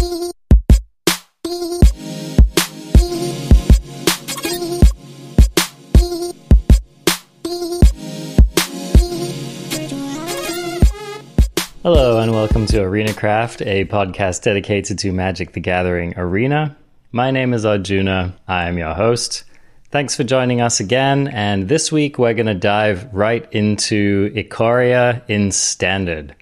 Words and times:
Hello, 0.00 0.32
and 12.18 12.32
welcome 12.32 12.64
to 12.66 12.80
Arena 12.80 13.12
Craft, 13.12 13.60
a 13.60 13.84
podcast 13.84 14.42
dedicated 14.42 14.98
to 15.00 15.12
Magic 15.12 15.52
the 15.52 15.60
Gathering 15.60 16.14
Arena. 16.16 16.74
My 17.12 17.30
name 17.30 17.52
is 17.52 17.66
Arjuna. 17.66 18.34
I 18.48 18.68
am 18.68 18.78
your 18.78 18.94
host. 18.94 19.44
Thanks 19.90 20.16
for 20.16 20.24
joining 20.24 20.62
us 20.62 20.80
again. 20.80 21.28
And 21.28 21.68
this 21.68 21.92
week, 21.92 22.18
we're 22.18 22.32
going 22.32 22.46
to 22.46 22.54
dive 22.54 23.06
right 23.12 23.46
into 23.52 24.32
Ikoria 24.34 25.20
in 25.28 25.52
Standard. 25.52 26.34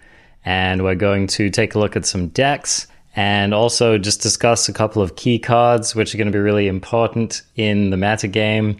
And 0.44 0.84
we're 0.84 0.94
going 0.94 1.26
to 1.26 1.50
take 1.50 1.74
a 1.74 1.80
look 1.80 1.96
at 1.96 2.06
some 2.06 2.28
decks 2.28 2.86
and 3.18 3.52
also 3.52 3.98
just 3.98 4.22
discuss 4.22 4.68
a 4.68 4.72
couple 4.72 5.02
of 5.02 5.16
key 5.16 5.40
cards, 5.40 5.92
which 5.92 6.14
are 6.14 6.18
going 6.18 6.28
to 6.28 6.32
be 6.32 6.38
really 6.38 6.68
important 6.68 7.42
in 7.56 7.90
the 7.90 7.96
meta 7.96 8.28
game. 8.28 8.76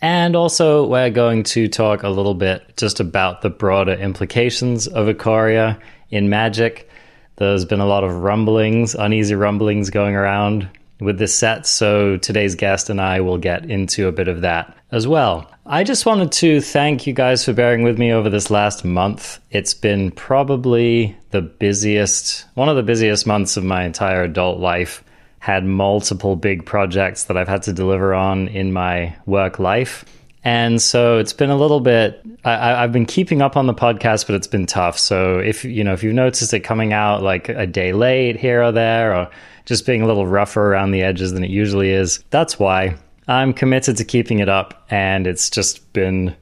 And 0.00 0.34
also, 0.34 0.86
we're 0.86 1.10
going 1.10 1.42
to 1.42 1.68
talk 1.68 2.02
a 2.02 2.08
little 2.08 2.32
bit 2.32 2.74
just 2.78 3.00
about 3.00 3.42
the 3.42 3.50
broader 3.50 3.92
implications 3.92 4.86
of 4.86 5.08
Ikoria 5.08 5.78
in 6.10 6.30
Magic. 6.30 6.88
There's 7.36 7.66
been 7.66 7.80
a 7.80 7.86
lot 7.86 8.02
of 8.02 8.14
rumblings, 8.14 8.94
uneasy 8.94 9.34
rumblings 9.34 9.90
going 9.90 10.14
around 10.14 10.70
with 11.00 11.18
this 11.18 11.36
set, 11.36 11.66
so 11.66 12.16
today's 12.16 12.54
guest 12.54 12.90
and 12.90 13.00
I 13.00 13.20
will 13.20 13.38
get 13.38 13.70
into 13.70 14.08
a 14.08 14.12
bit 14.12 14.28
of 14.28 14.40
that 14.40 14.76
as 14.90 15.06
well. 15.06 15.50
I 15.66 15.84
just 15.84 16.06
wanted 16.06 16.32
to 16.32 16.60
thank 16.60 17.06
you 17.06 17.12
guys 17.12 17.44
for 17.44 17.52
bearing 17.52 17.82
with 17.82 17.98
me 17.98 18.12
over 18.12 18.30
this 18.30 18.50
last 18.50 18.84
month. 18.84 19.40
It's 19.50 19.74
been 19.74 20.10
probably 20.12 21.16
the 21.30 21.42
busiest, 21.42 22.46
one 22.54 22.68
of 22.68 22.76
the 22.76 22.82
busiest 22.82 23.26
months 23.26 23.56
of 23.56 23.64
my 23.64 23.84
entire 23.84 24.22
adult 24.22 24.60
life 24.60 25.02
had 25.38 25.64
multiple 25.64 26.34
big 26.34 26.64
projects 26.64 27.24
that 27.24 27.36
I've 27.36 27.48
had 27.48 27.62
to 27.64 27.72
deliver 27.72 28.14
on 28.14 28.48
in 28.48 28.72
my 28.72 29.14
work 29.26 29.58
life. 29.58 30.04
And 30.42 30.80
so 30.80 31.18
it's 31.18 31.32
been 31.32 31.50
a 31.50 31.56
little 31.56 31.80
bit. 31.80 32.24
I, 32.44 32.82
have 32.82 32.92
been 32.92 33.06
keeping 33.06 33.42
up 33.42 33.56
on 33.56 33.66
the 33.66 33.74
podcast, 33.74 34.28
but 34.28 34.36
it's 34.36 34.46
been 34.46 34.66
tough. 34.66 34.96
So 34.96 35.40
if 35.40 35.64
you 35.64 35.82
know 35.82 35.92
if 35.92 36.04
you've 36.04 36.14
noticed 36.14 36.54
it 36.54 36.60
coming 36.60 36.92
out 36.92 37.20
like 37.20 37.48
a 37.48 37.66
day 37.66 37.92
late 37.92 38.36
here 38.36 38.62
or 38.62 38.70
there, 38.70 39.16
or 39.16 39.30
just 39.66 39.84
being 39.84 40.00
a 40.00 40.06
little 40.06 40.26
rougher 40.26 40.72
around 40.72 40.92
the 40.92 41.02
edges 41.02 41.32
than 41.32 41.44
it 41.44 41.50
usually 41.50 41.90
is, 41.90 42.24
that's 42.30 42.58
why 42.58 42.96
I'm 43.28 43.52
committed 43.52 43.96
to 43.98 44.04
keeping 44.04 44.38
it 44.38 44.48
up. 44.48 44.86
And 44.90 45.26
it's 45.26 45.50
just 45.50 45.92
been 45.92 46.34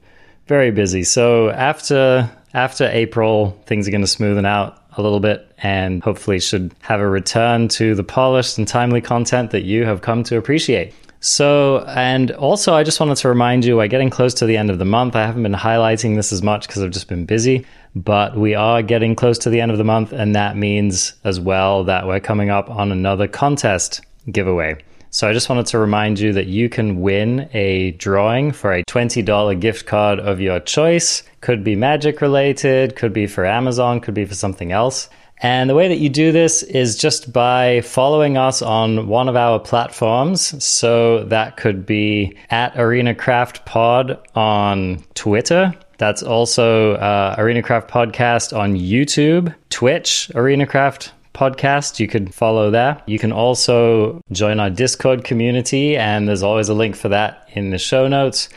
very 0.47 0.71
busy. 0.71 1.03
So 1.03 1.49
after 1.49 2.29
after 2.53 2.85
April, 2.85 3.59
things 3.65 3.85
are 3.85 3.91
going 3.91 4.05
to 4.05 4.07
smoothen 4.07 4.45
out 4.45 4.81
a 4.97 5.01
little 5.01 5.19
bit 5.19 5.51
and 5.57 6.01
hopefully 6.01 6.39
should 6.39 6.73
have 6.79 7.01
a 7.01 7.07
return 7.07 7.67
to 7.67 7.95
the 7.95 8.03
polished 8.03 8.57
and 8.57 8.65
timely 8.65 9.01
content 9.01 9.51
that 9.51 9.63
you 9.63 9.83
have 9.83 10.01
come 10.01 10.23
to 10.23 10.37
appreciate. 10.37 10.93
So, 11.25 11.79
and 11.87 12.29
also, 12.29 12.75
I 12.75 12.83
just 12.83 12.99
wanted 12.99 13.17
to 13.17 13.29
remind 13.29 13.65
you, 13.65 13.77
we're 13.77 13.87
getting 13.87 14.11
close 14.11 14.35
to 14.35 14.45
the 14.45 14.57
end 14.57 14.69
of 14.69 14.77
the 14.77 14.85
month. 14.85 15.15
I 15.15 15.25
haven't 15.25 15.41
been 15.41 15.53
highlighting 15.53 16.15
this 16.15 16.31
as 16.31 16.43
much 16.43 16.67
because 16.67 16.83
I've 16.83 16.91
just 16.91 17.07
been 17.07 17.25
busy, 17.25 17.65
but 17.95 18.37
we 18.37 18.53
are 18.53 18.83
getting 18.83 19.15
close 19.15 19.39
to 19.39 19.49
the 19.49 19.59
end 19.59 19.71
of 19.71 19.79
the 19.79 19.83
month, 19.83 20.11
and 20.11 20.35
that 20.35 20.55
means 20.55 21.15
as 21.23 21.39
well 21.39 21.83
that 21.85 22.05
we're 22.05 22.19
coming 22.19 22.51
up 22.51 22.69
on 22.69 22.91
another 22.91 23.27
contest 23.27 24.01
giveaway. 24.31 24.77
So 25.09 25.27
I 25.27 25.33
just 25.33 25.49
wanted 25.49 25.65
to 25.67 25.79
remind 25.79 26.19
you 26.19 26.31
that 26.33 26.45
you 26.45 26.69
can 26.69 27.01
win 27.01 27.49
a 27.53 27.91
drawing 27.91 28.51
for 28.51 28.71
a 28.71 28.83
$20 28.83 29.59
gift 29.59 29.87
card 29.87 30.19
of 30.19 30.39
your 30.39 30.59
choice. 30.59 31.23
Could 31.41 31.63
be 31.63 31.75
magic 31.75 32.21
related, 32.21 32.95
could 32.95 33.13
be 33.13 33.25
for 33.25 33.47
Amazon, 33.47 33.99
could 33.99 34.13
be 34.13 34.25
for 34.25 34.35
something 34.35 34.71
else. 34.71 35.09
And 35.39 35.69
the 35.69 35.75
way 35.75 35.87
that 35.87 35.97
you 35.97 36.09
do 36.09 36.31
this 36.31 36.63
is 36.63 36.97
just 36.97 37.33
by 37.33 37.81
following 37.81 38.37
us 38.37 38.61
on 38.61 39.07
one 39.07 39.27
of 39.27 39.35
our 39.35 39.59
platforms. 39.59 40.63
So 40.63 41.25
that 41.25 41.57
could 41.57 41.85
be 41.85 42.37
at 42.49 42.77
Arena 42.79 43.13
Craft 43.13 43.65
Pod 43.65 44.19
on 44.35 45.03
Twitter. 45.13 45.73
That's 45.97 46.23
also 46.23 46.93
uh, 46.95 47.35
Arena 47.37 47.61
Craft 47.61 47.89
Podcast 47.89 48.57
on 48.57 48.75
YouTube, 48.75 49.53
Twitch, 49.69 50.31
Arena 50.35 50.65
Craft 50.65 51.11
podcast. 51.33 51.99
You 51.99 52.07
could 52.07 52.33
follow 52.33 52.71
there. 52.71 53.01
You 53.05 53.19
can 53.19 53.31
also 53.31 54.21
join 54.31 54.59
our 54.59 54.69
Discord 54.69 55.23
community, 55.23 55.95
and 55.95 56.27
there's 56.27 56.43
always 56.43 56.69
a 56.69 56.73
link 56.73 56.95
for 56.95 57.09
that 57.09 57.47
in 57.53 57.69
the 57.69 57.77
show 57.77 58.07
notes. 58.07 58.49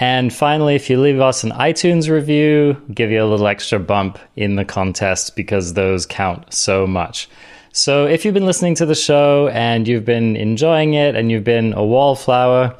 And 0.00 0.32
finally, 0.32 0.74
if 0.74 0.88
you 0.88 0.98
leave 0.98 1.20
us 1.20 1.44
an 1.44 1.50
iTunes 1.50 2.08
review, 2.08 2.80
give 2.92 3.10
you 3.10 3.22
a 3.22 3.26
little 3.26 3.46
extra 3.46 3.78
bump 3.78 4.18
in 4.34 4.56
the 4.56 4.64
contest 4.64 5.36
because 5.36 5.74
those 5.74 6.06
count 6.06 6.54
so 6.54 6.86
much. 6.86 7.28
So 7.72 8.06
if 8.06 8.24
you've 8.24 8.34
been 8.34 8.46
listening 8.46 8.74
to 8.76 8.86
the 8.86 8.94
show 8.94 9.48
and 9.48 9.86
you've 9.86 10.06
been 10.06 10.36
enjoying 10.36 10.94
it 10.94 11.14
and 11.14 11.30
you've 11.30 11.44
been 11.44 11.74
a 11.74 11.84
wallflower, 11.84 12.74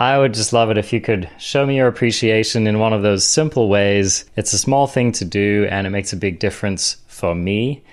I 0.00 0.18
would 0.18 0.34
just 0.34 0.52
love 0.52 0.70
it 0.70 0.76
if 0.76 0.92
you 0.92 1.00
could 1.00 1.30
show 1.38 1.64
me 1.64 1.76
your 1.76 1.86
appreciation 1.86 2.66
in 2.66 2.80
one 2.80 2.92
of 2.92 3.02
those 3.02 3.24
simple 3.24 3.68
ways. 3.68 4.24
It's 4.36 4.52
a 4.52 4.58
small 4.58 4.88
thing 4.88 5.12
to 5.12 5.24
do 5.24 5.68
and 5.70 5.86
it 5.86 5.90
makes 5.90 6.12
a 6.12 6.16
big 6.16 6.40
difference 6.40 6.96
for 7.06 7.32
me. 7.34 7.84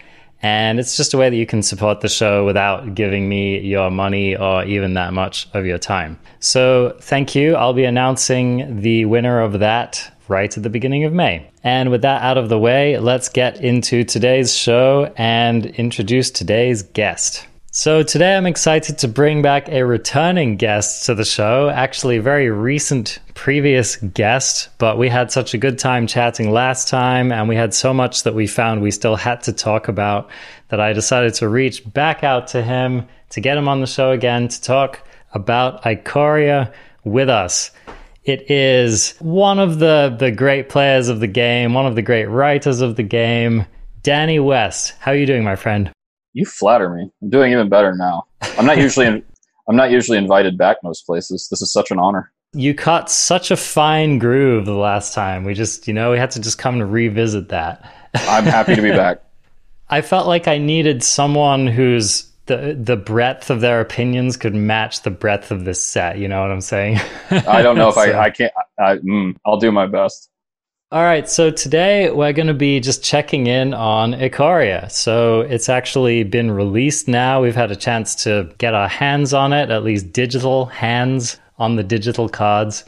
And 0.43 0.77
it's 0.77 0.97
just 0.97 1.13
a 1.13 1.17
way 1.17 1.29
that 1.29 1.35
you 1.35 1.45
can 1.45 1.63
support 1.63 2.01
the 2.01 2.09
show 2.09 2.45
without 2.45 2.93
giving 2.93 3.29
me 3.29 3.59
your 3.59 3.89
money 3.89 4.35
or 4.35 4.65
even 4.65 4.93
that 4.95 5.13
much 5.13 5.47
of 5.53 5.65
your 5.65 5.77
time. 5.77 6.19
So 6.41 6.97
thank 6.99 7.33
you. 7.33 7.55
I'll 7.55 7.73
be 7.73 7.85
announcing 7.85 8.81
the 8.81 9.05
winner 9.05 9.39
of 9.39 9.59
that 9.59 10.11
right 10.27 10.55
at 10.55 10.61
the 10.61 10.69
beginning 10.69 11.05
of 11.05 11.13
May. 11.13 11.49
And 11.63 11.91
with 11.91 12.01
that 12.01 12.21
out 12.21 12.37
of 12.37 12.49
the 12.49 12.59
way, 12.59 12.99
let's 12.99 13.29
get 13.29 13.61
into 13.61 14.03
today's 14.03 14.53
show 14.53 15.13
and 15.15 15.65
introduce 15.65 16.29
today's 16.29 16.83
guest. 16.83 17.47
So, 17.75 18.03
today 18.03 18.35
I'm 18.35 18.45
excited 18.45 18.99
to 18.99 19.07
bring 19.07 19.41
back 19.41 19.67
a 19.67 19.81
returning 19.81 20.57
guest 20.57 21.07
to 21.07 21.15
the 21.15 21.25
show, 21.25 21.69
actually, 21.69 22.17
a 22.17 22.21
very 22.21 22.51
recent 22.51 23.17
previous 23.33 23.95
guest, 23.95 24.69
but 24.77 24.99
we 24.99 25.09
had 25.09 25.31
such 25.31 25.55
a 25.55 25.57
good 25.57 25.79
time 25.79 26.05
chatting 26.05 26.51
last 26.51 26.87
time, 26.87 27.31
and 27.31 27.49
we 27.49 27.55
had 27.55 27.73
so 27.73 27.91
much 27.91 28.21
that 28.23 28.35
we 28.35 28.45
found 28.45 28.83
we 28.83 28.91
still 28.91 29.15
had 29.15 29.41
to 29.45 29.53
talk 29.53 29.87
about 29.87 30.29
that 30.67 30.79
I 30.79 30.93
decided 30.93 31.33
to 31.33 31.49
reach 31.49 31.81
back 31.91 32.23
out 32.23 32.45
to 32.49 32.61
him 32.61 33.07
to 33.31 33.41
get 33.41 33.57
him 33.57 33.67
on 33.67 33.81
the 33.81 33.87
show 33.87 34.11
again 34.11 34.49
to 34.49 34.61
talk 34.61 35.03
about 35.33 35.81
Ikoria 35.81 36.71
with 37.03 37.27
us. 37.27 37.71
It 38.23 38.51
is 38.51 39.15
one 39.17 39.57
of 39.57 39.79
the, 39.79 40.15
the 40.15 40.29
great 40.29 40.69
players 40.69 41.09
of 41.09 41.21
the 41.21 41.27
game, 41.27 41.73
one 41.73 41.87
of 41.87 41.95
the 41.95 42.03
great 42.03 42.27
writers 42.27 42.81
of 42.81 42.97
the 42.97 43.01
game, 43.01 43.65
Danny 44.03 44.39
West. 44.39 44.93
How 44.99 45.13
are 45.13 45.17
you 45.17 45.25
doing, 45.25 45.43
my 45.43 45.55
friend? 45.55 45.91
You 46.33 46.45
flatter 46.45 46.89
me. 46.89 47.11
I'm 47.21 47.29
doing 47.29 47.51
even 47.51 47.69
better 47.69 47.95
now. 47.95 48.25
I'm 48.57 48.65
not 48.65 48.77
usually 48.77 49.05
in, 49.05 49.23
I'm 49.69 49.75
not 49.75 49.91
usually 49.91 50.17
invited 50.17 50.57
back 50.57 50.77
most 50.83 51.05
places. 51.05 51.47
This 51.49 51.61
is 51.61 51.71
such 51.71 51.91
an 51.91 51.99
honor. 51.99 52.31
You 52.53 52.75
caught 52.75 53.09
such 53.09 53.49
a 53.49 53.57
fine 53.57 54.19
groove 54.19 54.65
the 54.65 54.73
last 54.73 55.13
time. 55.13 55.43
We 55.43 55.53
just, 55.53 55.87
you 55.87 55.93
know, 55.93 56.11
we 56.11 56.17
had 56.17 56.31
to 56.31 56.39
just 56.39 56.57
come 56.57 56.79
to 56.79 56.85
revisit 56.85 57.49
that. 57.49 57.91
I'm 58.13 58.43
happy 58.43 58.75
to 58.75 58.81
be 58.81 58.91
back. 58.91 59.23
I 59.89 60.01
felt 60.01 60.27
like 60.27 60.47
I 60.47 60.57
needed 60.57 61.03
someone 61.03 61.67
who's 61.67 62.27
the 62.45 62.77
the 62.79 62.97
breadth 62.97 63.49
of 63.49 63.61
their 63.61 63.79
opinions 63.79 64.35
could 64.37 64.53
match 64.53 65.03
the 65.03 65.09
breadth 65.09 65.51
of 65.51 65.65
this 65.65 65.81
set. 65.81 66.17
You 66.17 66.27
know 66.27 66.41
what 66.41 66.51
I'm 66.51 66.61
saying? 66.61 66.99
I 67.29 67.61
don't 67.61 67.77
know 67.77 67.87
if 67.89 67.95
so. 67.95 68.01
I 68.01 68.25
I 68.25 68.29
can't. 68.29 68.51
I, 68.79 68.97
mm, 68.97 69.35
I'll 69.45 69.57
do 69.57 69.71
my 69.71 69.87
best. 69.87 70.29
All 70.93 71.01
right, 71.01 71.27
so 71.27 71.49
today 71.49 72.11
we're 72.11 72.33
going 72.33 72.49
to 72.49 72.53
be 72.53 72.79
just 72.79 73.03
checking 73.03 73.47
in 73.47 73.73
on 73.73 74.11
Ikoria. 74.11 74.91
So 74.91 75.41
it's 75.41 75.67
actually 75.67 76.21
been 76.21 76.51
released 76.51 77.07
now. 77.07 77.41
We've 77.41 77.55
had 77.55 77.71
a 77.71 77.75
chance 77.75 78.13
to 78.25 78.53
get 78.59 78.75
our 78.75 78.87
hands 78.87 79.33
on 79.33 79.53
it, 79.53 79.71
at 79.71 79.83
least 79.83 80.13
digital 80.13 80.67
hands 80.67 81.39
on 81.57 81.77
the 81.77 81.83
digital 81.83 82.29
cards. 82.29 82.83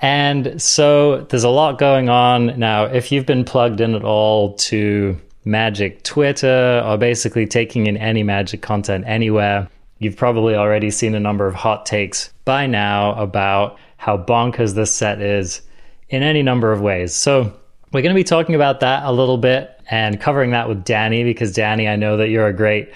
And 0.00 0.62
so 0.62 1.22
there's 1.22 1.42
a 1.42 1.48
lot 1.48 1.80
going 1.80 2.08
on. 2.08 2.56
Now, 2.60 2.84
if 2.84 3.10
you've 3.10 3.26
been 3.26 3.44
plugged 3.44 3.80
in 3.80 3.96
at 3.96 4.04
all 4.04 4.54
to 4.58 5.20
Magic 5.44 6.04
Twitter 6.04 6.80
or 6.86 6.96
basically 6.96 7.48
taking 7.48 7.88
in 7.88 7.96
any 7.96 8.22
Magic 8.22 8.62
content 8.62 9.04
anywhere, 9.04 9.68
you've 9.98 10.16
probably 10.16 10.54
already 10.54 10.92
seen 10.92 11.16
a 11.16 11.18
number 11.18 11.48
of 11.48 11.56
hot 11.56 11.86
takes 11.86 12.32
by 12.44 12.68
now 12.68 13.20
about 13.20 13.80
how 13.96 14.16
bonkers 14.16 14.76
this 14.76 14.92
set 14.92 15.20
is 15.20 15.62
in 16.08 16.22
any 16.22 16.42
number 16.42 16.72
of 16.72 16.80
ways. 16.80 17.14
So 17.14 17.52
we're 17.92 18.02
going 18.02 18.14
to 18.14 18.18
be 18.18 18.24
talking 18.24 18.54
about 18.54 18.80
that 18.80 19.04
a 19.04 19.12
little 19.12 19.38
bit 19.38 19.80
and 19.90 20.20
covering 20.20 20.50
that 20.50 20.68
with 20.68 20.84
Danny 20.84 21.24
because 21.24 21.52
Danny, 21.52 21.88
I 21.88 21.96
know 21.96 22.16
that 22.16 22.28
you're 22.28 22.46
a 22.46 22.52
great 22.52 22.92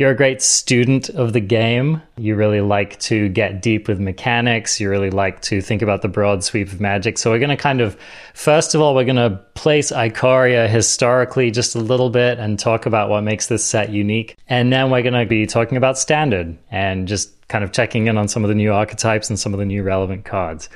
you're 0.00 0.10
a 0.10 0.16
great 0.16 0.40
student 0.40 1.10
of 1.10 1.34
the 1.34 1.40
game. 1.40 2.00
You 2.16 2.34
really 2.34 2.62
like 2.62 2.98
to 3.00 3.28
get 3.28 3.60
deep 3.60 3.86
with 3.86 4.00
mechanics. 4.00 4.80
You 4.80 4.88
really 4.88 5.10
like 5.10 5.42
to 5.42 5.60
think 5.60 5.82
about 5.82 6.00
the 6.00 6.08
broad 6.08 6.42
sweep 6.42 6.72
of 6.72 6.80
magic. 6.80 7.18
So 7.18 7.30
we're 7.30 7.38
going 7.38 7.50
to 7.50 7.56
kind 7.58 7.82
of, 7.82 7.98
first 8.32 8.74
of 8.74 8.80
all, 8.80 8.94
we're 8.94 9.04
going 9.04 9.16
to 9.16 9.38
place 9.52 9.92
Ikoria 9.92 10.70
historically 10.70 11.50
just 11.50 11.74
a 11.74 11.80
little 11.80 12.08
bit 12.08 12.38
and 12.38 12.58
talk 12.58 12.86
about 12.86 13.10
what 13.10 13.20
makes 13.24 13.48
this 13.48 13.62
set 13.62 13.90
unique. 13.90 14.38
And 14.48 14.72
then 14.72 14.90
we're 14.90 15.02
going 15.02 15.12
to 15.12 15.26
be 15.26 15.44
talking 15.44 15.76
about 15.76 15.98
standard 15.98 16.56
and 16.70 17.06
just 17.06 17.46
kind 17.48 17.62
of 17.62 17.70
checking 17.70 18.06
in 18.06 18.16
on 18.16 18.26
some 18.26 18.42
of 18.42 18.48
the 18.48 18.54
new 18.54 18.72
archetypes 18.72 19.28
and 19.28 19.38
some 19.38 19.52
of 19.52 19.60
the 19.60 19.66
new 19.66 19.82
relevant 19.82 20.24
cards. 20.24 20.70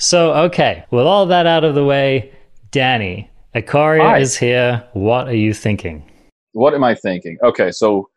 So, 0.00 0.32
okay, 0.44 0.86
with 0.90 1.04
all 1.04 1.26
that 1.26 1.46
out 1.46 1.62
of 1.62 1.74
the 1.74 1.84
way, 1.84 2.32
Danny, 2.70 3.30
Ikoria 3.54 4.00
Hi. 4.00 4.18
is 4.20 4.34
here. 4.34 4.82
What 4.94 5.28
are 5.28 5.36
you 5.36 5.52
thinking? 5.52 6.02
What 6.52 6.72
am 6.72 6.82
I 6.82 6.94
thinking? 6.94 7.36
Okay, 7.42 7.70
so 7.70 8.08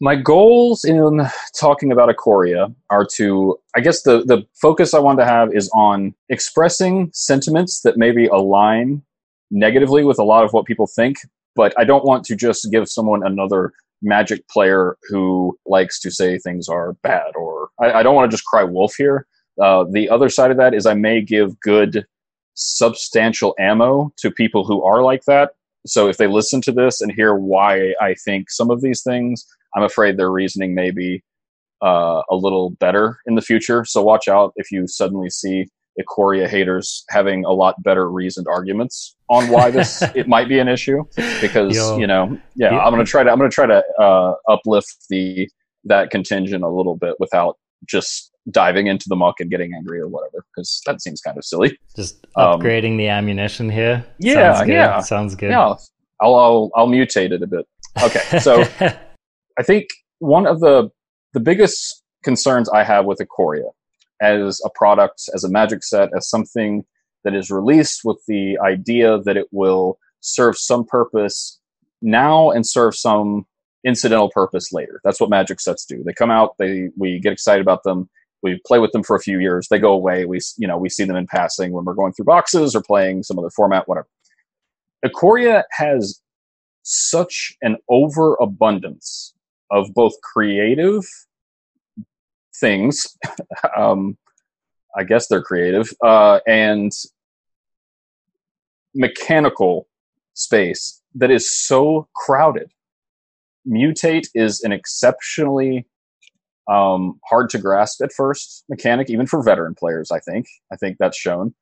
my 0.00 0.16
goals 0.16 0.82
in 0.86 1.20
talking 1.60 1.92
about 1.92 2.08
Ikoria 2.08 2.74
are 2.88 3.06
to, 3.16 3.58
I 3.76 3.80
guess 3.80 4.00
the, 4.00 4.24
the 4.24 4.46
focus 4.54 4.94
I 4.94 4.98
want 4.98 5.18
to 5.18 5.26
have 5.26 5.54
is 5.54 5.68
on 5.74 6.14
expressing 6.30 7.10
sentiments 7.12 7.82
that 7.82 7.98
maybe 7.98 8.26
align 8.28 9.02
negatively 9.50 10.04
with 10.04 10.18
a 10.18 10.24
lot 10.24 10.42
of 10.42 10.54
what 10.54 10.64
people 10.64 10.86
think, 10.86 11.18
but 11.54 11.74
I 11.78 11.84
don't 11.84 12.06
want 12.06 12.24
to 12.24 12.34
just 12.34 12.70
give 12.72 12.88
someone 12.88 13.22
another 13.26 13.74
magic 14.00 14.48
player 14.48 14.96
who 15.10 15.54
likes 15.66 16.00
to 16.00 16.10
say 16.10 16.38
things 16.38 16.66
are 16.66 16.94
bad 17.02 17.36
or 17.36 17.68
I, 17.78 17.92
I 17.92 18.02
don't 18.02 18.14
want 18.14 18.30
to 18.30 18.34
just 18.34 18.46
cry 18.46 18.64
wolf 18.64 18.94
here. 18.96 19.26
Uh, 19.60 19.84
the 19.90 20.08
other 20.08 20.28
side 20.28 20.50
of 20.50 20.56
that 20.56 20.74
is 20.74 20.86
I 20.86 20.94
may 20.94 21.20
give 21.20 21.58
good 21.60 22.06
substantial 22.54 23.54
ammo 23.58 24.12
to 24.18 24.30
people 24.30 24.64
who 24.64 24.82
are 24.82 25.02
like 25.02 25.24
that. 25.24 25.52
So 25.86 26.08
if 26.08 26.16
they 26.16 26.26
listen 26.26 26.60
to 26.62 26.72
this 26.72 27.00
and 27.00 27.10
hear 27.10 27.34
why 27.34 27.94
I 28.00 28.14
think 28.24 28.50
some 28.50 28.70
of 28.70 28.82
these 28.82 29.02
things, 29.02 29.44
I'm 29.74 29.82
afraid 29.82 30.16
their 30.16 30.30
reasoning 30.30 30.74
may 30.74 30.90
be 30.90 31.22
uh, 31.82 32.22
a 32.30 32.36
little 32.36 32.70
better 32.70 33.18
in 33.26 33.34
the 33.34 33.42
future. 33.42 33.84
So 33.84 34.02
watch 34.02 34.28
out 34.28 34.52
if 34.56 34.70
you 34.70 34.86
suddenly 34.86 35.30
see 35.30 35.66
Ikoria 36.00 36.48
haters 36.48 37.04
having 37.10 37.44
a 37.44 37.50
lot 37.50 37.82
better 37.82 38.10
reasoned 38.10 38.46
arguments 38.48 39.16
on 39.28 39.48
why 39.48 39.70
this 39.70 40.02
it 40.14 40.26
might 40.26 40.48
be 40.48 40.58
an 40.58 40.68
issue 40.68 41.04
because 41.40 41.76
Yo. 41.76 41.98
you 41.98 42.06
know 42.06 42.38
yeah, 42.56 42.78
I'm 42.78 42.92
gonna 42.92 43.04
try 43.04 43.22
to 43.22 43.30
I'm 43.30 43.36
gonna 43.36 43.50
try 43.50 43.66
to 43.66 43.82
uh, 44.00 44.34
uplift 44.48 45.08
the 45.10 45.50
that 45.84 46.10
contingent 46.10 46.64
a 46.64 46.68
little 46.68 46.96
bit 46.96 47.16
without 47.18 47.58
just 47.86 48.31
diving 48.50 48.86
into 48.86 49.06
the 49.08 49.16
muck 49.16 49.36
and 49.40 49.50
getting 49.50 49.72
angry 49.74 50.00
or 50.00 50.08
whatever 50.08 50.44
because 50.54 50.82
that 50.86 51.00
seems 51.00 51.20
kind 51.20 51.38
of 51.38 51.44
silly. 51.44 51.78
Just 51.96 52.26
upgrading 52.36 52.92
um, 52.92 52.96
the 52.96 53.08
ammunition 53.08 53.70
here. 53.70 54.04
Yeah, 54.18 54.54
sounds 54.54 54.68
yeah, 54.68 55.00
sounds 55.00 55.34
good. 55.34 55.50
Yeah, 55.50 55.74
I'll, 56.20 56.34
I'll 56.34 56.70
I'll 56.74 56.88
mutate 56.88 57.32
it 57.32 57.42
a 57.42 57.46
bit. 57.46 57.66
Okay, 58.02 58.38
so 58.40 58.62
I 59.58 59.62
think 59.62 59.88
one 60.18 60.46
of 60.46 60.60
the 60.60 60.90
the 61.32 61.40
biggest 61.40 62.02
concerns 62.22 62.68
I 62.68 62.84
have 62.84 63.04
with 63.04 63.18
Ikoria 63.18 63.70
as 64.20 64.60
a 64.64 64.70
product, 64.74 65.22
as 65.34 65.44
a 65.44 65.48
magic 65.48 65.82
set, 65.82 66.10
as 66.16 66.28
something 66.28 66.84
that 67.24 67.34
is 67.34 67.50
released 67.50 68.00
with 68.04 68.20
the 68.26 68.58
idea 68.58 69.18
that 69.22 69.36
it 69.36 69.46
will 69.52 69.98
serve 70.20 70.56
some 70.56 70.84
purpose 70.84 71.58
now 72.00 72.50
and 72.50 72.66
serve 72.66 72.96
some 72.96 73.46
incidental 73.84 74.30
purpose 74.30 74.72
later. 74.72 75.00
That's 75.04 75.20
what 75.20 75.30
magic 75.30 75.60
sets 75.60 75.84
do. 75.84 76.02
They 76.04 76.12
come 76.12 76.30
out, 76.30 76.54
they 76.58 76.90
we 76.96 77.18
get 77.20 77.32
excited 77.32 77.62
about 77.62 77.82
them, 77.84 78.08
we 78.42 78.60
play 78.66 78.78
with 78.78 78.92
them 78.92 79.02
for 79.02 79.16
a 79.16 79.20
few 79.20 79.38
years, 79.38 79.68
they 79.68 79.78
go 79.78 79.92
away, 79.92 80.24
we 80.24 80.40
you 80.56 80.66
know, 80.66 80.78
we 80.78 80.88
see 80.88 81.04
them 81.04 81.16
in 81.16 81.26
passing 81.26 81.72
when 81.72 81.84
we're 81.84 81.94
going 81.94 82.12
through 82.12 82.24
boxes 82.26 82.74
or 82.74 82.82
playing 82.82 83.22
some 83.22 83.38
other 83.38 83.50
format, 83.50 83.88
whatever. 83.88 84.08
Ikoria 85.04 85.64
has 85.72 86.20
such 86.82 87.56
an 87.62 87.76
overabundance 87.88 89.34
of 89.70 89.92
both 89.94 90.14
creative 90.22 91.04
things. 92.60 93.16
um, 93.76 94.16
I 94.96 95.04
guess 95.04 95.26
they're 95.26 95.42
creative 95.42 95.90
uh, 96.04 96.40
and 96.46 96.92
mechanical 98.94 99.88
space 100.34 101.00
that 101.14 101.30
is 101.30 101.50
so 101.50 102.08
crowded. 102.14 102.70
Mutate 103.66 104.28
is 104.34 104.62
an 104.62 104.72
exceptionally 104.72 105.86
um, 106.70 107.18
hard 107.28 107.50
to 107.50 107.58
grasp 107.58 108.02
at 108.02 108.12
first 108.12 108.64
mechanic, 108.68 109.10
even 109.10 109.26
for 109.26 109.42
veteran 109.42 109.74
players. 109.74 110.10
I 110.10 110.20
think. 110.20 110.46
I 110.72 110.76
think 110.76 110.96
that's 110.98 111.16
shown. 111.16 111.54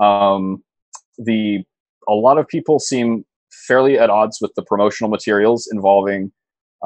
Um, 0.00 0.62
the 1.18 1.64
a 2.08 2.14
lot 2.14 2.38
of 2.38 2.48
people 2.48 2.78
seem 2.78 3.24
fairly 3.52 3.98
at 3.98 4.10
odds 4.10 4.38
with 4.40 4.52
the 4.54 4.62
promotional 4.62 5.10
materials 5.10 5.68
involving 5.70 6.32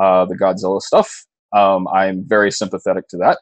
uh, 0.00 0.25
the 0.25 0.34
Godzilla 0.34 0.81
stuff. 0.81 1.25
Um, 1.55 1.87
I'm 1.88 2.25
very 2.26 2.50
sympathetic 2.50 3.08
to 3.08 3.16
that. 3.19 3.38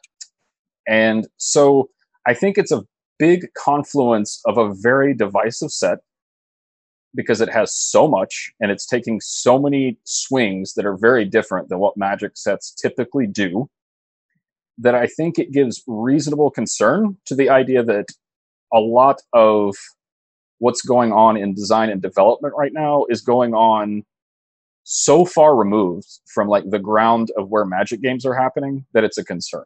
And 0.87 1.27
so 1.37 1.89
I 2.27 2.33
think 2.33 2.57
it's 2.57 2.71
a 2.71 2.83
big 3.17 3.47
confluence 3.57 4.41
of 4.45 4.57
a 4.57 4.73
very 4.73 5.13
divisive 5.13 5.71
set 5.71 5.99
because 7.15 7.41
it 7.41 7.49
has 7.49 7.73
so 7.73 8.07
much 8.07 8.51
and 8.59 8.71
it's 8.71 8.85
taking 8.85 9.19
so 9.21 9.59
many 9.59 9.97
swings 10.03 10.73
that 10.73 10.85
are 10.85 10.97
very 10.97 11.25
different 11.25 11.69
than 11.69 11.79
what 11.79 11.95
magic 11.95 12.31
sets 12.35 12.73
typically 12.73 13.27
do 13.27 13.69
that 14.77 14.95
I 14.95 15.07
think 15.07 15.37
it 15.37 15.51
gives 15.51 15.83
reasonable 15.87 16.49
concern 16.49 17.17
to 17.25 17.35
the 17.35 17.49
idea 17.49 17.83
that 17.83 18.07
a 18.73 18.79
lot 18.79 19.21
of 19.33 19.75
what's 20.59 20.81
going 20.81 21.11
on 21.11 21.37
in 21.37 21.53
design 21.53 21.89
and 21.89 22.01
development 22.01 22.53
right 22.57 22.71
now 22.73 23.05
is 23.09 23.21
going 23.21 23.53
on 23.53 24.03
so 24.83 25.25
far 25.25 25.55
removed 25.55 26.07
from 26.33 26.47
like 26.47 26.63
the 26.69 26.79
ground 26.79 27.31
of 27.37 27.49
where 27.49 27.65
magic 27.65 28.01
games 28.01 28.25
are 28.25 28.33
happening 28.33 28.85
that 28.93 29.03
it's 29.03 29.17
a 29.17 29.23
concern. 29.23 29.63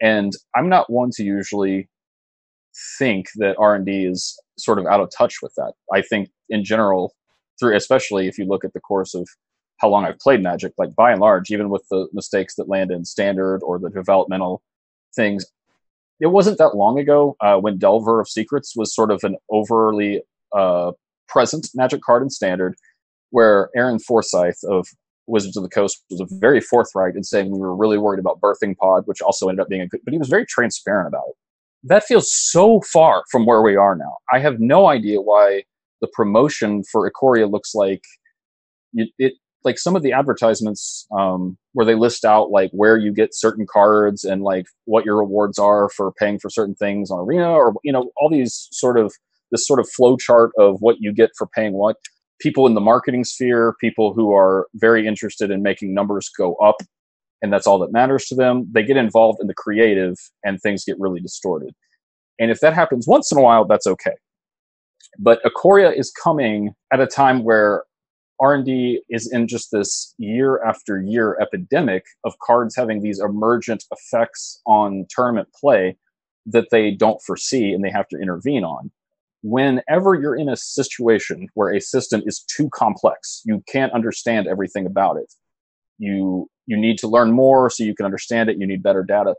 And 0.00 0.32
i'm 0.54 0.68
not 0.68 0.90
one 0.90 1.10
to 1.14 1.24
usually 1.24 1.88
think 2.98 3.26
that 3.36 3.56
r&d 3.58 3.90
is 4.04 4.38
sort 4.58 4.78
of 4.78 4.86
out 4.86 5.00
of 5.00 5.10
touch 5.16 5.36
with 5.42 5.52
that. 5.56 5.72
I 5.92 6.02
think 6.02 6.28
in 6.48 6.64
general 6.64 7.14
through 7.58 7.76
especially 7.76 8.28
if 8.28 8.38
you 8.38 8.44
look 8.44 8.64
at 8.64 8.72
the 8.72 8.80
course 8.80 9.14
of 9.14 9.28
how 9.78 9.88
long 9.88 10.04
i've 10.04 10.18
played 10.18 10.42
magic 10.42 10.72
like 10.78 10.94
by 10.94 11.12
and 11.12 11.20
large 11.20 11.50
even 11.50 11.68
with 11.68 11.84
the 11.90 12.08
mistakes 12.12 12.54
that 12.54 12.68
land 12.68 12.90
in 12.90 13.04
standard 13.04 13.60
or 13.62 13.78
the 13.78 13.90
developmental 13.90 14.62
things 15.14 15.46
it 16.20 16.26
wasn't 16.26 16.58
that 16.58 16.74
long 16.74 16.98
ago 16.98 17.36
uh, 17.40 17.56
when 17.58 17.78
delver 17.78 18.20
of 18.20 18.28
secrets 18.28 18.74
was 18.74 18.94
sort 18.94 19.10
of 19.10 19.22
an 19.24 19.36
overly 19.50 20.22
uh, 20.54 20.92
present 21.28 21.68
magic 21.74 22.00
card 22.02 22.22
in 22.22 22.30
standard 22.30 22.74
where 23.30 23.70
Aaron 23.76 23.98
Forsythe 23.98 24.54
of 24.68 24.88
Wizards 25.26 25.56
of 25.56 25.62
the 25.62 25.68
Coast 25.68 26.04
was 26.10 26.22
very 26.40 26.60
forthright 26.60 27.16
in 27.16 27.24
saying 27.24 27.50
we 27.50 27.58
were 27.58 27.74
really 27.74 27.98
worried 27.98 28.20
about 28.20 28.40
birthing 28.40 28.76
pod, 28.76 29.02
which 29.06 29.20
also 29.20 29.48
ended 29.48 29.62
up 29.62 29.68
being 29.68 29.82
a 29.82 29.88
good, 29.88 30.00
but 30.04 30.12
he 30.12 30.18
was 30.18 30.28
very 30.28 30.46
transparent 30.46 31.08
about 31.08 31.24
it. 31.28 31.34
That 31.82 32.04
feels 32.04 32.32
so 32.32 32.80
far 32.80 33.24
from 33.30 33.44
where 33.44 33.62
we 33.62 33.76
are 33.76 33.96
now. 33.96 34.16
I 34.32 34.38
have 34.38 34.60
no 34.60 34.86
idea 34.86 35.20
why 35.20 35.64
the 36.00 36.08
promotion 36.08 36.82
for 36.84 37.10
Ikoria 37.10 37.50
looks 37.50 37.74
like 37.74 38.02
it, 38.94 39.10
it 39.18 39.34
like 39.66 39.78
some 39.78 39.96
of 39.96 40.02
the 40.02 40.12
advertisements 40.12 41.06
um, 41.18 41.58
where 41.72 41.84
they 41.84 41.94
list 41.94 42.24
out 42.24 42.50
like 42.50 42.70
where 42.72 42.96
you 42.96 43.12
get 43.12 43.34
certain 43.34 43.66
cards 43.70 44.24
and 44.24 44.42
like 44.42 44.64
what 44.86 45.04
your 45.04 45.18
rewards 45.18 45.58
are 45.58 45.90
for 45.90 46.12
paying 46.12 46.38
for 46.38 46.48
certain 46.48 46.74
things 46.76 47.10
on 47.10 47.18
Arena 47.18 47.50
or 47.50 47.74
you 47.84 47.92
know 47.92 48.10
all 48.16 48.30
these 48.30 48.68
sort 48.72 48.98
of 48.98 49.12
this 49.50 49.66
sort 49.66 49.80
of 49.80 49.88
flow 49.90 50.16
chart 50.16 50.52
of 50.58 50.76
what 50.80 50.96
you 51.00 51.12
get 51.12 51.30
for 51.36 51.46
paying 51.48 51.74
what 51.74 51.96
people 52.40 52.66
in 52.66 52.74
the 52.74 52.80
marketing 52.80 53.24
sphere, 53.24 53.74
people 53.80 54.14
who 54.14 54.32
are 54.32 54.68
very 54.74 55.06
interested 55.06 55.50
in 55.50 55.62
making 55.62 55.92
numbers 55.92 56.30
go 56.36 56.54
up, 56.56 56.76
and 57.42 57.52
that's 57.52 57.66
all 57.66 57.78
that 57.78 57.92
matters 57.92 58.26
to 58.26 58.34
them, 58.34 58.66
they 58.72 58.82
get 58.82 58.96
involved 58.96 59.38
in 59.40 59.46
the 59.46 59.54
creative 59.54 60.14
and 60.44 60.60
things 60.60 60.84
get 60.84 60.98
really 60.98 61.20
distorted. 61.20 61.74
And 62.38 62.50
if 62.50 62.60
that 62.60 62.74
happens 62.74 63.06
once 63.06 63.32
in 63.32 63.38
a 63.38 63.42
while, 63.42 63.64
that's 63.64 63.86
okay. 63.86 64.14
But 65.18 65.42
Ikoria 65.44 65.96
is 65.96 66.12
coming 66.12 66.74
at 66.92 67.00
a 67.00 67.06
time 67.06 67.42
where 67.42 67.84
R&D 68.40 69.02
is 69.08 69.30
in 69.32 69.48
just 69.48 69.70
this 69.72 70.14
year 70.18 70.62
after 70.62 71.00
year 71.00 71.38
epidemic 71.40 72.04
of 72.24 72.34
cards 72.40 72.76
having 72.76 73.02
these 73.02 73.20
emergent 73.20 73.84
effects 73.90 74.60
on 74.66 75.06
tournament 75.08 75.48
play 75.58 75.96
that 76.44 76.68
they 76.70 76.90
don't 76.90 77.20
foresee 77.22 77.72
and 77.72 77.84
they 77.84 77.90
have 77.90 78.08
to 78.08 78.18
intervene 78.18 78.64
on 78.64 78.90
whenever 79.46 80.14
you're 80.14 80.36
in 80.36 80.48
a 80.48 80.56
situation 80.56 81.48
where 81.54 81.72
a 81.72 81.80
system 81.80 82.22
is 82.26 82.40
too 82.40 82.68
complex, 82.70 83.42
you 83.44 83.62
can't 83.68 83.92
understand 83.92 84.48
everything 84.48 84.86
about 84.86 85.16
it. 85.16 85.32
You 85.98 86.48
you 86.66 86.76
need 86.76 86.98
to 86.98 87.08
learn 87.08 87.30
more 87.30 87.70
so 87.70 87.84
you 87.84 87.94
can 87.94 88.06
understand 88.06 88.50
it. 88.50 88.58
You 88.58 88.66
need 88.66 88.82
better 88.82 89.04
data. 89.04 89.34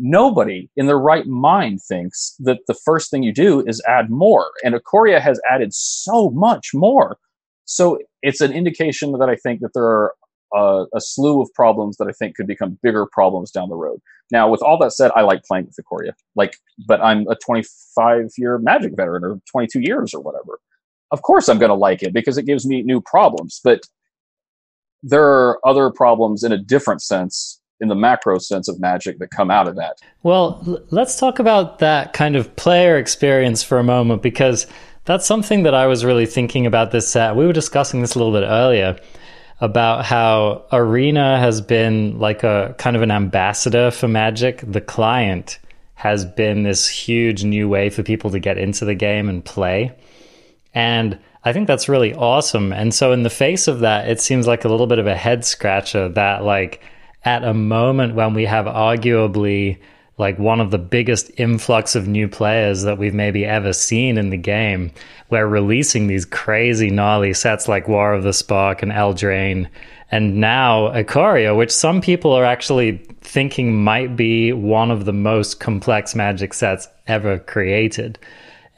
Nobody 0.00 0.68
in 0.76 0.86
their 0.86 0.98
right 0.98 1.26
mind 1.26 1.80
thinks 1.86 2.34
that 2.40 2.58
the 2.66 2.74
first 2.84 3.10
thing 3.10 3.22
you 3.22 3.32
do 3.32 3.64
is 3.66 3.80
add 3.86 4.10
more. 4.10 4.50
And 4.64 4.74
Ikoria 4.74 5.20
has 5.20 5.40
added 5.48 5.72
so 5.72 6.30
much 6.30 6.70
more. 6.74 7.16
So 7.64 7.98
it's 8.22 8.40
an 8.40 8.52
indication 8.52 9.12
that 9.12 9.28
I 9.28 9.36
think 9.36 9.60
that 9.60 9.70
there 9.74 9.84
are 9.84 10.14
a, 10.54 10.84
a, 10.94 11.00
slew 11.00 11.40
of 11.40 11.52
problems 11.54 11.96
that 11.96 12.06
I 12.08 12.12
think 12.12 12.36
could 12.36 12.46
become 12.46 12.78
bigger 12.82 13.06
problems 13.10 13.50
down 13.50 13.68
the 13.68 13.76
road. 13.76 14.00
Now, 14.30 14.48
with 14.48 14.62
all 14.62 14.78
that 14.78 14.92
said, 14.92 15.10
I 15.14 15.22
like 15.22 15.42
playing 15.44 15.66
with 15.66 15.76
Ikoria. 15.76 16.12
Like, 16.36 16.56
but 16.86 17.00
I'm 17.02 17.26
a 17.28 17.36
25 17.36 18.30
year 18.38 18.58
Magic 18.58 18.92
veteran 18.96 19.24
or 19.24 19.40
22 19.50 19.80
years 19.80 20.14
or 20.14 20.20
whatever. 20.20 20.60
Of 21.10 21.22
course, 21.22 21.48
I'm 21.48 21.58
going 21.58 21.70
to 21.70 21.74
like 21.74 22.02
it 22.02 22.12
because 22.12 22.38
it 22.38 22.46
gives 22.46 22.66
me 22.66 22.82
new 22.82 23.00
problems. 23.00 23.60
But 23.62 23.82
there 25.02 25.24
are 25.24 25.60
other 25.66 25.90
problems 25.90 26.42
in 26.42 26.52
a 26.52 26.58
different 26.58 27.02
sense, 27.02 27.60
in 27.80 27.88
the 27.88 27.94
macro 27.94 28.38
sense 28.38 28.68
of 28.68 28.80
Magic, 28.80 29.18
that 29.18 29.30
come 29.30 29.50
out 29.50 29.68
of 29.68 29.76
that. 29.76 29.98
Well, 30.22 30.82
let's 30.90 31.18
talk 31.18 31.38
about 31.38 31.78
that 31.80 32.14
kind 32.14 32.36
of 32.36 32.54
player 32.56 32.96
experience 32.96 33.62
for 33.62 33.78
a 33.78 33.84
moment 33.84 34.22
because 34.22 34.66
that's 35.04 35.26
something 35.26 35.64
that 35.64 35.74
I 35.74 35.86
was 35.86 36.04
really 36.04 36.26
thinking 36.26 36.66
about 36.66 36.90
this 36.90 37.08
set. 37.08 37.36
We 37.36 37.46
were 37.46 37.52
discussing 37.52 38.00
this 38.00 38.14
a 38.14 38.18
little 38.18 38.32
bit 38.32 38.46
earlier 38.46 38.96
about 39.60 40.04
how 40.04 40.64
Arena 40.72 41.38
has 41.38 41.60
been 41.60 42.18
like 42.18 42.42
a 42.42 42.74
kind 42.78 42.96
of 42.96 43.02
an 43.02 43.10
ambassador 43.10 43.90
for 43.90 44.08
Magic. 44.08 44.62
The 44.66 44.80
client 44.80 45.58
has 45.94 46.24
been 46.24 46.62
this 46.62 46.88
huge 46.88 47.44
new 47.44 47.68
way 47.68 47.90
for 47.90 48.02
people 48.02 48.30
to 48.30 48.38
get 48.38 48.58
into 48.58 48.84
the 48.84 48.94
game 48.94 49.28
and 49.28 49.44
play. 49.44 49.92
And 50.74 51.18
I 51.44 51.52
think 51.52 51.66
that's 51.66 51.88
really 51.88 52.14
awesome. 52.14 52.72
And 52.72 52.92
so, 52.92 53.12
in 53.12 53.22
the 53.22 53.30
face 53.30 53.68
of 53.68 53.80
that, 53.80 54.08
it 54.08 54.20
seems 54.20 54.46
like 54.46 54.64
a 54.64 54.68
little 54.68 54.86
bit 54.86 54.98
of 54.98 55.06
a 55.06 55.14
head 55.14 55.44
scratcher 55.44 56.08
that, 56.10 56.42
like, 56.42 56.82
at 57.24 57.44
a 57.44 57.54
moment 57.54 58.14
when 58.14 58.34
we 58.34 58.44
have 58.46 58.66
arguably 58.66 59.78
like 60.16 60.38
one 60.38 60.60
of 60.60 60.70
the 60.70 60.78
biggest 60.78 61.30
influx 61.36 61.96
of 61.96 62.06
new 62.06 62.28
players 62.28 62.82
that 62.82 62.98
we've 62.98 63.14
maybe 63.14 63.44
ever 63.44 63.72
seen 63.72 64.16
in 64.16 64.30
the 64.30 64.36
game. 64.36 64.92
We're 65.30 65.46
releasing 65.46 66.06
these 66.06 66.24
crazy 66.24 66.90
gnarly 66.90 67.34
sets 67.34 67.66
like 67.66 67.88
War 67.88 68.12
of 68.12 68.22
the 68.22 68.32
Spark 68.32 68.82
and 68.82 68.92
Eldraine, 68.92 69.68
and 70.10 70.36
now 70.36 70.88
Ikoria, 70.92 71.56
which 71.56 71.72
some 71.72 72.00
people 72.00 72.32
are 72.32 72.44
actually 72.44 72.98
thinking 73.22 73.82
might 73.82 74.14
be 74.14 74.52
one 74.52 74.90
of 74.90 75.06
the 75.06 75.12
most 75.12 75.58
complex 75.58 76.14
magic 76.14 76.54
sets 76.54 76.86
ever 77.06 77.38
created. 77.38 78.18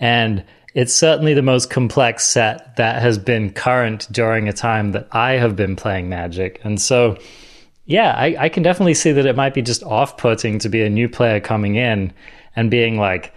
And 0.01 0.45
it's 0.75 0.95
certainly 0.95 1.35
the 1.35 1.43
most 1.43 1.71
complex 1.71 2.25
set 2.25 2.77
that 2.77 3.01
has 3.01 3.19
been 3.19 3.51
current 3.51 4.07
during 4.13 4.49
a 4.49 4.53
time 4.53 4.93
that 4.93 5.09
I 5.11 5.33
have 5.33 5.57
been 5.57 5.75
playing 5.75 6.11
Magic. 6.11 6.61
And 6.65 6.81
so 6.81 7.17
yeah, 7.87 8.13
I, 8.13 8.37
I 8.39 8.49
can 8.49 8.63
definitely 8.63 8.95
see 8.95 9.13
that 9.13 9.27
it 9.27 9.37
might 9.37 9.55
be 9.55 9.63
just 9.63 9.83
off 9.85 10.17
putting 10.17 10.59
to 10.59 10.69
be 10.69 10.83
a 10.83 10.91
new 10.91 11.09
player 11.09 11.41
coming 11.41 11.77
in 11.77 12.13
and 12.57 12.71
being 12.71 12.99
like, 12.99 13.33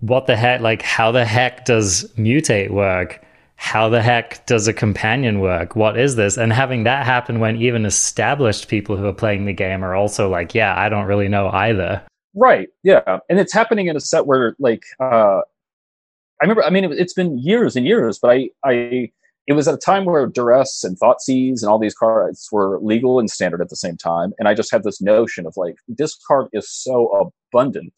what 0.00 0.26
the 0.26 0.36
heck? 0.36 0.60
Like, 0.60 0.82
how 0.82 1.10
the 1.10 1.24
heck 1.24 1.64
does 1.64 2.04
mutate 2.14 2.70
work? 2.70 3.24
How 3.56 3.88
the 3.88 4.02
heck 4.02 4.46
does 4.46 4.68
a 4.68 4.72
companion 4.72 5.40
work? 5.40 5.76
What 5.76 5.98
is 5.98 6.16
this? 6.16 6.38
And 6.38 6.52
having 6.52 6.84
that 6.84 7.04
happen 7.04 7.40
when 7.40 7.56
even 7.56 7.84
established 7.84 8.68
people 8.68 8.96
who 8.96 9.06
are 9.06 9.12
playing 9.12 9.44
the 9.44 9.52
game 9.52 9.84
are 9.84 9.94
also 9.94 10.28
like, 10.28 10.54
yeah, 10.54 10.78
I 10.78 10.88
don't 10.88 11.06
really 11.06 11.28
know 11.28 11.48
either. 11.50 12.02
Right. 12.34 12.68
Yeah. 12.82 13.18
And 13.28 13.38
it's 13.38 13.52
happening 13.52 13.88
in 13.88 13.96
a 13.96 14.00
set 14.00 14.26
where, 14.26 14.56
like, 14.58 14.84
uh, 14.98 15.40
I 15.42 16.42
remember, 16.42 16.64
I 16.64 16.70
mean, 16.70 16.84
it, 16.84 16.92
it's 16.92 17.12
been 17.12 17.38
years 17.38 17.76
and 17.76 17.86
years, 17.86 18.18
but 18.18 18.30
I, 18.30 18.48
I, 18.64 19.10
it 19.46 19.54
was 19.54 19.66
at 19.66 19.74
a 19.74 19.78
time 19.78 20.04
where 20.04 20.26
duress 20.26 20.84
and 20.84 20.98
Thoughtseize 21.00 21.62
and 21.62 21.70
all 21.70 21.78
these 21.78 21.94
cards 21.94 22.48
were 22.52 22.78
legal 22.80 23.18
and 23.18 23.30
standard 23.30 23.60
at 23.60 23.68
the 23.68 23.76
same 23.76 23.96
time. 23.96 24.32
And 24.38 24.46
I 24.46 24.54
just 24.54 24.70
had 24.70 24.84
this 24.84 25.00
notion 25.00 25.46
of 25.46 25.54
like, 25.56 25.76
this 25.88 26.16
card 26.26 26.48
is 26.52 26.70
so 26.70 27.30
abundant, 27.52 27.92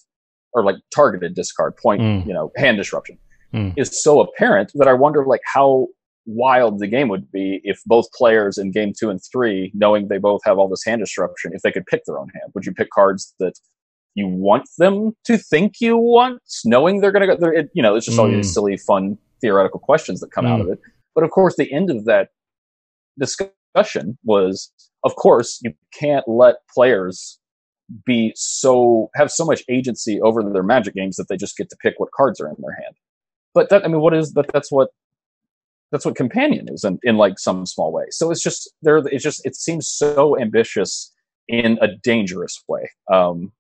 or 0.55 0.65
like 0.65 0.77
targeted 0.95 1.35
discard, 1.35 1.77
point, 1.77 2.01
mm. 2.01 2.27
you 2.27 2.33
know, 2.33 2.53
hand 2.57 2.77
disruption 2.77 3.19
mm. 3.53 3.75
is 3.77 4.03
so 4.03 4.21
apparent 4.21 4.71
that 4.75 4.89
I 4.89 4.93
wonder 4.93 5.25
like 5.27 5.43
how 5.45 5.89
wild 6.25 6.79
the 6.79 6.87
game 6.87 7.09
would 7.09 7.31
be 7.33 7.61
if 7.65 7.81
both 7.87 8.07
players 8.13 8.57
in 8.57 8.71
game 8.71 8.93
two 8.99 9.11
and 9.11 9.21
three, 9.31 9.73
knowing 9.75 10.09
they 10.09 10.19
both 10.19 10.41
have 10.45 10.59
all 10.59 10.69
this 10.69 10.85
hand 10.85 11.01
disruption, 11.01 11.53
if 11.55 11.63
they 11.63 11.73
could 11.73 11.87
pick 11.87 12.05
their 12.07 12.19
own 12.19 12.29
hand. 12.29 12.53
Would 12.55 12.65
you 12.65 12.73
pick 12.73 12.91
cards 12.91 13.35
that 13.41 13.55
you 14.15 14.29
want 14.29 14.69
them 14.79 15.17
to 15.25 15.37
think 15.37 15.81
you 15.81 15.97
want, 15.97 16.41
knowing 16.65 17.01
they're 17.01 17.13
going 17.13 17.29
to 17.29 17.37
go? 17.37 17.49
It, 17.49 17.71
you 17.75 17.83
know, 17.83 17.97
it's 17.97 18.07
just 18.07 18.19
mm. 18.19 18.21
all 18.21 18.29
these 18.29 18.53
silly, 18.53 18.77
fun 18.77 19.19
theoretical 19.41 19.81
questions 19.81 20.21
that 20.21 20.31
come 20.31 20.45
mm. 20.45 20.51
out 20.51 20.61
of 20.61 20.69
it. 20.69 20.79
But 21.15 21.25
of 21.25 21.31
course, 21.31 21.57
the 21.57 21.73
end 21.73 21.91
of 21.91 22.05
that 22.07 22.29
discussion 23.19 24.19
was, 24.25 24.73
of 25.05 25.15
course, 25.17 25.61
you 25.63 25.75
can't 25.93 26.27
let 26.27 26.57
players 26.73 27.39
be 28.07 28.33
so 28.35 29.11
have 29.15 29.31
so 29.31 29.45
much 29.45 29.63
agency 29.69 30.21
over 30.21 30.43
their 30.43 30.63
magic 30.63 30.95
games 30.95 31.17
that 31.17 31.29
they 31.29 31.37
just 31.37 31.57
get 31.57 31.69
to 31.71 31.77
pick 31.83 31.95
what 31.99 32.11
cards 32.17 32.41
are 32.41 32.49
in 32.49 32.57
their 32.59 32.75
hand. 32.75 32.97
But 33.55 33.69
that 33.69 33.85
I 33.85 33.89
mean, 33.89 34.01
what 34.01 34.15
is 34.15 34.33
that? 34.33 34.47
That's 34.53 34.73
what 34.73 34.91
that's 35.91 36.07
what 36.07 36.17
companion 36.17 36.69
is 36.71 36.85
in, 36.85 36.99
in 37.03 37.19
like 37.19 37.39
some 37.39 37.67
small 37.67 37.93
way. 37.93 38.05
So 38.11 38.31
it's 38.31 38.43
just 38.43 38.73
there. 38.81 38.99
It's 39.07 39.23
just 39.23 39.45
it 39.45 39.55
seems 39.55 39.89
so 39.89 40.39
ambitious 40.41 41.13
in 41.49 41.79
a 41.83 41.89
dangerous 41.89 42.63
way. 42.67 42.91
Um, 43.13 43.53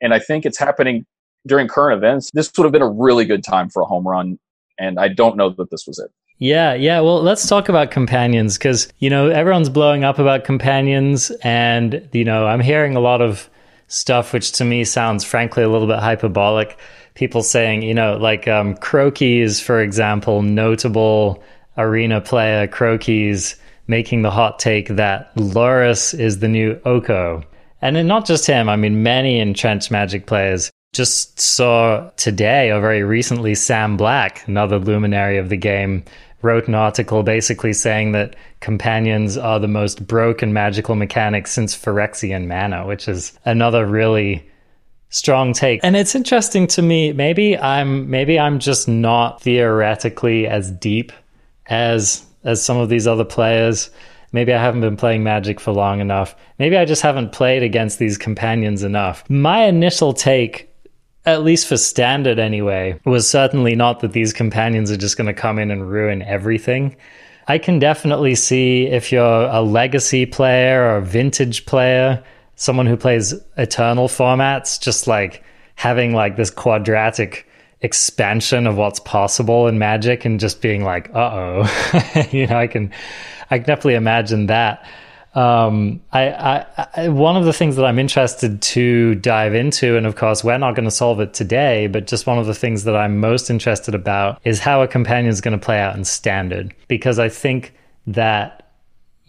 and 0.00 0.14
I 0.14 0.18
think 0.18 0.46
it's 0.46 0.58
happening 0.58 1.04
during 1.46 1.68
current 1.68 1.98
events. 1.98 2.30
This 2.32 2.50
would 2.56 2.64
have 2.64 2.72
been 2.72 2.82
a 2.82 2.88
really 2.88 3.26
good 3.26 3.44
time 3.44 3.68
for 3.68 3.82
a 3.82 3.86
home 3.86 4.08
run, 4.08 4.38
and 4.78 4.98
I 4.98 5.08
don't 5.08 5.36
know 5.36 5.50
that 5.50 5.70
this 5.70 5.84
was 5.86 5.98
it. 5.98 6.10
Yeah, 6.40 6.72
yeah. 6.72 7.00
Well, 7.00 7.22
let's 7.22 7.46
talk 7.46 7.68
about 7.68 7.90
companions 7.90 8.56
because, 8.56 8.90
you 8.98 9.10
know, 9.10 9.28
everyone's 9.28 9.68
blowing 9.68 10.04
up 10.04 10.18
about 10.18 10.44
companions. 10.44 11.30
And, 11.42 12.08
you 12.12 12.24
know, 12.24 12.46
I'm 12.46 12.60
hearing 12.60 12.96
a 12.96 13.00
lot 13.00 13.20
of 13.20 13.50
stuff 13.88 14.32
which 14.32 14.52
to 14.52 14.64
me 14.64 14.84
sounds, 14.84 15.22
frankly, 15.22 15.62
a 15.62 15.68
little 15.68 15.86
bit 15.86 15.98
hyperbolic. 15.98 16.78
People 17.12 17.42
saying, 17.42 17.82
you 17.82 17.92
know, 17.92 18.16
like 18.16 18.48
um, 18.48 18.74
Crokeyz, 18.76 19.62
for 19.62 19.82
example, 19.82 20.40
notable 20.40 21.42
arena 21.76 22.22
player 22.22 22.66
Crokeyz 22.66 23.56
making 23.86 24.22
the 24.22 24.30
hot 24.30 24.58
take 24.58 24.88
that 24.88 25.34
Lurrus 25.34 26.18
is 26.18 26.38
the 26.38 26.48
new 26.48 26.80
Oko. 26.86 27.42
And 27.82 27.96
then 27.96 28.06
not 28.06 28.24
just 28.24 28.46
him, 28.46 28.70
I 28.70 28.76
mean, 28.76 29.02
many 29.02 29.40
entrenched 29.40 29.90
Magic 29.90 30.26
players 30.26 30.70
just 30.92 31.38
saw 31.38 32.10
today 32.16 32.70
or 32.70 32.80
very 32.80 33.02
recently 33.02 33.54
Sam 33.54 33.96
Black, 33.96 34.46
another 34.48 34.78
luminary 34.78 35.38
of 35.38 35.48
the 35.48 35.56
game, 35.56 36.04
wrote 36.42 36.68
an 36.68 36.74
article 36.74 37.22
basically 37.22 37.72
saying 37.72 38.12
that 38.12 38.36
companions 38.60 39.36
are 39.36 39.58
the 39.58 39.68
most 39.68 40.06
broken 40.06 40.52
magical 40.52 40.94
mechanics 40.94 41.52
since 41.52 41.76
Phyrexian 41.76 42.46
mana, 42.46 42.86
which 42.86 43.08
is 43.08 43.38
another 43.44 43.86
really 43.86 44.48
strong 45.10 45.52
take. 45.52 45.80
And 45.82 45.96
it's 45.96 46.14
interesting 46.14 46.66
to 46.68 46.82
me, 46.82 47.12
maybe 47.12 47.58
I'm 47.58 48.08
maybe 48.08 48.38
I'm 48.38 48.58
just 48.58 48.88
not 48.88 49.42
theoretically 49.42 50.46
as 50.46 50.70
deep 50.70 51.12
as 51.66 52.24
as 52.44 52.62
some 52.62 52.78
of 52.78 52.88
these 52.88 53.06
other 53.06 53.24
players. 53.24 53.90
Maybe 54.32 54.54
I 54.54 54.62
haven't 54.62 54.80
been 54.80 54.96
playing 54.96 55.24
Magic 55.24 55.58
for 55.58 55.72
long 55.72 56.00
enough. 56.00 56.36
Maybe 56.58 56.76
I 56.76 56.84
just 56.84 57.02
haven't 57.02 57.32
played 57.32 57.64
against 57.64 57.98
these 57.98 58.16
companions 58.16 58.84
enough. 58.84 59.28
My 59.28 59.64
initial 59.64 60.12
take 60.12 60.69
at 61.26 61.42
least 61.42 61.66
for 61.66 61.76
standard 61.76 62.38
anyway, 62.38 62.98
was 63.04 63.28
certainly 63.28 63.74
not 63.74 64.00
that 64.00 64.12
these 64.12 64.32
companions 64.32 64.90
are 64.90 64.96
just 64.96 65.16
going 65.16 65.26
to 65.26 65.34
come 65.34 65.58
in 65.58 65.70
and 65.70 65.90
ruin 65.90 66.22
everything. 66.22 66.96
I 67.46 67.58
can 67.58 67.78
definitely 67.78 68.34
see 68.34 68.86
if 68.86 69.12
you're 69.12 69.44
a 69.44 69.60
legacy 69.60 70.24
player 70.24 70.82
or 70.82 70.96
a 70.96 71.02
vintage 71.02 71.66
player, 71.66 72.22
someone 72.56 72.86
who 72.86 72.96
plays 72.96 73.34
eternal 73.56 74.08
formats, 74.08 74.80
just 74.80 75.06
like 75.06 75.42
having 75.74 76.14
like 76.14 76.36
this 76.36 76.50
quadratic 76.50 77.46
expansion 77.82 78.66
of 78.66 78.76
what's 78.76 79.00
possible 79.00 79.66
in 79.66 79.78
magic 79.78 80.24
and 80.24 80.38
just 80.38 80.60
being 80.60 80.84
like, 80.84 81.10
uh 81.14 81.30
oh. 81.62 82.26
you 82.30 82.46
know, 82.46 82.58
I 82.58 82.66
can 82.66 82.92
I 83.50 83.58
can 83.58 83.66
definitely 83.66 83.94
imagine 83.94 84.46
that 84.46 84.86
um, 85.34 86.00
I, 86.12 86.28
I, 86.30 86.86
I, 86.96 87.08
one 87.08 87.36
of 87.36 87.44
the 87.44 87.52
things 87.52 87.76
that 87.76 87.84
I'm 87.84 87.98
interested 87.98 88.60
to 88.62 89.14
dive 89.16 89.54
into, 89.54 89.96
and 89.96 90.06
of 90.06 90.16
course, 90.16 90.42
we're 90.42 90.58
not 90.58 90.74
going 90.74 90.86
to 90.86 90.90
solve 90.90 91.20
it 91.20 91.34
today, 91.34 91.86
but 91.86 92.08
just 92.08 92.26
one 92.26 92.38
of 92.38 92.46
the 92.46 92.54
things 92.54 92.84
that 92.84 92.96
I'm 92.96 93.18
most 93.18 93.48
interested 93.48 93.94
about 93.94 94.40
is 94.44 94.58
how 94.58 94.82
a 94.82 94.88
companion 94.88 95.30
is 95.30 95.40
going 95.40 95.58
to 95.58 95.64
play 95.64 95.78
out 95.78 95.94
in 95.96 96.04
standard. 96.04 96.74
Because 96.88 97.18
I 97.18 97.28
think 97.28 97.74
that 98.08 98.60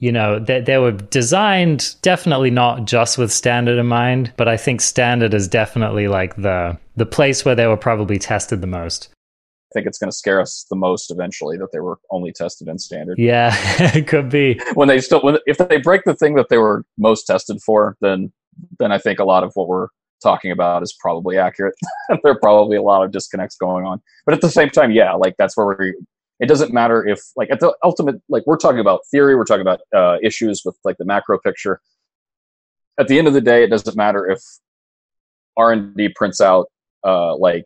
you 0.01 0.11
know 0.11 0.39
they, 0.39 0.59
they 0.59 0.77
were 0.77 0.91
designed 0.91 1.95
definitely 2.01 2.49
not 2.49 2.85
just 2.85 3.17
with 3.17 3.31
standard 3.31 3.77
in 3.77 3.85
mind 3.85 4.33
but 4.35 4.47
i 4.47 4.57
think 4.57 4.81
standard 4.81 5.33
is 5.33 5.47
definitely 5.47 6.07
like 6.07 6.35
the 6.37 6.75
the 6.95 7.05
place 7.05 7.45
where 7.45 7.53
they 7.53 7.67
were 7.67 7.77
probably 7.77 8.17
tested 8.17 8.61
the 8.61 8.67
most 8.67 9.09
think 9.73 9.87
it's 9.87 9.97
going 9.97 10.09
to 10.09 10.15
scare 10.15 10.39
us 10.39 10.65
the 10.69 10.75
most 10.75 11.11
eventually 11.11 11.57
that 11.57 11.71
they 11.71 11.79
were 11.79 11.99
only 12.09 12.31
tested 12.31 12.67
in 12.67 12.77
standard. 12.77 13.17
Yeah, 13.19 13.55
it 13.95 14.07
could 14.07 14.29
be. 14.29 14.59
When 14.73 14.87
they 14.87 14.99
still, 14.99 15.21
when, 15.21 15.37
if 15.45 15.57
they 15.57 15.77
break 15.77 16.03
the 16.05 16.15
thing 16.15 16.35
that 16.35 16.49
they 16.49 16.57
were 16.57 16.85
most 16.97 17.25
tested 17.25 17.61
for, 17.61 17.97
then 18.01 18.31
then 18.79 18.91
I 18.91 18.97
think 18.97 19.19
a 19.19 19.23
lot 19.23 19.43
of 19.43 19.51
what 19.55 19.67
we're 19.67 19.87
talking 20.21 20.51
about 20.51 20.83
is 20.83 20.95
probably 20.99 21.37
accurate. 21.37 21.73
there 22.09 22.33
are 22.33 22.39
probably 22.39 22.77
a 22.77 22.81
lot 22.81 23.03
of 23.03 23.11
disconnects 23.11 23.55
going 23.55 23.85
on, 23.85 24.01
but 24.25 24.33
at 24.35 24.41
the 24.41 24.49
same 24.49 24.69
time, 24.69 24.91
yeah, 24.91 25.13
like 25.13 25.35
that's 25.37 25.57
where 25.57 25.75
we. 25.77 25.93
It 26.39 26.47
doesn't 26.47 26.73
matter 26.73 27.07
if, 27.07 27.19
like, 27.35 27.51
at 27.51 27.59
the 27.59 27.75
ultimate, 27.83 28.15
like, 28.27 28.41
we're 28.47 28.57
talking 28.57 28.79
about 28.79 29.01
theory, 29.11 29.35
we're 29.35 29.45
talking 29.45 29.61
about 29.61 29.81
uh, 29.95 30.17
issues 30.23 30.63
with 30.65 30.75
like 30.83 30.97
the 30.97 31.05
macro 31.05 31.37
picture. 31.37 31.81
At 32.99 33.07
the 33.07 33.19
end 33.19 33.27
of 33.27 33.35
the 33.35 33.41
day, 33.41 33.63
it 33.63 33.69
doesn't 33.69 33.95
matter 33.95 34.27
if 34.27 34.41
R 35.55 35.71
and 35.71 35.95
D 35.95 36.09
prints 36.09 36.41
out 36.41 36.65
uh, 37.03 37.35
like 37.37 37.65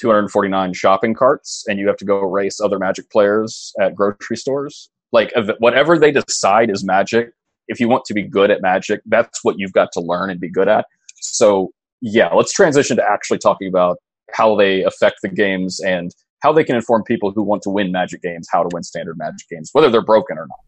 249 0.00 0.72
shopping 0.72 1.14
carts 1.14 1.64
and 1.68 1.78
you 1.78 1.86
have 1.86 1.96
to 1.98 2.04
go 2.04 2.20
race 2.20 2.60
other 2.60 2.78
magic 2.78 3.10
players 3.10 3.72
at 3.80 3.94
grocery 3.94 4.36
stores. 4.36 4.90
Like 5.12 5.32
whatever 5.58 5.98
they 5.98 6.12
decide 6.12 6.70
is 6.70 6.84
magic 6.84 7.32
if 7.68 7.78
you 7.78 7.88
want 7.88 8.04
to 8.06 8.14
be 8.14 8.22
good 8.22 8.50
at 8.50 8.62
magic 8.62 9.00
that's 9.06 9.44
what 9.44 9.56
you've 9.58 9.72
got 9.72 9.92
to 9.92 10.00
learn 10.00 10.30
and 10.30 10.40
be 10.40 10.50
good 10.50 10.68
at. 10.68 10.86
So 11.20 11.72
yeah 12.00 12.28
let's 12.28 12.52
transition 12.52 12.96
to 12.96 13.04
actually 13.04 13.38
talking 13.38 13.68
about 13.68 13.98
how 14.32 14.56
they 14.56 14.82
affect 14.84 15.16
the 15.22 15.28
games 15.28 15.80
and 15.80 16.12
how 16.42 16.52
they 16.52 16.64
can 16.64 16.76
inform 16.76 17.02
people 17.02 17.30
who 17.32 17.42
want 17.42 17.62
to 17.62 17.70
win 17.70 17.92
magic 17.92 18.22
games 18.22 18.48
how 18.50 18.62
to 18.62 18.68
win 18.72 18.82
standard 18.82 19.18
magic 19.18 19.48
games 19.48 19.70
whether 19.72 19.90
they're 19.90 20.00
broken 20.00 20.38
or 20.38 20.46
not. 20.46 20.58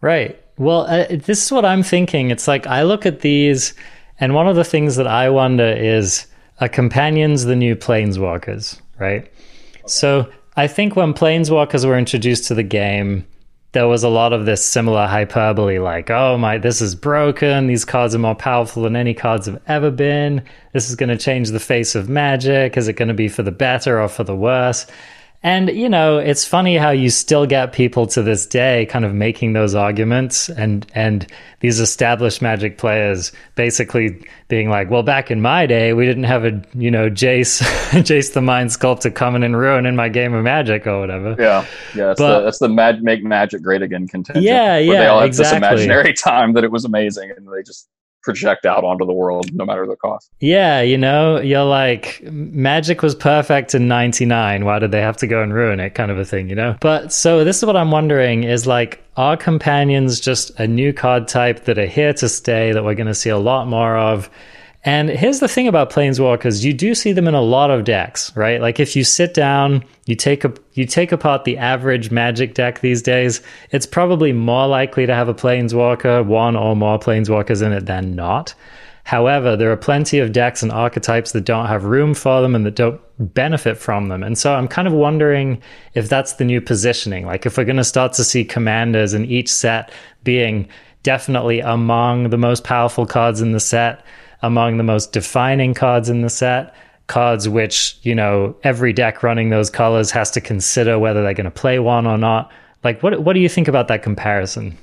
Right. 0.00 0.42
Well 0.58 0.82
uh, 0.82 1.06
this 1.08 1.44
is 1.44 1.52
what 1.52 1.64
i'm 1.64 1.82
thinking. 1.82 2.30
It's 2.30 2.46
like 2.46 2.66
i 2.66 2.82
look 2.82 3.06
at 3.06 3.20
these 3.20 3.74
and 4.20 4.34
one 4.34 4.46
of 4.46 4.56
the 4.56 4.64
things 4.64 4.96
that 4.96 5.06
i 5.06 5.30
wonder 5.30 5.66
is 5.66 6.26
companions 6.68 7.44
the 7.44 7.56
new 7.56 7.76
planeswalkers, 7.76 8.80
right? 8.98 9.30
So 9.86 10.30
I 10.56 10.66
think 10.66 10.96
when 10.96 11.14
planeswalkers 11.14 11.84
were 11.84 11.98
introduced 11.98 12.46
to 12.48 12.54
the 12.54 12.62
game, 12.62 13.26
there 13.72 13.88
was 13.88 14.04
a 14.04 14.08
lot 14.08 14.34
of 14.34 14.44
this 14.44 14.64
similar 14.64 15.06
hyperbole 15.06 15.78
like, 15.78 16.10
oh 16.10 16.36
my, 16.36 16.58
this 16.58 16.82
is 16.82 16.94
broken. 16.94 17.66
These 17.66 17.86
cards 17.86 18.14
are 18.14 18.18
more 18.18 18.34
powerful 18.34 18.82
than 18.82 18.96
any 18.96 19.14
cards 19.14 19.46
have 19.46 19.60
ever 19.66 19.90
been. 19.90 20.42
This 20.74 20.90
is 20.90 20.96
going 20.96 21.08
to 21.08 21.16
change 21.16 21.50
the 21.50 21.60
face 21.60 21.94
of 21.94 22.08
magic. 22.08 22.76
Is 22.76 22.86
it 22.86 22.94
going 22.94 23.08
to 23.08 23.14
be 23.14 23.28
for 23.28 23.42
the 23.42 23.50
better 23.50 24.00
or 24.00 24.08
for 24.08 24.24
the 24.24 24.36
worse? 24.36 24.86
And, 25.44 25.70
you 25.70 25.88
know, 25.88 26.18
it's 26.18 26.44
funny 26.44 26.76
how 26.76 26.90
you 26.90 27.10
still 27.10 27.46
get 27.46 27.72
people 27.72 28.06
to 28.08 28.22
this 28.22 28.46
day 28.46 28.86
kind 28.86 29.04
of 29.04 29.12
making 29.12 29.54
those 29.54 29.74
arguments 29.74 30.48
and, 30.48 30.86
and 30.94 31.26
these 31.58 31.80
established 31.80 32.40
magic 32.40 32.78
players 32.78 33.32
basically 33.56 34.24
being 34.46 34.70
like, 34.70 34.88
well, 34.88 35.02
back 35.02 35.32
in 35.32 35.40
my 35.40 35.66
day, 35.66 35.94
we 35.94 36.06
didn't 36.06 36.24
have 36.24 36.44
a, 36.44 36.62
you 36.74 36.92
know, 36.92 37.10
Jace, 37.10 37.60
Jace 37.90 38.32
the 38.32 38.40
Mind 38.40 38.70
Sculptor 38.70 39.10
coming 39.10 39.42
and 39.42 39.58
ruining 39.58 39.96
my 39.96 40.08
game 40.08 40.32
of 40.32 40.44
magic 40.44 40.86
or 40.86 41.00
whatever. 41.00 41.34
Yeah. 41.36 41.66
Yeah. 41.94 42.06
That's 42.06 42.20
but, 42.20 42.38
the, 42.38 42.44
that's 42.44 42.58
the 42.58 42.68
mag- 42.68 43.02
make 43.02 43.24
magic 43.24 43.62
great 43.62 43.82
again 43.82 44.06
contention. 44.06 44.44
Yeah. 44.44 44.78
Yeah. 44.78 45.00
They 45.00 45.06
all 45.06 45.20
have 45.20 45.26
exactly. 45.26 45.58
this 45.58 45.70
imaginary 45.70 46.12
time 46.14 46.52
that 46.52 46.62
it 46.62 46.70
was 46.70 46.84
amazing 46.84 47.32
and 47.36 47.48
they 47.48 47.62
just 47.64 47.88
project 48.22 48.66
out 48.66 48.84
onto 48.84 49.04
the 49.04 49.12
world 49.12 49.52
no 49.52 49.64
matter 49.64 49.86
the 49.86 49.96
cost. 49.96 50.30
Yeah, 50.40 50.80
you 50.80 50.98
know, 50.98 51.40
you're 51.40 51.64
like 51.64 52.22
magic 52.22 53.02
was 53.02 53.14
perfect 53.14 53.74
in 53.74 53.88
99, 53.88 54.64
why 54.64 54.78
did 54.78 54.90
they 54.90 55.00
have 55.00 55.16
to 55.18 55.26
go 55.26 55.42
and 55.42 55.52
ruin 55.52 55.80
it 55.80 55.90
kind 55.94 56.10
of 56.10 56.18
a 56.18 56.24
thing, 56.24 56.48
you 56.48 56.54
know? 56.54 56.76
But 56.80 57.12
so 57.12 57.44
this 57.44 57.58
is 57.58 57.64
what 57.64 57.76
I'm 57.76 57.90
wondering 57.90 58.44
is 58.44 58.66
like 58.66 59.02
are 59.16 59.36
companions 59.36 60.20
just 60.20 60.58
a 60.58 60.66
new 60.66 60.92
card 60.92 61.28
type 61.28 61.64
that 61.64 61.78
are 61.78 61.86
here 61.86 62.14
to 62.14 62.28
stay 62.28 62.72
that 62.72 62.82
we're 62.82 62.94
going 62.94 63.06
to 63.08 63.14
see 63.14 63.30
a 63.30 63.38
lot 63.38 63.68
more 63.68 63.96
of? 63.96 64.30
And 64.84 65.10
here's 65.10 65.38
the 65.38 65.46
thing 65.46 65.68
about 65.68 65.92
planeswalkers, 65.92 66.64
you 66.64 66.72
do 66.72 66.94
see 66.96 67.12
them 67.12 67.28
in 67.28 67.34
a 67.34 67.40
lot 67.40 67.70
of 67.70 67.84
decks, 67.84 68.36
right? 68.36 68.60
Like 68.60 68.80
if 68.80 68.96
you 68.96 69.04
sit 69.04 69.32
down, 69.32 69.84
you 70.06 70.16
take 70.16 70.44
a 70.44 70.52
you 70.72 70.86
take 70.86 71.12
apart 71.12 71.44
the 71.44 71.56
average 71.56 72.10
magic 72.10 72.54
deck 72.54 72.80
these 72.80 73.00
days, 73.00 73.42
it's 73.70 73.86
probably 73.86 74.32
more 74.32 74.66
likely 74.66 75.06
to 75.06 75.14
have 75.14 75.28
a 75.28 75.34
planeswalker, 75.34 76.26
one 76.26 76.56
or 76.56 76.74
more 76.74 76.98
planeswalkers 76.98 77.64
in 77.64 77.72
it 77.72 77.86
than 77.86 78.16
not. 78.16 78.54
However, 79.04 79.56
there 79.56 79.70
are 79.70 79.76
plenty 79.76 80.18
of 80.18 80.32
decks 80.32 80.62
and 80.62 80.72
archetypes 80.72 81.32
that 81.32 81.44
don't 81.44 81.66
have 81.66 81.84
room 81.84 82.14
for 82.14 82.40
them 82.40 82.54
and 82.54 82.64
that 82.66 82.76
don't 82.76 83.00
benefit 83.18 83.76
from 83.76 84.08
them. 84.08 84.22
And 84.22 84.38
so 84.38 84.54
I'm 84.54 84.68
kind 84.68 84.86
of 84.86 84.94
wondering 84.94 85.60
if 85.94 86.08
that's 86.08 86.34
the 86.34 86.44
new 86.44 86.60
positioning. 86.60 87.26
Like 87.26 87.44
if 87.44 87.56
we're 87.56 87.64
going 87.64 87.76
to 87.76 87.84
start 87.84 88.12
to 88.14 88.24
see 88.24 88.44
commanders 88.44 89.12
in 89.12 89.24
each 89.24 89.48
set 89.48 89.92
being 90.22 90.68
definitely 91.02 91.60
among 91.60 92.30
the 92.30 92.38
most 92.38 92.62
powerful 92.62 93.06
cards 93.06 93.40
in 93.40 93.52
the 93.52 93.60
set 93.60 94.04
among 94.42 94.76
the 94.76 94.82
most 94.82 95.12
defining 95.12 95.74
cards 95.74 96.08
in 96.08 96.22
the 96.22 96.30
set. 96.30 96.74
Cards 97.08 97.48
which, 97.48 97.98
you 98.02 98.14
know, 98.14 98.56
every 98.62 98.92
deck 98.92 99.22
running 99.22 99.50
those 99.50 99.68
colors 99.68 100.10
has 100.12 100.30
to 100.30 100.40
consider 100.40 100.98
whether 100.98 101.22
they're 101.22 101.34
going 101.34 101.44
to 101.44 101.50
play 101.50 101.78
one 101.78 102.06
or 102.06 102.16
not. 102.16 102.50
Like, 102.84 103.02
what, 103.02 103.22
what 103.22 103.34
do 103.34 103.40
you 103.40 103.48
think 103.48 103.68
about 103.68 103.88
that 103.88 104.02
comparison? 104.02 104.78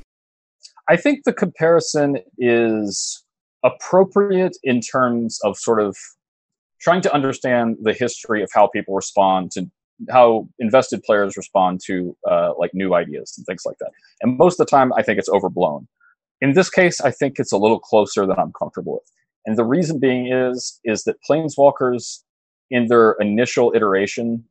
I 0.89 0.95
think 0.95 1.23
the 1.23 1.33
comparison 1.33 2.17
is 2.37 3.23
appropriate 3.63 4.57
in 4.63 4.81
terms 4.81 5.39
of 5.43 5.57
sort 5.57 5.81
of 5.81 5.97
trying 6.81 7.01
to 7.01 7.13
understand 7.13 7.77
the 7.81 7.93
history 7.93 8.41
of 8.41 8.49
how 8.53 8.67
people 8.67 8.95
respond 8.95 9.51
to 9.51 9.69
how 10.09 10.47
invested 10.59 11.03
players 11.03 11.35
respond 11.35 11.81
to 11.85 12.15
uh, 12.29 12.53
like 12.57 12.71
new 12.73 12.93
ideas 12.93 13.33
and 13.37 13.45
things 13.45 13.63
like 13.65 13.77
that. 13.79 13.91
And 14.21 14.37
most 14.37 14.59
of 14.59 14.65
the 14.65 14.69
time, 14.69 14.93
I 14.93 15.03
think 15.03 15.19
it's 15.19 15.29
overblown. 15.29 15.87
In 16.41 16.53
this 16.53 16.69
case, 16.69 17.01
I 17.01 17.11
think 17.11 17.35
it's 17.37 17.51
a 17.51 17.57
little 17.57 17.79
closer 17.79 18.25
than 18.25 18.39
I'm 18.39 18.53
comfortable 18.57 18.93
with. 18.93 19.11
And 19.49 19.57
the 19.57 19.65
reason 19.65 19.97
being 19.97 20.31
is 20.31 20.79
is 20.83 21.05
that 21.05 21.15
planeswalkers 21.27 22.19
in 22.69 22.85
their 22.85 23.13
initial 23.13 23.73
iteration 23.75 24.45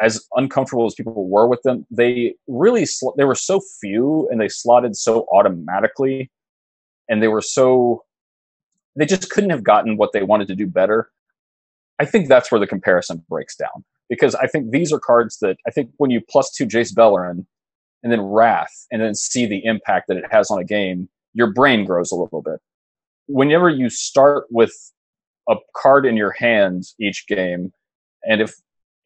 as 0.00 0.24
uncomfortable 0.36 0.86
as 0.86 0.94
people 0.94 1.28
were 1.28 1.48
with 1.48 1.60
them, 1.62 1.84
they 1.90 2.36
really 2.46 2.86
sl- 2.86 3.10
they 3.18 3.24
were 3.24 3.34
so 3.34 3.60
few 3.80 4.28
and 4.30 4.40
they 4.40 4.46
slotted 4.46 4.94
so 4.94 5.26
automatically 5.32 6.30
and 7.08 7.24
they 7.24 7.26
were 7.26 7.40
so 7.40 8.04
they 8.94 9.04
just 9.04 9.30
couldn't 9.30 9.50
have 9.50 9.64
gotten 9.64 9.96
what 9.96 10.12
they 10.12 10.22
wanted 10.22 10.46
to 10.46 10.54
do 10.54 10.68
better. 10.68 11.10
I 11.98 12.04
think 12.04 12.28
that's 12.28 12.52
where 12.52 12.60
the 12.60 12.68
comparison 12.68 13.24
breaks 13.28 13.56
down 13.56 13.84
because 14.08 14.36
I 14.36 14.46
think 14.46 14.70
these 14.70 14.92
are 14.92 15.00
cards 15.00 15.38
that 15.40 15.56
I 15.66 15.72
think 15.72 15.90
when 15.96 16.12
you 16.12 16.20
plus 16.20 16.52
two 16.52 16.66
Jace 16.66 16.94
Beleren 16.94 17.46
and 18.04 18.12
then 18.12 18.20
Wrath 18.20 18.86
and 18.92 19.02
then 19.02 19.16
see 19.16 19.44
the 19.44 19.64
impact 19.64 20.06
that 20.06 20.16
it 20.16 20.30
has 20.30 20.52
on 20.52 20.60
a 20.60 20.64
game, 20.64 21.08
your 21.32 21.52
brain 21.52 21.84
grows 21.84 22.12
a 22.12 22.14
little 22.14 22.40
bit 22.40 22.60
whenever 23.26 23.68
you 23.68 23.90
start 23.90 24.46
with 24.50 24.72
a 25.48 25.56
card 25.76 26.06
in 26.06 26.16
your 26.16 26.32
hand 26.32 26.84
each 27.00 27.26
game, 27.26 27.72
and 28.24 28.40
if 28.40 28.54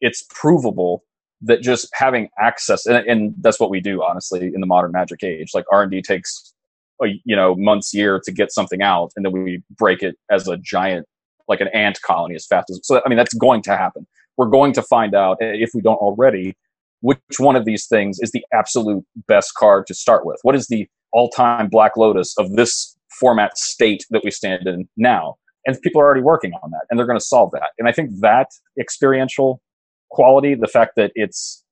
it's 0.01 0.25
provable 0.29 1.03
that 1.41 1.61
just 1.61 1.89
having 1.93 2.29
access, 2.39 2.85
and, 2.85 2.97
and 3.07 3.33
that's 3.39 3.59
what 3.59 3.69
we 3.69 3.79
do, 3.79 4.03
honestly, 4.03 4.51
in 4.53 4.59
the 4.61 4.67
modern 4.67 4.91
Magic 4.91 5.23
age. 5.23 5.51
Like 5.53 5.65
R 5.71 5.83
and 5.83 5.91
D 5.91 6.01
takes, 6.01 6.53
a, 7.01 7.07
you 7.23 7.35
know, 7.35 7.55
months, 7.55 7.93
year 7.93 8.19
to 8.23 8.31
get 8.31 8.51
something 8.51 8.81
out, 8.81 9.11
and 9.15 9.25
then 9.25 9.31
we 9.31 9.63
break 9.77 10.03
it 10.03 10.15
as 10.29 10.47
a 10.47 10.57
giant, 10.57 11.05
like 11.47 11.61
an 11.61 11.69
ant 11.69 12.01
colony, 12.01 12.35
as 12.35 12.45
fast 12.45 12.69
as. 12.69 12.81
So 12.83 13.01
I 13.05 13.09
mean, 13.09 13.17
that's 13.17 13.33
going 13.33 13.61
to 13.63 13.77
happen. 13.77 14.05
We're 14.37 14.47
going 14.47 14.73
to 14.73 14.81
find 14.81 15.15
out 15.15 15.37
eh, 15.41 15.53
if 15.55 15.71
we 15.73 15.81
don't 15.81 15.97
already 15.97 16.55
which 17.01 17.19
one 17.39 17.55
of 17.55 17.65
these 17.65 17.87
things 17.87 18.19
is 18.19 18.31
the 18.31 18.45
absolute 18.53 19.05
best 19.27 19.53
card 19.55 19.87
to 19.87 19.93
start 19.93 20.25
with. 20.25 20.39
What 20.43 20.55
is 20.55 20.67
the 20.67 20.87
all-time 21.11 21.69
Black 21.69 21.97
Lotus 21.97 22.35
of 22.37 22.51
this 22.53 22.95
format 23.19 23.57
state 23.57 24.05
that 24.09 24.23
we 24.23 24.31
stand 24.31 24.67
in 24.67 24.87
now. 24.97 25.35
And 25.65 25.79
people 25.81 26.01
are 26.01 26.05
already 26.05 26.21
working 26.21 26.53
on 26.63 26.71
that 26.71 26.85
and 26.89 26.97
they're 26.97 27.05
going 27.05 27.19
to 27.19 27.25
solve 27.25 27.51
that. 27.51 27.71
And 27.77 27.87
I 27.87 27.91
think 27.91 28.11
that 28.21 28.47
experiential 28.79 29.61
quality, 30.09 30.55
the 30.55 30.67
fact 30.67 30.93
that 30.95 31.11
it's 31.15 31.63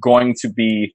going 0.00 0.34
to 0.40 0.52
be 0.52 0.94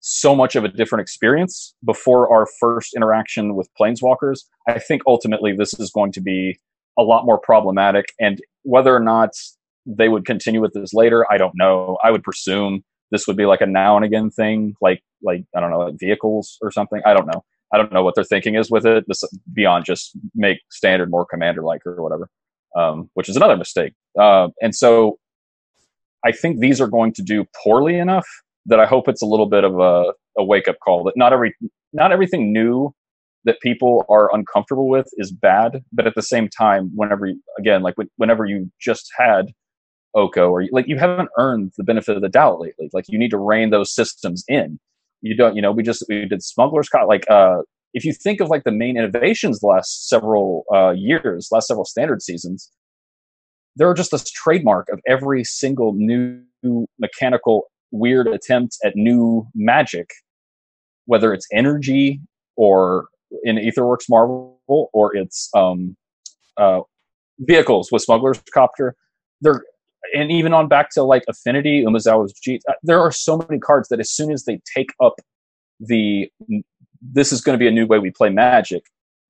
so 0.00 0.36
much 0.36 0.54
of 0.54 0.64
a 0.64 0.68
different 0.68 1.00
experience 1.00 1.74
before 1.84 2.30
our 2.32 2.46
first 2.60 2.94
interaction 2.94 3.54
with 3.54 3.68
planeswalkers, 3.80 4.40
I 4.68 4.78
think 4.78 5.02
ultimately 5.06 5.54
this 5.56 5.72
is 5.80 5.90
going 5.90 6.12
to 6.12 6.20
be 6.20 6.58
a 6.98 7.02
lot 7.02 7.24
more 7.24 7.38
problematic. 7.38 8.06
And 8.20 8.40
whether 8.62 8.94
or 8.94 9.00
not 9.00 9.30
they 9.86 10.08
would 10.08 10.26
continue 10.26 10.60
with 10.60 10.74
this 10.74 10.92
later, 10.92 11.26
I 11.32 11.38
don't 11.38 11.54
know. 11.54 11.98
I 12.04 12.10
would 12.10 12.22
presume 12.22 12.84
this 13.10 13.26
would 13.26 13.36
be 13.36 13.46
like 13.46 13.60
a 13.60 13.66
now 13.66 13.96
and 13.96 14.04
again 14.04 14.30
thing, 14.30 14.74
like 14.80 15.02
like 15.22 15.44
I 15.56 15.60
don't 15.60 15.70
know, 15.70 15.78
like 15.78 15.98
vehicles 15.98 16.58
or 16.60 16.70
something. 16.70 17.00
I 17.06 17.14
don't 17.14 17.26
know. 17.26 17.44
I 17.74 17.76
don't 17.76 17.92
know 17.92 18.04
what 18.04 18.14
their 18.14 18.24
thinking 18.24 18.54
is 18.54 18.70
with 18.70 18.86
it. 18.86 19.04
This 19.08 19.24
beyond 19.52 19.84
just 19.84 20.16
make 20.34 20.58
standard 20.70 21.10
more 21.10 21.26
commander 21.26 21.62
like 21.62 21.84
or 21.84 22.00
whatever, 22.00 22.28
um, 22.76 23.10
which 23.14 23.28
is 23.28 23.36
another 23.36 23.56
mistake. 23.56 23.94
Uh, 24.18 24.48
and 24.62 24.74
so 24.74 25.18
I 26.24 26.30
think 26.30 26.60
these 26.60 26.80
are 26.80 26.86
going 26.86 27.12
to 27.14 27.22
do 27.22 27.44
poorly 27.64 27.98
enough 27.98 28.26
that 28.66 28.78
I 28.78 28.86
hope 28.86 29.08
it's 29.08 29.22
a 29.22 29.26
little 29.26 29.46
bit 29.46 29.64
of 29.64 29.80
a, 29.80 30.12
a 30.38 30.44
wake 30.44 30.68
up 30.68 30.76
call 30.84 31.02
that 31.04 31.16
not 31.16 31.32
every 31.32 31.54
not 31.92 32.12
everything 32.12 32.52
new 32.52 32.94
that 33.44 33.60
people 33.60 34.06
are 34.08 34.34
uncomfortable 34.34 34.88
with 34.88 35.06
is 35.14 35.32
bad, 35.32 35.82
but 35.92 36.06
at 36.06 36.14
the 36.14 36.22
same 36.22 36.48
time, 36.48 36.90
whenever 36.94 37.26
you, 37.26 37.42
again, 37.58 37.82
like 37.82 37.94
whenever 38.16 38.46
you 38.46 38.70
just 38.80 39.10
had 39.18 39.52
Oko 40.14 40.48
or 40.48 40.64
like 40.70 40.86
you 40.88 40.96
haven't 40.96 41.28
earned 41.38 41.72
the 41.76 41.84
benefit 41.84 42.16
of 42.16 42.22
the 42.22 42.28
doubt 42.28 42.60
lately. 42.60 42.88
Like 42.92 43.06
you 43.08 43.18
need 43.18 43.30
to 43.30 43.38
rein 43.38 43.70
those 43.70 43.92
systems 43.92 44.44
in 44.48 44.78
you 45.24 45.34
don't 45.34 45.56
you 45.56 45.62
know 45.62 45.72
we 45.72 45.82
just 45.82 46.04
we 46.08 46.26
did 46.26 46.42
smugglers 46.42 46.88
copter 46.88 47.08
like 47.08 47.28
uh 47.30 47.56
if 47.94 48.04
you 48.04 48.12
think 48.12 48.40
of 48.40 48.48
like 48.48 48.64
the 48.64 48.70
main 48.70 48.96
innovations 48.96 49.58
the 49.60 49.66
last 49.66 50.08
several 50.08 50.64
uh 50.72 50.90
years 50.90 51.48
last 51.50 51.66
several 51.66 51.84
standard 51.84 52.22
seasons 52.22 52.70
there 53.76 53.88
are 53.88 53.94
just 53.94 54.12
this 54.12 54.30
trademark 54.30 54.88
of 54.92 55.00
every 55.08 55.42
single 55.42 55.94
new 55.94 56.40
mechanical 56.98 57.64
weird 57.90 58.28
attempt 58.28 58.76
at 58.84 58.94
new 58.94 59.46
magic 59.54 60.10
whether 61.06 61.32
it's 61.32 61.46
energy 61.52 62.20
or 62.56 63.08
in 63.42 63.56
Aetherworks 63.56 64.08
marvel 64.08 64.58
or 64.92 65.16
it's 65.16 65.48
um 65.56 65.96
uh 66.58 66.80
vehicles 67.40 67.90
with 67.90 68.02
smugglers 68.02 68.40
copter 68.52 68.94
they're 69.40 69.64
and 70.12 70.30
even 70.30 70.52
on 70.52 70.68
back 70.68 70.90
to 70.90 71.02
like 71.02 71.24
Affinity, 71.28 71.84
Umezawa's 71.84 72.32
G, 72.32 72.60
uh, 72.68 72.74
there 72.82 73.00
are 73.00 73.12
so 73.12 73.38
many 73.38 73.58
cards 73.58 73.88
that 73.88 74.00
as 74.00 74.10
soon 74.10 74.30
as 74.30 74.44
they 74.44 74.60
take 74.74 74.90
up 75.02 75.14
the 75.80 76.30
this 77.00 77.32
is 77.32 77.40
going 77.40 77.54
to 77.54 77.62
be 77.62 77.68
a 77.68 77.70
new 77.70 77.86
way 77.86 77.98
we 77.98 78.10
play 78.10 78.30
Magic, 78.30 78.84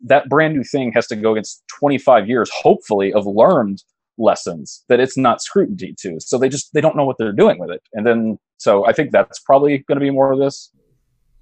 that 0.05 0.29
brand 0.29 0.55
new 0.55 0.63
thing 0.63 0.93
has 0.93 1.07
to 1.09 1.17
go 1.17 1.33
against 1.33 1.63
25 1.79 2.29
years, 2.29 2.51
hopefully, 2.51 3.13
of 3.13 3.27
learned 3.27 3.83
lessons 4.17 4.85
that 4.89 5.01
it's 5.01 5.17
not 5.17 5.43
scrutiny 5.43 5.95
to. 5.99 6.17
So 6.21 6.39
they 6.39 6.49
just 6.49 6.73
they 6.73 6.81
don't 6.81 6.97
know 6.97 7.05
what 7.05 7.19
they're 7.19 7.33
doing 7.33 7.59
with 7.59 7.71
it, 7.71 7.83
and 7.93 8.07
then 8.07 8.39
so 8.59 8.87
I 8.87 8.93
think 8.93 9.11
that's 9.13 9.39
probably 9.41 9.79
going 9.89 9.99
to 9.99 10.05
be 10.05 10.11
more 10.11 10.33
of 10.33 10.39
this. 10.39 10.71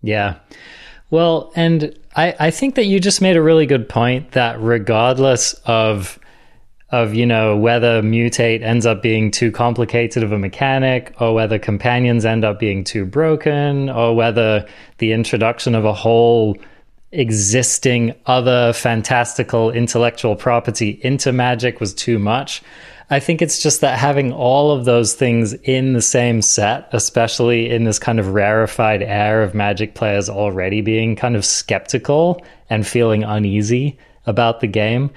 Yeah. 0.03 0.38
Well, 1.11 1.53
and 1.55 1.97
I, 2.16 2.35
I 2.40 2.51
think 2.51 2.75
that 2.77 2.87
you 2.87 2.99
just 2.99 3.21
made 3.21 3.37
a 3.37 3.42
really 3.42 3.66
good 3.66 3.87
point 3.88 4.33
that 4.33 4.59
regardless 4.61 5.53
of 5.66 6.18
of 6.93 7.15
you 7.15 7.25
know 7.25 7.57
whether 7.57 8.03
mutate 8.03 8.63
ends 8.63 8.85
up 8.85 9.01
being 9.01 9.31
too 9.31 9.51
complicated 9.51 10.23
of 10.23 10.31
a 10.31 10.39
mechanic 10.39 11.15
or 11.19 11.35
whether 11.35 11.59
companions 11.59 12.27
end 12.27 12.45
up 12.45 12.61
being 12.61 12.85
too 12.85 13.07
broken 13.07 13.89
or 13.89 14.15
whether 14.15 14.67
the 14.99 15.13
introduction 15.13 15.75
of 15.75 15.87
a 15.87 15.95
whole 15.95 16.57
existing 17.11 18.15
other 18.27 18.75
fantastical 18.75 19.71
intellectual 19.71 20.37
property 20.37 21.01
into 21.03 21.33
magic 21.33 21.81
was 21.81 21.95
too 21.95 22.19
much. 22.19 22.63
I 23.11 23.21
think 23.21 23.43
it's 23.43 23.63
just 23.63 23.81
that 23.81 23.99
having 23.99 24.33
all 24.33 24.71
of 24.71 24.85
those 24.85 25.15
things 25.15 25.55
in 25.55 25.95
the 25.95 26.03
same 26.03 26.43
set 26.43 26.89
especially 26.93 27.71
in 27.71 27.85
this 27.85 27.99
kind 27.99 28.21
of 28.21 28.29
rarefied 28.29 29.03
air 29.03 29.43
of 29.43 29.55
magic 29.55 29.95
players 29.95 30.29
already 30.29 30.83
being 30.83 31.17
kind 31.17 31.37
of 31.37 31.45
skeptical 31.45 32.45
and 32.69 32.87
feeling 32.87 33.25
uneasy 33.25 33.99
about 34.27 34.61
the 34.61 34.67
game 34.67 35.11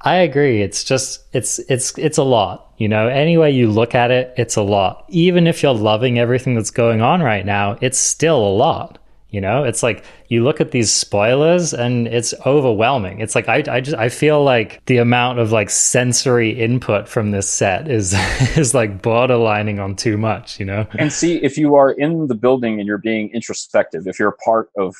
I 0.00 0.16
agree. 0.16 0.62
It's 0.62 0.84
just 0.84 1.24
it's 1.32 1.58
it's 1.58 1.96
it's 1.98 2.18
a 2.18 2.22
lot. 2.22 2.72
You 2.78 2.88
know, 2.88 3.08
any 3.08 3.36
way 3.36 3.50
you 3.50 3.68
look 3.68 3.94
at 3.94 4.10
it, 4.10 4.32
it's 4.36 4.56
a 4.56 4.62
lot. 4.62 5.04
Even 5.08 5.46
if 5.46 5.62
you're 5.62 5.74
loving 5.74 6.18
everything 6.18 6.54
that's 6.54 6.70
going 6.70 7.00
on 7.00 7.20
right 7.20 7.44
now, 7.44 7.76
it's 7.80 7.98
still 7.98 8.38
a 8.38 8.54
lot. 8.54 8.98
You 9.30 9.42
know, 9.42 9.64
it's 9.64 9.82
like 9.82 10.04
you 10.28 10.42
look 10.42 10.58
at 10.58 10.70
these 10.70 10.90
spoilers 10.90 11.74
and 11.74 12.08
it's 12.08 12.32
overwhelming. 12.46 13.20
It's 13.20 13.34
like 13.34 13.46
I, 13.46 13.62
I 13.68 13.80
just 13.80 13.96
I 13.96 14.08
feel 14.08 14.42
like 14.42 14.82
the 14.86 14.98
amount 14.98 15.38
of 15.38 15.52
like 15.52 15.68
sensory 15.68 16.50
input 16.50 17.08
from 17.08 17.32
this 17.32 17.48
set 17.48 17.90
is 17.90 18.14
is 18.56 18.72
like 18.72 19.02
borderlining 19.02 19.82
on 19.82 19.96
too 19.96 20.16
much. 20.16 20.58
You 20.60 20.66
know, 20.66 20.86
and 20.98 21.12
see 21.12 21.36
if 21.42 21.58
you 21.58 21.74
are 21.74 21.90
in 21.90 22.28
the 22.28 22.34
building 22.34 22.78
and 22.78 22.86
you're 22.86 22.98
being 22.98 23.30
introspective, 23.34 24.06
if 24.06 24.18
you're 24.18 24.30
a 24.30 24.36
part 24.36 24.70
of 24.78 24.94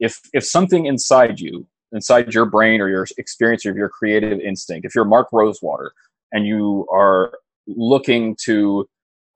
if 0.00 0.20
if 0.34 0.44
something 0.44 0.84
inside 0.84 1.40
you, 1.40 1.66
inside 1.92 2.32
your 2.34 2.46
brain 2.46 2.80
or 2.80 2.88
your 2.88 3.06
experience 3.18 3.66
or 3.66 3.74
your 3.76 3.88
creative 3.88 4.38
instinct, 4.40 4.84
if 4.84 4.94
you're 4.94 5.04
Mark 5.04 5.28
Rosewater 5.32 5.92
and 6.32 6.46
you 6.46 6.86
are 6.92 7.32
looking 7.66 8.36
to 8.44 8.86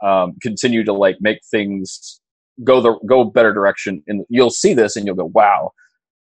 um, 0.02 0.34
continue 0.42 0.84
to 0.84 0.92
like 0.92 1.16
make 1.20 1.38
things 1.50 2.20
go 2.62 2.80
the 2.80 2.98
go 3.06 3.24
better 3.24 3.52
direction 3.52 4.02
and 4.06 4.24
you'll 4.28 4.50
see 4.50 4.74
this 4.74 4.94
and 4.94 5.06
you'll 5.06 5.16
go 5.16 5.24
wow 5.24 5.72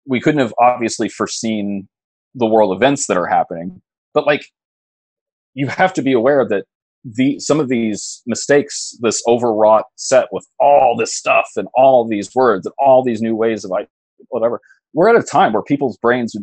we 0.06 0.20
couldn't 0.20 0.40
have 0.40 0.54
obviously 0.60 1.10
foreseen 1.10 1.88
the 2.36 2.46
world 2.46 2.76
events 2.76 3.08
that 3.08 3.18
are 3.18 3.28
happening. 3.28 3.82
But 4.14 4.26
like 4.26 4.46
you 5.54 5.68
have 5.68 5.94
to 5.94 6.02
be 6.02 6.14
aware 6.14 6.48
that 6.48 6.66
the 7.04 7.40
some 7.40 7.60
of 7.60 7.68
these 7.68 8.22
mistakes 8.26 8.98
this 9.02 9.22
overwrought 9.28 9.86
set 9.96 10.30
with 10.32 10.48
all 10.60 10.96
this 10.98 11.14
stuff 11.14 11.50
and 11.58 11.68
all 11.76 12.08
these 12.08 12.34
words 12.34 12.66
and 12.66 12.74
all 12.80 13.04
these 13.04 13.22
new 13.22 13.36
ways 13.36 13.66
of 13.66 13.72
like 13.72 13.90
whatever 14.30 14.62
we're 14.94 15.10
at 15.10 15.16
a 15.16 15.26
time 15.26 15.54
where 15.54 15.64
people's 15.64 15.98
brains 15.98 16.36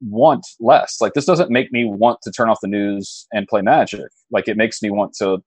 want 0.00 0.46
less 0.60 1.00
like 1.00 1.12
this 1.14 1.24
doesn't 1.24 1.50
make 1.50 1.72
me 1.72 1.84
want 1.84 2.20
to 2.22 2.30
turn 2.30 2.48
off 2.48 2.58
the 2.62 2.68
news 2.68 3.26
and 3.32 3.48
play 3.48 3.60
magic 3.60 4.06
like 4.30 4.46
it 4.46 4.56
makes 4.56 4.80
me 4.80 4.90
want 4.90 5.12
to 5.12 5.38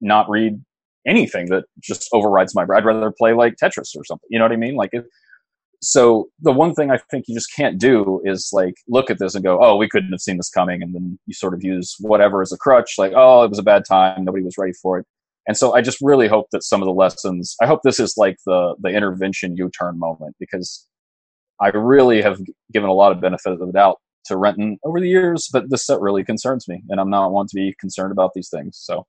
not 0.00 0.28
read 0.28 0.60
anything 1.06 1.46
that 1.46 1.64
just 1.80 2.08
overrides 2.12 2.54
my. 2.54 2.62
I'd 2.62 2.84
rather 2.84 3.12
play 3.16 3.32
like 3.32 3.56
Tetris 3.62 3.96
or 3.96 4.04
something. 4.04 4.26
You 4.28 4.38
know 4.38 4.44
what 4.44 4.52
I 4.52 4.56
mean? 4.56 4.74
Like, 4.74 4.90
it, 4.92 5.04
so 5.82 6.28
the 6.40 6.52
one 6.52 6.74
thing 6.74 6.90
I 6.90 6.98
think 7.10 7.26
you 7.28 7.34
just 7.34 7.54
can't 7.54 7.78
do 7.78 8.20
is 8.24 8.50
like 8.52 8.74
look 8.88 9.10
at 9.10 9.18
this 9.18 9.34
and 9.34 9.44
go, 9.44 9.62
"Oh, 9.62 9.76
we 9.76 9.88
couldn't 9.88 10.10
have 10.10 10.20
seen 10.20 10.36
this 10.36 10.50
coming," 10.50 10.82
and 10.82 10.94
then 10.94 11.18
you 11.26 11.34
sort 11.34 11.54
of 11.54 11.62
use 11.62 11.96
whatever 12.00 12.42
as 12.42 12.52
a 12.52 12.56
crutch, 12.56 12.94
like, 12.98 13.12
"Oh, 13.14 13.42
it 13.44 13.50
was 13.50 13.58
a 13.58 13.62
bad 13.62 13.84
time. 13.86 14.24
Nobody 14.24 14.42
was 14.42 14.58
ready 14.58 14.72
for 14.72 14.98
it." 14.98 15.06
And 15.46 15.56
so 15.56 15.74
I 15.74 15.80
just 15.80 15.98
really 16.00 16.26
hope 16.28 16.46
that 16.50 16.64
some 16.64 16.82
of 16.82 16.86
the 16.86 16.92
lessons. 16.92 17.54
I 17.62 17.66
hope 17.66 17.80
this 17.84 18.00
is 18.00 18.14
like 18.16 18.36
the 18.46 18.74
the 18.80 18.88
intervention 18.88 19.56
U-turn 19.56 19.98
moment 19.98 20.34
because 20.40 20.86
I 21.60 21.68
really 21.68 22.22
have 22.22 22.40
given 22.72 22.88
a 22.88 22.94
lot 22.94 23.12
of 23.12 23.20
benefit 23.20 23.52
of 23.52 23.58
the 23.58 23.72
doubt 23.72 23.98
to 24.26 24.36
Renton 24.36 24.78
over 24.84 25.00
the 25.00 25.08
years, 25.08 25.48
but 25.52 25.70
this 25.70 25.86
set 25.86 26.00
really 26.00 26.24
concerns 26.24 26.68
me, 26.68 26.82
and 26.88 27.00
I'm 27.00 27.10
not 27.10 27.32
one 27.32 27.46
to 27.46 27.54
be 27.54 27.74
concerned 27.78 28.12
about 28.12 28.32
these 28.34 28.48
things. 28.48 28.78
So 28.80 29.06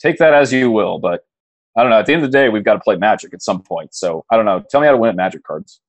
take 0.00 0.18
that 0.18 0.34
as 0.34 0.52
you 0.52 0.70
will, 0.70 0.98
but 0.98 1.22
I 1.76 1.82
don't 1.82 1.90
know. 1.90 1.98
At 1.98 2.06
the 2.06 2.12
end 2.12 2.24
of 2.24 2.30
the 2.30 2.36
day, 2.36 2.48
we've 2.48 2.64
got 2.64 2.74
to 2.74 2.80
play 2.80 2.96
Magic 2.96 3.32
at 3.32 3.42
some 3.42 3.62
point. 3.62 3.94
So 3.94 4.24
I 4.30 4.36
don't 4.36 4.44
know. 4.44 4.62
Tell 4.70 4.80
me 4.80 4.86
how 4.86 4.92
to 4.92 4.98
win 4.98 5.10
at 5.10 5.16
Magic 5.16 5.44
cards. 5.44 5.80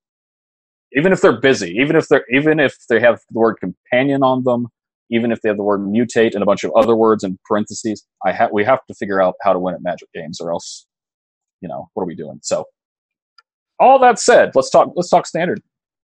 Even 0.93 1.11
if 1.11 1.21
they're 1.21 1.39
busy, 1.39 1.71
even 1.79 1.95
if 1.95 2.07
they're 2.07 2.25
even 2.31 2.59
if 2.59 2.75
they 2.89 2.99
have 2.99 3.21
the 3.31 3.39
word 3.39 3.55
companion 3.55 4.23
on 4.23 4.43
them, 4.43 4.67
even 5.09 5.31
if 5.31 5.41
they 5.41 5.49
have 5.49 5.57
the 5.57 5.63
word 5.63 5.81
mutate 5.81 6.33
and 6.33 6.43
a 6.43 6.45
bunch 6.45 6.63
of 6.63 6.71
other 6.75 6.95
words 6.95 7.23
in 7.23 7.39
parentheses, 7.45 8.05
I 8.25 8.31
have 8.33 8.51
we 8.51 8.63
have 8.65 8.85
to 8.87 8.93
figure 8.93 9.21
out 9.21 9.35
how 9.41 9.53
to 9.53 9.59
win 9.59 9.73
at 9.73 9.81
Magic 9.81 10.09
games, 10.13 10.39
or 10.41 10.51
else, 10.51 10.85
you 11.61 11.69
know, 11.69 11.89
what 11.93 12.03
are 12.03 12.07
we 12.07 12.15
doing? 12.15 12.39
So, 12.41 12.65
all 13.79 13.99
that 13.99 14.19
said, 14.19 14.51
let's 14.53 14.69
talk. 14.69 14.91
Let's 14.95 15.09
talk 15.09 15.25
standard. 15.25 15.61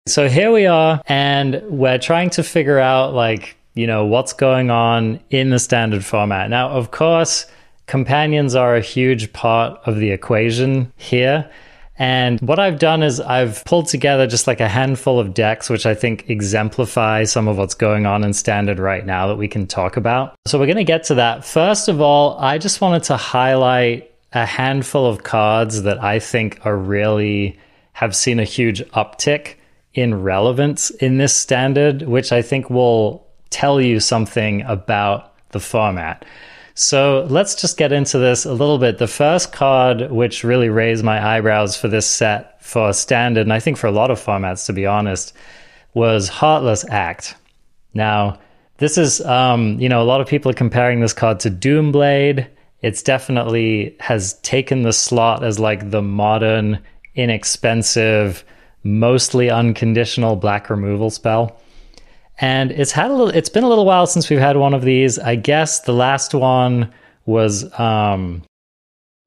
So 0.07 0.29
here 0.29 0.53
we 0.53 0.67
are, 0.67 1.01
and 1.07 1.62
we're 1.69 1.99
trying 1.99 2.31
to 2.31 2.43
figure 2.43 2.79
out 2.79 3.14
like 3.14 3.57
you 3.75 3.87
know 3.87 4.05
what's 4.05 4.33
going 4.33 4.71
on 4.71 5.21
in 5.31 5.51
the 5.51 5.59
standard 5.59 6.05
format. 6.05 6.51
Now, 6.51 6.69
of 6.71 6.90
course 6.90 7.47
Companions 7.87 8.55
are 8.55 8.77
a 8.77 8.81
huge 8.81 9.33
part 9.33 9.79
of 9.85 9.97
the 9.97 10.11
equation 10.11 10.93
here. 10.97 11.51
And 11.97 12.40
what 12.40 12.59
I've 12.59 12.79
done 12.79 13.03
is 13.03 13.21
I've 13.21 13.64
pulled 13.67 13.87
together 13.87 14.27
just 14.27 14.47
like 14.47 14.61
a 14.61 14.69
handful 14.69 15.21
of 15.21 15.33
decks, 15.33 15.71
which 15.71 15.87
I 15.87 15.95
think 15.95 16.29
exemplify 16.29 17.25
some 17.25 17.47
of 17.47 17.57
what's 17.57 17.75
going 17.75 18.05
on 18.05 18.25
in 18.25 18.33
standard 18.33 18.79
right 18.81 19.07
now 19.07 19.29
that 19.29 19.37
we 19.37 19.47
can 19.47 19.67
talk 19.67 19.97
about. 19.97 20.35
So 20.47 20.59
we're 20.59 20.67
going 20.67 20.77
to 20.79 20.85
get 20.85 21.05
to 21.05 21.14
that. 21.17 21.45
First 21.45 21.88
of 21.88 22.01
all, 22.01 22.37
I 22.38 22.59
just 22.59 22.81
wanted 22.81 23.05
to 23.05 23.17
highlight 23.17 24.11
a 24.33 24.45
handful 24.45 25.07
of 25.07 25.23
cards 25.23 25.83
that 25.83 26.03
I 26.03 26.19
think 26.19 26.59
are 26.64 26.77
really 26.77 27.59
have 27.93 28.17
seen 28.17 28.40
a 28.40 28.45
huge 28.45 28.83
uptick 28.90 29.55
in 29.94 30.22
relevance 30.22 30.90
in 30.90 31.18
this 31.18 31.35
standard, 31.35 32.02
which 32.02 32.33
I 32.33 32.42
think 32.42 32.68
will 32.68 33.26
tell 33.50 33.80
you 33.80 34.00
something 34.00 34.62
about 34.62 35.33
the 35.50 35.61
format. 35.61 36.24
So 36.74 37.26
let's 37.30 37.54
just 37.54 37.76
get 37.76 37.92
into 37.92 38.18
this 38.18 38.44
a 38.44 38.52
little 38.52 38.78
bit. 38.78 38.98
The 38.98 39.07
first 39.07 39.52
card, 39.52 40.11
which 40.11 40.42
really 40.42 40.68
raised 40.68 41.04
my 41.04 41.24
eyebrows 41.24 41.76
for 41.76 41.87
this 41.87 42.07
set 42.07 42.61
for 42.61 42.92
standard, 42.92 43.42
and 43.42 43.52
I 43.52 43.61
think 43.61 43.76
for 43.76 43.87
a 43.87 43.92
lot 43.92 44.11
of 44.11 44.18
formats, 44.18 44.66
to 44.66 44.72
be 44.72 44.85
honest, 44.85 45.33
was 45.94 46.28
Heartless 46.28 46.85
Act. 46.90 47.37
Now, 47.94 48.40
this 48.78 48.98
is, 48.98 49.20
um, 49.20 49.78
you 49.78 49.88
know, 49.88 50.02
a 50.02 50.04
lot 50.04 50.20
of 50.20 50.26
people 50.26 50.50
are 50.50 50.54
comparing 50.54 50.98
this 50.98 51.12
card 51.12 51.38
to 51.40 51.50
Doomblade. 51.50 52.48
It's 52.83 53.02
definitely 53.02 53.96
has 54.00 54.35
taken 54.40 54.83
the 54.83 54.92
slot 54.92 55.44
as 55.44 55.61
like 55.61 55.92
the 55.92 56.02
modern, 56.02 56.80
inexpensive, 57.14 58.44
mostly 58.85 59.51
unconditional 59.51 60.37
black 60.37 60.70
removal 60.70 61.11
spell. 61.11 61.61
And 62.38 62.70
it's 62.73 62.92
had 62.92 63.11
a 63.11 63.14
little 63.14 63.31
it's 63.31 63.49
been 63.49 63.64
a 63.64 63.68
little 63.68 63.87
while 63.87 64.07
since 64.07 64.29
we've 64.29 64.38
had 64.38 64.57
one 64.57 64.75
of 64.75 64.83
these. 64.83 65.18
I 65.18 65.37
guess 65.37 65.81
the 65.81 65.92
last 65.92 66.35
one 66.35 66.92
was 67.27 67.73
um 67.79 68.42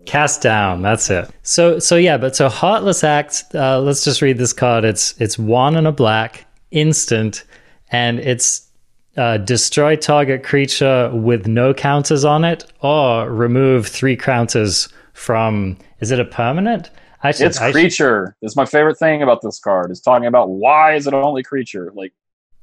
cast 0.06 0.42
down. 0.42 0.82
That's 0.82 1.10
it. 1.10 1.30
So 1.42 1.80
so 1.80 1.96
yeah 1.96 2.18
but 2.18 2.36
so 2.36 2.50
heartless 2.50 3.04
act 3.04 3.46
uh, 3.56 3.80
let's 3.80 4.04
just 4.04 4.22
read 4.22 4.38
this 4.38 4.54
card. 4.54 4.84
It's 4.84 5.20
it's 5.20 5.40
one 5.40 5.76
and 5.76 5.88
a 5.88 5.92
black 5.92 6.46
instant 6.72 7.44
and 7.92 8.20
it's 8.20 8.68
uh, 9.16 9.38
destroy 9.38 9.96
target 9.96 10.44
creature 10.44 11.10
with 11.14 11.48
no 11.48 11.74
counters 11.74 12.24
on 12.24 12.44
it 12.46 12.72
or 12.82 13.32
remove 13.32 13.88
three 13.88 14.16
counters 14.16 14.90
from 15.14 15.76
is 16.00 16.12
it 16.12 16.20
a 16.20 16.26
permanent 16.26 16.92
I 17.24 17.32
should, 17.32 17.48
it's 17.48 17.60
creature. 17.60 18.36
Should... 18.40 18.46
It's 18.46 18.56
my 18.56 18.66
favorite 18.66 18.98
thing 18.98 19.24
about 19.24 19.42
this 19.42 19.60
card 19.60 19.92
is 19.92 20.02
talking 20.02 20.28
about 20.28 20.50
why 20.50 20.96
is 20.96 21.08
it 21.08 21.14
only 21.14 21.44
creature? 21.44 21.92
Like 21.96 22.14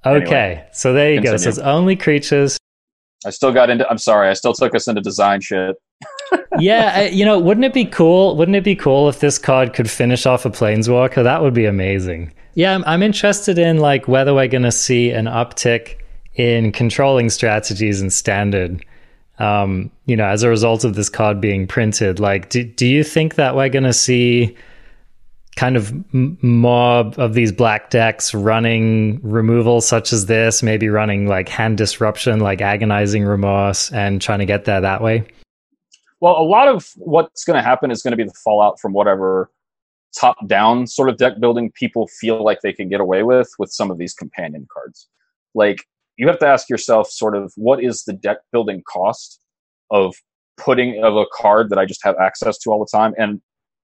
Okay, 0.06 0.24
anyway, 0.24 0.68
so 0.72 0.92
there 0.92 1.10
you 1.10 1.18
continue. 1.18 1.38
go. 1.38 1.42
So 1.42 1.48
it's 1.48 1.58
only 1.58 1.96
creatures. 1.96 2.58
I 3.24 3.30
still 3.30 3.52
got 3.52 3.70
into. 3.70 3.88
I'm 3.88 3.98
sorry. 3.98 4.28
I 4.28 4.34
still 4.34 4.52
took 4.52 4.74
us 4.74 4.86
into 4.86 5.00
design 5.00 5.40
shit. 5.40 5.76
yeah, 6.58 7.04
you 7.04 7.24
know, 7.24 7.38
wouldn't 7.38 7.64
it 7.64 7.72
be 7.72 7.86
cool? 7.86 8.36
Wouldn't 8.36 8.56
it 8.56 8.64
be 8.64 8.76
cool 8.76 9.08
if 9.08 9.20
this 9.20 9.38
card 9.38 9.72
could 9.72 9.90
finish 9.90 10.26
off 10.26 10.44
a 10.44 10.50
planeswalker? 10.50 11.22
That 11.22 11.40
would 11.40 11.54
be 11.54 11.64
amazing. 11.64 12.34
Yeah, 12.54 12.74
I'm, 12.74 12.84
I'm 12.84 13.02
interested 13.02 13.58
in 13.58 13.78
like 13.78 14.06
whether 14.06 14.34
we're 14.34 14.48
going 14.48 14.62
to 14.62 14.72
see 14.72 15.10
an 15.10 15.24
uptick 15.24 16.00
in 16.34 16.70
controlling 16.72 17.30
strategies 17.30 18.02
and 18.02 18.12
standard. 18.12 18.84
Um, 19.38 19.90
you 20.06 20.16
know, 20.16 20.26
as 20.26 20.42
a 20.42 20.48
result 20.48 20.84
of 20.84 20.94
this 20.94 21.08
card 21.08 21.40
being 21.40 21.66
printed, 21.66 22.20
like, 22.20 22.50
do 22.50 22.64
do 22.64 22.86
you 22.86 23.02
think 23.02 23.34
that 23.34 23.56
we're 23.56 23.68
going 23.68 23.84
to 23.84 23.92
see? 23.92 24.56
kind 25.56 25.76
of 25.76 25.92
mob 26.12 27.14
of 27.18 27.34
these 27.34 27.52
black 27.52 27.90
decks 27.90 28.34
running 28.34 29.20
removal 29.22 29.80
such 29.80 30.12
as 30.12 30.26
this, 30.26 30.62
maybe 30.62 30.88
running 30.88 31.28
like 31.28 31.48
hand 31.48 31.78
disruption, 31.78 32.40
like 32.40 32.60
agonizing 32.60 33.24
remorse, 33.24 33.92
and 33.92 34.20
trying 34.20 34.40
to 34.40 34.46
get 34.46 34.64
there 34.64 34.80
that 34.80 35.02
way? 35.02 35.24
Well, 36.20 36.36
a 36.36 36.42
lot 36.42 36.68
of 36.68 36.90
what's 36.96 37.44
going 37.44 37.56
to 37.56 37.62
happen 37.62 37.90
is 37.90 38.02
going 38.02 38.12
to 38.12 38.16
be 38.16 38.24
the 38.24 38.32
fallout 38.32 38.80
from 38.80 38.92
whatever 38.92 39.50
top 40.18 40.36
down 40.46 40.86
sort 40.86 41.08
of 41.08 41.18
deck 41.18 41.40
building 41.40 41.70
people 41.72 42.06
feel 42.06 42.42
like 42.44 42.60
they 42.62 42.72
can 42.72 42.88
get 42.88 43.00
away 43.00 43.22
with 43.22 43.50
with 43.58 43.70
some 43.70 43.90
of 43.90 43.98
these 43.98 44.14
companion 44.14 44.66
cards. 44.72 45.08
Like, 45.54 45.86
you 46.16 46.29
have 46.29 46.38
to 46.38 46.46
ask 46.46 46.68
yourself, 46.68 47.11
sort 47.11 47.37
of, 47.37 47.53
what 47.57 47.83
is 47.83 48.05
the 48.05 48.12
deck 48.12 48.38
building 48.53 48.83
cost 48.87 49.40
of 49.90 50.14
putting 50.57 51.03
of 51.03 51.16
a 51.16 51.24
card 51.33 51.70
that 51.70 51.79
I 51.79 51.85
just 51.85 52.05
have 52.05 52.16
access 52.20 52.59
to 52.59 52.70
all 52.70 52.79
the 52.79 52.96
time? 52.96 53.14
And 53.18 53.40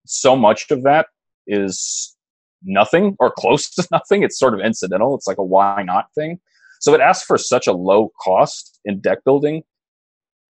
so 0.06 0.36
much 0.36 0.70
of 0.70 0.82
that 0.84 1.06
is 1.46 2.16
nothing 2.62 3.16
or 3.18 3.30
close 3.38 3.70
to 3.70 3.86
nothing. 3.90 4.22
It's 4.22 4.38
sort 4.38 4.54
of 4.54 4.60
incidental. 4.60 5.14
It's 5.14 5.26
like 5.26 5.38
a 5.38 5.44
why 5.44 5.82
not 5.82 6.06
thing. 6.14 6.40
So 6.80 6.94
it 6.94 7.00
asks 7.00 7.26
for 7.26 7.36
such 7.36 7.66
a 7.66 7.72
low 7.72 8.10
cost 8.22 8.80
in 8.86 9.00
deck 9.00 9.18
building, 9.24 9.62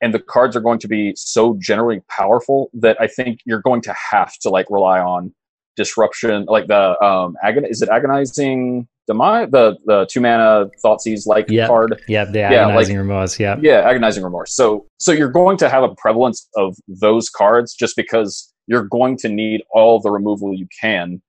and 0.02 0.14
the 0.14 0.20
cards 0.20 0.56
are 0.56 0.62
going 0.62 0.80
to 0.80 0.88
be 0.88 1.14
so 1.16 1.58
generally 1.60 2.02
powerful 2.08 2.70
that 2.74 2.98
I 3.02 3.08
think 3.08 3.40
you're 3.46 3.62
going 3.62 3.82
to 3.82 3.96
have 4.12 4.38
to 4.42 4.50
like 4.50 4.68
rely 4.70 5.00
on 5.00 5.34
disruption, 5.76 6.46
like 6.46 6.68
the 6.68 7.02
um 7.04 7.36
agon. 7.44 7.66
Is 7.66 7.82
it 7.82 7.90
agonizing? 7.90 8.88
The 9.10 9.78
the 9.86 10.08
two 10.10 10.22
mana 10.22 10.70
Thoughtseize 10.84 11.26
like 11.26 11.50
yep. 11.50 11.68
card. 11.68 12.02
Yeah, 12.08 12.26
the 12.26 12.42
agonizing 12.42 12.96
like, 12.96 13.02
remorse. 13.02 13.40
Yeah, 13.40 13.58
yeah, 13.62 13.82
agonizing 13.82 14.24
remorse. 14.24 14.54
So 14.56 14.86
so 15.00 15.12
you're 15.12 15.32
going 15.32 15.58
to 15.58 15.70
have 15.70 15.84
a 15.84 15.94
prevalence 15.96 16.48
of 16.56 16.76
those 16.88 17.30
cards 17.30 17.74
just 17.74 17.96
because 17.96 18.54
you're 18.68 18.88
going 18.88 19.18
to 19.18 19.30
need 19.30 19.64
all 19.74 20.00
the 20.00 20.12
removal 20.12 20.54
you 20.54 20.68
can 20.80 21.22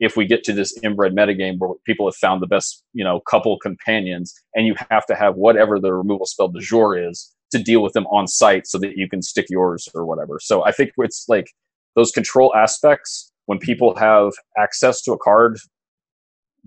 if 0.00 0.16
we 0.16 0.26
get 0.26 0.44
to 0.44 0.52
this 0.52 0.76
inbred 0.82 1.12
metagame 1.12 1.58
where 1.58 1.70
people 1.84 2.06
have 2.06 2.14
found 2.14 2.40
the 2.40 2.46
best, 2.46 2.84
you 2.92 3.02
know, 3.04 3.20
couple 3.28 3.58
companions, 3.58 4.32
and 4.54 4.66
you 4.66 4.74
have 4.90 5.04
to 5.06 5.14
have 5.14 5.34
whatever 5.34 5.80
the 5.80 5.92
removal 5.92 6.26
spell 6.26 6.48
de 6.48 6.60
jour 6.60 6.96
is 6.96 7.34
to 7.50 7.58
deal 7.58 7.82
with 7.82 7.94
them 7.94 8.06
on 8.08 8.26
site 8.26 8.66
so 8.66 8.78
that 8.78 8.96
you 8.96 9.08
can 9.08 9.22
stick 9.22 9.46
yours 9.48 9.88
or 9.94 10.04
whatever. 10.04 10.38
So 10.40 10.64
I 10.64 10.72
think 10.72 10.92
it's 10.98 11.24
like 11.28 11.50
those 11.96 12.10
control 12.10 12.54
aspects 12.54 13.32
when 13.46 13.58
people 13.58 13.96
have 13.96 14.32
access 14.58 15.00
to 15.02 15.12
a 15.12 15.18
card 15.18 15.58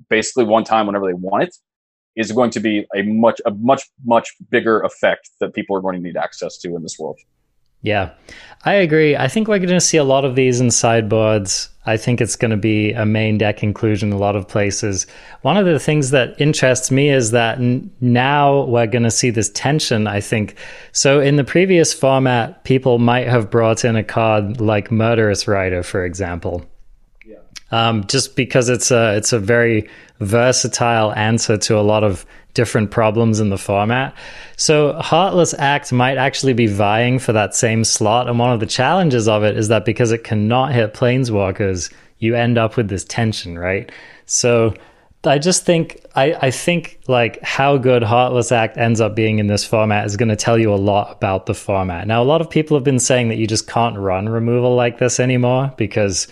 basically 0.10 0.46
one 0.46 0.64
time 0.64 0.88
whenever 0.88 1.08
they 1.08 1.14
want 1.14 1.44
it 1.44 1.56
is 2.16 2.32
going 2.32 2.52
to 2.52 2.60
be 2.60 2.86
a 2.96 3.04
much 3.04 3.40
a 3.46 3.52
much 3.52 3.84
much 4.06 4.30
bigger 4.50 4.82
effect 4.82 5.30
that 5.40 5.54
people 5.54 5.76
are 5.76 5.82
going 5.82 5.96
to 5.96 6.02
need 6.02 6.18
access 6.18 6.58
to 6.58 6.76
in 6.76 6.84
this 6.84 6.98
world. 7.00 7.18
Yeah, 7.84 8.12
I 8.64 8.74
agree. 8.74 9.16
I 9.16 9.28
think 9.28 9.48
we're 9.48 9.58
going 9.58 9.70
to 9.70 9.82
see 9.82 9.98
a 9.98 10.04
lot 10.04 10.24
of 10.24 10.36
these 10.36 10.62
in 10.62 10.70
sideboards. 10.70 11.70
I 11.88 11.98
think 11.98 12.22
it's 12.22 12.36
going 12.36 12.52
to 12.52 12.58
be 12.58 12.92
a 12.92 13.08
main 13.08 13.40
deck 13.40 13.64
inclusion 13.64 14.10
in 14.10 14.14
a 14.14 14.20
lot 14.20 14.36
of 14.36 14.48
places. 14.48 15.08
One 15.42 15.58
of 15.58 15.66
the 15.66 15.80
things 15.80 16.12
that 16.12 16.40
interests 16.40 16.92
me 16.92 17.10
is 17.10 17.32
that 17.32 17.58
n- 17.58 17.92
now 18.02 18.66
we're 18.66 18.86
going 18.86 19.02
to 19.02 19.10
see 19.10 19.32
this 19.32 19.50
tension, 19.50 20.06
I 20.06 20.22
think. 20.22 20.58
So, 20.92 21.20
in 21.22 21.38
the 21.38 21.44
previous 21.44 21.92
format, 21.92 22.64
people 22.66 23.00
might 23.00 23.28
have 23.28 23.50
brought 23.50 23.84
in 23.84 23.96
a 23.96 24.04
card 24.04 24.62
like 24.62 24.92
Murderous 24.92 25.48
Rider, 25.48 25.82
for 25.82 26.06
example. 26.06 26.64
Um, 27.72 28.06
just 28.08 28.36
because 28.36 28.70
it's 28.70 28.92
a 28.92 29.16
it's 29.16 29.34
a 29.34 29.40
very 29.40 29.90
versatile 30.20 31.14
answer 31.14 31.58
to 31.58 31.78
a 31.78 31.82
lot 31.82 32.04
of 32.04 32.26
different 32.54 32.92
problems 32.92 33.40
in 33.40 33.50
the 33.50 33.58
format. 33.58 34.14
So 34.58 34.94
Heartless 34.94 35.54
Act 35.58 35.92
might 35.94 36.18
actually 36.18 36.54
be 36.54 36.68
vying 36.68 37.20
for 37.20 37.34
that 37.34 37.56
same 37.56 37.84
slot. 37.84 38.28
And 38.28 38.38
one 38.38 38.52
of 38.52 38.60
the 38.60 38.66
challenges 38.66 39.28
of 39.28 39.44
it 39.44 39.58
is 39.58 39.70
that 39.70 39.86
because 39.86 40.12
it 40.12 40.24
cannot 40.24 40.74
hit 40.74 40.94
planeswalkers, 40.94 41.92
you 42.20 42.36
end 42.36 42.58
up 42.58 42.78
with 42.78 42.90
this 42.90 43.06
tension, 43.06 43.58
right? 43.58 43.92
So 44.26 44.74
I 45.24 45.38
just 45.38 45.66
think 45.66 46.04
I, 46.16 46.34
I 46.34 46.52
think 46.52 47.00
like 47.08 47.42
how 47.42 47.78
good 47.78 48.04
Heartless 48.04 48.52
Act 48.52 48.78
ends 48.78 49.00
up 49.00 49.16
being 49.16 49.40
in 49.40 49.48
this 49.48 49.64
format 49.64 50.06
is 50.06 50.18
going 50.18 50.30
to 50.30 50.36
tell 50.36 50.58
you 50.58 50.74
a 50.74 50.76
lot 50.76 51.12
about 51.12 51.46
the 51.46 51.54
format. 51.54 52.08
Now 52.08 52.22
a 52.22 52.26
lot 52.26 52.42
of 52.42 52.50
people 52.50 52.76
have 52.76 52.84
been 52.84 53.00
saying 53.00 53.30
that 53.30 53.38
you 53.38 53.48
just 53.48 53.68
can't 53.68 53.98
run 53.98 54.28
removal 54.28 54.76
like 54.76 54.98
this 54.98 55.20
anymore 55.20 55.74
because 55.78 56.28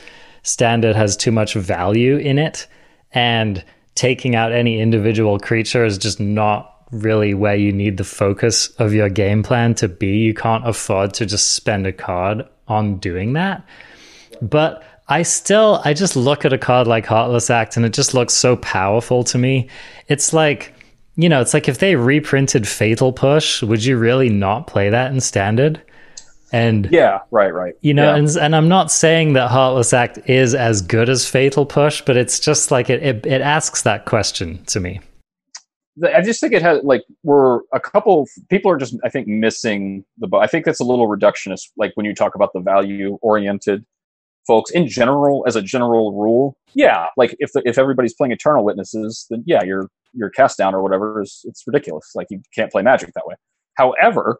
standard 0.49 0.95
has 0.95 1.15
too 1.15 1.31
much 1.31 1.53
value 1.53 2.17
in 2.17 2.37
it 2.39 2.67
and 3.11 3.63
taking 3.95 4.35
out 4.35 4.51
any 4.51 4.79
individual 4.79 5.39
creature 5.39 5.85
is 5.85 5.97
just 5.97 6.19
not 6.19 6.75
really 6.91 7.33
where 7.33 7.55
you 7.55 7.71
need 7.71 7.97
the 7.97 8.03
focus 8.03 8.69
of 8.79 8.93
your 8.93 9.09
game 9.09 9.43
plan 9.43 9.75
to 9.75 9.87
be. 9.87 10.17
You 10.17 10.33
can't 10.33 10.67
afford 10.67 11.13
to 11.15 11.25
just 11.25 11.53
spend 11.53 11.85
a 11.85 11.93
card 11.93 12.47
on 12.67 12.97
doing 12.97 13.33
that. 13.33 13.63
But 14.41 14.83
I 15.07 15.23
still, 15.23 15.81
I 15.85 15.93
just 15.93 16.15
look 16.15 16.45
at 16.45 16.53
a 16.53 16.57
card 16.57 16.87
like 16.87 17.05
Heartless 17.05 17.49
Act 17.49 17.77
and 17.77 17.85
it 17.85 17.93
just 17.93 18.13
looks 18.13 18.33
so 18.33 18.55
powerful 18.55 19.23
to 19.25 19.37
me. 19.37 19.69
It's 20.07 20.33
like, 20.33 20.73
you 21.15 21.29
know, 21.29 21.41
it's 21.41 21.53
like 21.53 21.67
if 21.67 21.79
they 21.79 21.95
reprinted 21.95 22.67
Fatal 22.67 23.11
Push, 23.11 23.61
would 23.61 23.83
you 23.83 23.97
really 23.97 24.29
not 24.29 24.67
play 24.67 24.89
that 24.89 25.11
in 25.11 25.19
standard? 25.19 25.81
And 26.51 26.89
yeah, 26.91 27.19
right, 27.31 27.53
right. 27.53 27.75
You 27.81 27.93
know, 27.93 28.11
yeah. 28.11 28.17
and 28.17 28.27
and 28.37 28.55
I'm 28.55 28.67
not 28.67 28.91
saying 28.91 29.33
that 29.33 29.49
Heartless 29.49 29.93
Act 29.93 30.19
is 30.29 30.55
as 30.55 30.81
good 30.81 31.09
as 31.09 31.27
Fatal 31.27 31.65
Push, 31.65 32.01
but 32.01 32.17
it's 32.17 32.39
just 32.39 32.71
like 32.71 32.89
it 32.89 33.03
it, 33.03 33.25
it 33.25 33.41
asks 33.41 33.83
that 33.83 34.05
question 34.05 34.63
to 34.65 34.79
me. 34.79 34.99
I 36.15 36.21
just 36.21 36.39
think 36.39 36.53
it 36.53 36.61
has 36.61 36.83
like 36.83 37.03
we're 37.23 37.59
a 37.73 37.79
couple 37.79 38.27
people 38.49 38.71
are 38.71 38.77
just 38.77 38.95
I 39.03 39.09
think 39.09 39.27
missing 39.27 40.05
the. 40.17 40.29
I 40.37 40.47
think 40.47 40.65
that's 40.65 40.79
a 40.79 40.83
little 40.83 41.07
reductionist. 41.07 41.69
Like 41.77 41.91
when 41.95 42.05
you 42.05 42.15
talk 42.15 42.35
about 42.35 42.53
the 42.53 42.61
value 42.61 43.17
oriented 43.21 43.85
folks 44.47 44.71
in 44.71 44.87
general, 44.87 45.43
as 45.47 45.55
a 45.55 45.61
general 45.61 46.13
rule, 46.13 46.57
yeah. 46.73 47.07
Like 47.17 47.35
if 47.39 47.51
the, 47.53 47.61
if 47.65 47.77
everybody's 47.77 48.13
playing 48.13 48.31
Eternal 48.31 48.63
Witnesses, 48.63 49.25
then 49.29 49.43
yeah, 49.45 49.63
your 49.63 49.89
your 50.13 50.29
cast 50.29 50.57
down 50.57 50.73
or 50.73 50.81
whatever 50.81 51.21
is 51.21 51.41
it's 51.45 51.63
ridiculous. 51.67 52.11
Like 52.15 52.27
you 52.29 52.41
can't 52.55 52.71
play 52.71 52.81
Magic 52.81 53.13
that 53.13 53.27
way. 53.27 53.35
However, 53.75 54.39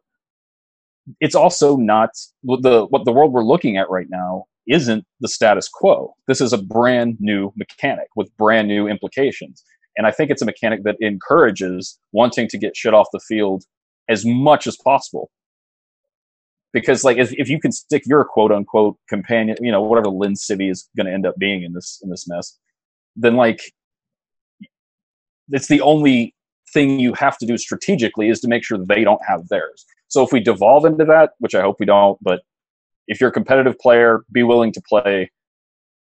it's 1.20 1.36
also 1.36 1.78
not 1.78 2.12
the 2.44 2.86
what 2.90 3.06
the 3.06 3.12
world 3.12 3.34
we're 3.34 3.44
looking 3.44 3.78
at 3.78 3.90
right 3.90 4.08
now 4.10 4.46
isn't 4.68 5.06
the 5.20 5.28
status 5.28 5.68
quo. 5.68 6.14
This 6.28 6.42
is 6.42 6.54
a 6.54 6.58
brand 6.58 7.18
new 7.20 7.52
mechanic 7.56 8.08
with 8.16 8.36
brand 8.38 8.68
new 8.68 8.88
implications. 8.88 9.64
And 9.98 10.06
I 10.06 10.12
think 10.12 10.30
it's 10.30 10.42
a 10.42 10.46
mechanic 10.46 10.84
that 10.84 10.96
encourages 11.02 11.98
wanting 12.12 12.48
to 12.50 12.58
get 12.58 12.78
shit 12.78 12.94
off 12.94 13.08
the 13.12 13.20
field 13.20 13.64
as 14.08 14.26
much 14.26 14.68
as 14.68 14.78
possible. 14.78 15.30
Because 16.72 17.04
like 17.04 17.18
if, 17.18 17.34
if 17.34 17.50
you 17.50 17.60
can 17.60 17.72
stick 17.72 18.04
your 18.06 18.24
quote 18.24 18.52
unquote 18.52 18.98
companion, 19.10 19.58
you 19.60 19.72
know, 19.72 19.82
whatever 19.82 20.10
Lin 20.10 20.34
Sivvi 20.34 20.70
is 20.70 20.88
gonna 20.96 21.12
end 21.12 21.26
up 21.26 21.36
being 21.38 21.64
in 21.64 21.74
this 21.74 22.00
in 22.04 22.10
this 22.10 22.28
mess, 22.28 22.58
then 23.16 23.36
like 23.36 23.60
it's 25.50 25.68
the 25.68 25.82
only 25.82 26.36
thing 26.74 27.00
you 27.00 27.14
have 27.14 27.38
to 27.40 27.46
do 27.46 27.58
strategically 27.58 28.30
is 28.30 28.40
to 28.42 28.48
make 28.48 28.64
sure 28.64 28.78
they 28.78 29.04
don't 29.04 29.22
have 29.28 29.48
theirs. 29.50 29.86
So 30.08 30.24
if 30.24 30.32
we 30.32 30.40
devolve 30.40 30.86
into 30.86 31.06
that, 31.06 31.32
which 31.40 31.56
I 31.56 31.62
hope 31.62 31.78
we 31.80 31.86
don't, 31.86 32.18
but 32.22 32.42
if 33.08 33.20
you're 33.20 33.30
a 33.30 33.34
competitive 33.34 33.78
player, 33.80 34.24
be 34.32 34.44
willing 34.44 34.72
to 34.74 34.82
play 34.88 35.32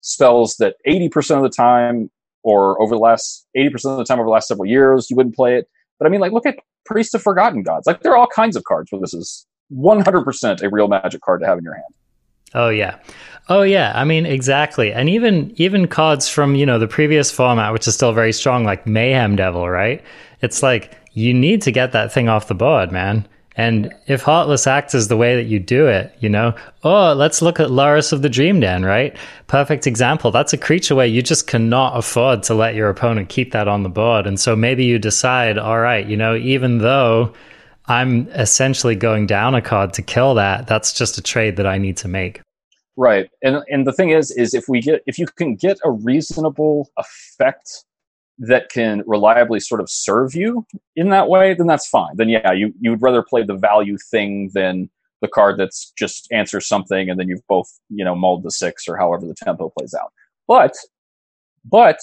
spells 0.01 0.57
that 0.57 0.75
80% 0.87 1.37
of 1.37 1.43
the 1.43 1.49
time 1.49 2.11
or 2.43 2.79
over 2.81 2.95
the 2.95 3.01
last 3.01 3.47
80% 3.57 3.73
of 3.85 3.97
the 3.97 4.05
time 4.05 4.19
over 4.19 4.27
the 4.27 4.31
last 4.31 4.47
several 4.47 4.67
years, 4.67 5.09
you 5.09 5.15
wouldn't 5.15 5.35
play 5.35 5.57
it. 5.57 5.67
But 5.99 6.05
I 6.05 6.09
mean, 6.09 6.21
like, 6.21 6.31
look 6.31 6.45
at 6.45 6.59
Priest 6.85 7.15
of 7.15 7.23
Forgotten 7.23 7.63
Gods. 7.63 7.87
Like, 7.87 8.01
there 8.01 8.11
are 8.11 8.17
all 8.17 8.27
kinds 8.27 8.55
of 8.55 8.63
cards 8.65 8.91
where 8.91 9.01
this 9.01 9.13
is 9.13 9.47
100% 9.73 10.61
a 10.61 10.69
real 10.69 10.87
magic 10.87 11.21
card 11.21 11.41
to 11.41 11.47
have 11.47 11.57
in 11.57 11.63
your 11.63 11.73
hand. 11.73 11.93
Oh 12.53 12.69
yeah. 12.69 12.99
Oh 13.49 13.63
yeah. 13.63 13.91
I 13.95 14.05
mean 14.05 14.25
exactly. 14.25 14.93
And 14.93 15.09
even 15.09 15.53
even 15.57 15.87
cards 15.87 16.29
from, 16.29 16.55
you 16.55 16.65
know, 16.65 16.79
the 16.79 16.87
previous 16.87 17.29
format 17.29 17.73
which 17.73 17.87
is 17.87 17.95
still 17.95 18.13
very 18.13 18.31
strong 18.31 18.63
like 18.63 18.87
Mayhem 18.87 19.35
Devil, 19.35 19.69
right? 19.69 20.01
It's 20.45 20.63
like 20.63 20.97
you 21.13 21.33
need 21.33 21.61
to 21.63 21.71
get 21.71 21.91
that 21.91 22.13
thing 22.13 22.29
off 22.29 22.47
the 22.47 22.55
board, 22.55 22.91
man. 22.91 23.27
And 23.57 23.93
if 24.07 24.21
Heartless 24.21 24.67
Acts 24.67 24.93
is 24.93 25.07
the 25.07 25.15
way 25.15 25.35
that 25.37 25.45
you 25.45 25.59
do 25.59 25.87
it, 25.87 26.13
you 26.19 26.27
know, 26.27 26.53
oh, 26.83 27.13
let's 27.13 27.41
look 27.41 27.59
at 27.59 27.69
Lurrus 27.69 28.11
of 28.11 28.21
the 28.21 28.29
Dream 28.29 28.59
Den, 28.59 28.83
right? 28.83 29.17
Perfect 29.47 29.87
example. 29.87 30.29
That's 30.29 30.51
a 30.51 30.57
creature 30.57 30.93
where 30.93 31.05
you 31.05 31.21
just 31.21 31.47
cannot 31.47 31.97
afford 31.97 32.43
to 32.43 32.53
let 32.53 32.75
your 32.75 32.89
opponent 32.89 33.29
keep 33.29 33.53
that 33.53 33.69
on 33.69 33.83
the 33.83 33.89
board. 33.89 34.27
And 34.27 34.39
so 34.39 34.55
maybe 34.57 34.83
you 34.83 34.99
decide, 34.99 35.57
all 35.57 35.79
right, 35.79 36.05
you 36.05 36.17
know, 36.17 36.35
even 36.35 36.79
though 36.79 37.33
I'm 37.87 38.27
essentially 38.29 38.95
going 38.95 39.25
down 39.25 39.55
a 39.55 39.61
card 39.61 39.93
to 39.93 40.01
kill 40.01 40.33
that, 40.35 40.67
that's 40.67 40.91
just 40.91 41.17
a 41.17 41.21
trade 41.21 41.55
that 41.55 41.65
I 41.65 41.77
need 41.77 41.95
to 41.97 42.09
make. 42.09 42.41
Right. 42.97 43.29
And 43.41 43.63
and 43.67 43.85
the 43.85 43.91
thing 43.91 44.11
is 44.11 44.31
is 44.31 44.53
if 44.53 44.65
we 44.69 44.81
get 44.81 45.01
if 45.05 45.19
you 45.19 45.27
can 45.27 45.55
get 45.55 45.77
a 45.83 45.91
reasonable 45.91 46.89
effect 46.97 47.83
that 48.39 48.69
can 48.69 49.03
reliably 49.05 49.59
sort 49.59 49.81
of 49.81 49.89
serve 49.89 50.35
you 50.35 50.65
in 50.95 51.09
that 51.09 51.29
way, 51.29 51.53
then 51.53 51.67
that's 51.67 51.87
fine. 51.87 52.15
Then 52.15 52.29
yeah, 52.29 52.51
you 52.51 52.73
you 52.79 52.91
would 52.91 53.01
rather 53.01 53.23
play 53.23 53.43
the 53.43 53.55
value 53.55 53.97
thing 54.11 54.51
than 54.53 54.89
the 55.21 55.27
card 55.27 55.57
that's 55.57 55.93
just 55.97 56.27
answers 56.31 56.67
something 56.67 57.09
and 57.09 57.19
then 57.19 57.29
you've 57.29 57.47
both 57.47 57.67
you 57.89 58.03
know 58.03 58.15
mulled 58.15 58.43
the 58.43 58.51
six 58.51 58.87
or 58.87 58.97
however 58.97 59.25
the 59.25 59.35
tempo 59.35 59.71
plays 59.77 59.93
out. 59.93 60.11
But 60.47 60.73
but 61.63 61.99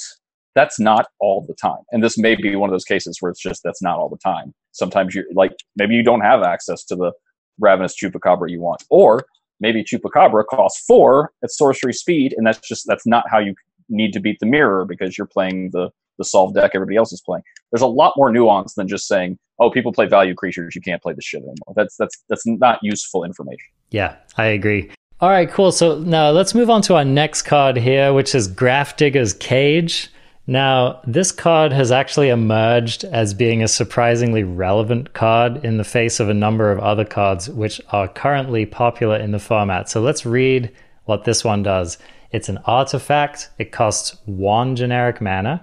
that's 0.54 0.80
not 0.80 1.06
all 1.20 1.44
the 1.46 1.54
time, 1.54 1.82
and 1.92 2.02
this 2.02 2.18
may 2.18 2.34
be 2.34 2.56
one 2.56 2.68
of 2.68 2.72
those 2.72 2.84
cases 2.84 3.18
where 3.20 3.30
it's 3.30 3.40
just 3.42 3.62
that's 3.62 3.82
not 3.82 3.98
all 3.98 4.08
the 4.08 4.18
time. 4.18 4.54
Sometimes 4.72 5.14
you 5.14 5.24
like 5.34 5.52
maybe 5.76 5.94
you 5.94 6.02
don't 6.02 6.20
have 6.20 6.42
access 6.42 6.84
to 6.84 6.96
the 6.96 7.12
ravenous 7.60 7.94
chupacabra 7.94 8.50
you 8.50 8.60
want, 8.60 8.84
or 8.90 9.24
maybe 9.60 9.84
chupacabra 9.84 10.44
costs 10.46 10.84
four 10.86 11.32
at 11.42 11.50
sorcery 11.50 11.92
speed, 11.92 12.34
and 12.36 12.46
that's 12.46 12.66
just 12.66 12.84
that's 12.86 13.06
not 13.06 13.24
how 13.30 13.38
you 13.38 13.54
need 13.88 14.12
to 14.12 14.20
beat 14.20 14.38
the 14.40 14.46
mirror 14.46 14.84
because 14.86 15.16
you're 15.18 15.26
playing 15.26 15.70
the 15.72 15.90
the 16.18 16.24
solve 16.24 16.54
deck 16.54 16.72
everybody 16.74 16.96
else 16.96 17.12
is 17.12 17.20
playing. 17.20 17.42
There's 17.70 17.82
a 17.82 17.86
lot 17.86 18.14
more 18.16 18.30
nuance 18.30 18.74
than 18.74 18.88
just 18.88 19.06
saying, 19.06 19.38
"Oh, 19.58 19.70
people 19.70 19.92
play 19.92 20.06
value 20.06 20.34
creatures, 20.34 20.74
you 20.74 20.80
can't 20.80 21.02
play 21.02 21.14
this 21.14 21.24
shit 21.24 21.40
anymore." 21.42 21.74
That's 21.74 21.96
that's 21.96 22.22
that's 22.28 22.46
not 22.46 22.78
useful 22.82 23.24
information. 23.24 23.66
Yeah, 23.90 24.16
I 24.36 24.46
agree. 24.46 24.90
All 25.20 25.30
right, 25.30 25.48
cool. 25.48 25.70
So 25.70 25.98
now 26.00 26.30
let's 26.30 26.54
move 26.54 26.68
on 26.68 26.82
to 26.82 26.96
our 26.96 27.04
next 27.04 27.42
card 27.42 27.76
here, 27.76 28.12
which 28.12 28.34
is 28.34 28.48
Grafdigger's 28.48 29.34
Cage. 29.34 30.10
Now, 30.48 31.00
this 31.06 31.30
card 31.30 31.72
has 31.72 31.92
actually 31.92 32.28
emerged 32.28 33.04
as 33.04 33.32
being 33.32 33.62
a 33.62 33.68
surprisingly 33.68 34.42
relevant 34.42 35.12
card 35.12 35.64
in 35.64 35.76
the 35.76 35.84
face 35.84 36.18
of 36.18 36.28
a 36.28 36.34
number 36.34 36.72
of 36.72 36.80
other 36.80 37.04
cards 37.04 37.48
which 37.48 37.80
are 37.90 38.08
currently 38.08 38.66
popular 38.66 39.16
in 39.16 39.30
the 39.30 39.38
format. 39.38 39.88
So 39.88 40.00
let's 40.00 40.26
read 40.26 40.72
what 41.04 41.22
this 41.22 41.44
one 41.44 41.62
does. 41.62 41.98
It's 42.32 42.48
an 42.48 42.58
artifact, 42.64 43.50
it 43.58 43.70
costs 43.70 44.16
one 44.24 44.74
generic 44.74 45.20
mana 45.20 45.60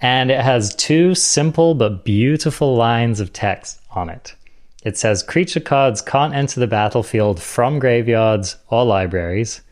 and 0.00 0.30
it 0.30 0.40
has 0.40 0.74
two 0.74 1.14
simple 1.14 1.74
but 1.74 2.04
beautiful 2.04 2.76
lines 2.76 3.20
of 3.20 3.32
text 3.32 3.80
on 3.90 4.08
it. 4.08 4.34
It 4.84 4.96
says 4.96 5.22
creature 5.22 5.60
cards 5.60 6.00
can't 6.00 6.34
enter 6.34 6.60
the 6.60 6.66
battlefield 6.66 7.42
from 7.42 7.78
graveyards 7.78 8.56
or 8.68 8.84
libraries, 8.84 9.62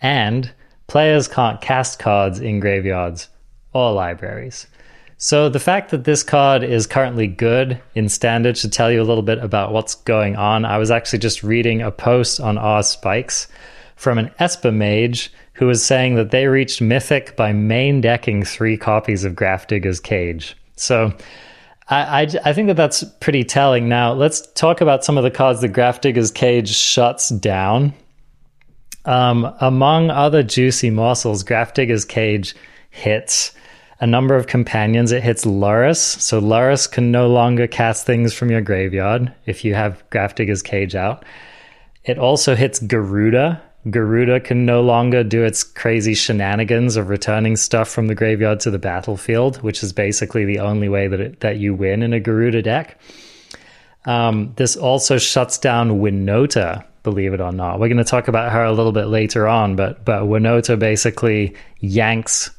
and 0.00 0.52
players 0.88 1.28
can't 1.28 1.60
cast 1.60 1.98
cards 1.98 2.38
in 2.38 2.60
graveyards 2.60 3.28
or 3.72 3.92
libraries. 3.92 4.66
So 5.16 5.48
the 5.48 5.58
fact 5.58 5.90
that 5.90 6.04
this 6.04 6.22
card 6.22 6.62
is 6.62 6.86
currently 6.86 7.26
good 7.26 7.80
in 7.94 8.08
standard 8.08 8.56
should 8.56 8.72
tell 8.72 8.90
you 8.90 9.02
a 9.02 9.04
little 9.04 9.22
bit 9.22 9.38
about 9.38 9.72
what's 9.72 9.96
going 9.96 10.36
on. 10.36 10.64
I 10.64 10.78
was 10.78 10.92
actually 10.92 11.18
just 11.18 11.42
reading 11.42 11.82
a 11.82 11.90
post 11.90 12.38
on 12.40 12.56
R 12.56 12.82
Spikes 12.82 13.48
from 13.96 14.18
an 14.18 14.30
Esper 14.38 14.70
mage 14.70 15.32
who 15.58 15.66
was 15.66 15.84
saying 15.84 16.14
that 16.14 16.30
they 16.30 16.46
reached 16.46 16.80
Mythic 16.80 17.34
by 17.34 17.52
main 17.52 18.00
decking 18.00 18.44
three 18.44 18.76
copies 18.76 19.24
of 19.24 19.34
Grafdigger's 19.34 19.98
Cage. 19.98 20.56
So 20.76 21.12
I, 21.88 22.22
I, 22.22 22.26
I, 22.44 22.52
think 22.52 22.68
that 22.68 22.76
that's 22.76 23.02
pretty 23.18 23.42
telling. 23.42 23.88
Now, 23.88 24.12
let's 24.12 24.40
talk 24.52 24.80
about 24.80 25.04
some 25.04 25.18
of 25.18 25.24
the 25.24 25.32
cards 25.32 25.60
that 25.62 25.72
Grafdigger's 25.72 26.30
Cage 26.30 26.68
shuts 26.68 27.30
down. 27.30 27.92
Um, 29.04 29.52
among 29.60 30.10
other 30.10 30.44
juicy 30.44 30.90
morsels, 30.90 31.42
Grafdigger's 31.42 32.04
Cage 32.04 32.54
hits 32.90 33.52
a 33.98 34.06
number 34.06 34.36
of 34.36 34.46
companions. 34.46 35.10
It 35.10 35.24
hits 35.24 35.44
Lurrus. 35.44 36.20
So 36.20 36.40
Lurrus 36.40 36.88
can 36.88 37.10
no 37.10 37.28
longer 37.28 37.66
cast 37.66 38.06
things 38.06 38.32
from 38.32 38.48
your 38.48 38.60
graveyard 38.60 39.34
if 39.46 39.64
you 39.64 39.74
have 39.74 40.04
Grafdigger's 40.10 40.62
Cage 40.62 40.94
out. 40.94 41.24
It 42.04 42.16
also 42.16 42.54
hits 42.54 42.78
Gyruda. 42.78 43.60
Gyruda 43.90 44.42
can 44.42 44.66
no 44.66 44.80
longer 44.82 45.22
do 45.24 45.44
its 45.44 45.62
crazy 45.62 46.14
shenanigans 46.14 46.96
of 46.96 47.08
returning 47.08 47.56
stuff 47.56 47.88
from 47.88 48.06
the 48.06 48.14
graveyard 48.14 48.60
to 48.60 48.70
the 48.70 48.78
battlefield, 48.78 49.62
which 49.62 49.82
is 49.82 49.92
basically 49.92 50.44
the 50.44 50.58
only 50.60 50.88
way 50.88 51.08
that 51.08 51.20
it, 51.20 51.40
that 51.40 51.58
you 51.58 51.74
win 51.74 52.02
in 52.02 52.12
a 52.12 52.20
Gyruda 52.20 52.62
deck. 52.62 52.98
Um, 54.04 54.52
this 54.56 54.76
also 54.76 55.18
shuts 55.18 55.58
down 55.58 56.00
Winota, 56.00 56.84
believe 57.02 57.32
it 57.34 57.40
or 57.40 57.52
not. 57.52 57.78
We're 57.78 57.88
going 57.88 57.98
to 57.98 58.04
talk 58.04 58.28
about 58.28 58.52
her 58.52 58.64
a 58.64 58.72
little 58.72 58.92
bit 58.92 59.06
later 59.06 59.46
on, 59.46 59.76
but 59.76 60.04
but 60.04 60.22
Winota 60.22 60.78
basically 60.78 61.54
yanks 61.80 62.50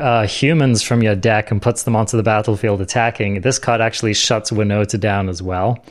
uh, 0.00 0.26
humans 0.26 0.82
from 0.82 1.02
your 1.02 1.14
deck 1.14 1.50
and 1.50 1.62
puts 1.62 1.84
them 1.84 1.94
onto 1.94 2.16
the 2.16 2.22
battlefield 2.22 2.80
attacking. 2.80 3.40
This 3.40 3.58
card 3.58 3.80
actually 3.80 4.14
shuts 4.14 4.50
Winota 4.50 4.98
down 4.98 5.28
as 5.28 5.42
well. 5.42 5.84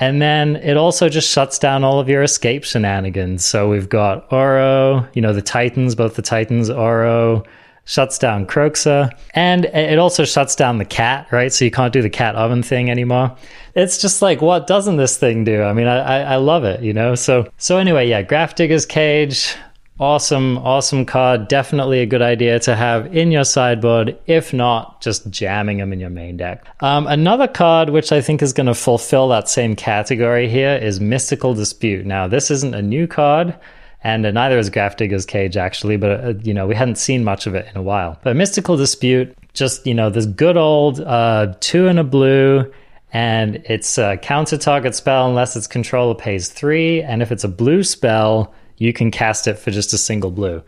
And 0.00 0.22
then 0.22 0.56
it 0.56 0.76
also 0.76 1.08
just 1.08 1.30
shuts 1.30 1.58
down 1.58 1.84
all 1.84 1.98
of 1.98 2.08
your 2.08 2.22
escape 2.22 2.64
shenanigans. 2.64 3.44
So 3.44 3.68
we've 3.68 3.88
got 3.88 4.30
Uro, 4.30 5.08
you 5.14 5.22
know, 5.22 5.32
the 5.32 5.42
Titans, 5.42 5.94
both 5.94 6.14
the 6.14 6.22
Titans, 6.22 6.70
Uro, 6.70 7.44
shuts 7.88 8.18
down 8.18 8.46
Kroxa, 8.46 9.10
and 9.34 9.64
it 9.64 9.98
also 9.98 10.26
shuts 10.26 10.54
down 10.54 10.76
the 10.76 10.84
cat, 10.84 11.26
right? 11.32 11.50
So 11.50 11.64
you 11.64 11.70
can't 11.70 11.92
do 11.92 12.02
the 12.02 12.10
cat 12.10 12.36
oven 12.36 12.62
thing 12.62 12.90
anymore. 12.90 13.34
It's 13.74 13.96
just 13.96 14.20
like, 14.20 14.42
what 14.42 14.66
doesn't 14.66 14.98
this 14.98 15.16
thing 15.16 15.42
do? 15.44 15.62
I 15.62 15.72
mean, 15.72 15.86
I, 15.86 15.98
I, 15.98 16.18
I 16.34 16.36
love 16.36 16.64
it, 16.64 16.82
you 16.82 16.92
know? 16.92 17.14
So, 17.14 17.50
so 17.56 17.78
anyway, 17.78 18.06
yeah, 18.06 18.22
Grafdigger's 18.22 18.84
Cage, 18.84 19.54
awesome, 20.00 20.58
awesome 20.58 21.04
card. 21.04 21.48
Definitely 21.48 22.00
a 22.00 22.06
good 22.06 22.22
idea 22.22 22.58
to 22.60 22.76
have 22.76 23.14
in 23.14 23.30
your 23.30 23.44
sideboard. 23.44 24.18
If 24.26 24.52
not, 24.52 25.00
just 25.00 25.28
jamming 25.30 25.78
them 25.78 25.92
in 25.92 26.00
your 26.00 26.10
main 26.10 26.36
deck. 26.36 26.64
Um, 26.80 27.06
another 27.06 27.48
card 27.48 27.90
which 27.90 28.12
I 28.12 28.20
think 28.20 28.42
is 28.42 28.52
going 28.52 28.66
to 28.66 28.74
fulfill 28.74 29.28
that 29.28 29.48
same 29.48 29.76
category 29.76 30.48
here 30.48 30.76
is 30.76 31.00
Mystical 31.00 31.54
Dispute. 31.54 32.06
Now, 32.06 32.28
this 32.28 32.50
isn't 32.50 32.74
a 32.74 32.82
new 32.82 33.06
card. 33.06 33.58
And 34.04 34.22
neither 34.22 34.58
is 34.58 34.70
Grafdigger's 34.70 35.26
Cage, 35.26 35.56
actually, 35.56 35.96
but 35.96 36.24
uh, 36.24 36.34
you 36.44 36.54
know 36.54 36.68
we 36.68 36.76
hadn't 36.76 36.98
seen 36.98 37.24
much 37.24 37.48
of 37.48 37.56
it 37.56 37.66
in 37.68 37.76
a 37.76 37.82
while. 37.82 38.16
But 38.22 38.36
Mystical 38.36 38.76
Dispute, 38.76 39.36
just 39.54 39.84
you 39.88 39.92
know, 39.92 40.08
this 40.08 40.24
good 40.24 40.56
old 40.56 41.00
uh, 41.00 41.54
two 41.58 41.88
and 41.88 41.98
a 41.98 42.04
blue, 42.04 42.72
and 43.12 43.56
it's 43.64 43.98
a 43.98 44.16
counter 44.16 44.56
target 44.56 44.94
spell 44.94 45.28
unless 45.28 45.56
its 45.56 45.66
controller 45.66 46.14
pays 46.14 46.48
three, 46.48 47.02
and 47.02 47.22
if 47.22 47.32
it's 47.32 47.42
a 47.42 47.48
blue 47.48 47.82
spell, 47.82 48.54
you 48.78 48.92
can 48.92 49.10
cast 49.10 49.46
it 49.46 49.58
for 49.58 49.70
just 49.70 49.92
a 49.92 49.98
single 49.98 50.30
blue. 50.30 50.62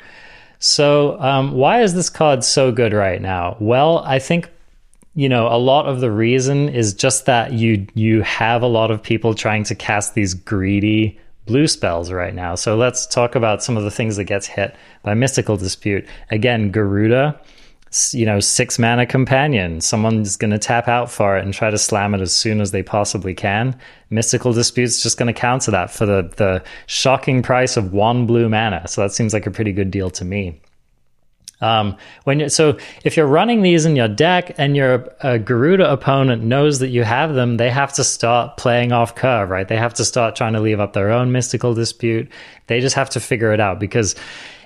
So, 0.59 1.19
um, 1.21 1.53
why 1.53 1.83
is 1.83 1.95
this 1.95 2.11
card 2.11 2.45
so 2.45 2.71
good 2.71 2.93
right 2.93 3.21
now? 3.21 3.57
Well, 3.61 4.01
I 4.01 4.19
think 4.19 4.51
you 5.15 5.29
know 5.29 5.49
a 5.49 5.57
lot 5.57 5.87
of 5.87 6.01
the 6.01 6.11
reason 6.11 6.69
is 6.69 6.93
just 6.93 7.27
that 7.27 7.53
you 7.53 7.87
you 7.95 8.23
have 8.23 8.63
a 8.63 8.67
lot 8.67 8.91
of 8.91 9.03
people 9.03 9.35
trying 9.35 9.65
to 9.65 9.75
cast 9.75 10.15
these 10.15 10.35
greedy 10.35 11.19
blue 11.47 11.67
spells 11.67 12.13
right 12.13 12.35
now. 12.35 12.55
So 12.55 12.77
let's 12.77 13.07
talk 13.07 13.35
about 13.35 13.63
some 13.63 13.77
of 13.77 13.85
the 13.85 13.91
things 13.91 14.17
that 14.17 14.25
gets 14.25 14.47
hit 14.47 14.77
by 15.03 15.15
Mystical 15.15 15.57
Dispute. 15.57 16.07
Again, 16.31 16.71
Gyruda 16.71 17.39
you 18.13 18.25
know, 18.25 18.39
six 18.39 18.79
mana 18.79 19.05
companion. 19.05 19.81
Someone's 19.81 20.37
going 20.37 20.53
to 20.53 20.59
tap 20.59 20.87
out 20.87 21.11
for 21.11 21.37
it 21.37 21.45
and 21.45 21.53
try 21.53 21.71
to 21.71 21.79
slam 21.79 22.15
it 22.15 22.21
as 22.21 22.33
soon 22.33 22.61
as 22.61 22.71
they 22.71 22.83
possibly 22.83 23.35
can. 23.35 23.77
Mystical 24.11 24.53
Dispute's 24.53 25.03
just 25.03 25.19
going 25.19 25.33
to 25.33 25.39
counter 25.39 25.73
that 25.73 25.91
for 25.91 26.07
the, 26.07 26.31
the 26.37 26.63
shocking 26.87 27.43
price 27.43 27.77
of 27.77 27.93
one 27.93 28.27
blue 28.27 28.49
mana. 28.49 28.87
So 28.87 29.01
that 29.03 29.13
seems 29.13 29.33
like 29.33 29.47
a 29.47 29.51
pretty 29.51 29.73
good 29.73 29.91
deal 29.91 30.11
to 30.11 30.25
me. 30.25 30.61
Um, 31.61 31.97
when 32.25 32.49
so 32.49 32.79
if 33.05 33.17
you're 33.17 33.27
running 33.27 33.63
these 33.63 33.85
in 33.85 33.95
your 33.95 34.09
deck 34.09 34.55
and 34.57 34.77
your 34.77 34.95
a 35.21 35.39
Gyruda 35.39 35.93
opponent 35.93 36.43
knows 36.43 36.79
that 36.79 36.89
you 36.89 37.05
have 37.05 37.35
them, 37.35 37.59
they 37.59 37.71
have 37.71 37.93
to 37.95 38.05
start 38.05 38.57
playing 38.57 38.93
off 38.93 39.15
curve, 39.15 39.51
right? 39.51 39.69
They 39.69 39.77
have 39.77 39.95
to 39.95 40.05
start 40.05 40.37
trying 40.37 40.55
to 40.55 40.61
leave 40.61 40.81
up 40.81 40.95
their 40.95 41.11
own 41.11 41.33
mystical 41.33 41.75
dispute. 41.75 42.31
They 42.69 42.81
just 42.81 42.97
have 42.97 43.11
to 43.11 43.21
figure 43.21 43.53
it 43.53 43.61
out 43.61 43.79
because 43.79 44.15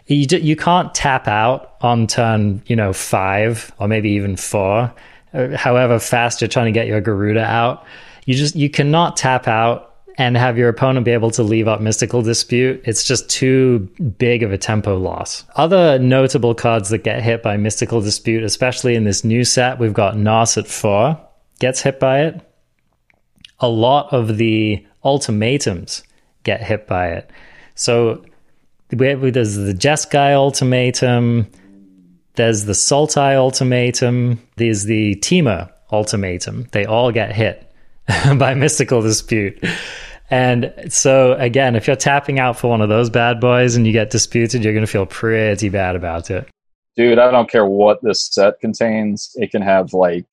you 0.06 0.26
you 0.38 0.56
can't 0.56 0.94
tap 0.94 1.26
out 1.28 1.76
on 1.80 2.06
turn 2.06 2.62
you 2.66 2.76
know 2.76 2.92
five 2.92 3.72
or 3.78 3.88
maybe 3.88 4.10
even 4.10 4.36
four, 4.36 4.92
uh, 5.32 5.56
however 5.56 5.98
fast 5.98 6.40
you're 6.40 6.48
trying 6.48 6.66
to 6.66 6.72
get 6.72 6.86
your 6.86 7.00
Gyruda 7.00 7.44
out. 7.44 7.84
You 8.26 8.34
just 8.34 8.54
you 8.54 8.70
cannot 8.70 9.16
tap 9.16 9.48
out 9.48 9.94
and 10.16 10.36
have 10.36 10.56
your 10.56 10.68
opponent 10.68 11.04
be 11.04 11.10
able 11.10 11.30
to 11.32 11.42
leave 11.42 11.66
up 11.66 11.80
Mystical 11.80 12.22
Dispute. 12.22 12.82
It's 12.84 13.04
just 13.04 13.28
too 13.28 13.80
big 14.18 14.42
of 14.42 14.52
a 14.52 14.58
tempo 14.58 14.96
loss. 14.96 15.44
Other 15.56 15.98
notable 15.98 16.54
cards 16.54 16.90
that 16.90 16.98
get 16.98 17.22
hit 17.22 17.42
by 17.42 17.56
Mystical 17.56 18.00
Dispute, 18.00 18.44
especially 18.44 18.94
in 18.94 19.04
this 19.04 19.24
new 19.24 19.44
set, 19.44 19.78
we've 19.78 19.92
got 19.92 20.16
Nos 20.16 20.56
at 20.56 20.68
four, 20.68 21.20
gets 21.58 21.82
hit 21.82 21.98
by 21.98 22.20
it. 22.20 22.40
A 23.58 23.68
lot 23.68 24.12
of 24.12 24.36
the 24.36 24.86
ultimatums 25.02 26.04
get 26.44 26.62
hit 26.62 26.86
by 26.86 27.08
it. 27.08 27.30
So 27.74 28.24
there's 28.88 29.54
the 29.56 29.74
Jeskai 29.74 30.32
ultimatum, 30.32 31.46
there's 32.34 32.64
the 32.64 32.72
Sultai 32.72 33.34
ultimatum, 33.34 34.40
there's 34.56 34.84
the 34.84 35.16
Temur 35.16 35.70
ultimatum. 35.92 36.66
They 36.72 36.84
all 36.84 37.12
get 37.12 37.32
hit 37.32 37.70
by 38.36 38.54
Mystical 38.54 39.02
Dispute. 39.02 39.62
And 40.30 40.72
so, 40.88 41.34
again, 41.34 41.76
if 41.76 41.86
you're 41.86 41.96
tapping 41.96 42.38
out 42.38 42.58
for 42.58 42.68
one 42.68 42.80
of 42.80 42.88
those 42.88 43.10
bad 43.10 43.40
boys 43.40 43.76
and 43.76 43.86
you 43.86 43.92
get 43.92 44.10
disputed, 44.10 44.64
you're 44.64 44.72
going 44.72 44.86
to 44.86 44.90
feel 44.90 45.06
pretty 45.06 45.68
bad 45.68 45.96
about 45.96 46.30
it. 46.30 46.48
Dude, 46.96 47.18
I 47.18 47.30
don't 47.30 47.50
care 47.50 47.66
what 47.66 48.00
this 48.02 48.26
set 48.32 48.60
contains. 48.60 49.32
It 49.34 49.50
can 49.50 49.62
have 49.62 49.92
like, 49.92 50.26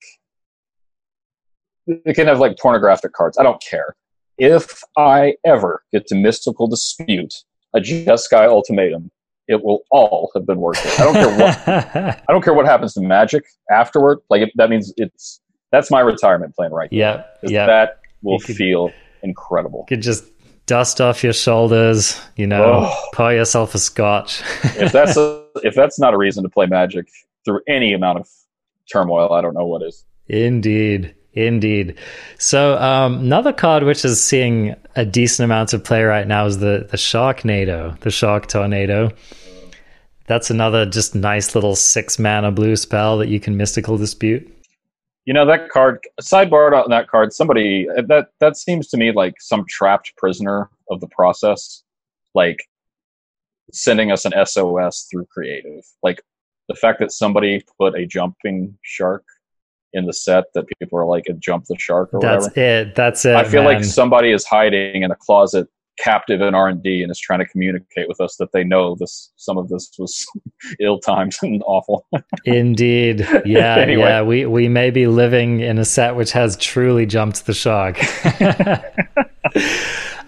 it 1.87 2.15
can 2.15 2.27
have 2.27 2.39
like 2.39 2.57
pornographic 2.57 3.13
cards. 3.13 3.37
I 3.37 3.43
don't 3.43 3.61
care. 3.61 3.95
If 4.37 4.81
I 4.97 5.35
ever 5.45 5.83
get 5.91 6.07
to 6.07 6.15
Mystical 6.15 6.67
Dispute 6.67 7.33
a 7.73 7.79
Jeskai 7.79 8.47
ultimatum, 8.47 9.11
it 9.47 9.63
will 9.63 9.81
all 9.91 10.31
have 10.35 10.45
been 10.45 10.59
worth 10.59 10.83
it. 10.85 10.99
I 10.99 11.03
don't 11.03 11.13
care 11.13 11.37
what 11.37 11.67
I 12.29 12.31
don't 12.31 12.43
care 12.43 12.53
what 12.53 12.65
happens 12.65 12.93
to 12.95 13.01
Magic 13.01 13.43
afterward. 13.69 14.19
Like 14.29 14.43
it, 14.43 14.51
that 14.55 14.69
means 14.69 14.93
it's 14.97 15.41
that's 15.71 15.89
my 15.89 16.01
retirement 16.01 16.55
plan 16.55 16.71
right 16.71 16.89
Yeah, 16.91 17.23
yeah. 17.43 17.65
That 17.65 17.99
will 18.21 18.39
could, 18.39 18.55
feel 18.55 18.91
incredible. 19.23 19.85
You 19.89 19.95
could 19.95 20.03
just 20.03 20.25
dust 20.65 21.01
off 21.01 21.23
your 21.23 21.33
shoulders, 21.33 22.21
you 22.35 22.47
know, 22.47 22.87
oh. 22.87 23.09
pour 23.13 23.33
yourself 23.33 23.75
a 23.75 23.79
scotch. 23.79 24.41
if 24.63 24.91
that's 24.93 25.17
a, 25.17 25.45
if 25.63 25.75
that's 25.75 25.99
not 25.99 26.13
a 26.13 26.17
reason 26.17 26.43
to 26.43 26.49
play 26.49 26.65
Magic 26.65 27.07
through 27.45 27.61
any 27.67 27.93
amount 27.93 28.19
of 28.19 28.29
turmoil, 28.91 29.33
I 29.33 29.41
don't 29.41 29.53
know 29.53 29.65
what 29.65 29.81
is. 29.83 30.05
Indeed. 30.27 31.15
Indeed. 31.33 31.97
So 32.37 32.77
um, 32.77 33.19
another 33.19 33.53
card 33.53 33.83
which 33.83 34.03
is 34.03 34.21
seeing 34.21 34.75
a 34.95 35.05
decent 35.05 35.45
amount 35.45 35.73
of 35.73 35.83
play 35.83 36.03
right 36.03 36.27
now 36.27 36.45
is 36.45 36.59
the 36.59 36.87
the 36.89 36.97
Sharknado, 36.97 37.97
the 38.01 38.11
Shark 38.11 38.47
Tornado. 38.47 39.11
That's 40.27 40.49
another 40.49 40.85
just 40.85 41.15
nice 41.15 41.55
little 41.55 41.75
six 41.75 42.19
mana 42.19 42.51
blue 42.51 42.75
spell 42.75 43.17
that 43.17 43.29
you 43.29 43.39
can 43.39 43.55
mystical 43.55 43.97
dispute. 43.97 44.47
You 45.25 45.33
know 45.33 45.45
that 45.45 45.69
card 45.69 45.99
sidebar 46.21 46.73
on 46.73 46.89
that 46.89 47.07
card. 47.07 47.31
Somebody 47.31 47.87
that 48.07 48.27
that 48.39 48.57
seems 48.57 48.89
to 48.89 48.97
me 48.97 49.11
like 49.11 49.35
some 49.39 49.65
trapped 49.69 50.13
prisoner 50.17 50.69
of 50.89 50.99
the 50.99 51.07
process, 51.07 51.83
like 52.33 52.59
sending 53.71 54.11
us 54.11 54.25
an 54.25 54.33
SOS 54.45 55.07
through 55.09 55.27
creative. 55.27 55.85
Like 56.03 56.21
the 56.67 56.75
fact 56.75 56.99
that 56.99 57.13
somebody 57.13 57.63
put 57.77 57.95
a 57.95 58.05
jumping 58.05 58.77
shark 58.81 59.23
in 59.93 60.05
the 60.05 60.13
set 60.13 60.45
that 60.53 60.65
people 60.79 60.97
are 60.99 61.05
like, 61.05 61.25
jump 61.39 61.65
the 61.65 61.75
shark 61.77 62.13
or 62.13 62.19
That's 62.19 62.47
whatever. 62.47 62.89
it. 62.89 62.95
That's 62.95 63.25
it. 63.25 63.35
I 63.35 63.43
feel 63.43 63.63
man. 63.63 63.75
like 63.75 63.83
somebody 63.83 64.31
is 64.31 64.45
hiding 64.45 65.03
in 65.03 65.11
a 65.11 65.15
closet 65.15 65.67
captive 65.99 66.41
in 66.41 66.55
R&D 66.55 67.03
and 67.03 67.11
is 67.11 67.19
trying 67.19 67.39
to 67.39 67.45
communicate 67.45 68.07
with 68.07 68.19
us 68.19 68.35
that 68.37 68.51
they 68.53 68.63
know 68.63 68.95
this 68.99 69.31
some 69.35 69.57
of 69.57 69.69
this 69.69 69.91
was 69.99 70.25
ill-timed 70.79 71.35
and 71.41 71.61
awful. 71.65 72.05
Indeed. 72.45 73.27
Yeah, 73.45 73.75
anyway. 73.77 74.03
yeah, 74.03 74.21
we 74.21 74.45
we 74.45 74.67
may 74.67 74.89
be 74.89 75.07
living 75.07 75.59
in 75.59 75.77
a 75.77 75.85
set 75.85 76.15
which 76.15 76.31
has 76.31 76.55
truly 76.57 77.05
jumped 77.05 77.45
the 77.45 77.53
shark. 77.53 77.97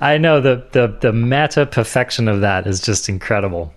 I 0.01 0.17
know 0.17 0.41
the 0.41 0.67
the 0.71 0.97
the 1.01 1.13
meta 1.13 1.65
perfection 1.65 2.27
of 2.27 2.41
that 2.41 2.67
is 2.67 2.81
just 2.81 3.09
incredible. 3.09 3.73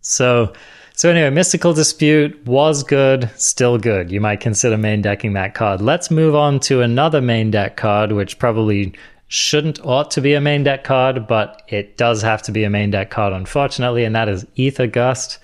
So 0.00 0.52
so 0.96 1.10
anyway, 1.10 1.30
Mystical 1.30 1.72
Dispute 1.72 2.44
was 2.46 2.82
good, 2.82 3.30
still 3.36 3.78
good. 3.78 4.10
You 4.10 4.20
might 4.20 4.40
consider 4.40 4.76
main 4.76 5.02
decking 5.02 5.34
that 5.34 5.54
card. 5.54 5.80
Let's 5.80 6.10
move 6.10 6.34
on 6.34 6.58
to 6.60 6.80
another 6.80 7.20
main 7.20 7.50
deck 7.50 7.76
card, 7.76 8.12
which 8.12 8.38
probably 8.38 8.94
shouldn't 9.28 9.84
ought 9.84 10.10
to 10.12 10.20
be 10.20 10.34
a 10.34 10.40
main 10.40 10.64
deck 10.64 10.84
card, 10.84 11.26
but 11.26 11.62
it 11.68 11.96
does 11.96 12.22
have 12.22 12.42
to 12.42 12.52
be 12.52 12.64
a 12.64 12.70
main 12.70 12.90
deck 12.90 13.10
card, 13.10 13.32
unfortunately, 13.32 14.04
and 14.04 14.16
that 14.16 14.28
is 14.28 14.46
Aether 14.56 14.86
Gust. 14.86 15.38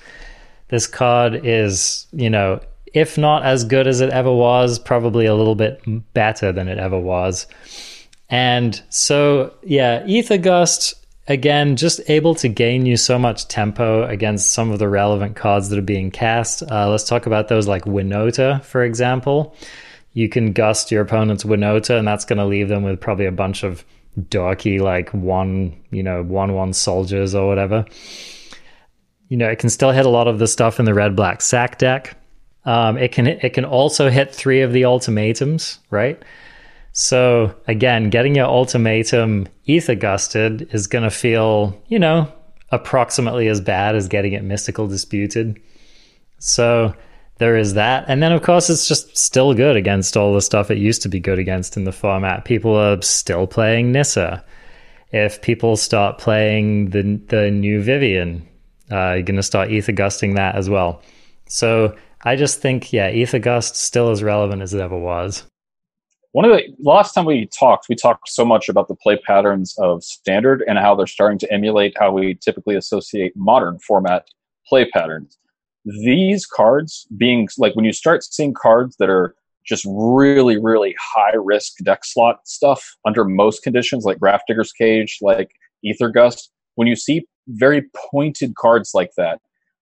This 0.68 0.86
card 0.86 1.44
is, 1.44 2.06
you 2.12 2.30
know, 2.30 2.60
if 2.94 3.18
not 3.18 3.44
as 3.44 3.64
good 3.64 3.86
as 3.86 4.00
it 4.00 4.10
ever 4.10 4.32
was, 4.32 4.78
probably 4.78 5.26
a 5.26 5.34
little 5.34 5.54
bit 5.54 5.82
better 6.14 6.50
than 6.50 6.66
it 6.66 6.78
ever 6.78 6.98
was. 6.98 7.46
And 8.30 8.82
so, 8.88 9.52
yeah, 9.62 10.02
Aether 10.08 10.38
Gust, 10.38 10.94
again, 11.28 11.76
just 11.76 12.00
able 12.08 12.34
to 12.36 12.48
gain 12.48 12.86
you 12.86 12.96
so 12.96 13.18
much 13.18 13.48
tempo 13.48 14.04
against 14.04 14.52
some 14.52 14.70
of 14.70 14.78
the 14.78 14.88
relevant 14.88 15.36
cards 15.36 15.68
that 15.68 15.78
are 15.78 15.82
being 15.82 16.10
cast. 16.10 16.62
Uh, 16.62 16.88
let's 16.88 17.04
talk 17.04 17.26
about 17.26 17.48
those 17.48 17.66
like 17.66 17.84
Winota, 17.84 18.62
for 18.64 18.82
example 18.82 19.56
you 20.14 20.28
can 20.28 20.52
gust 20.52 20.90
your 20.90 21.02
opponent's 21.02 21.44
Winota, 21.44 21.98
and 21.98 22.06
that's 22.06 22.24
going 22.24 22.38
to 22.38 22.44
leave 22.44 22.68
them 22.68 22.82
with 22.82 23.00
probably 23.00 23.26
a 23.26 23.32
bunch 23.32 23.62
of 23.62 23.84
dorky, 24.18 24.80
like 24.80 25.10
one, 25.10 25.74
you 25.90 26.02
know, 26.02 26.22
one 26.22 26.54
one 26.54 26.72
soldiers 26.72 27.34
or 27.34 27.48
whatever. 27.48 27.84
You 29.28 29.38
know, 29.38 29.48
it 29.48 29.58
can 29.58 29.70
still 29.70 29.90
hit 29.90 30.04
a 30.04 30.10
lot 30.10 30.28
of 30.28 30.38
the 30.38 30.46
stuff 30.46 30.78
in 30.78 30.84
the 30.84 30.94
red 30.94 31.16
black 31.16 31.40
sack 31.40 31.78
deck. 31.78 32.16
Um, 32.64 32.98
it 32.98 33.12
can 33.12 33.26
it 33.26 33.54
can 33.54 33.64
also 33.64 34.10
hit 34.10 34.34
three 34.34 34.60
of 34.60 34.72
the 34.72 34.84
ultimatums, 34.84 35.78
right? 35.90 36.22
So 36.92 37.54
again, 37.66 38.10
getting 38.10 38.34
your 38.34 38.46
ultimatum 38.46 39.48
aether 39.66 39.94
gusted 39.94 40.68
is 40.74 40.86
going 40.86 41.04
to 41.04 41.10
feel, 41.10 41.80
you 41.88 41.98
know, 41.98 42.32
approximately 42.70 43.48
as 43.48 43.60
bad 43.60 43.96
as 43.96 44.08
getting 44.08 44.34
it 44.34 44.44
mystical 44.44 44.86
disputed. 44.86 45.60
So 46.38 46.94
there 47.38 47.56
is 47.56 47.74
that. 47.74 48.04
And 48.08 48.22
then, 48.22 48.32
of 48.32 48.42
course, 48.42 48.68
it's 48.68 48.86
just 48.86 49.16
still 49.16 49.54
good 49.54 49.76
against 49.76 50.16
all 50.16 50.34
the 50.34 50.42
stuff 50.42 50.70
it 50.70 50.78
used 50.78 51.02
to 51.02 51.08
be 51.08 51.20
good 51.20 51.38
against 51.38 51.76
in 51.76 51.84
the 51.84 51.92
format. 51.92 52.44
People 52.44 52.76
are 52.76 53.00
still 53.02 53.46
playing 53.46 53.90
Nissa. 53.90 54.44
If 55.12 55.42
people 55.42 55.76
start 55.76 56.18
playing 56.18 56.90
the 56.90 57.20
the 57.28 57.50
new 57.50 57.82
Vivien, 57.82 58.46
uh, 58.90 59.14
you're 59.14 59.22
going 59.22 59.36
to 59.36 59.42
start 59.42 59.70
Aether 59.70 59.92
Gusting 59.92 60.34
that 60.34 60.54
as 60.54 60.70
well. 60.70 61.02
So 61.46 61.96
I 62.22 62.36
just 62.36 62.60
think, 62.60 62.92
yeah, 62.92 63.06
Aether 63.08 63.38
Gust 63.38 63.76
still 63.76 64.10
as 64.10 64.22
relevant 64.22 64.62
as 64.62 64.72
it 64.72 64.80
ever 64.80 64.96
was. 64.98 65.44
One 66.32 66.46
of 66.46 66.52
the 66.52 66.74
last 66.78 67.12
time 67.12 67.26
we 67.26 67.46
talked, 67.46 67.90
we 67.90 67.94
talked 67.94 68.26
so 68.30 68.42
much 68.42 68.70
about 68.70 68.88
the 68.88 68.94
play 68.94 69.18
patterns 69.18 69.76
of 69.78 70.02
standard 70.02 70.64
and 70.66 70.78
how 70.78 70.94
they're 70.94 71.06
starting 71.06 71.38
to 71.40 71.52
emulate 71.52 71.94
how 71.98 72.10
we 72.10 72.36
typically 72.36 72.74
associate 72.74 73.36
modern 73.36 73.78
format 73.80 74.26
play 74.66 74.88
patterns. 74.88 75.36
These 75.84 76.46
cards 76.46 77.06
being 77.18 77.48
like 77.58 77.76
when 77.76 77.84
you 77.84 77.92
start 77.92 78.24
seeing 78.24 78.54
cards 78.54 78.96
that 78.98 79.10
are 79.10 79.34
just 79.66 79.84
really, 79.86 80.58
really 80.58 80.96
high 80.98 81.34
risk 81.36 81.76
deck 81.84 82.02
slot 82.02 82.48
stuff 82.48 82.96
under 83.04 83.26
most 83.26 83.62
conditions, 83.62 84.04
like 84.06 84.18
Grafdigger's 84.18 84.72
Cage, 84.72 85.18
like 85.20 85.50
Aether 85.84 86.08
Gust, 86.08 86.50
when 86.76 86.88
you 86.88 86.96
see 86.96 87.26
very 87.48 87.90
pointed 88.10 88.54
cards 88.54 88.92
like 88.94 89.10
that, 89.18 89.38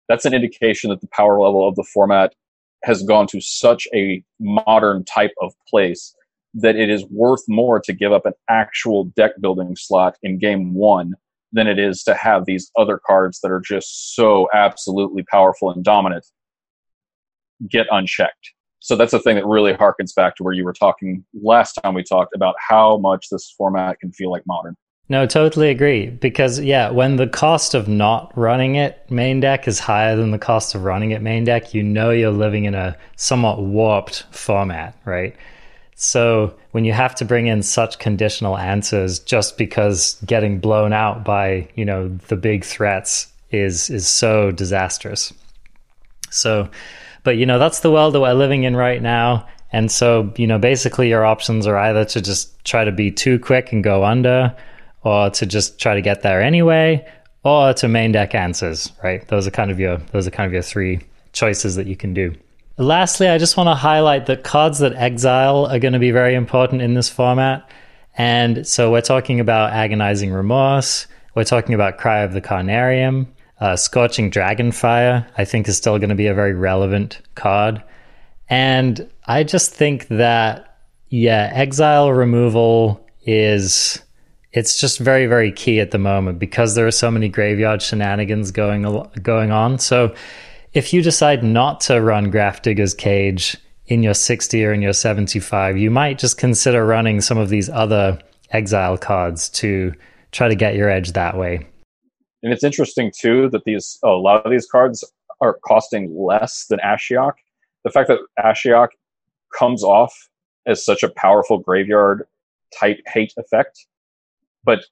that's 0.09 0.25
an 0.25 0.35
indication 0.35 0.91
that 0.91 1.01
the 1.01 1.09
power 1.13 1.41
level 1.41 1.69
of 1.69 1.77
the 1.77 1.87
format 1.95 2.35
has 2.83 3.05
gone 3.05 3.29
to 3.29 3.41
such 3.41 3.87
a 3.95 4.25
modern 4.41 5.05
type 5.05 5.33
of 5.41 5.53
place 5.69 6.17
that 6.55 6.77
it 6.77 6.91
is 6.91 7.05
worth 7.11 7.43
more 7.49 7.81
to 7.81 7.93
give 7.93 8.13
up 8.13 8.27
an 8.27 8.33
actual 8.49 9.05
deck 9.17 9.33
building 9.41 9.77
slot 9.77 10.17
in 10.23 10.39
game 10.39 10.75
one 10.75 11.15
than 11.53 11.67
it 11.67 11.79
is 11.79 12.03
to 12.05 12.15
have 12.15 12.45
these 12.47 12.71
other 12.79 13.01
cards 13.05 13.41
that 13.41 13.51
are 13.51 13.61
just 13.61 14.15
so 14.15 14.49
absolutely 14.55 15.23
powerful 15.25 15.71
and 15.71 15.85
dominant 15.85 16.27
get 17.69 17.87
unchecked. 17.91 18.53
So 18.79 18.97
that's 18.97 19.13
a 19.13 19.21
thing 19.21 19.37
that 19.37 19.47
really 19.47 19.75
harkens 19.75 20.15
back 20.15 20.37
to 20.37 20.43
where 20.43 20.55
you 20.55 20.65
were 20.65 20.73
talking 20.73 21.25
last 21.43 21.75
time 21.75 21.95
we 21.95 22.03
talked 22.03 22.35
about 22.35 22.55
how 22.59 22.97
much 22.97 23.29
this 23.31 23.53
format 23.57 24.01
can 24.01 24.11
feel 24.13 24.31
like 24.31 24.43
modern. 24.47 24.75
No, 25.11 25.27
totally 25.27 25.71
agree. 25.71 26.09
Because 26.09 26.61
yeah, 26.61 26.89
when 26.89 27.17
the 27.17 27.27
cost 27.27 27.75
of 27.75 27.89
not 27.89 28.33
running 28.39 28.77
it 28.77 29.05
main 29.11 29.41
deck 29.41 29.67
is 29.67 29.81
higher 29.81 30.17
than 30.17 30.31
the 30.31 30.39
cost 30.39 30.75
of 30.75 30.85
running 30.85 31.11
it 31.11 31.21
main 31.21 31.45
deck, 31.45 31.75
you 31.75 31.83
know 31.83 32.11
you're 32.11 32.31
living 32.31 32.65
in 32.65 32.75
a 32.75 32.97
somewhat 33.17 33.61
warped 33.61 34.25
format, 34.31 34.97
right? 35.05 35.37
So 36.03 36.55
when 36.71 36.87
you 36.87 36.95
have 36.95 37.15
to 37.17 37.27
bring 37.27 37.47
in 37.47 37.63
such 37.63 37.99
conditional 37.99 38.57
answers 38.57 39.19
just 39.19 39.59
because 39.59 40.17
getting 40.25 40.59
blown 40.59 40.95
out 40.95 41.27
by, 41.27 41.69
you 41.75 41.85
know, 41.85 42.09
the 42.29 42.37
big 42.37 42.65
threats 42.65 43.31
is 43.51 43.91
is 43.91 44.09
so 44.09 44.51
disastrous. 44.51 45.31
So 46.31 46.71
but 47.23 47.37
you 47.37 47.45
know, 47.45 47.59
that's 47.59 47.81
the 47.81 47.91
world 47.91 48.15
that 48.15 48.21
we're 48.21 48.33
living 48.33 48.63
in 48.63 48.77
right 48.77 49.03
now. 49.03 49.47
And 49.73 49.93
so, 49.93 50.33
you 50.39 50.47
know, 50.47 50.59
basically 50.59 51.11
your 51.11 51.27
options 51.27 51.67
are 51.67 51.77
either 51.77 52.07
to 52.07 52.23
just 52.23 52.65
try 52.65 52.83
to 52.83 52.93
be 52.93 53.11
too 53.11 53.39
quick 53.39 53.71
and 53.71 53.85
go 53.85 54.03
under, 54.03 54.57
or 55.05 55.29
to 55.29 55.45
just 55.45 55.79
try 55.79 55.95
to 55.95 56.01
get 56.01 56.23
there 56.23 56.41
anyway, 56.41 57.07
or 57.45 57.75
to 57.75 57.89
main 57.89 58.13
deck 58.13 58.35
answers, 58.35 58.91
right? 59.05 59.29
Those 59.29 59.47
are 59.47 59.51
kind 59.51 59.71
of 59.71 59.79
your 59.79 59.99
those 60.13 60.27
are 60.27 60.31
kind 60.31 60.47
of 60.47 60.55
your 60.55 60.63
three 60.63 61.01
choices 61.35 61.77
that 61.77 61.87
you 61.87 61.95
can 61.95 62.15
do. 62.15 62.35
Lastly, 62.81 63.29
I 63.29 63.37
just 63.37 63.59
want 63.59 63.67
to 63.67 63.75
highlight 63.75 64.25
that 64.25 64.43
cards 64.43 64.79
that 64.79 64.95
exile 64.95 65.67
are 65.67 65.79
going 65.79 65.93
to 65.93 65.99
be 65.99 66.13
very 66.13 66.35
important 66.35 66.81
in 66.81 66.95
this 66.95 67.11
format. 67.11 67.71
And 68.17 68.67
so 68.67 68.91
we're 68.91 69.03
talking 69.03 69.39
about 69.39 69.75
Agonizing 69.75 70.33
Remorse, 70.33 71.07
we're 71.35 71.45
talking 71.45 71.75
about 71.75 71.99
Cry 71.99 72.21
of 72.21 72.33
the 72.33 72.41
Carnarium, 72.41 73.27
uh, 73.61 73.77
Scorching 73.77 74.31
Dragonfire, 74.31 75.27
I 75.37 75.45
think 75.45 75.69
is 75.69 75.77
still 75.77 75.99
going 75.99 76.09
to 76.09 76.15
be 76.15 76.27
a 76.27 76.33
very 76.33 76.55
relevant 76.55 77.21
card. 77.35 77.83
And 78.49 79.07
I 79.27 79.45
just 79.45 79.75
think 79.75 80.09
that, 80.09 80.79
yeah, 81.11 81.51
exile 81.53 82.11
removal 82.11 83.07
is 83.27 84.01
it's 84.53 84.81
just 84.81 84.99
very 84.99 85.27
very 85.27 85.53
key 85.53 85.81
at 85.81 85.91
the 85.91 85.99
moment 85.99 86.39
because 86.39 86.75
there 86.75 86.87
are 86.87 86.91
so 86.91 87.11
many 87.11 87.29
graveyard 87.29 87.83
shenanigans 87.83 88.51
going 88.51 88.83
going 89.23 89.51
on. 89.51 89.79
So 89.79 90.15
if 90.73 90.93
you 90.93 91.03
decide 91.03 91.43
not 91.43 91.81
to 91.83 92.01
run 92.01 92.31
Grafdigger's 92.31 92.95
Cage 92.95 93.57
in 93.87 94.03
your 94.03 94.15
60 94.15 94.65
or 94.65 94.73
in 94.73 94.83
your 94.83 94.93
75, 94.93 95.77
you 95.77 95.91
might 95.91 96.19
just 96.19 96.39
consider 96.39 96.87
running 96.87 97.21
some 97.21 97.39
of 97.39 97.49
these 97.49 97.69
other 97.69 98.19
exile 98.51 98.97
cards 98.97 99.49
to 99.49 99.93
try 100.33 100.49
to 100.49 100.55
get 100.55 100.77
your 100.77 100.89
edge 100.89 101.13
that 101.13 101.37
way. 101.37 101.67
And 102.43 102.53
it's 102.53 102.65
interesting 102.65 103.13
too 103.19 103.51
that 103.51 103.65
these 103.65 103.99
oh, 104.03 104.17
a 104.17 104.21
lot 104.21 104.47
of 104.47 104.51
these 104.51 104.67
cards 104.67 105.05
are 105.41 105.59
costing 105.65 106.15
less 106.17 106.67
than 106.67 106.79
Ashiok. 106.81 107.33
The 107.85 107.91
fact 107.91 108.09
that 108.09 108.21
Ashiok 108.39 108.89
comes 109.57 109.83
off 109.83 110.15
as 110.67 110.85
such 110.85 111.03
a 111.03 111.09
powerful 111.09 111.59
graveyard 111.59 112.27
type 112.79 113.01
hate 113.07 113.35
effect, 113.37 113.87
but 114.65 114.85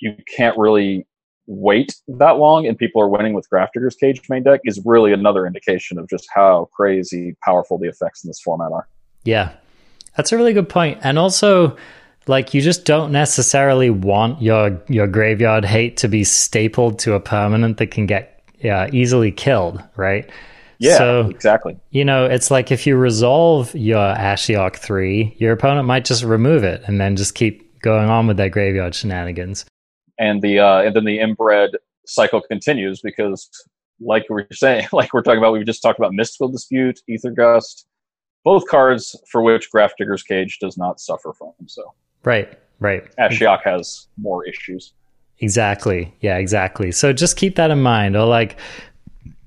you 0.00 0.16
can't 0.34 0.56
really 0.56 1.06
wait 1.46 1.94
that 2.08 2.32
long 2.32 2.66
and 2.66 2.76
people 2.76 3.00
are 3.00 3.08
winning 3.08 3.34
with 3.34 3.48
Grafdigger's 3.48 3.96
Cage 3.96 4.20
main 4.28 4.42
deck 4.42 4.60
is 4.64 4.80
really 4.84 5.12
another 5.12 5.46
indication 5.46 5.98
of 5.98 6.08
just 6.08 6.26
how 6.34 6.68
crazy 6.72 7.36
powerful 7.44 7.78
the 7.78 7.88
effects 7.88 8.24
in 8.24 8.28
this 8.28 8.40
format 8.40 8.72
are. 8.72 8.88
Yeah. 9.24 9.52
That's 10.16 10.32
a 10.32 10.36
really 10.36 10.52
good 10.52 10.68
point. 10.68 10.98
And 11.02 11.18
also 11.18 11.76
like 12.26 12.54
you 12.54 12.60
just 12.60 12.84
don't 12.84 13.12
necessarily 13.12 13.90
want 13.90 14.42
your 14.42 14.80
your 14.88 15.06
graveyard 15.06 15.64
hate 15.64 15.96
to 15.98 16.08
be 16.08 16.24
stapled 16.24 16.98
to 17.00 17.14
a 17.14 17.20
permanent 17.20 17.76
that 17.78 17.88
can 17.92 18.06
get 18.06 18.42
yeah, 18.58 18.88
easily 18.92 19.30
killed, 19.30 19.82
right? 19.96 20.28
Yeah, 20.78 20.98
so, 20.98 21.28
exactly. 21.30 21.78
You 21.90 22.04
know, 22.04 22.26
it's 22.26 22.50
like 22.50 22.70
if 22.70 22.86
you 22.86 22.96
resolve 22.96 23.74
your 23.74 24.14
Ashiok 24.14 24.76
3, 24.76 25.36
your 25.38 25.52
opponent 25.52 25.86
might 25.86 26.04
just 26.04 26.22
remove 26.22 26.64
it 26.64 26.82
and 26.86 27.00
then 27.00 27.16
just 27.16 27.34
keep 27.34 27.80
going 27.80 28.08
on 28.08 28.26
with 28.26 28.36
their 28.36 28.48
graveyard 28.48 28.94
shenanigans 28.94 29.64
and 30.18 30.42
the 30.42 30.58
uh, 30.58 30.82
and 30.82 30.94
then 30.94 31.04
the 31.04 31.18
inbred 31.18 31.70
cycle 32.06 32.40
continues 32.40 33.00
because, 33.00 33.50
like 34.00 34.24
we 34.30 34.42
are 34.42 34.48
saying, 34.52 34.86
like 34.92 35.12
we're 35.12 35.22
talking 35.22 35.38
about, 35.38 35.52
we 35.52 35.64
just 35.64 35.82
talked 35.82 35.98
about 35.98 36.12
Mystical 36.12 36.48
Dispute, 36.48 37.00
Aether 37.08 37.30
Gust, 37.30 37.86
both 38.44 38.66
cards 38.68 39.16
for 39.30 39.42
which 39.42 39.70
Grafdigger's 39.72 40.22
Cage 40.22 40.58
does 40.60 40.78
not 40.78 41.00
suffer 41.00 41.32
from. 41.32 41.52
So 41.66 41.94
right, 42.24 42.58
right. 42.78 43.04
Ashiok 43.16 43.62
has 43.64 44.08
more 44.16 44.44
issues. 44.44 44.92
Exactly. 45.40 46.14
Yeah, 46.20 46.38
exactly. 46.38 46.92
So 46.92 47.12
just 47.12 47.36
keep 47.36 47.56
that 47.56 47.70
in 47.70 47.82
mind. 47.82 48.16
Or 48.16 48.26
like, 48.26 48.56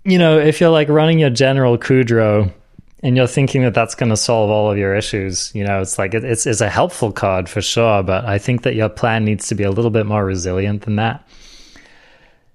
you 0.03 0.19
know, 0.19 0.37
if 0.37 0.61
you're 0.61 0.69
like 0.69 0.87
running 0.87 1.19
your 1.19 1.31
general 1.31 1.77
Kudro 1.77 2.53
and 3.01 3.15
you're 3.15 3.27
thinking 3.27 3.61
that 3.63 3.73
that's 3.73 3.95
going 3.95 4.09
to 4.09 4.17
solve 4.17 4.49
all 4.49 4.71
of 4.71 4.77
your 4.77 4.95
issues, 4.95 5.53
you 5.55 5.63
know, 5.63 5.81
it's 5.81 5.97
like 5.97 6.13
it, 6.13 6.23
it's 6.23 6.45
it's 6.45 6.61
a 6.61 6.69
helpful 6.69 7.11
card 7.11 7.47
for 7.47 7.61
sure, 7.61 8.03
but 8.03 8.25
I 8.25 8.37
think 8.37 8.63
that 8.63 8.75
your 8.75 8.89
plan 8.89 9.23
needs 9.23 9.47
to 9.47 9.55
be 9.55 9.63
a 9.63 9.71
little 9.71 9.91
bit 9.91 10.05
more 10.05 10.25
resilient 10.25 10.83
than 10.83 10.97
that. 10.97 11.27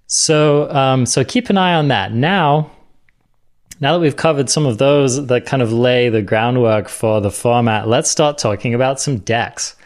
So 0.06 0.70
um, 0.70 1.06
so 1.06 1.24
keep 1.24 1.48
an 1.50 1.56
eye 1.56 1.74
on 1.74 1.88
that. 1.88 2.12
Now, 2.12 2.70
now 3.80 3.94
that 3.94 4.00
we've 4.00 4.16
covered 4.16 4.50
some 4.50 4.66
of 4.66 4.78
those 4.78 5.26
that 5.26 5.46
kind 5.46 5.62
of 5.62 5.72
lay 5.72 6.10
the 6.10 6.22
groundwork 6.22 6.88
for 6.88 7.20
the 7.20 7.30
format, 7.30 7.88
let's 7.88 8.10
start 8.10 8.36
talking 8.38 8.74
about 8.74 9.00
some 9.00 9.18
decks. 9.18 9.76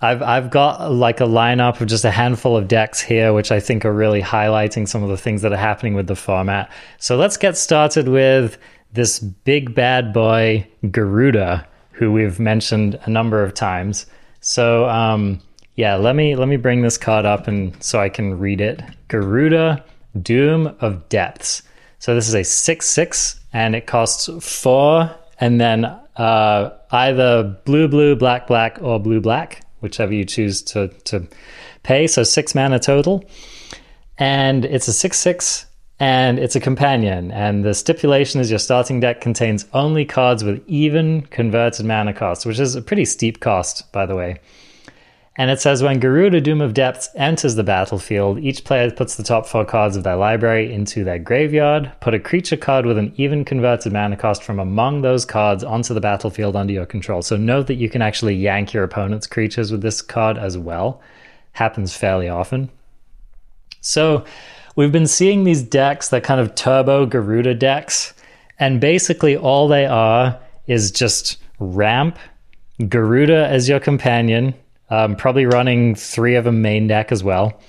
I've 0.00 0.22
I've 0.22 0.50
got 0.50 0.92
like 0.92 1.20
a 1.20 1.24
lineup 1.24 1.80
of 1.80 1.88
just 1.88 2.04
a 2.04 2.12
handful 2.12 2.56
of 2.56 2.68
decks 2.68 3.00
here, 3.00 3.32
which 3.32 3.50
I 3.50 3.58
think 3.58 3.84
are 3.84 3.92
really 3.92 4.22
highlighting 4.22 4.86
some 4.86 5.02
of 5.02 5.08
the 5.08 5.16
things 5.16 5.42
that 5.42 5.52
are 5.52 5.56
happening 5.56 5.94
with 5.94 6.06
the 6.06 6.14
format. 6.14 6.70
So 6.98 7.16
let's 7.16 7.36
get 7.36 7.56
started 7.56 8.06
with 8.06 8.58
this 8.92 9.18
big 9.20 9.74
bad 9.74 10.12
boy 10.12 10.66
Gyruda, 10.84 11.66
who 11.92 12.12
we've 12.12 12.40
mentioned 12.40 12.98
a 13.04 13.10
number 13.10 13.42
of 13.42 13.54
times. 13.54 14.06
So, 14.40 14.88
um, 14.88 15.40
Yeah, 15.78 15.94
let 15.94 16.16
me 16.16 16.34
let 16.34 16.48
me 16.48 16.56
bring 16.56 16.82
this 16.82 16.98
card 16.98 17.24
up 17.24 17.46
and 17.46 17.80
so 17.80 18.00
I 18.00 18.08
can 18.08 18.36
read 18.36 18.60
it. 18.60 18.82
Gyruda 19.08 19.80
Doom 20.20 20.74
of 20.80 21.08
Depths. 21.08 21.62
So 22.00 22.16
this 22.16 22.26
is 22.26 22.34
a 22.34 22.42
six 22.42 22.86
six, 22.86 23.38
and 23.52 23.76
it 23.76 23.86
costs 23.86 24.28
four, 24.40 25.08
and 25.38 25.60
then 25.60 25.84
uh, 26.16 26.70
either 26.90 27.44
blue 27.64 27.86
blue 27.86 28.16
black 28.16 28.48
black 28.48 28.78
or 28.82 28.98
blue 28.98 29.20
black, 29.20 29.62
whichever 29.80 30.12
you 30.12 30.24
choose 30.24 30.62
to 30.62 30.88
to 31.04 31.28
pay. 31.84 32.08
So 32.08 32.24
six 32.24 32.56
mana 32.56 32.80
total, 32.80 33.24
and 34.18 34.64
it's 34.64 34.88
a 34.88 34.92
six 34.92 35.16
six 35.16 35.66
and 36.00 36.38
it's 36.38 36.56
a 36.56 36.60
companion. 36.60 37.30
And 37.30 37.64
the 37.64 37.74
stipulation 37.74 38.40
is 38.40 38.50
your 38.50 38.58
starting 38.58 39.00
deck 39.00 39.20
contains 39.20 39.66
only 39.72 40.04
cards 40.04 40.44
with 40.44 40.62
even 40.66 41.22
converted 41.22 41.86
mana 41.86 42.14
cost, 42.14 42.46
which 42.46 42.60
is 42.60 42.76
a 42.76 42.82
pretty 42.82 43.04
steep 43.04 43.40
cost, 43.40 43.90
by 43.92 44.06
the 44.06 44.14
way. 44.14 44.40
And 45.38 45.52
it 45.52 45.60
says 45.60 45.84
when 45.84 46.00
Gyruda 46.00 46.42
Doom 46.42 46.60
of 46.60 46.74
Depths 46.74 47.10
enters 47.14 47.54
the 47.54 47.62
battlefield, 47.62 48.40
each 48.40 48.64
player 48.64 48.90
puts 48.90 49.14
the 49.14 49.22
top 49.22 49.46
four 49.46 49.64
cards 49.64 49.96
of 49.96 50.02
their 50.02 50.16
library 50.16 50.72
into 50.72 51.04
their 51.04 51.20
graveyard. 51.20 51.92
Put 52.00 52.12
a 52.12 52.18
creature 52.18 52.56
card 52.56 52.86
with 52.86 52.98
an 52.98 53.12
even 53.16 53.44
converted 53.44 53.92
mana 53.92 54.16
cost 54.16 54.42
from 54.42 54.58
among 54.58 55.02
those 55.02 55.24
cards 55.24 55.62
onto 55.62 55.94
the 55.94 56.00
battlefield 56.00 56.56
under 56.56 56.72
your 56.72 56.86
control. 56.86 57.22
So 57.22 57.36
note 57.36 57.68
that 57.68 57.74
you 57.74 57.88
can 57.88 58.02
actually 58.02 58.34
yank 58.34 58.72
your 58.72 58.82
opponent's 58.82 59.28
creatures 59.28 59.70
with 59.70 59.80
this 59.80 60.02
card 60.02 60.38
as 60.38 60.58
well. 60.58 61.00
Happens 61.52 61.96
fairly 61.96 62.28
often. 62.28 62.68
So 63.80 64.24
we've 64.78 64.92
been 64.92 65.08
seeing 65.08 65.42
these 65.42 65.60
decks 65.60 66.10
that 66.10 66.22
kind 66.22 66.40
of 66.40 66.54
turbo 66.54 67.04
Gyruda 67.04 67.58
decks, 67.58 68.14
and 68.60 68.80
basically 68.80 69.36
all 69.36 69.66
they 69.66 69.86
are 69.86 70.38
is 70.68 70.92
just 70.92 71.36
ramp, 71.58 72.16
Gyruda 72.78 73.48
as 73.48 73.68
your 73.68 73.80
companion 73.80 74.54
um, 74.88 75.16
probably 75.16 75.46
running 75.46 75.96
three 75.96 76.36
of 76.36 76.46
a 76.46 76.52
main 76.52 76.86
deck 76.86 77.10
as 77.10 77.24
well, 77.24 77.60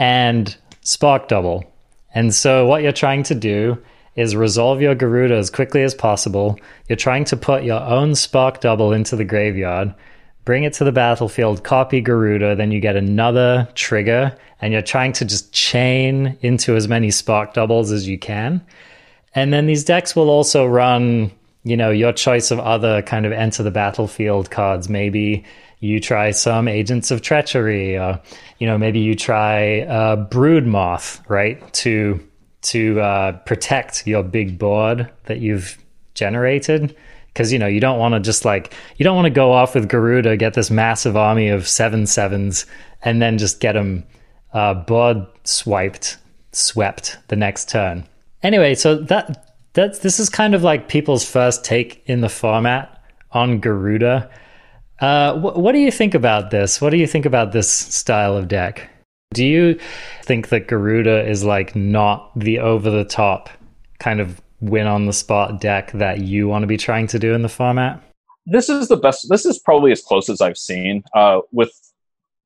and 0.00 0.56
Spark 0.80 1.28
Double. 1.28 1.64
And 2.12 2.34
so, 2.34 2.66
what 2.66 2.82
you're 2.82 2.90
trying 2.90 3.22
to 3.22 3.34
do 3.36 3.80
is 4.16 4.34
resolve 4.34 4.82
your 4.82 4.96
Gyruda 4.96 5.38
as 5.38 5.48
quickly 5.48 5.84
as 5.84 5.94
possible. 5.94 6.58
You're 6.88 6.96
trying 6.96 7.24
to 7.26 7.36
put 7.36 7.62
your 7.62 7.80
own 7.80 8.16
Spark 8.16 8.60
Double 8.60 8.92
into 8.92 9.14
the 9.14 9.24
graveyard, 9.24 9.94
bring 10.46 10.64
it 10.64 10.72
to 10.74 10.84
the 10.84 10.92
battlefield, 10.92 11.62
copy 11.64 12.00
Gyruda, 12.00 12.56
then 12.56 12.70
you 12.70 12.80
get 12.80 12.96
another 12.96 13.68
trigger, 13.74 14.34
and 14.62 14.72
you're 14.72 14.80
trying 14.80 15.12
to 15.14 15.26
just 15.26 15.52
chain 15.52 16.38
into 16.40 16.76
as 16.76 16.88
many 16.88 17.10
Spark 17.10 17.52
Doubles 17.52 17.92
as 17.92 18.08
you 18.08 18.18
can. 18.18 18.64
And 19.34 19.52
then 19.52 19.66
these 19.66 19.84
decks 19.84 20.16
will 20.16 20.30
also 20.30 20.64
run, 20.64 21.30
you 21.64 21.76
know, 21.76 21.90
your 21.90 22.12
choice 22.12 22.50
of 22.50 22.60
other 22.60 23.02
kind 23.02 23.26
of 23.26 23.32
enter 23.32 23.62
the 23.62 23.70
battlefield 23.70 24.50
cards. 24.50 24.88
Maybe 24.88 25.44
you 25.80 26.00
try 26.00 26.30
some 26.30 26.68
agents 26.68 27.10
of 27.10 27.20
treachery 27.20 27.98
uh, 27.98 28.16
you 28.58 28.66
know 28.66 28.78
maybe 28.78 28.98
you 28.98 29.14
try 29.14 29.80
uh, 29.82 30.16
brood 30.16 30.66
moth 30.66 31.22
right 31.28 31.72
to 31.74 32.18
to 32.62 32.98
uh, 32.98 33.32
protect 33.44 34.06
your 34.06 34.22
big 34.22 34.58
board 34.58 35.10
that 35.24 35.38
you've 35.38 35.76
generated 36.16 36.96
because 37.28 37.52
you 37.52 37.58
know 37.58 37.66
you 37.66 37.80
don't 37.80 37.98
want 37.98 38.14
to 38.14 38.20
just 38.20 38.44
like 38.44 38.74
you 38.96 39.04
don't 39.04 39.14
want 39.14 39.26
to 39.26 39.30
go 39.30 39.52
off 39.52 39.74
with 39.74 39.88
gyruda 39.88 40.38
get 40.38 40.54
this 40.54 40.70
massive 40.70 41.16
army 41.16 41.48
of 41.48 41.68
seven 41.68 42.06
sevens 42.06 42.66
and 43.02 43.22
then 43.22 43.38
just 43.38 43.60
get 43.60 43.72
them 43.74 44.02
uh, 44.52 44.74
board 44.74 45.18
swiped 45.44 46.16
swept 46.52 47.18
the 47.28 47.36
next 47.36 47.68
turn 47.68 48.04
anyway 48.42 48.74
so 48.74 48.96
that 48.96 49.54
that's 49.74 50.00
this 50.00 50.18
is 50.18 50.28
kind 50.28 50.54
of 50.54 50.62
like 50.62 50.88
people's 50.88 51.28
first 51.28 51.64
take 51.64 52.02
in 52.06 52.22
the 52.22 52.28
format 52.28 53.00
on 53.32 53.60
gyruda 53.60 54.28
uh, 55.00 55.34
wh- 55.34 55.56
what 55.56 55.72
do 55.72 55.78
you 55.78 55.90
think 55.90 56.14
about 56.14 56.50
this? 56.50 56.80
What 56.80 56.90
do 56.90 56.96
you 56.96 57.06
think 57.06 57.26
about 57.26 57.52
this 57.52 57.70
style 57.70 58.36
of 58.36 58.48
deck? 58.48 58.88
Do 59.34 59.44
you 59.44 59.78
think 60.22 60.48
that 60.48 60.68
Gyruda 60.68 61.28
is 61.28 61.44
like 61.44 61.76
not 61.76 62.30
the 62.38 62.60
over 62.60 62.90
the 62.90 63.04
top 63.04 63.50
kind 63.98 64.20
of 64.20 64.40
win 64.68 64.86
on 64.86 65.06
the 65.06 65.12
spot 65.12 65.60
deck 65.60 65.92
that 65.92 66.20
you 66.22 66.48
want 66.48 66.62
to 66.62 66.66
be 66.66 66.76
trying 66.76 67.06
to 67.08 67.18
do 67.18 67.34
in 67.34 67.42
the 67.42 67.48
format? 67.48 68.02
This 68.46 68.68
is 68.68 68.88
the 68.88 68.96
best. 68.96 69.28
This 69.28 69.44
is 69.44 69.58
probably 69.58 69.92
as 69.92 70.02
close 70.02 70.28
as 70.28 70.40
I've 70.40 70.58
seen. 70.58 71.02
Uh, 71.14 71.40
with 71.52 71.72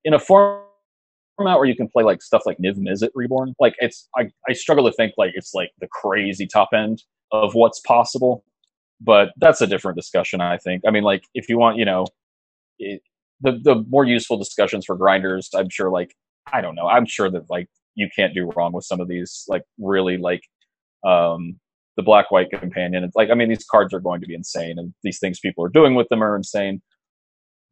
in 0.04 0.14
a 0.14 0.18
format 0.18 0.66
where 1.38 1.66
you 1.66 1.76
can 1.76 1.88
play 1.88 2.04
like 2.04 2.22
stuff 2.22 2.42
like 2.46 2.58
Niv 2.58 2.76
Mizzet 2.76 3.10
Reborn. 3.14 3.54
Like 3.60 3.74
it's, 3.78 4.08
I, 4.16 4.30
I 4.48 4.52
struggle 4.52 4.84
to 4.86 4.92
think 4.92 5.14
like 5.18 5.32
it's 5.34 5.52
like 5.54 5.70
the 5.80 5.88
crazy 5.88 6.46
top 6.46 6.70
end 6.74 7.02
of 7.32 7.54
what's 7.54 7.80
possible. 7.80 8.44
But 9.00 9.30
that's 9.38 9.60
a 9.60 9.66
different 9.66 9.96
discussion. 9.96 10.40
I 10.40 10.58
think. 10.58 10.82
I 10.86 10.90
mean, 10.90 11.04
like 11.04 11.24
if 11.34 11.48
you 11.48 11.58
want, 11.58 11.78
you 11.78 11.84
know, 11.84 12.06
it, 12.78 13.02
the 13.40 13.58
the 13.62 13.84
more 13.88 14.04
useful 14.04 14.36
discussions 14.36 14.84
for 14.84 14.96
grinders, 14.96 15.50
I'm 15.54 15.70
sure. 15.70 15.90
Like 15.90 16.14
I 16.52 16.60
don't 16.60 16.74
know. 16.74 16.86
I'm 16.86 17.06
sure 17.06 17.30
that 17.30 17.48
like 17.48 17.68
you 17.94 18.08
can't 18.14 18.34
do 18.34 18.50
wrong 18.54 18.72
with 18.72 18.84
some 18.84 19.00
of 19.00 19.08
these. 19.08 19.44
Like 19.48 19.62
really 19.78 20.18
like 20.18 20.42
um 21.04 21.58
the 21.96 22.02
black 22.02 22.30
white 22.30 22.50
companion. 22.50 23.04
It's 23.04 23.16
like 23.16 23.30
I 23.30 23.34
mean 23.34 23.48
these 23.48 23.64
cards 23.64 23.92
are 23.94 24.00
going 24.00 24.20
to 24.20 24.26
be 24.26 24.34
insane, 24.34 24.78
and 24.78 24.94
these 25.02 25.18
things 25.18 25.40
people 25.40 25.64
are 25.64 25.68
doing 25.68 25.94
with 25.94 26.08
them 26.08 26.22
are 26.22 26.36
insane. 26.36 26.82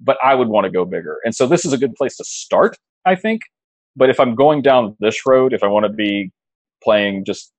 But 0.01 0.17
I 0.23 0.35
would 0.35 0.49
want 0.49 0.65
to 0.65 0.71
go 0.71 0.85
bigger, 0.85 1.19
and 1.25 1.35
so 1.35 1.47
this 1.47 1.65
is 1.65 1.73
a 1.73 1.79
good 1.79 1.95
place 1.95 2.17
to 2.17 2.25
start. 2.25 2.77
I 3.07 3.15
think. 3.15 3.43
But 3.97 4.11
if 4.11 4.21
I'm 4.21 4.37
going 4.37 4.63
down 4.63 4.97
this 5.01 5.27
road, 5.27 5.53
if 5.53 5.65
I 5.65 5.67
want 5.67 5.85
to 5.85 5.93
be 5.93 6.31
playing 6.85 7.25
just 7.25 7.53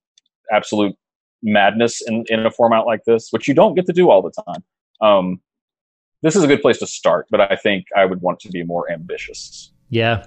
absolute 0.54 0.96
madness 1.44 2.02
in, 2.08 2.24
in 2.30 2.46
a 2.46 2.52
format 2.52 2.86
like 2.86 3.02
this, 3.06 3.28
which 3.32 3.46
you 3.48 3.54
don't 3.54 3.76
get 3.76 3.86
to 3.88 3.94
do 3.94 4.10
all 4.10 4.22
the 4.22 4.32
time, 4.32 4.64
um, 5.02 5.42
this 6.22 6.36
is 6.36 6.44
a 6.44 6.48
good 6.48 6.62
place 6.62 6.78
to 6.80 6.88
start, 6.88 7.28
but 7.30 7.42
I 7.42 7.56
think 7.56 7.86
I 7.96 8.06
would 8.06 8.22
want 8.22 8.40
to 8.42 8.50
be 8.50 8.64
more 8.64 8.92
ambitious. 8.92 9.72
Yeah, 9.90 10.26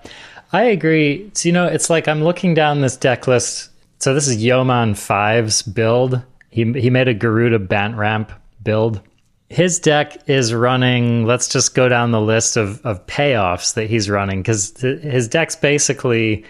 I 0.53 0.65
agree. 0.65 1.31
So, 1.35 1.49
you 1.49 1.53
know, 1.53 1.67
it's 1.67 1.89
like 1.89 2.09
I'm 2.09 2.23
looking 2.23 2.55
down 2.55 2.81
this 2.81 2.97
deck 2.97 3.27
list. 3.27 3.71
So 4.03 4.15
this 4.15 4.27
is 4.27 4.43
Yoman 4.43 4.95
5's 4.95 5.63
build. 5.63 6.21
He, 6.51 6.65
he 6.73 6.91
made 6.91 7.07
a 7.07 7.15
Gyruda 7.15 7.69
Bant 7.69 7.95
Ramp 7.97 8.33
build. 8.61 9.01
His 9.49 9.79
deck 9.79 10.29
is 10.29 10.53
running, 10.53 11.25
let's 11.25 11.47
just 11.47 11.77
go 11.77 11.89
down 11.89 12.11
the 12.11 12.21
list 12.21 12.57
of, 12.57 12.85
of 12.85 13.07
payoffs 13.07 13.75
that 13.75 13.89
he's 13.89 14.11
running 14.11 14.43
because 14.43 14.73
th- 14.73 15.03
his 15.03 15.29
deck's 15.29 15.55
basically, 15.55 16.45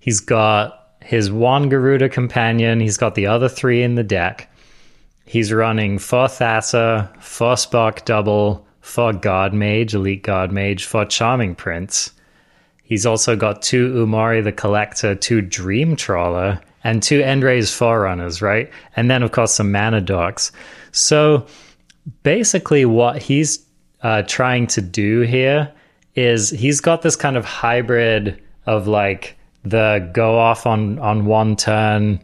he's 0.00 0.20
got 0.20 0.96
his 1.00 1.32
one 1.32 1.70
Gyruda 1.70 2.12
companion, 2.12 2.78
he's 2.78 2.98
got 2.98 3.14
the 3.14 3.26
other 3.26 3.48
three 3.48 3.82
in 3.82 3.94
the 3.94 4.04
deck. 4.04 4.52
He's 5.24 5.50
running 5.50 5.98
four 5.98 6.26
Thassa, 6.26 7.08
four 7.22 7.56
Spark 7.56 8.04
Double, 8.04 8.66
for 8.82 9.14
Guardmage, 9.14 9.94
Elite 9.94 10.24
Guardmage, 10.24 10.84
for 10.84 11.06
Charming 11.06 11.54
Prince. 11.54 12.12
He's 12.82 13.06
also 13.06 13.34
got 13.34 13.62
two 13.62 13.94
Umori 13.94 14.44
the 14.44 14.52
Collector, 14.52 15.14
two 15.14 15.40
Dream 15.40 15.96
Trawler, 15.96 16.60
and 16.88 17.02
two 17.02 17.20
End-Raze 17.20 17.70
Forerunners, 17.74 18.40
right? 18.40 18.70
And 18.96 19.10
then, 19.10 19.22
of 19.22 19.30
course, 19.30 19.52
some 19.52 19.70
Mana 19.70 20.00
Dorks. 20.00 20.50
So 20.90 21.46
basically, 22.22 22.86
what 22.86 23.20
he's 23.20 23.62
uh, 24.02 24.22
trying 24.22 24.66
to 24.68 24.80
do 24.80 25.20
here 25.20 25.70
is 26.14 26.48
he's 26.48 26.80
got 26.80 27.02
this 27.02 27.14
kind 27.14 27.36
of 27.36 27.44
hybrid 27.44 28.42
of 28.64 28.88
like 28.88 29.36
the 29.64 30.08
go 30.14 30.38
off 30.38 30.66
on, 30.66 30.98
on 31.00 31.26
one 31.26 31.56
turn 31.56 32.20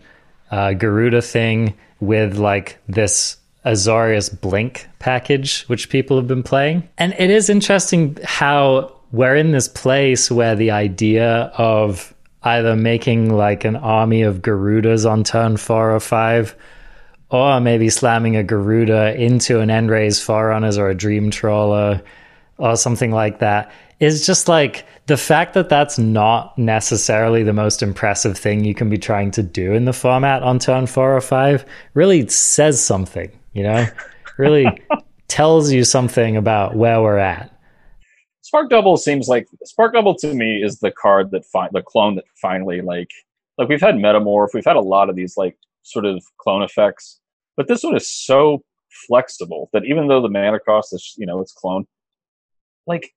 uh, 0.51 0.69
Gyruda 0.69 1.23
thing 1.23 1.75
with 2.01 2.39
like 2.39 2.79
this 2.89 3.37
Azorius 3.67 4.41
Blink 4.41 4.89
package, 4.99 5.65
which 5.65 5.91
people 5.91 6.17
have 6.17 6.27
been 6.27 6.43
playing. 6.43 6.89
And 6.97 7.15
it 7.19 7.29
is 7.29 7.51
interesting 7.51 8.17
how 8.25 8.97
we're 9.13 9.37
in 9.37 9.53
this 9.53 9.69
place 9.69 10.31
where 10.31 10.57
the 10.57 10.71
idea 10.71 11.53
of 11.59 12.14
either 12.45 12.77
making 12.77 13.33
like 13.33 13.65
an 13.65 13.77
army 13.77 14.23
of 14.23 14.43
Gyrudas 14.43 15.11
on 15.11 15.25
turn 15.25 15.57
four 15.57 15.95
or 15.95 16.01
five, 16.01 16.55
or 17.31 17.61
maybe 17.61 17.91
slamming 17.91 18.37
a 18.37 18.45
Gyruda 18.45 19.17
into 19.19 19.61
an 19.61 19.71
End-Raze 19.71 20.23
Forerunners 20.23 20.79
or 20.79 20.89
a 20.89 20.95
Dream 20.95 21.31
Trawler 21.31 22.03
or 22.59 22.77
something 22.77 23.11
like 23.11 23.41
that 23.41 23.73
is 23.99 24.27
just 24.27 24.49
like 24.49 24.85
the 25.07 25.17
fact 25.17 25.55
that 25.55 25.69
that's 25.69 25.99
not 25.99 26.57
necessarily 26.57 27.43
the 27.43 27.53
most 27.53 27.83
impressive 27.83 28.39
thing 28.39 28.65
you 28.65 28.75
can 28.75 28.89
be 28.89 28.99
trying 28.99 29.31
to 29.33 29.43
do 29.43 29.73
in 29.73 29.85
the 29.85 29.93
format 29.93 30.43
on 30.43 30.59
turn 30.59 30.87
four 30.87 31.17
or 31.17 31.21
five 31.21 31.65
really 31.95 32.29
says 32.29 32.85
something 32.85 33.31
you 33.55 33.63
know, 33.63 33.87
really 34.37 34.67
tells 35.29 35.73
you 35.73 35.85
something 35.85 36.37
about 36.37 36.77
where 36.77 37.01
we're 37.01 37.19
at. 37.19 37.54
Spark 38.55 38.71
Double 38.71 38.97
seems 38.97 39.27
like 39.27 39.49
Spark 39.65 39.95
Double 39.95 40.15
to 40.15 40.33
me 40.33 40.63
is 40.63 40.79
the 40.79 40.93
card 40.93 41.33
that 41.33 41.45
fi- 41.45 41.71
the 41.73 41.83
clone 41.83 42.15
that 42.15 42.25
finally 42.41 42.83
like 42.83 43.11
like 43.59 43.69
we've 43.69 43.81
had 43.81 43.97
Metamorph, 43.97 44.51
we've 44.55 44.65
had 44.65 44.77
a 44.77 44.81
lot 44.81 45.11
of 45.11 45.17
these 45.17 45.37
like 45.37 45.59
sort 45.83 46.05
of 46.05 46.23
clone 46.39 46.63
effects, 46.63 47.19
but 47.57 47.67
this 47.67 47.83
one 47.83 47.97
is 47.97 48.09
so 48.09 48.63
flexible 49.09 49.71
that 49.73 49.85
even 49.85 50.07
though 50.07 50.23
the 50.23 50.29
mana 50.29 50.61
cost 50.61 50.95
is 50.95 51.17
you 51.19 51.27
know 51.27 51.41
it's 51.41 51.51
clone, 51.51 51.85
like 52.87 53.13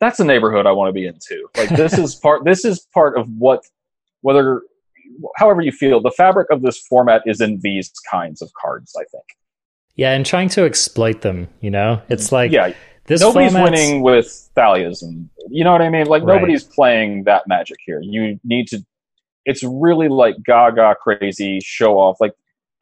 that's 0.00 0.18
a 0.18 0.24
neighborhood 0.24 0.66
I 0.66 0.72
want 0.72 0.88
to 0.88 0.92
be 0.92 1.06
into. 1.06 1.46
Like 1.56 1.68
this 1.68 1.96
is 1.96 2.14
part 2.20 2.44
this 2.44 2.64
is 2.64 2.88
part 2.92 3.16
of 3.16 3.28
what 3.38 3.64
whether 4.22 4.62
however 5.36 5.60
you 5.60 5.70
feel, 5.70 6.00
the 6.00 6.10
fabric 6.10 6.50
of 6.50 6.62
this 6.62 6.80
format 6.80 7.22
is 7.26 7.40
in 7.40 7.60
these 7.60 7.92
kinds 8.10 8.42
of 8.42 8.50
cards, 8.60 8.92
I 8.98 9.04
think. 9.04 9.24
Yeah, 9.94 10.14
and 10.14 10.26
trying 10.26 10.48
to 10.48 10.64
exploit 10.64 11.20
them, 11.20 11.46
you 11.60 11.70
know? 11.70 12.02
It's 12.08 12.32
like 12.32 12.50
yeah. 12.50 12.72
This 13.06 13.20
nobody's 13.20 13.52
format's- 13.52 13.70
winning 13.80 14.02
with 14.02 14.50
Thalias, 14.56 15.02
and 15.02 15.28
you 15.50 15.62
know 15.64 15.72
what 15.72 15.82
I 15.82 15.88
mean. 15.90 16.06
Like 16.06 16.22
Right. 16.22 16.34
nobody's 16.34 16.64
playing 16.64 17.24
that 17.24 17.46
magic 17.46 17.76
here. 17.84 18.00
You 18.02 18.38
need 18.44 18.68
to. 18.68 18.84
It's 19.44 19.62
really 19.62 20.08
like 20.08 20.36
gaga 20.44 20.94
crazy 21.02 21.60
show 21.62 21.98
off. 21.98 22.16
Like, 22.18 22.32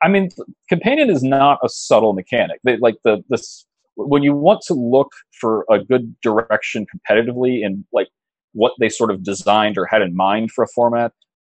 I 0.01 0.09
mean, 0.09 0.31
companion 0.69 1.11
is 1.11 1.23
not 1.25 1.59
a 1.65 1.69
subtle 1.69 2.13
mechanic. 2.13 2.61
They, 2.63 2.77
like 2.77 2.97
the 3.05 3.25
this 3.29 3.67
when 3.97 4.23
you 4.23 4.35
want 4.35 4.61
to 4.69 4.75
look 4.75 5.11
for 5.41 5.67
a 5.71 5.79
good 5.83 6.15
direction 6.23 6.87
competitively 6.87 7.65
and 7.67 7.85
like 7.93 8.09
what 8.53 8.73
they 8.81 8.89
sort 8.89 9.11
of 9.11 9.23
designed 9.25 9.77
or 9.77 9.87
had 9.87 10.03
in 10.03 10.15
mind 10.17 10.51
for 10.53 10.63
a 10.65 10.69
format, 10.69 11.13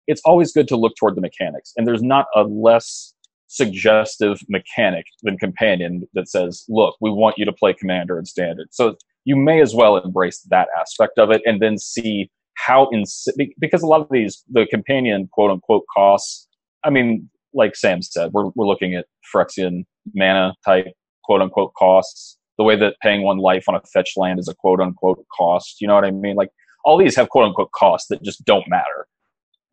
it's 0.08 0.22
always 0.26 0.52
good 0.52 0.68
to 0.68 0.76
look 0.76 0.94
toward 1.00 1.16
the 1.16 1.22
mechanics. 1.22 1.74
And 1.78 1.88
there's 1.88 2.04
not 2.04 2.26
a 2.36 2.44
less 2.44 3.14
suggestive 3.48 4.40
mechanic 4.50 5.06
than 5.24 5.38
companion 5.38 6.04
that 6.14 6.30
says, 6.30 6.66
look, 6.70 6.96
we 7.02 7.10
want 7.10 7.36
you 7.38 7.46
to 7.46 7.54
play 7.54 7.74
commander 7.74 8.18
and 8.18 8.28
standard. 8.28 8.68
So 8.72 8.96
you 9.26 9.36
may 9.36 9.62
as 9.62 9.74
well 9.74 9.98
embrace 9.98 10.42
that 10.50 10.68
aspect 10.80 11.18
of 11.18 11.32
it 11.32 11.42
and 11.46 11.62
then 11.62 11.78
see 11.78 12.30
how 12.56 12.90
ins- 12.94 13.28
because 13.60 13.84
a 13.84 13.88
lot 13.88 14.02
of 14.02 14.08
these 14.10 14.44
the 14.50 14.66
companion 14.66 15.30
quote 15.32 15.52
unquote 15.52 15.84
costs 15.96 16.48
i 16.84 16.90
mean 16.90 17.30
like 17.54 17.76
sam 17.76 18.02
said 18.02 18.32
we're, 18.34 18.48
we're 18.56 18.66
looking 18.66 18.96
at 18.96 19.06
phyrexian 19.32 19.84
mana 20.16 20.56
type 20.66 20.88
quote 21.24 21.42
unquote 21.42 21.74
costs. 21.76 22.38
The 22.58 22.64
way 22.64 22.76
that 22.78 22.96
paying 23.04 23.22
one 23.22 23.38
life 23.38 23.66
on 23.68 23.76
a 23.76 23.82
fetch 23.94 24.14
land 24.18 24.40
is 24.40 24.48
a 24.48 24.56
quote 24.56 24.80
unquote 24.80 25.24
cost 25.38 25.80
you 25.80 25.88
know 25.88 25.96
what 25.96 26.06
i 26.06 26.12
mean? 26.12 26.36
Like 26.36 26.50
all 26.84 26.98
these 26.98 27.16
have 27.16 27.30
quote 27.30 27.46
unquote 27.46 27.72
costs 27.74 28.08
that 28.10 28.24
just 28.24 28.44
don't 28.46 28.68
matter. 28.68 29.08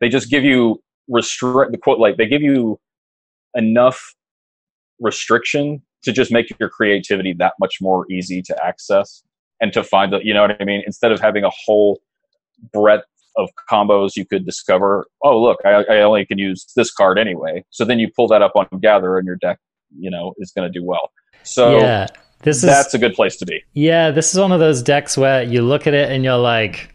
They 0.01 0.09
just 0.09 0.29
give 0.29 0.43
you 0.43 0.83
restrict 1.07 1.71
the 1.71 1.77
quote 1.77 1.99
like 1.99 2.17
they 2.17 2.27
give 2.27 2.41
you 2.41 2.79
enough 3.55 4.15
restriction 4.99 5.81
to 6.03 6.11
just 6.11 6.31
make 6.31 6.47
your 6.59 6.69
creativity 6.69 7.33
that 7.33 7.53
much 7.59 7.77
more 7.81 8.09
easy 8.11 8.41
to 8.41 8.65
access 8.65 9.23
and 9.61 9.73
to 9.73 9.83
find 9.83 10.13
the 10.13 10.19
you 10.23 10.33
know 10.33 10.41
what 10.41 10.61
i 10.61 10.65
mean? 10.65 10.83
Instead 10.85 11.11
of 11.11 11.19
having 11.19 11.43
a 11.43 11.49
whole 11.49 12.01
breadth 12.73 13.05
of 13.37 13.49
combos 13.69 14.11
you 14.15 14.25
could 14.25 14.45
discover 14.45 15.05
oh 15.23 15.41
look 15.41 15.59
I, 15.65 15.83
I 15.89 16.01
only 16.01 16.25
can 16.25 16.37
use 16.37 16.71
this 16.75 16.91
card 16.91 17.17
anyway. 17.19 17.65
So 17.69 17.83
then 17.83 17.99
you 17.99 18.09
pull 18.15 18.27
that 18.29 18.41
up 18.41 18.53
on 18.55 18.67
gather 18.79 19.17
and 19.17 19.25
your 19.25 19.35
deck 19.35 19.59
you 19.97 20.09
know 20.09 20.33
is 20.37 20.51
going 20.51 20.71
to 20.71 20.79
do 20.79 20.85
well. 20.85 21.11
So 21.43 21.79
yeah, 21.79 22.07
this 22.41 22.57
is 22.57 22.63
that's 22.63 22.93
a 22.93 22.97
good 22.97 23.13
place 23.13 23.35
to 23.37 23.45
be. 23.45 23.63
Yeah, 23.73 24.11
this 24.11 24.33
is 24.33 24.39
one 24.39 24.51
of 24.51 24.59
those 24.59 24.81
decks 24.81 25.17
where 25.17 25.43
you 25.43 25.61
look 25.61 25.87
at 25.87 25.93
it 25.93 26.11
and 26.11 26.23
you're 26.23 26.37
like, 26.37 26.93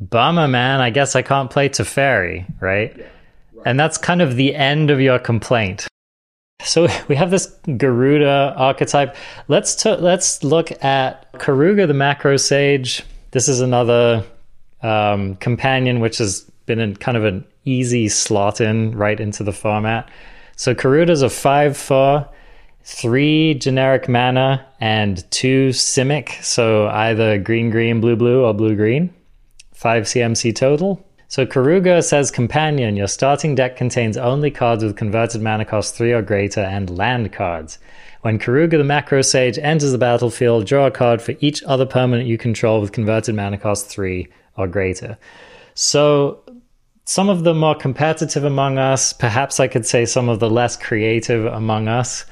bummer, 0.00 0.48
man, 0.48 0.80
I 0.80 0.90
guess 0.90 1.16
I 1.16 1.22
can't 1.22 1.50
play 1.50 1.68
Teferi, 1.68 2.46
right? 2.60 3.06
And 3.64 3.78
that's 3.78 3.98
kind 3.98 4.22
of 4.22 4.36
the 4.36 4.54
end 4.54 4.90
of 4.90 5.00
your 5.00 5.18
complaint. 5.18 5.87
So 6.62 6.88
we 7.08 7.16
have 7.16 7.30
this 7.30 7.48
Gyruda 7.66 8.54
archetype. 8.56 9.16
Let's 9.48 9.74
t- 9.74 9.96
let's 9.96 10.44
look 10.44 10.70
at 10.84 11.32
Keruga 11.34 11.86
the 11.86 11.94
Macro 11.94 12.36
Sage. 12.36 13.04
This 13.30 13.48
is 13.48 13.60
another 13.60 14.24
um, 14.82 15.36
companion 15.36 16.00
which 16.00 16.18
has 16.18 16.42
been 16.66 16.78
in 16.78 16.96
kind 16.96 17.16
of 17.16 17.24
an 17.24 17.44
easy 17.64 18.08
slot 18.08 18.60
in 18.60 18.96
right 18.96 19.18
into 19.18 19.42
the 19.42 19.52
format. 19.52 20.08
So 20.56 20.74
Keruga's 20.74 21.22
a 21.22 21.30
5 21.30 21.76
4 21.76 22.28
three 22.84 23.52
generic 23.52 24.08
mana 24.08 24.64
and 24.80 25.30
two 25.30 25.68
Simic, 25.70 26.42
so 26.42 26.88
either 26.88 27.38
green 27.38 27.68
green, 27.70 28.00
blue 28.00 28.16
blue, 28.16 28.44
or 28.44 28.54
blue 28.54 28.74
green. 28.74 29.12
Five 29.74 30.04
CMC 30.04 30.56
total. 30.56 31.04
So 31.30 31.44
Keruga 31.44 32.02
says 32.02 32.30
companion, 32.30 32.96
your 32.96 33.06
starting 33.06 33.54
deck 33.54 33.76
contains 33.76 34.16
only 34.16 34.50
cards 34.50 34.82
with 34.82 34.96
converted 34.96 35.42
mana 35.42 35.66
cost 35.66 35.94
three 35.94 36.12
or 36.12 36.22
greater 36.22 36.62
and 36.62 36.96
land 36.96 37.32
cards. 37.32 37.78
When 38.22 38.38
Keruga 38.38 38.78
the 38.78 38.84
Macro 38.84 39.20
Sage 39.20 39.58
enters 39.58 39.92
the 39.92 39.98
battlefield, 39.98 40.66
draw 40.66 40.86
a 40.86 40.90
card 40.90 41.20
for 41.20 41.34
each 41.40 41.62
other 41.64 41.84
permanent 41.84 42.28
you 42.28 42.38
control 42.38 42.80
with 42.80 42.92
converted 42.92 43.34
mana 43.34 43.58
cost 43.58 43.88
three 43.88 44.28
or 44.56 44.66
greater. 44.66 45.18
So 45.74 46.42
some 47.04 47.28
of 47.28 47.44
the 47.44 47.54
more 47.54 47.74
competitive 47.74 48.44
among 48.44 48.78
us, 48.78 49.12
perhaps 49.12 49.60
I 49.60 49.68
could 49.68 49.84
say 49.84 50.06
some 50.06 50.30
of 50.30 50.40
the 50.40 50.48
less 50.48 50.78
creative 50.78 51.44
among 51.44 51.88
us, 51.88 52.24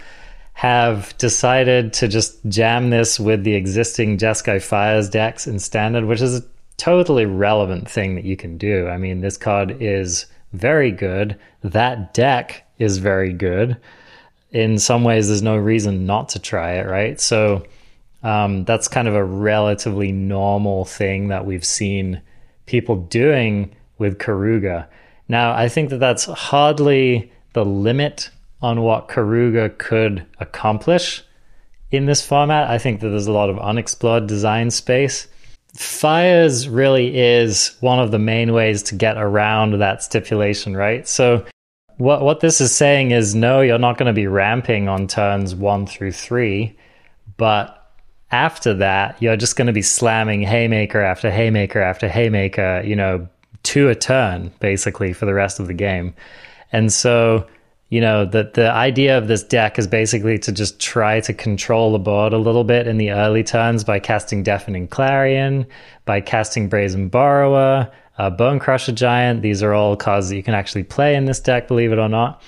have 0.55 1.17
decided 1.19 1.93
to 1.93 2.09
just 2.09 2.39
jam 2.49 2.89
this 2.89 3.21
with 3.21 3.45
the 3.45 3.55
existing 3.55 4.17
Jeskai 4.17 4.63
Fires 4.63 5.11
decks 5.11 5.47
in 5.47 5.59
standard, 5.59 6.07
which 6.07 6.23
is 6.23 6.43
totally 6.77 7.27
relevant 7.27 7.91
thing 7.91 8.15
that 8.15 8.25
you 8.25 8.37
can 8.37 8.59
do. 8.59 8.89
I 8.89 8.99
mean, 8.99 9.21
this 9.21 9.37
card 9.37 9.77
is 9.81 10.27
very 10.53 10.91
good. 10.91 11.39
That 11.63 12.15
deck 12.15 12.65
is 12.79 12.99
very 12.99 13.33
good. 13.33 13.77
In 14.51 14.79
some 14.79 15.05
ways, 15.05 15.29
there's 15.29 15.43
no 15.43 15.57
reason 15.57 16.07
not 16.07 16.29
to 16.31 16.39
try 16.39 16.73
it, 16.75 16.87
right? 16.87 17.21
So 17.21 17.65
um, 18.23 18.65
that's 18.65 18.89
kind 18.89 19.09
of 19.09 19.15
a 19.15 19.25
relatively 19.25 20.13
normal 20.13 20.85
thing 20.85 21.29
that 21.29 21.47
we've 21.47 21.65
seen 21.65 22.21
people 22.67 22.97
doing 22.97 23.75
with 23.99 24.19
Keruga. 24.19 24.87
Now, 25.29 25.53
I 25.53 25.69
think 25.69 25.91
that 25.91 25.99
that's 25.99 26.25
hardly 26.25 27.33
the 27.53 27.65
limit 27.65 28.31
on 28.63 28.83
what 28.83 29.09
Keruga 29.09 29.77
could 29.79 30.25
accomplish 30.41 31.23
in 31.91 32.07
this 32.07 32.25
format. 32.25 32.71
I 32.71 32.79
think 32.79 33.01
that 33.01 33.09
there's 33.09 33.27
a 33.27 33.33
lot 33.33 33.51
of 33.51 33.59
unexplored 33.59 34.27
design 34.27 34.71
space. 34.71 35.29
Fires 35.77 36.69
really 36.69 37.19
is 37.19 37.77
one 37.81 37.99
of 37.99 38.11
the 38.11 38.19
main 38.19 38.53
ways 38.53 38.83
to 38.85 38.95
get 38.95 39.17
around 39.17 39.79
that 39.79 40.03
stipulation, 40.03 40.77
right? 40.77 41.07
So 41.07 41.45
what 41.99 42.23
what 42.23 42.41
this 42.41 42.61
is 42.61 42.75
saying 42.75 43.11
is 43.11 43.35
no, 43.35 43.61
you're 43.61 43.79
not 43.79 43.99
going 43.99 44.07
to 44.07 44.13
be 44.13 44.27
ramping 44.27 44.89
on 44.89 45.07
turns 45.07 45.55
1 45.55 45.87
through 45.87 46.13
3, 46.13 46.77
but 47.37 47.93
after 48.31 48.75
that, 48.75 49.21
you're 49.23 49.37
just 49.37 49.57
going 49.57 49.67
to 49.67 49.73
be 49.73 49.83
slamming 49.83 50.43
haymaker 50.43 51.01
after 51.01 51.31
haymaker 51.31 51.81
after 51.81 52.09
haymaker, 52.09 52.83
you 52.85 52.97
know, 52.97 53.29
to 53.63 53.89
a 53.89 53.95
turn 53.95 54.53
basically 54.61 55.13
for 55.13 55.27
the 55.27 55.35
rest 55.35 55.61
of 55.61 55.67
the 55.67 55.75
game. 55.75 56.15
And 56.73 56.93
so, 56.93 57.47
you 57.89 58.01
know, 58.01 58.25
the 58.25 58.51
the 58.53 58.71
idea 58.71 59.17
of 59.17 59.29
this 59.29 59.43
deck 59.43 59.79
is 59.79 59.87
basically 59.87 60.39
to 60.41 60.53
just 60.53 60.81
try 60.81 61.21
to 61.21 61.33
control 61.33 61.93
the 61.93 61.99
board 61.99 62.33
a 62.33 62.39
little 62.39 62.65
bit 62.65 62.89
in 62.89 62.99
the 62.99 63.13
early 63.13 63.45
turns 63.45 63.85
by 63.85 64.01
casting 64.01 64.43
Deafening 64.43 64.89
Clarion, 64.89 65.67
by 66.05 66.21
casting 66.21 66.69
Brazen 66.69 67.09
Borrower, 67.09 67.91
uh, 68.19 68.31
Bone 68.31 68.59
Crusher 68.59 68.93
Giant. 68.93 69.43
These 69.43 69.63
are 69.63 69.73
all 69.73 69.97
cards 69.97 70.29
that 70.29 70.37
you 70.37 70.43
can 70.43 70.55
actually 70.55 70.83
play 70.83 71.15
in 71.15 71.27
this 71.27 71.39
deck, 71.39 71.69
believe 71.69 71.93
it 71.93 71.99
or 71.99 72.09
not. 72.09 72.43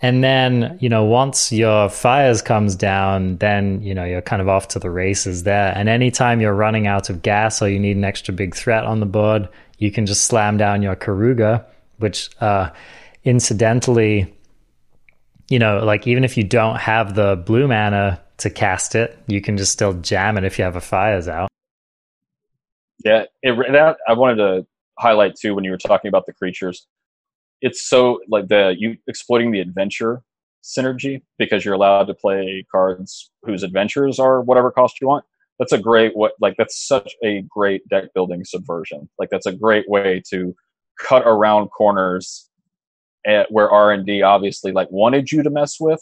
And 0.00 0.22
then, 0.22 0.78
you 0.80 0.88
know, 0.88 1.04
once 1.04 1.50
your 1.50 1.88
fires 1.88 2.40
comes 2.40 2.76
down, 2.76 3.36
then, 3.38 3.82
you 3.82 3.94
know, 3.94 4.04
you're 4.04 4.22
kind 4.22 4.40
of 4.40 4.48
off 4.48 4.68
to 4.68 4.78
the 4.78 4.90
races 4.90 5.42
there. 5.42 5.72
And 5.76 5.88
anytime 5.88 6.40
you're 6.40 6.54
running 6.54 6.86
out 6.86 7.10
of 7.10 7.20
gas 7.20 7.60
or 7.60 7.68
you 7.68 7.80
need 7.80 7.96
an 7.96 8.04
extra 8.04 8.32
big 8.32 8.54
threat 8.54 8.84
on 8.84 9.00
the 9.00 9.06
board, 9.06 9.48
you 9.78 9.90
can 9.90 10.06
just 10.06 10.24
slam 10.24 10.56
down 10.56 10.82
your 10.82 10.94
Keruga, 10.94 11.64
which 11.96 12.30
uh, 12.40 12.70
incidentally, 13.24 14.32
you 15.48 15.58
know, 15.58 15.84
like 15.84 16.06
even 16.06 16.24
if 16.24 16.36
you 16.36 16.44
don't 16.44 16.76
have 16.76 17.14
the 17.14 17.36
blue 17.36 17.68
mana 17.68 18.20
to 18.38 18.50
cast 18.50 18.94
it, 18.94 19.18
you 19.26 19.40
can 19.40 19.56
just 19.56 19.72
still 19.72 19.94
jam 19.94 20.36
it 20.36 20.44
if 20.44 20.58
you 20.58 20.64
have 20.64 20.76
a 20.76 20.80
fires 20.80 21.28
out. 21.28 21.48
Yeah, 23.04 23.24
it, 23.42 23.56
that 23.72 23.96
I 24.08 24.12
wanted 24.12 24.36
to 24.36 24.66
highlight 24.98 25.36
too 25.36 25.54
when 25.54 25.64
you 25.64 25.70
were 25.70 25.78
talking 25.78 26.08
about 26.08 26.26
the 26.26 26.32
creatures. 26.32 26.86
It's 27.60 27.88
so 27.88 28.20
like 28.28 28.48
the 28.48 28.74
you 28.78 28.96
exploiting 29.06 29.50
the 29.50 29.60
adventure 29.60 30.22
synergy 30.62 31.22
because 31.38 31.64
you're 31.64 31.74
allowed 31.74 32.04
to 32.04 32.14
play 32.14 32.64
cards 32.70 33.30
whose 33.42 33.62
adventures 33.62 34.18
are 34.18 34.42
whatever 34.42 34.70
cost 34.70 35.00
you 35.00 35.08
want. 35.08 35.24
That's 35.58 35.72
a 35.72 35.78
great 35.78 36.16
what 36.16 36.32
like 36.40 36.54
that's 36.58 36.86
such 36.86 37.14
a 37.24 37.42
great 37.48 37.88
deck 37.88 38.12
building 38.14 38.44
subversion. 38.44 39.08
Like 39.18 39.30
that's 39.30 39.46
a 39.46 39.52
great 39.52 39.88
way 39.88 40.22
to 40.30 40.54
cut 41.00 41.22
around 41.24 41.68
corners 41.68 42.47
at, 43.28 43.52
where 43.52 43.70
R 43.70 43.92
and 43.92 44.04
D 44.04 44.22
obviously 44.22 44.72
like 44.72 44.90
wanted 44.90 45.30
you 45.30 45.42
to 45.42 45.50
mess 45.50 45.76
with, 45.78 46.00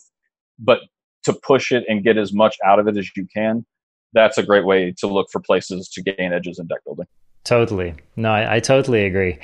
but 0.59 0.81
to 1.25 1.33
push 1.33 1.73
it 1.73 1.85
and 1.89 2.05
get 2.05 2.17
as 2.17 2.33
much 2.33 2.57
out 2.65 2.79
of 2.79 2.89
it 2.89 2.97
as 2.97 3.11
you 3.17 3.27
can. 3.35 3.67
That's 4.13 4.39
a 4.39 4.43
great 4.43 4.65
way 4.65 4.95
to 4.99 5.07
look 5.07 5.29
for 5.31 5.41
places 5.41 5.89
to 5.91 6.03
gain 6.03 6.33
edges 6.33 6.59
in 6.59 6.67
deck 6.69 6.79
building. 6.85 7.07
Totally. 7.45 7.95
No, 8.17 8.31
I, 8.31 8.57
I 8.57 8.61
totally 8.61 9.05
agree. 9.05 9.39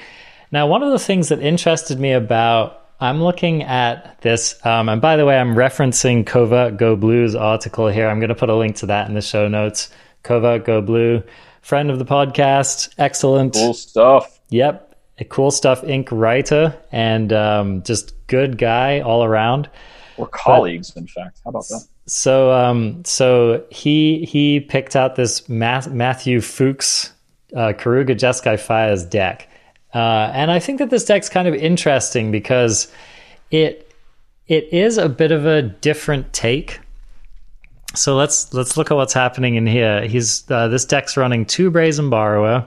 Now, 0.51 0.67
one 0.67 0.83
of 0.83 0.93
the 0.93 0.99
things 0.99 1.29
that 1.29 1.41
interested 1.41 1.99
me 1.99 2.13
about 2.13 2.83
I'm 3.03 3.21
looking 3.21 3.65
at 3.65 4.21
this, 4.21 4.65
um, 4.65 4.89
and 4.89 5.03
by 5.03 5.17
the 5.17 5.27
way, 5.27 5.37
I'm 5.37 5.57
referencing 5.57 6.25
Covert 6.25 6.77
Go 6.77 6.95
Blue's 6.95 7.35
article 7.35 7.89
here. 7.89 8.09
I'm 8.09 8.21
going 8.21 8.29
to 8.29 8.35
put 8.37 8.49
a 8.49 8.55
link 8.55 8.77
to 8.77 8.87
that 8.87 9.09
in 9.09 9.15
the 9.15 9.21
show 9.21 9.49
notes. 9.49 9.91
Covert 10.23 10.65
Go 10.65 10.81
Blue, 10.81 11.21
friend 11.63 11.91
of 11.91 11.99
the 11.99 12.05
podcast, 12.05 12.95
excellent. 12.99 13.55
Cool 13.55 13.75
stuff. 13.75 14.39
Yep, 14.51 14.92
a 15.19 15.25
cool 15.25 15.51
stuff 15.51 15.83
Inc. 15.83 16.09
writer, 16.11 16.77
and 16.91 17.33
um, 17.33 17.83
just 17.83 18.15
good 18.27 18.59
guy 18.59 19.01
all 19.01 19.25
around. 19.25 19.69
We're 20.17 20.27
colleagues, 20.27 20.97
in 20.97 21.07
fact. 21.07 21.41
How 21.45 21.51
about 21.51 21.67
that? 21.69 21.87
So, 22.07 22.53
um, 22.53 23.05
so 23.05 23.65
he 23.71 24.25
he 24.25 24.61
picked 24.61 24.97
out 24.97 25.17
this 25.17 25.49
Ma- 25.49 25.89
Matthew 25.89 26.41
Fuchs 26.41 27.13
uh, 27.55 27.73
Karuga 27.77 28.11
Jeskai 28.11 28.59
Fires 28.59 29.05
deck. 29.05 29.49
Uh, 29.95 30.31
and 30.33 30.51
I 30.51 30.59
think 30.59 30.79
that 30.79 30.91
this 30.91 31.05
deck's 31.05 31.29
kind 31.29 31.47
of 31.47 31.55
interesting 31.55 32.33
because 32.33 32.91
it 33.51 33.93
it 34.49 34.73
is 34.73 34.99
a 34.99 35.09
bit 35.09 35.33
of 35.33 35.47
a 35.47 35.63
different 35.63 36.33
take 36.33 36.81
So 37.95 38.17
let's 38.17 38.53
let's 38.55 38.77
look 38.77 38.91
at 38.91 38.95
what's 38.95 39.13
happening 39.13 39.57
in 39.57 39.67
here. 39.67 40.07
He's 40.07 40.51
uh, 40.51 40.69
this 40.69 40.85
deck's 40.85 41.17
running 41.17 41.45
two 41.45 41.71
Brazen 41.71 42.09
Borrower, 42.09 42.67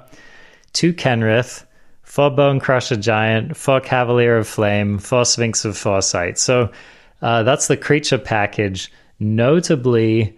two 0.74 0.94
Kenrith, 0.94 1.66
four 2.06 2.30
Bone 2.30 2.60
Crusher 2.60 2.96
Giant, 2.96 3.58
four 3.58 3.82
Cavalier 3.82 4.38
of 4.38 4.48
Flame, 4.48 5.00
four 5.00 5.26
Sphinx 5.26 5.66
of 5.66 5.76
Foresight. 5.76 6.38
So 6.38 6.72
uh, 7.22 7.44
that's 7.44 7.68
the 7.68 7.76
creature 7.76 8.20
package. 8.20 8.92
Notably, 9.20 10.38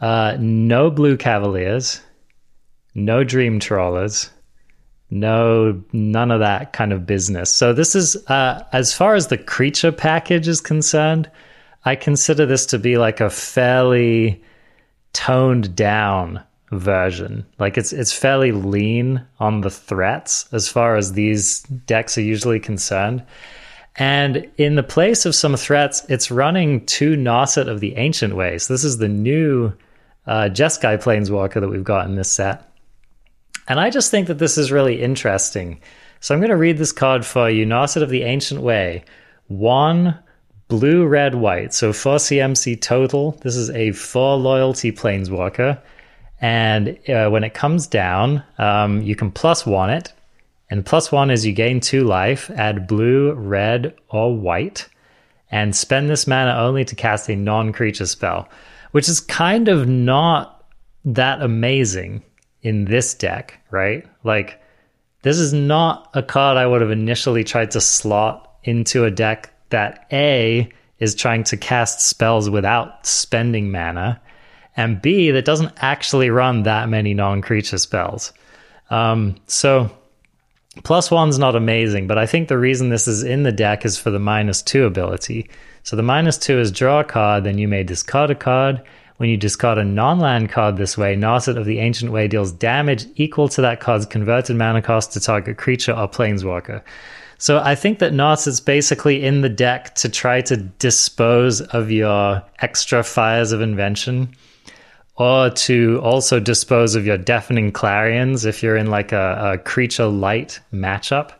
uh, 0.00 0.36
no 0.38 0.90
Blue 0.90 1.16
Cavaliers, 1.16 2.00
no 2.94 3.24
Dream 3.24 3.58
Trawlers, 3.58 4.30
no 5.10 5.82
none 5.92 6.30
of 6.30 6.40
that 6.40 6.72
kind 6.72 6.92
of 6.92 7.06
business. 7.06 7.50
So 7.50 7.72
this 7.72 7.94
is 7.94 8.16
uh, 8.28 8.62
as 8.72 8.92
far 8.92 9.14
as 9.14 9.28
the 9.28 9.38
creature 9.38 9.92
package 9.92 10.46
is 10.46 10.60
concerned. 10.60 11.30
I 11.84 11.96
consider 11.96 12.46
this 12.46 12.66
to 12.66 12.78
be 12.78 12.98
like 12.98 13.20
a 13.20 13.30
fairly 13.30 14.42
toned 15.12 15.74
down 15.74 16.42
version. 16.72 17.46
Like 17.58 17.78
it's 17.78 17.92
it's 17.92 18.12
fairly 18.12 18.52
lean 18.52 19.24
on 19.38 19.60
the 19.60 19.70
threats 19.70 20.48
as 20.52 20.68
far 20.68 20.96
as 20.96 21.12
these 21.12 21.62
decks 21.62 22.18
are 22.18 22.22
usually 22.22 22.60
concerned. 22.60 23.24
And 23.98 24.50
in 24.58 24.74
the 24.74 24.82
place 24.82 25.24
of 25.24 25.34
some 25.34 25.56
threats, 25.56 26.04
it's 26.08 26.30
running 26.30 26.84
two 26.84 27.16
Narset 27.16 27.66
of 27.66 27.80
the 27.80 27.96
Ancient 27.96 28.36
Ways. 28.36 28.68
This 28.68 28.84
is 28.84 28.98
the 28.98 29.08
new 29.08 29.72
uh, 30.26 30.50
Jeskai 30.52 31.02
Planeswalker 31.02 31.60
that 31.60 31.68
we've 31.68 31.84
got 31.84 32.06
in 32.06 32.16
this 32.16 32.30
set. 32.30 32.70
And 33.68 33.80
I 33.80 33.88
just 33.88 34.10
think 34.10 34.26
that 34.26 34.38
this 34.38 34.58
is 34.58 34.70
really 34.70 35.00
interesting. 35.00 35.80
So 36.20 36.34
I'm 36.34 36.40
going 36.40 36.50
to 36.50 36.56
read 36.56 36.78
this 36.78 36.92
card 36.92 37.24
for 37.24 37.48
you 37.48 37.64
Narset 37.64 38.02
of 38.02 38.10
the 38.10 38.22
Ancient 38.22 38.60
Way. 38.60 39.04
One 39.48 40.18
blue, 40.68 41.06
red, 41.06 41.34
white. 41.34 41.72
So 41.72 41.92
4 41.92 42.16
CMC 42.16 42.80
total. 42.80 43.32
This 43.42 43.56
is 43.56 43.70
a 43.70 43.92
4 43.92 44.36
loyalty 44.36 44.92
planeswalker. 44.92 45.80
And 46.40 46.98
uh, 47.08 47.30
when 47.30 47.44
it 47.44 47.54
comes 47.54 47.86
down, 47.86 48.42
um, 48.58 49.02
you 49.02 49.16
can 49.16 49.30
plus 49.30 49.64
one 49.64 49.90
it. 49.90 50.12
And 50.68 50.84
plus 50.84 51.12
one 51.12 51.30
is 51.30 51.46
you 51.46 51.52
gain 51.52 51.80
two 51.80 52.04
life, 52.04 52.50
add 52.50 52.86
blue, 52.86 53.32
red, 53.32 53.94
or 54.08 54.36
white, 54.36 54.88
and 55.50 55.74
spend 55.74 56.10
this 56.10 56.26
mana 56.26 56.54
only 56.58 56.84
to 56.84 56.94
cast 56.94 57.28
a 57.28 57.36
non 57.36 57.72
creature 57.72 58.06
spell, 58.06 58.48
which 58.90 59.08
is 59.08 59.20
kind 59.20 59.68
of 59.68 59.88
not 59.88 60.64
that 61.04 61.40
amazing 61.40 62.22
in 62.62 62.84
this 62.86 63.14
deck, 63.14 63.60
right? 63.70 64.04
Like, 64.24 64.60
this 65.22 65.38
is 65.38 65.52
not 65.52 66.10
a 66.14 66.22
card 66.22 66.56
I 66.56 66.66
would 66.66 66.80
have 66.80 66.90
initially 66.90 67.44
tried 67.44 67.70
to 67.72 67.80
slot 67.80 68.58
into 68.64 69.04
a 69.04 69.10
deck 69.10 69.52
that 69.70 70.06
A 70.12 70.68
is 70.98 71.14
trying 71.14 71.44
to 71.44 71.56
cast 71.56 72.00
spells 72.00 72.50
without 72.50 73.06
spending 73.06 73.70
mana, 73.70 74.20
and 74.76 75.00
B 75.00 75.30
that 75.30 75.44
doesn't 75.44 75.72
actually 75.78 76.30
run 76.30 76.64
that 76.64 76.88
many 76.88 77.14
non-creature 77.14 77.78
spells. 77.78 78.32
Um, 78.90 79.36
so 79.46 79.90
plus 80.84 81.10
one's 81.10 81.38
not 81.38 81.56
amazing, 81.56 82.06
but 82.06 82.18
I 82.18 82.26
think 82.26 82.48
the 82.48 82.58
reason 82.58 82.90
this 82.90 83.08
is 83.08 83.22
in 83.22 83.42
the 83.42 83.52
deck 83.52 83.84
is 83.84 83.98
for 83.98 84.10
the 84.10 84.18
minus 84.18 84.62
two 84.62 84.84
ability. 84.84 85.48
So 85.82 85.96
the 85.96 86.02
minus 86.02 86.38
two 86.38 86.58
is 86.58 86.70
draw 86.70 87.00
a 87.00 87.04
card, 87.04 87.44
then 87.44 87.58
you 87.58 87.68
may 87.68 87.82
discard 87.82 88.30
a 88.30 88.34
card. 88.34 88.82
When 89.18 89.30
you 89.30 89.38
discard 89.38 89.78
a 89.78 89.84
non-land 89.84 90.50
card 90.50 90.76
this 90.76 90.98
way, 90.98 91.16
Narset 91.16 91.56
of 91.56 91.64
the 91.64 91.78
Ancient 91.78 92.12
Way 92.12 92.28
deals 92.28 92.52
damage 92.52 93.06
equal 93.16 93.48
to 93.48 93.62
that 93.62 93.80
card's 93.80 94.04
converted 94.04 94.56
mana 94.56 94.82
cost 94.82 95.12
to 95.12 95.20
target 95.20 95.56
creature 95.56 95.92
or 95.92 96.06
planeswalker. 96.06 96.82
So 97.38 97.60
I 97.60 97.74
think 97.74 97.98
that 97.98 98.12
is 98.46 98.60
basically 98.60 99.24
in 99.24 99.40
the 99.40 99.48
deck 99.48 99.94
to 99.96 100.08
try 100.08 100.42
to 100.42 100.56
dispose 100.56 101.60
of 101.60 101.90
your 101.90 102.42
extra 102.60 103.02
fires 103.02 103.52
of 103.52 103.60
invention 103.60 104.34
or 105.16 105.50
to 105.50 106.00
also 106.02 106.38
dispose 106.38 106.94
of 106.94 107.06
your 107.06 107.16
deafening 107.16 107.72
clarions 107.72 108.44
if 108.44 108.62
you're 108.62 108.76
in 108.76 108.90
like 108.90 109.12
a, 109.12 109.52
a 109.54 109.58
creature 109.58 110.06
light 110.06 110.60
matchup. 110.72 111.32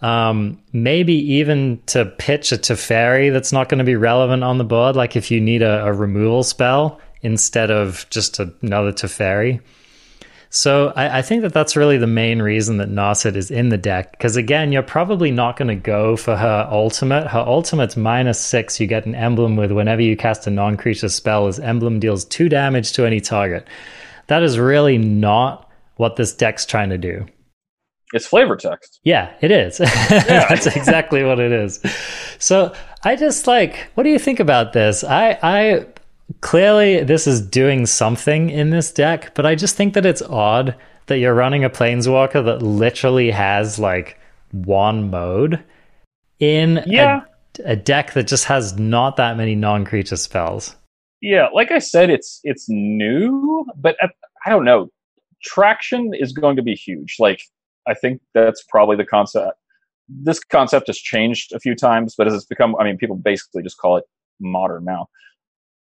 Um, 0.00 0.60
maybe 0.72 1.14
even 1.14 1.82
to 1.86 2.04
pitch 2.04 2.52
a 2.52 2.58
Teferi 2.58 3.32
that's 3.32 3.52
not 3.52 3.68
going 3.68 3.78
to 3.78 3.84
be 3.84 3.96
relevant 3.96 4.44
on 4.44 4.58
the 4.58 4.64
board, 4.64 4.94
like 4.94 5.16
if 5.16 5.30
you 5.30 5.40
need 5.40 5.62
a, 5.62 5.84
a 5.86 5.92
removal 5.92 6.42
spell 6.42 7.00
instead 7.22 7.70
of 7.70 8.06
just 8.10 8.38
another 8.38 8.92
Teferi. 8.92 9.60
So 10.50 10.92
I, 10.96 11.18
I, 11.18 11.22
think 11.22 11.42
that 11.42 11.52
that's 11.52 11.76
really 11.76 11.98
the 11.98 12.06
main 12.06 12.40
reason 12.40 12.78
that 12.78 12.88
Narset 12.88 13.36
is 13.36 13.50
in 13.50 13.68
the 13.68 13.76
deck. 13.76 14.12
Because 14.12 14.36
again, 14.36 14.72
you're 14.72 14.82
probably 14.82 15.30
not 15.30 15.58
going 15.58 15.68
to 15.68 15.74
go 15.74 16.16
for 16.16 16.36
her 16.36 16.66
ultimate. 16.70 17.26
Her 17.26 17.40
ultimate's 17.40 17.96
minus 17.96 18.40
six. 18.40 18.80
You 18.80 18.86
get 18.86 19.04
an 19.04 19.14
emblem 19.14 19.56
with 19.56 19.72
whenever 19.72 20.00
you 20.00 20.16
cast 20.16 20.46
a 20.46 20.50
non-creature 20.50 21.10
spell, 21.10 21.46
this 21.46 21.58
emblem 21.58 22.00
deals 22.00 22.24
two 22.24 22.48
damage 22.48 22.92
to 22.92 23.04
any 23.04 23.20
target. 23.20 23.66
That 24.28 24.42
is 24.42 24.58
really 24.58 24.96
not 24.96 25.70
what 25.96 26.16
this 26.16 26.32
deck's 26.32 26.64
trying 26.64 26.90
to 26.90 26.98
do. 26.98 27.26
It's 28.14 28.26
flavor 28.26 28.56
text. 28.56 29.00
Yeah, 29.02 29.34
it 29.42 29.50
is. 29.50 29.80
Yeah. 30.10 30.48
that's 30.48 30.66
exactly 30.66 31.22
what 31.24 31.38
it 31.38 31.52
is. 31.52 31.80
So 32.38 32.74
I 33.04 33.16
just 33.16 33.46
like, 33.46 33.88
what 33.94 34.04
do 34.04 34.10
you 34.10 34.18
think 34.18 34.40
about 34.40 34.72
this? 34.72 35.04
I 35.04 35.38
I 35.42 35.86
clearly 36.40 37.02
this 37.02 37.26
is 37.26 37.40
doing 37.40 37.86
something 37.86 38.50
in 38.50 38.70
this 38.70 38.92
deck, 38.92 39.34
but 39.34 39.46
I 39.46 39.54
just 39.54 39.76
think 39.76 39.94
that 39.94 40.06
it's 40.06 40.22
odd 40.22 40.74
that 41.06 41.18
you're 41.18 41.34
running 41.34 41.64
a 41.64 41.70
planeswalker 41.70 42.44
that 42.44 42.62
literally 42.62 43.30
has 43.30 43.78
like 43.78 44.18
one 44.52 45.10
mode 45.10 45.62
in 46.38 46.82
yeah. 46.86 47.22
a, 47.64 47.72
a 47.72 47.76
deck 47.76 48.12
that 48.12 48.26
just 48.26 48.44
has 48.44 48.78
not 48.78 49.16
that 49.16 49.36
many 49.36 49.54
non-creature 49.54 50.16
spells. 50.16 50.76
Yeah, 51.20 51.48
like 51.52 51.72
I 51.72 51.78
said, 51.78 52.10
it's 52.10 52.40
it's 52.44 52.68
new, 52.68 53.66
but 53.76 53.96
I, 54.00 54.08
I 54.46 54.50
don't 54.50 54.64
know. 54.64 54.90
Traction 55.42 56.12
is 56.14 56.32
going 56.32 56.56
to 56.56 56.62
be 56.62 56.74
huge. 56.74 57.16
Like 57.18 57.42
I 57.88 57.94
think 57.94 58.20
that's 58.34 58.62
probably 58.68 58.96
the 58.96 59.04
concept. 59.04 59.58
This 60.08 60.38
concept 60.38 60.86
has 60.86 60.96
changed 60.96 61.52
a 61.52 61.60
few 61.60 61.74
times, 61.74 62.14
but 62.16 62.28
as 62.28 62.34
it's 62.34 62.44
become, 62.44 62.76
I 62.76 62.84
mean, 62.84 62.96
people 62.96 63.16
basically 63.16 63.62
just 63.62 63.78
call 63.78 63.96
it 63.96 64.04
modern 64.40 64.84
now 64.84 65.08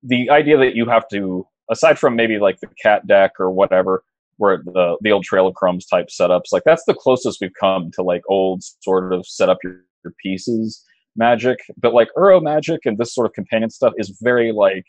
the 0.04 0.30
idea 0.30 0.58
that 0.58 0.76
you 0.76 0.86
have 0.86 1.08
to, 1.08 1.46
aside 1.70 1.98
from 1.98 2.14
maybe 2.14 2.38
like 2.38 2.60
the 2.60 2.68
cat 2.80 3.06
deck 3.06 3.32
or 3.38 3.50
whatever, 3.50 4.04
where 4.36 4.58
the 4.58 4.96
the 5.00 5.10
old 5.10 5.24
Trail 5.24 5.46
of 5.46 5.54
Crumbs 5.54 5.86
type 5.86 6.08
setups, 6.08 6.52
like 6.52 6.62
that's 6.64 6.84
the 6.84 6.94
closest 6.94 7.40
we've 7.40 7.50
come 7.58 7.90
to 7.92 8.02
like 8.02 8.22
old 8.28 8.62
sort 8.82 9.12
of 9.12 9.26
set 9.26 9.48
up 9.48 9.58
your, 9.64 9.80
your 10.04 10.12
pieces 10.22 10.84
magic. 11.16 11.58
But 11.76 11.94
like 11.94 12.08
Uro 12.16 12.42
magic 12.42 12.80
and 12.84 12.98
this 12.98 13.14
sort 13.14 13.26
of 13.26 13.32
companion 13.32 13.70
stuff 13.70 13.92
is 13.96 14.18
very 14.22 14.52
like 14.52 14.84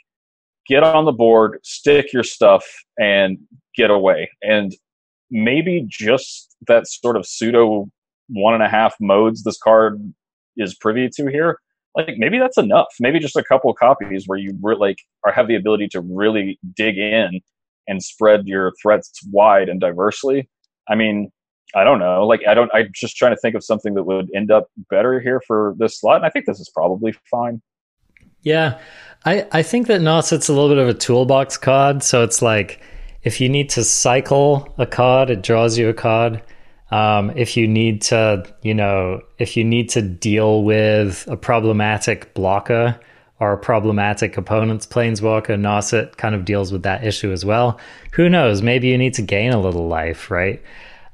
get 0.68 0.84
on 0.84 1.06
the 1.06 1.12
board, 1.12 1.60
stick 1.64 2.12
your 2.12 2.24
stuff, 2.24 2.66
and 2.98 3.38
get 3.76 3.92
away. 3.92 4.30
And 4.42 4.76
maybe 5.30 5.86
just 5.88 6.56
that 6.68 6.88
sort 6.88 7.18
of 7.18 7.26
pseudo 7.26 7.88
one 8.30 8.56
and 8.56 8.64
a 8.64 8.70
half 8.70 8.96
modes 9.00 9.44
this 9.44 9.58
card 9.58 10.02
is 10.58 10.76
privy 10.76 11.10
to 11.10 11.28
here 11.28 11.60
like 11.96 12.16
maybe 12.18 12.38
that's 12.38 12.58
enough. 12.58 12.88
Maybe 13.00 13.20
just 13.20 13.36
a 13.36 13.44
couple 13.44 13.74
copies 13.74 14.26
where 14.28 14.38
you 14.38 14.58
re- 14.62 14.76
like 14.76 15.00
are 15.26 15.32
have 15.32 15.48
the 15.48 15.56
ability 15.56 15.88
to 15.90 16.02
really 16.02 16.60
dig 16.76 16.98
in 16.98 17.42
and 17.88 18.04
spread 18.04 18.48
your 18.48 18.74
threats 18.82 19.12
wide 19.32 19.70
and 19.70 19.80
diversely. 19.80 20.50
I 20.90 20.96
mean, 20.96 21.32
I 21.76 21.84
don't 21.84 22.00
know. 22.00 22.26
Like 22.26 22.42
I 22.48 22.54
don't. 22.54 22.70
I'm 22.74 22.90
just 22.94 23.16
trying 23.16 23.34
to 23.34 23.40
think 23.40 23.56
of 23.56 23.64
something 23.64 23.94
that 23.96 24.04
would 24.04 24.30
end 24.36 24.52
up 24.52 24.68
better 24.90 25.20
here 25.20 25.42
for 25.48 25.76
this 25.78 26.00
slot, 26.00 26.18
and 26.18 26.26
I 26.26 26.30
think 26.30 26.46
this 26.46 26.60
is 26.60 26.70
probably 26.70 27.16
fine. 27.30 27.62
Yeah, 28.42 28.80
I 29.26 29.48
I 29.52 29.64
think 29.64 29.88
that 29.88 30.02
Narset's 30.02 30.50
a 30.50 30.54
little 30.54 30.70
bit 30.70 30.78
of 30.78 30.88
a 30.88 30.94
toolbox 30.94 31.58
card. 31.58 32.04
So 32.04 32.24
it's 32.24 32.42
like 32.42 32.82
if 33.24 33.42
you 33.42 33.50
need 33.50 33.70
to 33.72 33.84
cycle 33.84 34.74
a 34.78 34.86
card, 34.86 35.30
it 35.30 35.42
draws 35.42 35.78
you 35.78 35.90
a 35.90 35.94
card. 35.94 36.42
Um, 36.92 37.32
if 37.36 37.58
you 37.58 37.68
need 37.68 38.02
to, 38.04 38.46
you 38.62 38.74
know, 38.74 39.22
if 39.40 39.58
you 39.58 39.64
need 39.64 39.90
to 39.90 40.02
deal 40.02 40.64
with 40.64 41.28
a 41.28 41.36
problematic 41.36 42.34
blocker 42.34 43.00
or 43.40 43.54
a 43.54 43.58
problematic 43.58 44.38
opponent's 44.38 44.86
planeswalker, 44.86 45.60
Narset 45.60 46.18
kind 46.18 46.36
of 46.36 46.46
deals 46.46 46.72
with 46.72 46.84
that 46.84 47.04
issue 47.04 47.32
as 47.32 47.44
well. 47.44 47.80
Who 48.14 48.30
knows? 48.30 48.62
Maybe 48.62 48.88
you 48.88 48.98
need 48.98 49.16
to 49.16 49.22
gain 49.22 49.52
a 49.52 49.60
little 49.60 49.88
life, 49.88 50.30
right? 50.30 50.62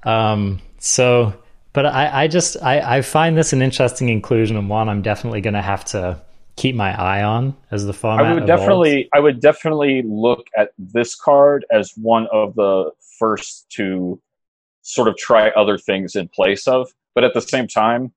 Um, 0.04 0.60
so, 0.78 1.34
but 1.74 1.86
I, 1.86 2.24
I 2.24 2.28
just 2.28 2.58
I, 2.62 2.98
I 2.98 3.02
find 3.02 3.38
this 3.38 3.54
an 3.54 3.62
interesting 3.62 4.10
inclusion 4.10 4.58
and 4.58 4.70
one 4.70 4.90
I'm 4.90 5.02
definitely 5.02 5.42
going 5.42 5.54
to 5.54 5.62
have 5.62 5.86
to 5.86 6.22
keep 6.58 6.76
my 6.76 7.00
eye 7.00 7.24
on 7.24 7.56
as 7.72 7.86
the 7.86 7.94
format. 7.94 8.26
I 8.26 8.34
would 8.34 8.44
evolves. 8.44 8.62
definitely 8.62 9.10
I 9.16 9.20
would 9.20 9.40
definitely 9.40 10.04
look 10.06 10.48
at 10.58 10.72
this 10.78 11.16
card 11.16 11.66
as 11.72 11.94
one 11.96 12.28
of 12.32 12.56
the 12.56 12.92
first 13.18 13.70
to 13.72 14.22
sort 14.82 15.08
of 15.08 15.18
try 15.18 15.50
other 15.52 15.78
things 15.78 16.16
in 16.16 16.28
place 16.30 16.68
of. 16.68 16.90
But 17.14 17.24
at 17.24 17.34
the 17.34 17.42
same 17.42 17.68
time, 17.68 18.14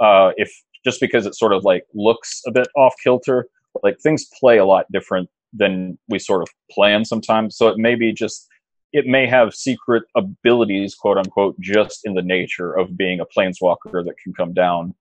uh, 0.00 0.32
if 0.36 0.52
just 0.84 1.00
because 1.00 1.26
it 1.26 1.34
sort 1.34 1.52
of 1.52 1.64
like 1.64 1.84
looks 1.94 2.42
a 2.46 2.50
bit 2.50 2.68
off 2.76 2.94
kilter, 3.02 3.46
like 3.82 3.98
things 4.00 4.26
play 4.38 4.58
a 4.58 4.64
lot 4.64 4.90
different 4.92 5.28
than 5.52 5.98
we 6.08 6.18
sort 6.18 6.42
of 6.42 6.48
plan 6.70 7.04
sometimes. 7.04 7.56
So 7.56 7.68
it 7.68 7.78
may 7.78 7.94
be 7.94 8.12
just 8.12 8.48
it 8.92 9.06
may 9.06 9.26
have 9.26 9.54
secret 9.54 10.04
abilities, 10.16 10.94
quote 10.94 11.16
unquote, 11.16 11.58
just 11.60 12.00
in 12.04 12.14
the 12.14 12.22
nature 12.22 12.74
of 12.74 12.96
being 12.96 13.20
a 13.20 13.26
planeswalker 13.26 14.04
that 14.04 14.14
can 14.22 14.34
come 14.34 14.52
down, 14.52 14.94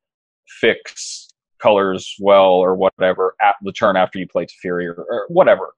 fix 0.47 1.28
colors 1.62 2.16
well 2.20 2.53
or 2.53 2.76
whatever 2.76 3.36
at 3.41 3.55
the 3.62 3.72
turn 3.72 3.95
after 3.95 4.18
you 4.18 4.28
play 4.28 4.45
Teferi 4.45 4.86
or, 4.86 5.05
or 5.09 5.26
whatever. 5.28 5.74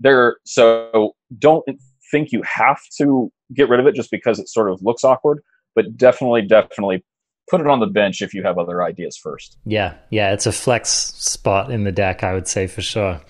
there 0.00 0.36
so 0.44 1.14
don't 1.38 1.64
think 2.14 2.30
you 2.30 2.42
have 2.42 2.80
to 2.96 3.28
get 3.52 3.68
rid 3.68 3.80
of 3.80 3.86
it 3.86 3.94
just 3.96 4.10
because 4.12 4.38
it 4.38 4.48
sort 4.48 4.70
of 4.70 4.80
looks 4.82 5.02
awkward 5.02 5.42
but 5.74 5.96
definitely 5.96 6.42
definitely 6.42 7.04
put 7.50 7.60
it 7.60 7.66
on 7.66 7.80
the 7.80 7.88
bench 7.88 8.22
if 8.22 8.32
you 8.32 8.40
have 8.44 8.56
other 8.56 8.84
ideas 8.84 9.16
first 9.16 9.58
yeah 9.64 9.94
yeah 10.10 10.32
it's 10.32 10.46
a 10.46 10.52
flex 10.52 10.90
spot 10.90 11.72
in 11.72 11.82
the 11.82 11.90
deck 11.90 12.22
i 12.22 12.32
would 12.32 12.46
say 12.46 12.68
for 12.68 12.82
sure 12.82 13.20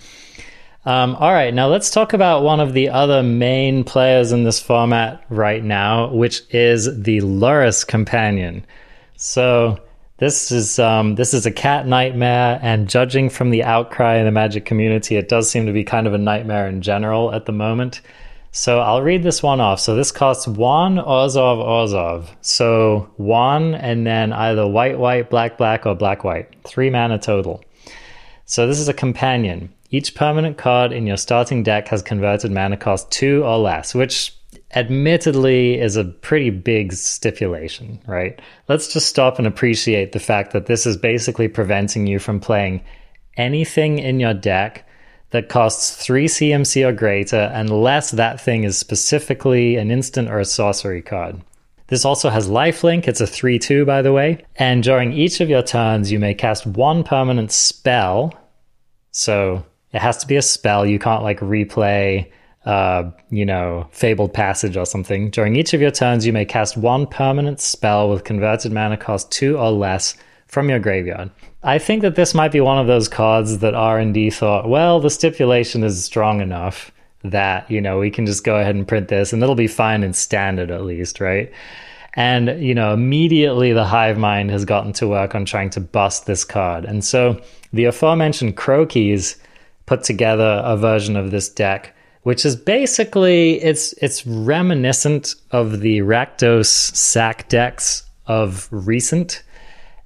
um, 0.86 1.16
all 1.16 1.32
right, 1.32 1.54
now 1.54 1.68
let's 1.68 1.90
talk 1.90 2.12
about 2.12 2.42
one 2.42 2.60
of 2.60 2.74
the 2.74 2.90
other 2.90 3.22
main 3.22 3.84
players 3.84 4.32
in 4.32 4.44
this 4.44 4.60
format 4.60 5.24
right 5.30 5.64
now, 5.64 6.12
which 6.12 6.42
is 6.50 6.84
the 7.02 7.20
Lurrus 7.20 7.86
Companion. 7.86 8.66
So 9.16 9.78
this 10.18 10.52
is 10.52 10.78
um, 10.78 11.14
this 11.14 11.32
is 11.32 11.46
a 11.46 11.50
cat 11.50 11.86
nightmare, 11.86 12.60
and 12.60 12.86
judging 12.86 13.30
from 13.30 13.48
the 13.48 13.64
outcry 13.64 14.16
in 14.16 14.26
the 14.26 14.30
Magic 14.30 14.66
community, 14.66 15.16
it 15.16 15.30
does 15.30 15.50
seem 15.50 15.64
to 15.64 15.72
be 15.72 15.84
kind 15.84 16.06
of 16.06 16.12
a 16.12 16.18
nightmare 16.18 16.68
in 16.68 16.82
general 16.82 17.32
at 17.32 17.46
the 17.46 17.52
moment. 17.52 18.02
So 18.56 18.78
I'll 18.78 19.02
read 19.02 19.24
this 19.24 19.42
one 19.42 19.60
off. 19.60 19.80
So 19.80 19.96
this 19.96 20.12
costs 20.12 20.46
one 20.46 20.94
Orzhov 20.94 21.58
Orzhov. 21.58 22.28
So 22.40 23.10
one 23.16 23.74
and 23.74 24.06
then 24.06 24.32
either 24.32 24.64
white 24.64 24.96
white, 24.96 25.28
black 25.28 25.58
black, 25.58 25.86
or 25.86 25.96
black 25.96 26.22
white. 26.22 26.54
Three 26.62 26.88
mana 26.88 27.18
total. 27.18 27.64
So 28.44 28.68
this 28.68 28.78
is 28.78 28.88
a 28.88 28.94
companion. 28.94 29.74
Each 29.90 30.14
permanent 30.14 30.56
card 30.56 30.92
in 30.92 31.04
your 31.04 31.16
starting 31.16 31.64
deck 31.64 31.88
has 31.88 32.00
converted 32.00 32.52
mana 32.52 32.76
cost 32.76 33.10
two 33.10 33.42
or 33.44 33.58
less, 33.58 33.92
which 33.92 34.32
admittedly 34.76 35.80
is 35.80 35.96
a 35.96 36.04
pretty 36.04 36.50
big 36.50 36.92
stipulation, 36.92 38.00
right? 38.06 38.40
Let's 38.68 38.92
just 38.92 39.08
stop 39.08 39.38
and 39.38 39.48
appreciate 39.48 40.12
the 40.12 40.20
fact 40.20 40.52
that 40.52 40.66
this 40.66 40.86
is 40.86 40.96
basically 40.96 41.48
preventing 41.48 42.06
you 42.06 42.20
from 42.20 42.38
playing 42.38 42.84
anything 43.36 43.98
in 43.98 44.20
your 44.20 44.32
deck 44.32 44.86
that 45.34 45.48
costs 45.48 45.96
3 45.96 46.26
CMC 46.26 46.86
or 46.86 46.92
greater 46.92 47.50
unless 47.52 48.12
that 48.12 48.40
thing 48.40 48.62
is 48.62 48.78
specifically 48.78 49.74
an 49.74 49.90
instant 49.90 50.30
or 50.30 50.38
a 50.38 50.44
sorcery 50.44 51.02
card. 51.02 51.40
This 51.88 52.04
also 52.04 52.30
has 52.30 52.48
lifelink, 52.48 53.08
it's 53.08 53.20
a 53.20 53.26
3 53.26 53.58
2 53.58 53.84
by 53.84 54.00
the 54.00 54.12
way, 54.12 54.44
and 54.54 54.84
during 54.84 55.12
each 55.12 55.40
of 55.40 55.50
your 55.50 55.62
turns, 55.62 56.12
you 56.12 56.20
may 56.20 56.34
cast 56.34 56.66
one 56.66 57.02
permanent 57.02 57.50
spell. 57.50 58.32
So 59.10 59.66
it 59.92 60.00
has 60.00 60.18
to 60.18 60.26
be 60.28 60.36
a 60.36 60.42
spell, 60.42 60.86
you 60.86 61.00
can't 61.00 61.24
like 61.24 61.40
replay 61.40 62.30
uh, 62.64 63.10
you 63.28 63.44
know, 63.44 63.88
Fabled 63.90 64.32
Passage 64.32 64.76
or 64.76 64.86
something. 64.86 65.30
During 65.30 65.56
each 65.56 65.74
of 65.74 65.80
your 65.80 65.90
turns, 65.90 66.24
you 66.24 66.32
may 66.32 66.44
cast 66.44 66.76
one 66.76 67.06
permanent 67.08 67.60
spell 67.60 68.08
with 68.08 68.24
converted 68.24 68.72
mana 68.72 68.96
cost 68.96 69.30
two 69.32 69.58
or 69.58 69.70
less 69.70 70.16
from 70.46 70.68
your 70.68 70.78
graveyard. 70.78 71.30
I 71.62 71.78
think 71.78 72.02
that 72.02 72.14
this 72.14 72.34
might 72.34 72.52
be 72.52 72.60
one 72.60 72.78
of 72.78 72.86
those 72.86 73.08
cards 73.08 73.58
that 73.58 73.74
R&D 73.74 74.30
thought, 74.30 74.68
well, 74.68 75.00
the 75.00 75.10
stipulation 75.10 75.82
is 75.82 76.04
strong 76.04 76.40
enough 76.40 76.92
that, 77.22 77.70
you 77.70 77.80
know, 77.80 77.98
we 77.98 78.10
can 78.10 78.26
just 78.26 78.44
go 78.44 78.56
ahead 78.56 78.74
and 78.74 78.86
print 78.86 79.08
this 79.08 79.32
and 79.32 79.42
it'll 79.42 79.54
be 79.54 79.66
fine 79.66 80.02
in 80.02 80.12
standard 80.12 80.70
at 80.70 80.84
least, 80.84 81.20
right? 81.20 81.50
And, 82.14 82.62
you 82.62 82.74
know, 82.74 82.92
immediately 82.92 83.72
the 83.72 83.84
hive 83.84 84.18
mind 84.18 84.50
has 84.50 84.64
gotten 84.64 84.92
to 84.94 85.08
work 85.08 85.34
on 85.34 85.44
trying 85.44 85.70
to 85.70 85.80
bust 85.80 86.26
this 86.26 86.44
card. 86.44 86.84
And 86.84 87.04
so 87.04 87.40
the 87.72 87.86
aforementioned 87.86 88.56
Crokeyz 88.56 89.36
put 89.86 90.04
together 90.04 90.62
a 90.64 90.76
version 90.76 91.16
of 91.16 91.30
this 91.30 91.48
deck 91.48 91.94
which 92.24 92.44
is 92.44 92.56
basically 92.56 93.62
it's 93.62 93.92
it's 94.02 94.26
reminiscent 94.26 95.34
of 95.52 95.80
the 95.80 95.98
Rakdos 95.98 96.66
sack 96.66 97.48
decks 97.48 98.02
of 98.26 98.66
recent 98.70 99.42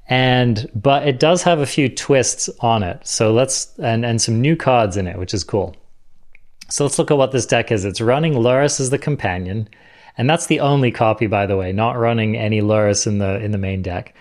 and 0.08 0.70
but 0.74 1.06
it 1.06 1.18
does 1.18 1.42
have 1.42 1.58
a 1.58 1.66
few 1.66 1.88
twists 1.88 2.48
on 2.60 2.82
it. 2.82 3.06
So 3.06 3.32
let's 3.32 3.78
and 3.78 4.04
and 4.04 4.20
some 4.20 4.40
new 4.40 4.56
cards 4.56 4.96
in 4.96 5.06
it, 5.06 5.18
which 5.18 5.34
is 5.34 5.44
cool. 5.44 5.76
So 6.70 6.84
let's 6.84 6.98
look 6.98 7.10
at 7.10 7.16
what 7.16 7.32
this 7.32 7.46
deck 7.46 7.72
is. 7.72 7.84
It's 7.84 8.00
running 8.00 8.34
Lurrus 8.34 8.80
as 8.80 8.90
the 8.90 8.98
companion, 8.98 9.68
and 10.16 10.28
that's 10.28 10.46
the 10.46 10.60
only 10.60 10.90
copy, 10.90 11.26
by 11.26 11.46
the 11.46 11.56
way, 11.56 11.72
not 11.72 11.98
running 11.98 12.36
any 12.36 12.60
Lurrus 12.60 13.06
in 13.06 13.18
the 13.18 13.42
in 13.42 13.52
the 13.52 13.58
main 13.58 13.82
deck. 13.82 14.14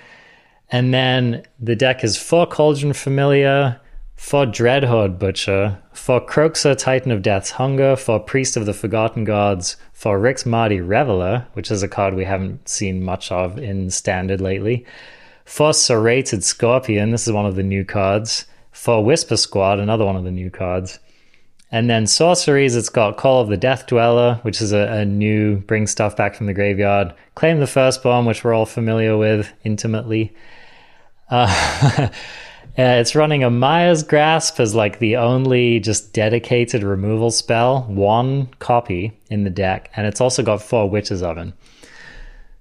And 0.70 0.94
then 0.94 1.44
the 1.60 1.76
deck 1.76 2.04
is 2.04 2.18
four 2.18 2.46
Cauldron 2.46 2.92
Familiar, 2.92 3.80
for 4.18 4.46
Dreadhorde 4.46 5.20
Butcher, 5.20 5.78
for 5.94 6.20
Kroxa 6.20 6.76
Titan 6.76 7.12
of 7.12 7.22
Death's 7.22 7.52
Hunger, 7.52 7.96
for 7.96 8.20
Priest 8.20 8.58
of 8.58 8.66
the 8.66 8.74
Forgotten 8.74 9.24
Gods, 9.24 9.78
for 9.94 10.20
Rix 10.20 10.44
Maadi 10.44 10.86
Reveler, 10.86 11.48
which 11.54 11.72
is 11.72 11.84
a 11.84 11.88
card 11.88 12.16
we 12.16 12.26
haven't 12.26 12.68
seen 12.68 13.04
much 13.04 13.32
of 13.32 13.58
in 13.58 13.90
Standard 13.92 14.42
lately, 14.42 14.86
for 15.48 15.74
Serrated 15.74 16.44
Scorpion, 16.44 17.12
this 17.12 17.26
is 17.26 17.34
one 17.34 17.46
of 17.46 17.56
the 17.56 17.64
new 17.64 17.86
cards, 17.86 18.46
for 18.72 19.04
Whisper 19.04 19.38
Squad, 19.38 19.80
another 19.80 20.06
one 20.06 20.18
of 20.18 20.26
the 20.26 20.32
new 20.32 20.52
cards. 20.52 21.00
And 21.72 21.90
then 21.90 22.06
sorceries, 22.06 22.76
it's 22.76 22.90
got 22.90 23.18
Call 23.18 23.42
of 23.42 23.48
the 23.48 23.58
Death 23.58 23.88
Dweller, 23.88 24.40
which 24.44 24.62
is 24.62 24.74
a, 24.74 24.80
a 24.80 25.06
new 25.06 25.58
bring 25.58 25.88
stuff 25.88 26.16
back 26.16 26.36
from 26.36 26.48
the 26.48 26.54
graveyard. 26.54 27.14
Claim 27.36 27.60
the 27.60 27.68
Firstborn, 27.68 28.26
which 28.26 28.44
we're 28.44 28.54
all 28.54 28.66
familiar 28.66 29.18
with 29.18 29.52
intimately. 29.64 30.36
Uh, 31.30 32.10
Uh, 32.80 33.02
it's 33.02 33.16
running 33.16 33.44
a 33.44 33.50
Mire's 33.50 34.04
Grasp 34.04 34.60
as 34.60 34.76
like 34.76 35.00
the 35.00 35.16
only 35.16 35.80
just 35.80 36.14
dedicated 36.14 36.84
removal 36.84 37.32
spell, 37.32 37.82
one 37.86 38.46
copy 38.60 39.20
in 39.32 39.44
the 39.44 39.50
deck, 39.50 39.90
and 39.96 40.06
it's 40.06 40.22
also 40.22 40.44
got 40.44 40.62
four 40.62 40.88
Witch's 40.88 41.24
Oven. 41.24 41.54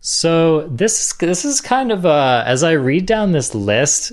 So 0.00 0.68
this 0.68 1.14
this 1.14 1.44
is 1.44 1.60
kind 1.60 1.90
of 1.90 2.04
a, 2.04 2.44
as 2.46 2.62
I 2.62 2.72
read 2.72 3.06
down 3.06 3.32
this 3.32 3.54
list, 3.54 4.12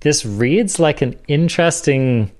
this 0.00 0.24
reads 0.24 0.78
like 0.78 1.02
an 1.02 1.18
interesting 1.28 2.30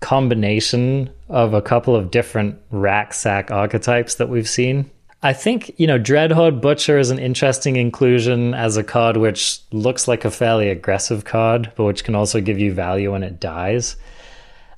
combination 0.00 1.10
of 1.28 1.54
a 1.54 1.62
couple 1.62 1.96
of 1.96 2.10
different 2.10 2.58
rack 2.70 3.14
sack 3.14 3.50
archetypes 3.50 4.16
that 4.16 4.28
we've 4.28 4.48
seen. 4.48 4.90
I 5.22 5.32
think, 5.32 5.72
you 5.78 5.86
know, 5.86 5.98
Dreadhorde 5.98 6.60
Butcher 6.60 6.98
is 6.98 7.10
an 7.10 7.18
interesting 7.18 7.76
inclusion 7.76 8.52
as 8.52 8.76
a 8.76 8.84
card 8.84 9.16
which 9.16 9.60
looks 9.72 10.06
like 10.06 10.26
a 10.26 10.30
fairly 10.30 10.68
aggressive 10.68 11.24
card, 11.24 11.72
but 11.76 11.84
which 11.84 12.04
can 12.04 12.14
also 12.14 12.42
give 12.42 12.58
you 12.58 12.74
value 12.74 13.12
when 13.12 13.22
it 13.22 13.40
dies. 13.40 13.96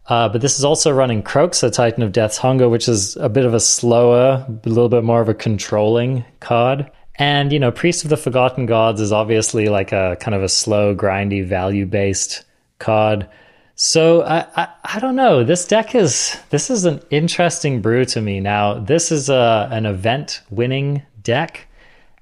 Uh, 0.08 0.28
but 0.28 0.40
this 0.40 0.56
is 0.56 0.64
also 0.64 0.92
running 0.92 1.24
Kroxa, 1.24 1.72
Titan 1.72 2.04
of 2.04 2.12
Death's 2.12 2.38
Hunger, 2.38 2.68
which 2.68 2.88
is 2.88 3.16
a 3.16 3.28
bit 3.28 3.44
of 3.44 3.54
a 3.54 3.60
slower, 3.60 4.46
a 4.48 4.68
little 4.68 4.88
bit 4.88 5.02
more 5.02 5.20
of 5.20 5.28
a 5.28 5.34
controlling 5.34 6.24
card. 6.38 6.88
And, 7.18 7.52
you 7.52 7.58
know, 7.58 7.70
Priest 7.70 8.04
of 8.04 8.10
the 8.10 8.16
Forgotten 8.16 8.66
Gods 8.66 9.00
is 9.00 9.12
obviously 9.12 9.68
like 9.68 9.92
a 9.92 10.16
kind 10.20 10.34
of 10.34 10.42
a 10.42 10.48
slow, 10.48 10.94
grindy, 10.94 11.46
value 11.46 11.86
based 11.86 12.44
card. 12.78 13.26
So 13.74 14.22
I, 14.22 14.46
I, 14.56 14.68
I 14.84 15.00
don't 15.00 15.16
know. 15.16 15.44
This 15.44 15.66
deck 15.66 15.94
is 15.94 16.38
this 16.48 16.70
is 16.70 16.86
an 16.86 17.02
interesting 17.10 17.82
brew 17.82 18.06
to 18.06 18.20
me. 18.22 18.40
Now 18.40 18.78
this 18.78 19.12
is 19.12 19.28
a 19.28 19.68
an 19.70 19.84
event 19.84 20.40
winning 20.50 21.02
deck, 21.22 21.66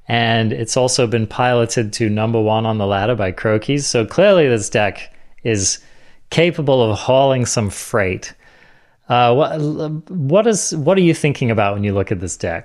and 0.09 0.53
it's 0.53 0.77
also 0.77 1.07
been 1.07 1.29
piloted 1.29 1.93
to 1.95 2.11
number 2.11 2.41
one 2.41 2.67
on 2.67 2.79
the 2.79 2.87
ladder 2.87 3.15
by 3.15 3.31
Crokeyz. 3.31 3.85
So 3.85 4.05
clearly 4.05 4.49
this 4.49 4.69
deck 4.69 5.15
is 5.45 5.79
capable 6.31 6.83
of 6.83 6.99
hauling 6.99 7.47
some 7.47 7.71
freight. 7.71 8.35
Uh, 9.09 9.33
what 9.33 9.61
what 10.11 10.47
is 10.49 10.75
what 10.75 10.99
are 10.99 11.03
you 11.03 11.15
thinking 11.15 11.53
about 11.53 11.75
when 11.75 11.85
you 11.85 11.95
look 11.95 12.11
at 12.11 12.19
this 12.19 12.37
deck? 12.37 12.65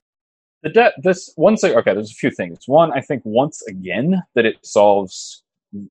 The 0.64 0.70
deck. 0.70 0.94
This 1.02 1.34
once. 1.38 1.64
Okay, 1.64 1.94
there's 1.94 2.12
a 2.12 2.16
few 2.16 2.32
things. 2.32 2.60
One, 2.68 2.92
I 2.92 3.02
think 3.02 3.22
once 3.26 3.62
again 3.68 4.22
that 4.36 4.46
it 4.46 4.58
solves 4.66 5.44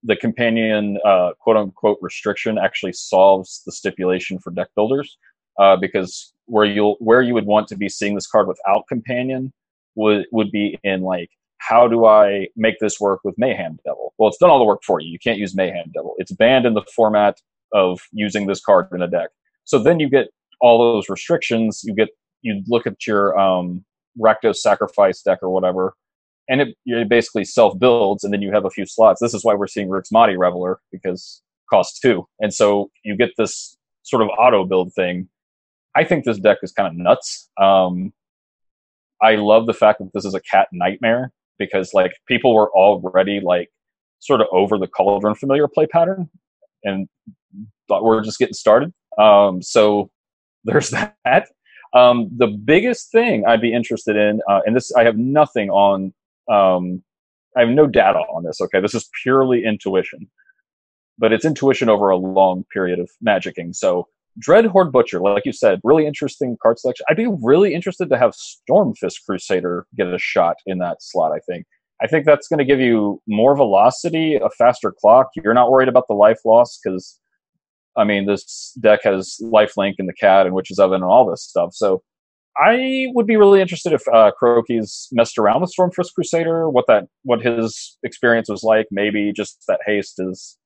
the 0.02 0.16
companion 0.16 0.98
uh, 1.04 1.30
quote 1.38 1.56
unquote 1.56 1.98
restriction 2.00 2.58
actually 2.58 2.92
solves 2.92 3.62
the 3.64 3.72
stipulation 3.72 4.38
for 4.38 4.50
deck 4.50 4.68
builders 4.74 5.16
uh, 5.58 5.76
because 5.76 6.32
where 6.46 6.64
you'll 6.64 6.96
where 6.98 7.22
you 7.22 7.34
would 7.34 7.46
want 7.46 7.68
to 7.68 7.76
be 7.76 7.88
seeing 7.88 8.14
this 8.14 8.26
card 8.26 8.48
without 8.48 8.86
companion 8.88 9.52
would 9.94 10.26
would 10.32 10.50
be 10.50 10.78
in 10.84 11.02
like 11.02 11.30
how 11.58 11.88
do 11.88 12.06
I 12.06 12.48
make 12.56 12.78
this 12.80 13.00
work 13.00 13.20
with 13.24 13.36
Mayhem 13.36 13.78
Devil? 13.84 14.14
Well, 14.16 14.28
it's 14.28 14.38
done 14.38 14.48
all 14.48 14.58
the 14.58 14.64
work 14.64 14.82
for 14.84 15.00
you. 15.00 15.10
You 15.10 15.18
can't 15.18 15.38
use 15.38 15.54
Mayhem 15.56 15.90
Devil. 15.92 16.14
It's 16.18 16.32
banned 16.32 16.66
in 16.66 16.74
the 16.74 16.84
format 16.94 17.40
of 17.72 18.00
using 18.12 18.46
this 18.46 18.60
card 18.60 18.88
in 18.92 19.02
a 19.02 19.08
deck. 19.08 19.30
So 19.64 19.78
then 19.78 20.00
you 20.00 20.08
get 20.08 20.28
all 20.60 20.78
those 20.78 21.08
restrictions. 21.08 21.82
You 21.84 21.94
get 21.94 22.08
you 22.42 22.62
look 22.68 22.86
at 22.86 23.06
your 23.06 23.38
um, 23.38 23.84
Rakdos 24.18 24.56
Sacrifice 24.56 25.22
deck 25.22 25.38
or 25.42 25.50
whatever, 25.50 25.94
and 26.48 26.60
it, 26.60 26.76
it 26.86 27.08
basically 27.08 27.44
self 27.44 27.78
builds, 27.78 28.24
and 28.24 28.32
then 28.32 28.42
you 28.42 28.52
have 28.52 28.64
a 28.64 28.70
few 28.70 28.86
slots. 28.86 29.20
This 29.20 29.34
is 29.34 29.44
why 29.44 29.54
we're 29.54 29.66
seeing 29.66 29.88
Rick's 29.88 30.10
Rix 30.12 30.14
Maadi 30.14 30.38
Reveler 30.38 30.80
because 30.92 31.42
cost 31.70 32.00
two, 32.02 32.26
and 32.40 32.52
so 32.52 32.90
you 33.04 33.16
get 33.16 33.30
this 33.36 33.76
sort 34.02 34.22
of 34.22 34.28
auto 34.38 34.64
build 34.64 34.92
thing. 34.94 35.28
I 35.94 36.04
think 36.04 36.24
this 36.24 36.38
deck 36.38 36.58
is 36.62 36.72
kind 36.72 36.88
of 36.88 36.94
nuts. 36.94 37.48
Um, 37.60 38.12
I 39.20 39.34
love 39.34 39.66
the 39.66 39.74
fact 39.74 39.98
that 39.98 40.10
this 40.14 40.24
is 40.24 40.34
a 40.34 40.40
cat 40.40 40.68
nightmare 40.72 41.32
because 41.58 41.92
like 41.92 42.12
people 42.26 42.54
were 42.54 42.70
already 42.70 43.40
like 43.40 43.70
sort 44.20 44.40
of 44.40 44.46
over 44.52 44.78
the 44.78 44.86
cauldron 44.86 45.34
familiar 45.34 45.68
play 45.68 45.86
pattern 45.86 46.28
and 46.84 47.08
thought 47.88 48.04
we're 48.04 48.22
just 48.22 48.38
getting 48.38 48.54
started. 48.54 48.92
Um, 49.18 49.62
so 49.62 50.10
there's 50.64 50.90
that. 51.24 51.48
Um, 51.94 52.30
the 52.36 52.48
biggest 52.48 53.10
thing 53.10 53.44
I'd 53.46 53.60
be 53.60 53.72
interested 53.72 54.16
in, 54.16 54.40
uh, 54.48 54.60
and 54.66 54.76
this 54.76 54.92
I 54.94 55.04
have 55.04 55.16
nothing 55.16 55.70
on 55.70 56.12
um, 56.50 57.02
I 57.56 57.60
have 57.60 57.70
no 57.70 57.86
data 57.86 58.18
on 58.18 58.44
this. 58.44 58.60
Okay, 58.60 58.80
this 58.80 58.94
is 58.94 59.08
purely 59.22 59.64
intuition, 59.64 60.28
but 61.18 61.32
it's 61.32 61.44
intuition 61.44 61.88
over 61.88 62.10
a 62.10 62.16
long 62.16 62.64
period 62.72 62.98
of 62.98 63.10
magicking. 63.26 63.74
So 63.74 64.06
Dreadhorde 64.46 64.92
Butcher, 64.92 65.20
like 65.20 65.46
you 65.46 65.52
said, 65.52 65.80
really 65.82 66.06
interesting 66.06 66.56
card 66.62 66.78
selection. 66.78 67.04
I'd 67.08 67.16
be 67.16 67.28
really 67.42 67.74
interested 67.74 68.08
to 68.10 68.18
have 68.18 68.32
Stormfist 68.32 69.24
Crusader 69.26 69.86
get 69.96 70.12
a 70.12 70.18
shot 70.18 70.56
in 70.66 70.78
that 70.78 70.98
slot. 71.02 71.32
I 71.32 71.40
think. 71.40 71.66
I 72.00 72.06
think 72.06 72.26
that's 72.26 72.46
going 72.46 72.58
to 72.58 72.64
give 72.64 72.78
you 72.78 73.20
more 73.26 73.56
velocity, 73.56 74.36
a 74.36 74.48
faster 74.50 74.92
clock. 74.92 75.30
You're 75.34 75.54
not 75.54 75.70
worried 75.70 75.88
about 75.88 76.06
the 76.08 76.14
life 76.14 76.38
loss 76.44 76.78
because, 76.78 77.18
I 77.98 78.04
mean, 78.04 78.26
this 78.26 78.72
deck 78.80 79.00
has 79.04 79.36
life 79.40 79.76
link 79.76 79.96
and 79.98 80.08
the 80.08 80.14
cat 80.14 80.46
and 80.46 80.54
witch's 80.54 80.78
oven 80.78 81.02
and 81.02 81.04
all 81.04 81.28
this 81.28 81.42
stuff. 81.42 81.70
So 81.72 82.02
I 82.56 83.06
would 83.14 83.26
be 83.26 83.36
really 83.36 83.60
interested 83.60 83.92
if 83.92 84.02
uh, 84.08 84.32
Crokeyz 84.40 85.08
messed 85.12 85.38
around 85.38 85.60
with 85.60 85.72
Stormfist 85.78 86.14
Crusader, 86.14 86.68
what 86.70 86.86
that 86.88 87.04
what 87.22 87.40
his 87.40 87.96
experience 88.02 88.48
was 88.48 88.62
like. 88.62 88.86
Maybe 88.90 89.32
just 89.32 89.64
that 89.68 89.80
haste 89.86 90.14
is 90.18 90.56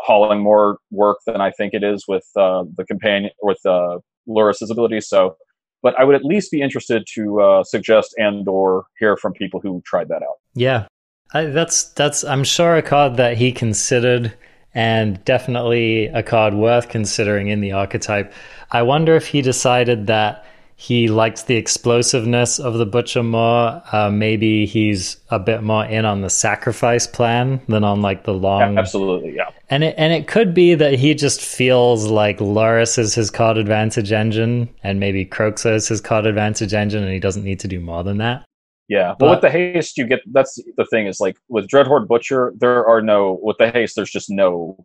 hauling 0.00 0.40
more 0.40 0.78
work 0.90 1.18
than 1.26 1.40
I 1.40 1.52
think 1.52 1.74
it 1.74 1.84
is 1.84 2.04
with 2.08 2.24
uh, 2.36 2.64
the 2.76 2.84
companion 2.84 3.30
with 3.42 3.58
uh, 3.64 3.98
Lurrus's 4.28 4.70
ability. 4.70 5.00
So, 5.02 5.36
but 5.82 5.98
I 5.98 6.04
would 6.04 6.16
at 6.16 6.24
least 6.24 6.50
be 6.50 6.62
interested 6.62 7.06
to 7.14 7.40
uh, 7.40 7.64
suggest 7.64 8.12
and 8.16 8.48
or 8.48 8.86
hear 8.98 9.16
from 9.16 9.32
people 9.32 9.60
who 9.60 9.82
tried 9.86 10.08
that 10.08 10.22
out. 10.22 10.38
Yeah, 10.54 10.86
I, 11.32 11.44
that's 11.44 11.84
that's 11.84 12.24
I'm 12.24 12.42
sure 12.42 12.76
a 12.76 12.82
card 12.82 13.16
that 13.18 13.36
he 13.36 13.52
considered 13.52 14.34
and 14.74 15.22
definitely 15.24 16.06
a 16.06 16.22
card 16.22 16.54
worth 16.54 16.88
considering 16.88 17.48
in 17.48 17.60
the 17.60 17.72
archetype. 17.72 18.32
I 18.70 18.82
wonder 18.82 19.16
if 19.16 19.26
he 19.26 19.42
decided 19.42 20.06
that 20.06 20.44
he 20.80 21.08
likes 21.08 21.42
the 21.42 21.56
explosiveness 21.56 22.58
of 22.58 22.78
the 22.78 22.86
butcher 22.86 23.22
more. 23.22 23.82
Uh, 23.92 24.10
maybe 24.10 24.64
he's 24.64 25.18
a 25.28 25.38
bit 25.38 25.62
more 25.62 25.84
in 25.84 26.06
on 26.06 26.22
the 26.22 26.30
sacrifice 26.30 27.06
plan 27.06 27.60
than 27.68 27.84
on 27.84 28.00
like 28.00 28.24
the 28.24 28.32
long. 28.32 28.72
Yeah, 28.72 28.80
absolutely, 28.80 29.36
yeah. 29.36 29.50
And 29.68 29.84
it 29.84 29.94
and 29.98 30.10
it 30.14 30.26
could 30.26 30.54
be 30.54 30.74
that 30.74 30.94
he 30.94 31.12
just 31.12 31.42
feels 31.42 32.06
like 32.06 32.38
Lurrus 32.38 32.98
is 32.98 33.14
his 33.14 33.30
card 33.30 33.58
advantage 33.58 34.10
engine, 34.10 34.70
and 34.82 34.98
maybe 34.98 35.26
Kroxa 35.26 35.74
is 35.74 35.86
his 35.86 36.00
card 36.00 36.24
advantage 36.24 36.72
engine, 36.72 37.02
and 37.02 37.12
he 37.12 37.20
doesn't 37.20 37.44
need 37.44 37.60
to 37.60 37.68
do 37.68 37.78
more 37.78 38.02
than 38.02 38.16
that. 38.16 38.46
Yeah, 38.90 39.14
but 39.16 39.30
with 39.30 39.40
the 39.40 39.50
haste, 39.50 39.96
you 39.96 40.04
get 40.04 40.20
that's 40.32 40.60
the 40.76 40.84
thing 40.84 41.06
is 41.06 41.20
like 41.20 41.36
with 41.48 41.68
Dreadhorde 41.68 42.08
Butcher, 42.08 42.52
there 42.58 42.84
are 42.84 43.00
no 43.00 43.38
with 43.40 43.56
the 43.56 43.70
haste. 43.70 43.94
There's 43.94 44.10
just 44.10 44.28
no, 44.28 44.84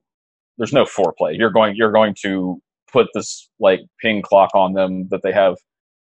there's 0.60 0.72
no 0.72 0.86
foreplay. 0.86 1.36
You're 1.36 1.49
going, 1.49 1.76
you're 1.76 1.91
going 1.91 2.14
to 2.22 2.62
put 2.93 3.08
this 3.16 3.49
like 3.60 3.80
ping 3.99 4.22
clock 4.22 4.51
on 4.53 4.74
them 4.74 5.08
that 5.10 5.24
they 5.24 5.32
have 5.32 5.56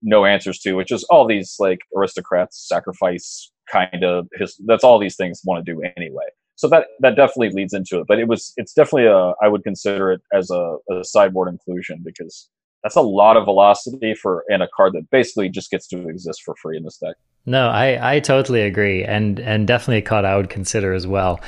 no 0.02 0.24
answers 0.24 0.58
to, 0.62 0.72
which 0.74 0.90
is 0.90 1.04
all 1.04 1.24
these 1.24 1.54
like 1.60 1.82
aristocrats 1.96 2.66
sacrifice 2.68 3.52
kind 3.70 4.02
of 4.02 4.26
his. 4.34 4.60
That's 4.66 4.82
all 4.82 4.98
these 4.98 5.14
things 5.14 5.40
want 5.44 5.64
to 5.64 5.72
do 5.72 5.80
anyway. 5.96 6.26
So 6.56 6.66
that 6.70 6.88
that 6.98 7.14
definitely 7.14 7.50
leads 7.50 7.74
into 7.74 8.00
it. 8.00 8.06
But 8.08 8.18
it 8.18 8.26
was 8.26 8.52
it's 8.56 8.72
definitely 8.72 9.06
a 9.06 9.34
I 9.40 9.46
would 9.46 9.62
consider 9.62 10.10
it 10.10 10.20
as 10.32 10.50
a, 10.50 10.78
a 10.90 11.04
sideboard 11.04 11.46
inclusion 11.46 12.02
because 12.04 12.50
that's 12.82 12.96
a 12.96 13.02
lot 13.02 13.36
of 13.36 13.44
velocity 13.44 14.14
for 14.14 14.42
in 14.48 14.62
a 14.62 14.68
card 14.74 14.94
that 14.94 15.08
basically 15.10 15.48
just 15.48 15.70
gets 15.70 15.86
to 15.88 16.08
exist 16.08 16.42
for 16.44 16.56
free 16.60 16.76
in 16.76 16.82
this 16.82 16.96
deck. 16.96 17.14
No, 17.46 17.68
I, 17.68 18.16
I 18.16 18.20
totally 18.20 18.62
agree, 18.62 19.04
and 19.04 19.38
and 19.38 19.66
definitely 19.66 19.98
a 19.98 20.02
card 20.02 20.24
I 20.24 20.36
would 20.36 20.48
consider 20.48 20.94
as 20.94 21.06
well. 21.06 21.40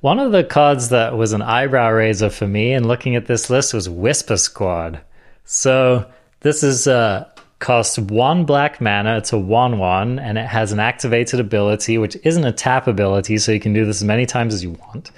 One 0.00 0.18
of 0.18 0.32
the 0.32 0.44
cards 0.44 0.90
that 0.90 1.16
was 1.16 1.32
an 1.32 1.42
eyebrow 1.42 1.90
raiser 1.90 2.30
for 2.30 2.46
me 2.46 2.72
in 2.72 2.86
looking 2.86 3.16
at 3.16 3.26
this 3.26 3.50
list 3.50 3.74
was 3.74 3.88
Whisper 3.88 4.36
Squad. 4.36 5.00
So 5.44 6.06
this 6.40 6.62
is 6.62 6.86
uh, 6.86 7.28
costs 7.58 7.98
one 7.98 8.44
black 8.44 8.80
mana. 8.80 9.18
It's 9.18 9.32
a 9.32 9.38
1 9.38 9.78
1, 9.78 10.18
and 10.18 10.38
it 10.38 10.46
has 10.46 10.72
an 10.72 10.80
activated 10.80 11.40
ability, 11.40 11.98
which 11.98 12.16
isn't 12.24 12.44
a 12.44 12.52
tap 12.52 12.86
ability, 12.86 13.38
so 13.38 13.52
you 13.52 13.60
can 13.60 13.72
do 13.72 13.84
this 13.84 13.98
as 13.98 14.04
many 14.04 14.26
times 14.26 14.54
as 14.54 14.62
you 14.62 14.70
want. 14.70 15.10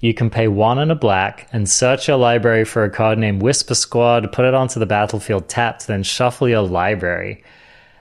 You 0.00 0.14
can 0.14 0.30
pay 0.30 0.48
one 0.48 0.78
and 0.78 0.92
a 0.92 0.94
black 0.94 1.48
and 1.52 1.68
search 1.68 2.08
your 2.08 2.18
library 2.18 2.64
for 2.64 2.84
a 2.84 2.90
card 2.90 3.18
named 3.18 3.42
Whisper 3.42 3.74
Squad, 3.74 4.32
put 4.32 4.44
it 4.44 4.54
onto 4.54 4.80
the 4.80 4.86
battlefield 4.86 5.48
tapped, 5.48 5.86
then 5.86 6.02
shuffle 6.02 6.48
your 6.48 6.62
library. 6.62 7.42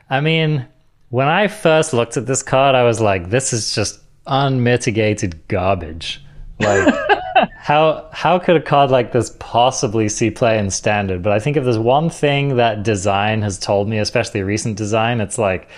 I 0.10 0.22
mean, 0.22 0.68
when 1.10 1.28
I 1.28 1.48
first 1.48 1.94
looked 1.94 2.18
at 2.18 2.26
this 2.26 2.44
card, 2.44 2.76
I 2.76 2.84
was 2.84 3.00
like, 3.00 3.30
this 3.30 3.54
is 3.54 3.74
just 3.74 4.00
unmitigated 4.26 5.48
garbage. 5.48 6.24
Like, 6.60 6.94
how 7.58 8.10
how 8.12 8.40
could 8.40 8.56
a 8.56 8.62
card 8.62 8.92
like 8.92 9.12
this 9.12 9.36
possibly 9.40 10.10
see 10.10 10.32
play 10.32 10.58
in 10.60 10.70
standard? 10.70 11.24
But 11.24 11.34
I 11.34 11.40
think 11.40 11.56
if 11.56 11.64
there's 11.64 11.78
one 11.78 12.10
thing 12.10 12.58
that 12.58 12.84
design 12.84 13.42
has 13.42 13.58
told 13.58 13.88
me, 13.88 14.00
especially 14.00 14.42
recent 14.42 14.78
design, 14.78 15.22
it's 15.22 15.38
like 15.38 15.70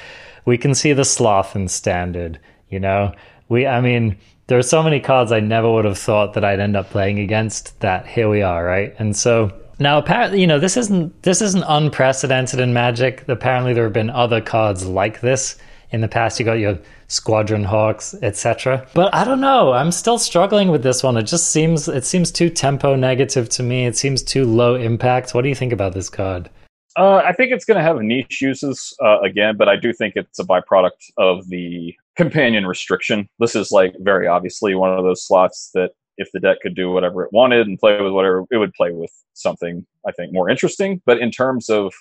we 0.46 0.58
can 0.58 0.74
see 0.74 0.94
the 0.94 1.06
sloth 1.06 1.56
in 1.56 1.68
standard. 1.68 2.40
You 2.70 2.80
know, 2.80 3.14
we 3.50 3.68
I 3.68 3.82
mean, 3.82 4.18
there 4.48 4.58
are 4.58 4.64
so 4.64 4.82
many 4.82 5.00
cards 5.00 5.32
I 5.32 5.42
never 5.42 5.72
would 5.72 5.86
have 5.86 5.98
thought 5.98 6.34
that 6.34 6.44
I'd 6.44 6.60
end 6.60 6.76
up 6.76 6.90
playing 6.90 7.20
against. 7.20 7.80
That 7.82 8.08
here 8.08 8.30
we 8.30 8.42
are, 8.42 8.64
right? 8.64 8.96
And 8.98 9.16
so 9.16 9.52
now 9.80 9.98
apparently, 9.98 10.42
you 10.42 10.48
know, 10.48 10.60
this 10.60 10.78
isn't 10.78 11.24
this 11.24 11.42
isn't 11.42 11.64
unprecedented 11.68 12.60
in 12.60 12.74
Magic. 12.74 13.28
Apparently, 13.28 13.74
there 13.74 13.86
have 13.86 13.94
been 13.94 14.10
other 14.10 14.42
cards 14.42 14.86
like 14.86 15.22
this 15.22 15.58
in 15.92 16.02
the 16.02 16.08
past. 16.08 16.40
You 16.40 16.46
got 16.46 16.60
your 16.60 16.78
Squadron 17.08 17.64
Hawks, 17.64 18.14
etc. 18.22 18.86
But 18.94 19.14
I 19.16 19.24
don't 19.24 19.42
know. 19.42 19.72
I'm 19.72 19.92
still 19.92 20.20
struggling 20.20 20.70
with 20.70 20.84
this 20.84 21.02
one. 21.02 21.18
It 21.18 21.24
just 21.24 21.52
seems 21.52 21.88
it 21.88 22.06
seems 22.06 22.32
too 22.32 22.50
tempo 22.50 22.96
negative 22.96 23.50
to 23.50 23.64
me. 23.64 23.86
It 23.86 23.96
seems 23.96 24.22
too 24.22 24.46
low 24.46 24.76
impact. 24.76 25.34
What 25.34 25.42
do 25.42 25.50
you 25.50 25.56
think 25.56 25.74
about 25.74 25.94
this 25.94 26.10
card? 26.10 26.50
Uh, 26.98 27.18
I 27.18 27.34
think 27.34 27.52
it's 27.52 27.66
going 27.66 27.78
to 27.78 27.84
have 27.84 28.02
niche 28.02 28.42
uses 28.42 28.94
uh, 29.02 29.22
again, 29.22 29.56
but 29.56 29.70
I 29.70 29.78
do 29.78 29.94
think 29.94 30.16
it's 30.18 30.40
a 30.40 30.44
byproduct 30.44 31.12
of 31.18 31.48
the 31.48 31.96
companion 32.18 32.66
restriction. 32.66 33.30
This 33.40 33.56
is 33.56 33.72
like 33.72 33.94
very 34.00 34.28
obviously 34.28 34.76
one 34.76 34.92
of 34.92 35.06
those 35.06 35.26
slots 35.26 35.70
that 35.76 35.92
if 36.20 36.30
the 36.34 36.40
deck 36.40 36.58
could 36.62 36.76
do 36.76 36.92
whatever 36.92 37.24
it 37.24 37.34
wanted 37.34 37.66
and 37.66 37.80
play 37.80 38.00
with 38.00 38.12
whatever 38.12 38.46
it 38.52 38.58
would 38.58 38.74
play 38.74 38.92
with 38.92 39.12
something 39.34 39.86
I 40.08 40.12
think 40.12 40.32
more 40.32 40.50
interesting. 40.50 41.02
But 41.06 41.20
in 41.20 41.32
terms 41.32 41.70
of 41.70 41.94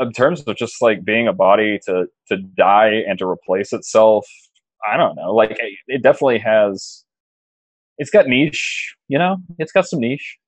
in 0.00 0.12
terms 0.12 0.42
of 0.42 0.56
just 0.56 0.82
like 0.82 1.04
being 1.04 1.28
a 1.28 1.32
body 1.32 1.78
to 1.86 2.06
to 2.28 2.36
die 2.36 3.02
and 3.08 3.18
to 3.18 3.26
replace 3.26 3.72
itself 3.72 4.26
i 4.90 4.96
don't 4.96 5.14
know. 5.16 5.32
Like 5.34 5.58
it 5.86 6.02
definitely 6.02 6.40
has 6.40 7.04
it's 7.98 8.10
got 8.10 8.26
niche 8.26 8.94
you 9.08 9.18
know? 9.18 9.38
It's 9.58 9.72
got 9.72 9.86
some 9.86 10.00
niche. 10.00 10.38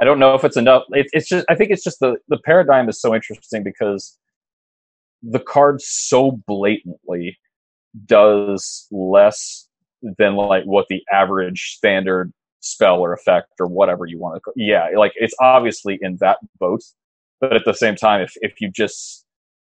I 0.00 0.04
don't 0.04 0.18
know 0.18 0.34
if 0.34 0.44
it's 0.44 0.56
enough 0.56 0.82
it, 0.90 1.06
it's 1.12 1.28
just 1.28 1.46
i 1.48 1.54
think 1.54 1.70
it's 1.70 1.84
just 1.84 2.00
the 2.00 2.16
the 2.28 2.38
paradigm 2.44 2.88
is 2.88 3.00
so 3.00 3.14
interesting 3.14 3.62
because 3.62 4.18
the 5.22 5.38
card 5.38 5.80
so 5.80 6.40
blatantly 6.48 7.38
does 8.06 8.86
less 8.90 9.68
than 10.18 10.36
like 10.36 10.64
what 10.64 10.86
the 10.88 11.02
average 11.12 11.74
standard 11.76 12.32
spell 12.60 13.00
or 13.00 13.12
effect 13.12 13.48
or 13.60 13.66
whatever 13.66 14.06
you 14.06 14.18
want 14.18 14.36
to 14.36 14.40
call. 14.40 14.54
yeah 14.56 14.88
like 14.96 15.12
it's 15.16 15.34
obviously 15.40 15.98
in 16.00 16.16
that 16.20 16.38
boat 16.60 16.80
but 17.40 17.54
at 17.54 17.64
the 17.64 17.74
same 17.74 17.96
time 17.96 18.20
if, 18.20 18.32
if 18.36 18.60
you 18.60 18.70
just 18.70 19.24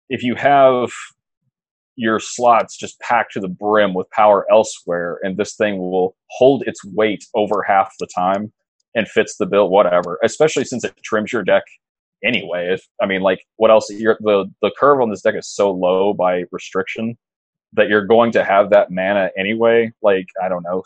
if 0.09 0.23
you 0.23 0.35
have 0.35 0.91
your 1.97 2.19
slots 2.19 2.77
just 2.77 2.99
packed 3.01 3.33
to 3.33 3.41
the 3.41 3.49
brim 3.49 3.95
with 3.95 4.11
power 4.11 4.45
elsewhere 4.51 5.19
and 5.23 5.37
this 5.37 5.55
thing 5.55 5.79
will 5.79 6.17
hold 6.31 6.65
its 6.67 6.85
weight 6.85 7.25
over 7.35 7.63
half 7.63 7.93
the 8.01 8.09
time 8.13 8.53
and 8.97 9.09
fits 9.09 9.37
the 9.37 9.47
bill 9.47 9.69
whatever 9.69 10.19
especially 10.25 10.65
since 10.65 10.83
it 10.83 10.95
trims 11.05 11.33
your 11.33 11.45
deck 11.45 11.63
anyway 12.25 12.73
if 12.73 12.89
i 13.01 13.07
mean 13.07 13.21
like 13.21 13.45
what 13.57 13.71
else 13.71 13.89
you're, 13.91 14.19
the 14.21 14.47
the 14.63 14.73
curve 14.79 15.01
on 15.01 15.11
this 15.11 15.23
deck 15.23 15.37
is 15.37 15.49
so 15.49 15.71
low 15.71 16.13
by 16.13 16.43
restriction 16.51 17.17
that 17.75 17.89
you're 17.89 18.07
going 18.07 18.33
to 18.33 18.45
have 18.45 18.71
that 18.71 18.91
mana 18.91 19.31
anyway 19.39 19.91
like 20.03 20.27
i 20.43 20.49
don't 20.49 20.63
know 20.63 20.83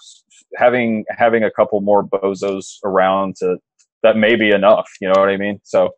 having 0.57 1.05
having 1.09 1.43
a 1.43 1.51
couple 1.51 1.80
more 1.80 2.05
bozos 2.05 2.78
around 2.85 3.37
to 3.37 3.57
that 4.03 4.16
may 4.16 4.37
be 4.37 4.51
enough 4.51 4.91
you 5.01 5.09
know 5.09 5.18
what 5.18 5.28
i 5.28 5.37
mean 5.37 5.61
so 5.64 5.91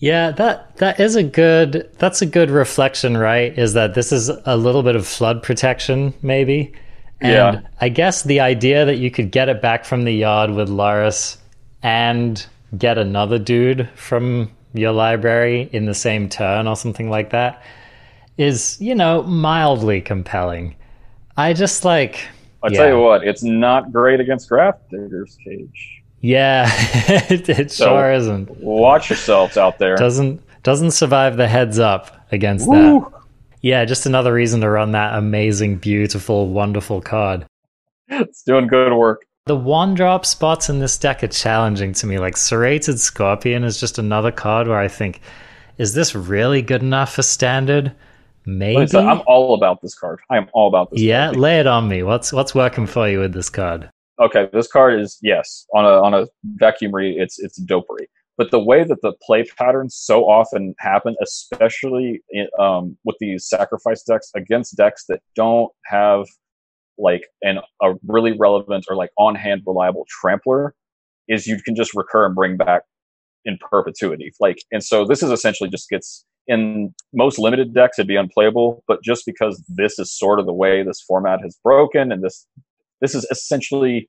yeah, 0.00 0.30
that 0.32 0.76
that 0.78 0.98
is 0.98 1.14
a 1.14 1.22
good 1.22 1.90
that's 1.98 2.22
a 2.22 2.26
good 2.26 2.50
reflection, 2.50 3.18
right? 3.18 3.56
Is 3.56 3.74
that 3.74 3.92
this 3.92 4.12
is 4.12 4.30
a 4.30 4.56
little 4.56 4.82
bit 4.82 4.96
of 4.96 5.06
flood 5.06 5.42
protection, 5.42 6.14
maybe. 6.22 6.72
And 7.20 7.32
yeah. 7.56 7.60
I 7.82 7.90
guess 7.90 8.22
the 8.22 8.40
idea 8.40 8.86
that 8.86 8.96
you 8.96 9.10
could 9.10 9.30
get 9.30 9.50
it 9.50 9.60
back 9.60 9.84
from 9.84 10.04
the 10.04 10.12
yard 10.12 10.52
with 10.52 10.70
Lurrus 10.70 11.36
and 11.82 12.44
get 12.78 12.96
another 12.96 13.38
dude 13.38 13.90
from 13.94 14.50
your 14.72 14.92
library 14.92 15.68
in 15.70 15.84
the 15.84 15.94
same 15.94 16.30
turn 16.30 16.66
or 16.66 16.76
something 16.76 17.10
like 17.10 17.30
that 17.30 17.62
is, 18.40 18.78
you 18.80 18.94
know, 18.94 19.22
mildly 19.24 20.00
compelling. 20.00 20.74
I 21.36 21.52
just 21.52 21.84
like 21.84 22.26
I 22.62 22.68
yeah. 22.68 22.78
tell 22.78 22.88
you 22.88 23.00
what, 23.00 23.26
it's 23.26 23.42
not 23.42 23.92
great 23.92 24.18
against 24.18 24.48
Grafdigger's 24.48 25.36
Cage. 25.44 26.02
Yeah, 26.22 26.66
it, 27.30 27.48
it 27.48 27.70
so 27.70 27.86
sure 27.86 28.12
isn't. 28.12 28.50
Watch 28.58 29.10
yourselves 29.10 29.56
out 29.56 29.78
there. 29.78 29.96
Doesn't 29.96 30.42
doesn't 30.62 30.92
survive 30.92 31.36
the 31.36 31.48
heads 31.48 31.78
up 31.78 32.26
against 32.32 32.66
Woo. 32.66 33.00
that. 33.00 33.20
Yeah, 33.62 33.84
just 33.84 34.06
another 34.06 34.32
reason 34.32 34.62
to 34.62 34.70
run 34.70 34.92
that 34.92 35.18
amazing, 35.18 35.76
beautiful, 35.76 36.48
wonderful 36.48 37.02
card. 37.02 37.44
It's 38.08 38.42
doing 38.42 38.66
good 38.66 38.94
work. 38.94 39.26
The 39.46 39.56
one 39.56 39.94
drop 39.94 40.24
spots 40.24 40.70
in 40.70 40.78
this 40.78 40.96
deck 40.96 41.22
are 41.22 41.28
challenging 41.28 41.92
to 41.94 42.06
me. 42.06 42.18
Like 42.18 42.38
Serrated 42.38 43.00
Scorpion 43.00 43.64
is 43.64 43.80
just 43.80 43.98
another 43.98 44.30
card 44.30 44.66
where 44.66 44.78
I 44.78 44.88
think, 44.88 45.20
is 45.76 45.92
this 45.92 46.14
really 46.14 46.62
good 46.62 46.82
enough 46.82 47.14
for 47.14 47.22
standard? 47.22 47.92
Maybe. 48.46 48.96
I'm 48.96 49.22
all 49.26 49.54
about 49.54 49.82
this 49.82 49.94
card. 49.94 50.20
I 50.30 50.36
am 50.36 50.48
all 50.52 50.68
about 50.68 50.90
this. 50.90 51.00
Yeah, 51.00 51.26
card. 51.26 51.36
lay 51.36 51.60
it 51.60 51.66
on 51.66 51.88
me. 51.88 52.02
What's 52.02 52.32
what's 52.32 52.54
working 52.54 52.86
for 52.86 53.08
you 53.08 53.20
with 53.20 53.32
this 53.32 53.50
card? 53.50 53.90
okay, 54.20 54.48
this 54.52 54.68
card 54.68 55.00
is 55.00 55.18
yes 55.22 55.66
on 55.74 55.84
a 55.84 55.88
on 55.88 56.14
a 56.14 56.26
vacuum 56.56 56.94
read, 56.94 57.20
it's 57.20 57.38
it's 57.38 57.60
dopery. 57.60 58.06
But 58.36 58.50
the 58.50 58.62
way 58.62 58.84
that 58.84 59.02
the 59.02 59.12
play 59.22 59.44
patterns 59.58 59.94
so 59.94 60.24
often 60.24 60.74
happen, 60.78 61.14
especially 61.22 62.22
in, 62.30 62.46
um, 62.58 62.96
with 63.04 63.16
these 63.20 63.46
sacrifice 63.46 64.02
decks 64.02 64.30
against 64.34 64.76
decks 64.76 65.04
that 65.08 65.20
don't 65.34 65.70
have 65.86 66.26
like 66.96 67.22
an 67.42 67.60
a 67.82 67.94
really 68.06 68.36
relevant 68.38 68.86
or 68.88 68.96
like 68.96 69.10
on 69.18 69.34
hand 69.34 69.62
reliable 69.66 70.06
trampler, 70.08 70.74
is 71.28 71.46
you 71.46 71.60
can 71.62 71.74
just 71.74 71.94
recur 71.94 72.26
and 72.26 72.34
bring 72.34 72.56
back 72.56 72.82
in 73.44 73.58
perpetuity. 73.58 74.32
Like, 74.38 74.58
and 74.70 74.84
so 74.84 75.06
this 75.06 75.22
is 75.22 75.30
essentially 75.30 75.70
just 75.70 75.88
gets 75.88 76.24
in 76.46 76.94
most 77.12 77.38
limited 77.38 77.74
decks 77.74 77.98
it'd 77.98 78.08
be 78.08 78.16
unplayable, 78.16 78.82
but 78.88 79.02
just 79.02 79.24
because 79.26 79.62
this 79.68 79.98
is 79.98 80.16
sort 80.16 80.40
of 80.40 80.46
the 80.46 80.52
way 80.52 80.82
this 80.82 81.00
format 81.00 81.40
has 81.42 81.58
broken, 81.62 82.12
and 82.12 82.22
this 82.22 82.46
this 83.00 83.14
is 83.14 83.26
essentially 83.30 84.08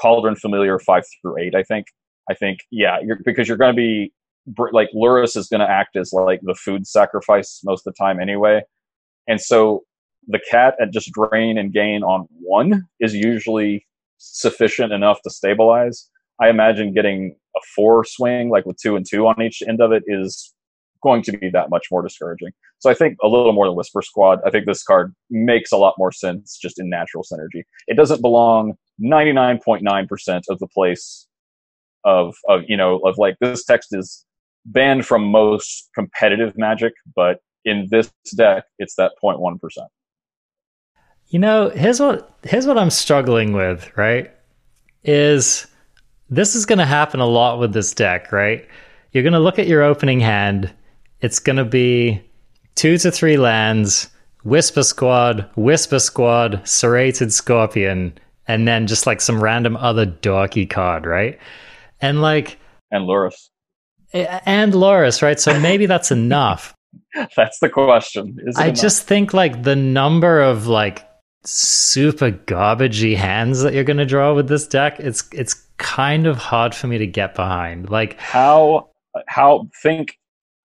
Cauldron 0.00 0.36
Familiar 0.36 0.78
five 0.78 1.04
through 1.22 1.38
eight. 1.38 1.54
I 1.54 1.62
think. 1.62 1.86
I 2.30 2.34
think 2.34 2.58
yeah, 2.70 2.98
you're, 3.02 3.18
because 3.24 3.48
you're 3.48 3.56
going 3.56 3.74
to 3.74 3.76
be 3.76 4.12
like 4.70 4.90
Lurrus 4.94 5.34
is 5.34 5.48
going 5.48 5.60
to 5.60 5.70
act 5.70 5.96
as 5.96 6.12
like 6.12 6.40
the 6.42 6.54
food 6.54 6.86
sacrifice 6.86 7.60
most 7.64 7.86
of 7.86 7.94
the 7.94 8.04
time 8.04 8.20
anyway, 8.20 8.60
and 9.26 9.40
so 9.40 9.84
the 10.26 10.40
cat 10.50 10.74
at 10.80 10.92
just 10.92 11.10
drain 11.12 11.56
and 11.56 11.72
gain 11.72 12.02
on 12.02 12.28
one 12.40 12.86
is 13.00 13.14
usually 13.14 13.86
sufficient 14.18 14.92
enough 14.92 15.22
to 15.22 15.30
stabilize. 15.30 16.10
I 16.40 16.50
imagine 16.50 16.92
getting 16.92 17.34
a 17.56 17.60
four 17.74 18.04
swing, 18.04 18.50
like 18.50 18.66
with 18.66 18.76
two 18.76 18.94
and 18.94 19.06
two 19.08 19.26
on 19.26 19.40
each 19.40 19.62
end 19.66 19.80
of 19.80 19.90
it, 19.92 20.02
is 20.06 20.54
going 21.02 21.22
to 21.22 21.36
be 21.36 21.50
that 21.50 21.70
much 21.70 21.86
more 21.90 22.02
discouraging. 22.02 22.50
So 22.78 22.90
I 22.90 22.94
think 22.94 23.16
a 23.22 23.28
little 23.28 23.52
more 23.52 23.66
than 23.66 23.76
Whisper 23.76 24.02
Squad. 24.02 24.40
I 24.44 24.50
think 24.50 24.66
this 24.66 24.82
card 24.82 25.14
makes 25.30 25.72
a 25.72 25.76
lot 25.76 25.94
more 25.98 26.12
sense 26.12 26.58
just 26.60 26.78
in 26.78 26.88
natural 26.88 27.24
synergy. 27.24 27.62
It 27.86 27.96
doesn't 27.96 28.20
belong 28.20 28.74
99.9% 29.02 30.42
of 30.48 30.58
the 30.58 30.68
place 30.68 31.26
of 32.04 32.36
of 32.48 32.62
you 32.68 32.76
know 32.76 32.98
of 32.98 33.18
like 33.18 33.36
this 33.40 33.64
text 33.64 33.88
is 33.92 34.24
banned 34.64 35.06
from 35.06 35.24
most 35.24 35.90
competitive 35.94 36.56
magic, 36.56 36.92
but 37.14 37.40
in 37.64 37.88
this 37.90 38.12
deck 38.36 38.64
it's 38.78 38.94
that 38.96 39.12
0.1%. 39.22 39.58
You 41.28 41.38
know, 41.38 41.68
here's 41.70 42.00
what 42.00 42.38
here's 42.42 42.66
what 42.66 42.78
I'm 42.78 42.90
struggling 42.90 43.52
with, 43.52 43.96
right? 43.96 44.32
Is 45.04 45.66
this 46.30 46.54
is 46.54 46.66
going 46.66 46.78
to 46.78 46.86
happen 46.86 47.20
a 47.20 47.26
lot 47.26 47.58
with 47.58 47.72
this 47.72 47.92
deck, 47.92 48.32
right? 48.32 48.66
You're 49.12 49.22
going 49.22 49.32
to 49.32 49.38
look 49.38 49.58
at 49.58 49.66
your 49.66 49.82
opening 49.82 50.20
hand. 50.20 50.72
It's 51.20 51.38
going 51.38 51.56
to 51.56 51.64
be 51.64 52.22
two 52.74 52.96
to 52.98 53.10
three 53.10 53.36
lands, 53.36 54.08
Whisper 54.44 54.82
Squad, 54.82 55.50
Whisper 55.56 55.98
Squad, 55.98 56.60
Serrated 56.66 57.32
Scorpion, 57.32 58.16
and 58.46 58.68
then 58.68 58.86
just 58.86 59.06
like 59.06 59.20
some 59.20 59.42
random 59.42 59.76
other 59.76 60.06
dorky 60.06 60.68
card, 60.68 61.06
right? 61.06 61.38
And 62.00 62.22
like. 62.22 62.58
And 62.90 63.08
Lurrus. 63.08 63.50
And 64.12 64.72
Lurrus, 64.72 65.20
right? 65.20 65.38
So 65.38 65.58
maybe 65.58 65.86
that's 65.86 66.10
enough. 66.12 66.74
that's 67.36 67.58
the 67.60 67.68
question. 67.68 68.36
I 68.56 68.66
enough? 68.66 68.80
just 68.80 69.06
think 69.06 69.34
like 69.34 69.64
the 69.64 69.76
number 69.76 70.40
of 70.40 70.66
like 70.66 71.06
super 71.44 72.30
garbagey 72.30 73.16
hands 73.16 73.62
that 73.62 73.74
you're 73.74 73.84
going 73.84 73.98
to 73.98 74.06
draw 74.06 74.34
with 74.34 74.48
this 74.48 74.66
deck, 74.66 75.00
it's 75.00 75.28
it's 75.32 75.54
kind 75.78 76.26
of 76.26 76.36
hard 76.36 76.74
for 76.74 76.86
me 76.86 76.98
to 76.98 77.06
get 77.06 77.34
behind. 77.34 77.90
Like 77.90 78.18
how 78.20 78.90
how 79.26 79.68
think 79.82 80.18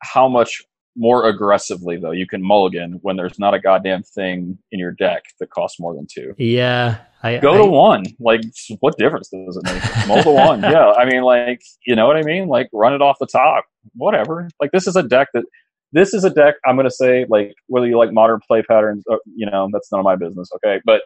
how 0.04 0.28
much 0.28 0.62
more 0.96 1.28
aggressively 1.28 1.98
though 1.98 2.12
you 2.12 2.28
can 2.28 2.44
mulligan 2.44 3.00
when 3.02 3.16
there's 3.16 3.40
not 3.40 3.56
a 3.56 3.60
goddamn 3.60 4.04
thing 4.04 4.56
in 4.72 4.80
your 4.80 4.92
deck 4.92 5.24
that 5.40 5.50
costs 5.50 5.80
more 5.80 5.96
than 5.96 6.06
two. 6.14 6.34
Yeah, 6.38 6.98
I, 7.24 7.38
go 7.38 7.54
I, 7.54 7.58
to 7.58 7.66
one. 7.66 8.04
Like, 8.20 8.42
what 8.80 8.98
difference 8.98 9.30
does 9.30 9.58
it 9.58 9.64
make? 9.64 9.84
Mull 10.08 10.24
to 10.24 10.32
one. 10.32 10.62
Yeah, 10.62 10.92
I 10.92 11.06
mean, 11.06 11.24
like, 11.24 11.62
you 11.88 11.96
know 11.96 12.06
what 12.06 12.18
I 12.18 12.22
mean? 12.22 12.48
Like, 12.48 12.70
run 12.74 12.94
it 12.94 13.02
off 13.02 13.18
the 13.20 13.28
top. 13.28 13.66
Whatever. 13.96 14.50
Like, 14.62 14.72
this 14.72 14.88
is 14.88 14.96
a 14.96 15.04
deck 15.04 15.30
that 15.34 15.46
this 15.94 16.14
is 16.14 16.24
a 16.24 16.30
deck 16.30 16.56
I'm 16.66 16.76
going 16.76 16.88
to 16.88 16.92
say 16.92 17.26
like 17.30 17.54
whether 17.68 17.88
you 17.88 17.98
like 17.98 18.12
modern 18.12 18.40
play 18.46 18.64
patterns, 18.64 19.04
or, 19.08 19.20
you 19.36 19.50
know, 19.50 19.70
that's 19.72 19.92
none 19.92 20.00
of 20.00 20.04
my 20.04 20.16
business. 20.16 20.50
Okay, 20.56 20.82
but 20.84 21.04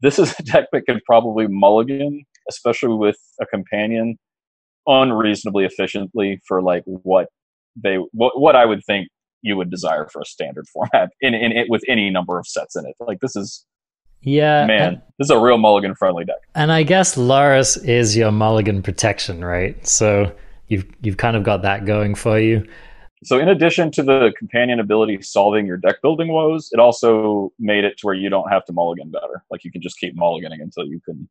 this 0.00 0.18
is 0.18 0.34
a 0.38 0.42
deck 0.42 0.66
that 0.72 0.82
could 0.86 1.00
probably 1.06 1.46
mulligan, 1.48 2.24
especially 2.50 2.94
with 2.94 3.16
a 3.40 3.46
companion, 3.46 4.18
unreasonably 4.86 5.64
efficiently 5.64 6.40
for 6.46 6.60
like 6.60 6.82
what 6.84 7.28
they 7.76 7.96
what 8.12 8.40
what 8.40 8.56
I 8.56 8.64
would 8.64 8.84
think 8.84 9.08
you 9.42 9.56
would 9.56 9.70
desire 9.70 10.08
for 10.08 10.22
a 10.22 10.24
standard 10.24 10.66
format 10.72 11.10
in 11.20 11.34
in 11.34 11.52
it 11.52 11.68
with 11.68 11.82
any 11.88 12.10
number 12.10 12.38
of 12.38 12.46
sets 12.46 12.76
in 12.76 12.86
it. 12.86 12.94
Like 13.00 13.20
this 13.20 13.36
is 13.36 13.64
yeah, 14.22 14.66
man, 14.66 14.94
and, 14.94 15.02
this 15.18 15.26
is 15.26 15.30
a 15.30 15.38
real 15.38 15.58
mulligan 15.58 15.94
friendly 15.94 16.24
deck. 16.24 16.38
And 16.54 16.72
I 16.72 16.82
guess 16.82 17.16
Lurrus 17.16 17.82
is 17.86 18.16
your 18.16 18.32
mulligan 18.32 18.82
protection, 18.82 19.44
right? 19.44 19.86
So 19.86 20.34
you've 20.68 20.86
you've 21.02 21.18
kind 21.18 21.36
of 21.36 21.42
got 21.42 21.62
that 21.62 21.84
going 21.84 22.14
for 22.14 22.38
you. 22.38 22.66
So, 23.24 23.38
in 23.38 23.48
addition 23.48 23.90
to 23.92 24.02
the 24.02 24.32
companion 24.38 24.80
ability 24.80 25.22
solving 25.22 25.66
your 25.66 25.78
deck 25.78 26.02
building 26.02 26.28
woes, 26.28 26.68
it 26.72 26.78
also 26.78 27.52
made 27.58 27.84
it 27.84 27.96
to 27.98 28.06
where 28.06 28.14
you 28.14 28.28
don't 28.28 28.50
have 28.50 28.66
to 28.66 28.72
mulligan 28.72 29.10
better. 29.10 29.42
Like 29.50 29.64
you 29.64 29.72
can 29.72 29.80
just 29.80 29.98
keep 29.98 30.16
mulliganing 30.16 30.60
until 30.60 30.86
you 30.86 31.00
can 31.00 31.28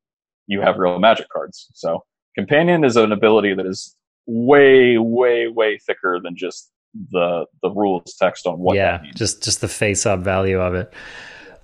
you 0.48 0.60
have 0.62 0.78
real 0.78 0.98
magic 1.00 1.30
cards. 1.30 1.70
So, 1.74 2.04
companion 2.36 2.84
is 2.84 2.96
an 2.96 3.12
ability 3.12 3.54
that 3.54 3.66
is 3.66 3.96
way, 4.26 4.98
way, 4.98 5.48
way 5.48 5.78
thicker 5.78 6.20
than 6.22 6.36
just 6.36 6.72
the 7.12 7.46
the 7.62 7.72
rules 7.72 8.16
text 8.20 8.46
on 8.46 8.60
what. 8.60 8.76
Yeah, 8.76 9.04
just 9.16 9.44
just 9.44 9.62
the 9.62 9.68
face 9.68 10.06
up 10.06 10.20
value 10.20 10.60
of 10.60 10.76
it. 10.76 10.94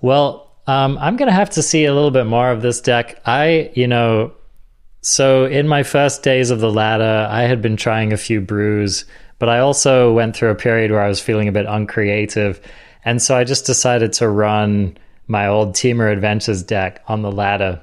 Well, 0.00 0.52
um, 0.66 0.98
I'm 0.98 1.16
gonna 1.16 1.32
have 1.32 1.50
to 1.50 1.62
see 1.62 1.84
a 1.84 1.94
little 1.94 2.10
bit 2.10 2.26
more 2.26 2.50
of 2.50 2.62
this 2.62 2.80
deck. 2.80 3.20
I, 3.26 3.70
you 3.74 3.86
know, 3.86 4.32
so 5.02 5.44
in 5.44 5.68
my 5.68 5.82
first 5.82 6.22
days 6.22 6.50
of 6.50 6.60
the 6.60 6.70
ladder, 6.70 7.28
I 7.30 7.42
had 7.42 7.62
been 7.62 7.76
trying 7.76 8.12
a 8.12 8.16
few 8.16 8.40
brews 8.40 9.04
but 9.40 9.48
I 9.48 9.58
also 9.58 10.12
went 10.12 10.36
through 10.36 10.50
a 10.50 10.54
period 10.54 10.92
where 10.92 11.02
I 11.02 11.08
was 11.08 11.18
feeling 11.18 11.48
a 11.48 11.52
bit 11.52 11.66
uncreative. 11.66 12.60
And 13.04 13.20
so 13.20 13.36
I 13.36 13.42
just 13.42 13.64
decided 13.64 14.12
to 14.14 14.28
run 14.28 14.96
my 15.26 15.46
old 15.46 15.74
Temur 15.74 16.12
Adventures 16.12 16.62
deck 16.62 17.02
on 17.08 17.22
the 17.22 17.32
ladder. 17.32 17.82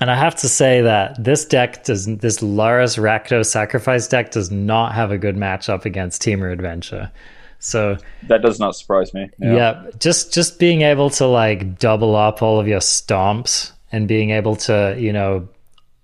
And 0.00 0.10
I 0.10 0.14
have 0.14 0.36
to 0.36 0.48
say 0.48 0.80
that 0.82 1.22
this 1.22 1.44
deck 1.44 1.84
does 1.84 2.06
this 2.06 2.38
Lurrus 2.38 2.98
Rakdos 2.98 3.46
Sacrifice 3.46 4.06
deck 4.06 4.30
does 4.30 4.50
not 4.50 4.94
have 4.94 5.10
a 5.10 5.18
good 5.18 5.36
matchup 5.36 5.84
against 5.84 6.22
Temur 6.22 6.52
Adventure. 6.52 7.10
So 7.58 7.96
that 8.28 8.40
does 8.42 8.60
not 8.60 8.76
surprise 8.76 9.12
me. 9.12 9.28
Yeah. 9.38 9.54
yeah, 9.54 9.90
just 9.98 10.32
just 10.32 10.60
being 10.60 10.82
able 10.82 11.10
to 11.10 11.26
like 11.26 11.78
double 11.78 12.14
up 12.14 12.42
all 12.42 12.60
of 12.60 12.68
your 12.68 12.78
stomps 12.78 13.72
and 13.90 14.06
being 14.06 14.30
able 14.30 14.54
to, 14.54 14.94
you 14.96 15.12
know, 15.12 15.48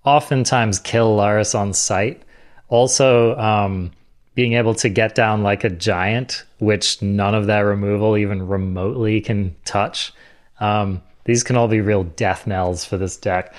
oftentimes 0.03 0.79
kill 0.79 1.15
Lurrus 1.15 1.57
on 1.57 1.73
sight. 1.73 2.21
Also, 2.67 3.37
um, 3.37 3.91
being 4.33 4.53
able 4.53 4.75
to 4.75 4.89
get 4.89 5.15
down 5.15 5.43
like 5.43 5.63
a 5.63 5.69
giant, 5.69 6.43
which 6.59 7.01
none 7.01 7.33
of 7.33 7.45
their 7.45 7.65
removal 7.65 8.17
even 8.17 8.45
remotely 8.47 9.21
can 9.21 9.55
touch. 9.63 10.11
Um, 10.59 11.01
these 11.23 11.43
can 11.43 11.55
all 11.55 11.67
be 11.69 11.79
real 11.79 12.03
death 12.03 12.45
knells 12.45 12.83
for 12.83 12.97
this 12.97 13.15
deck. 13.15 13.53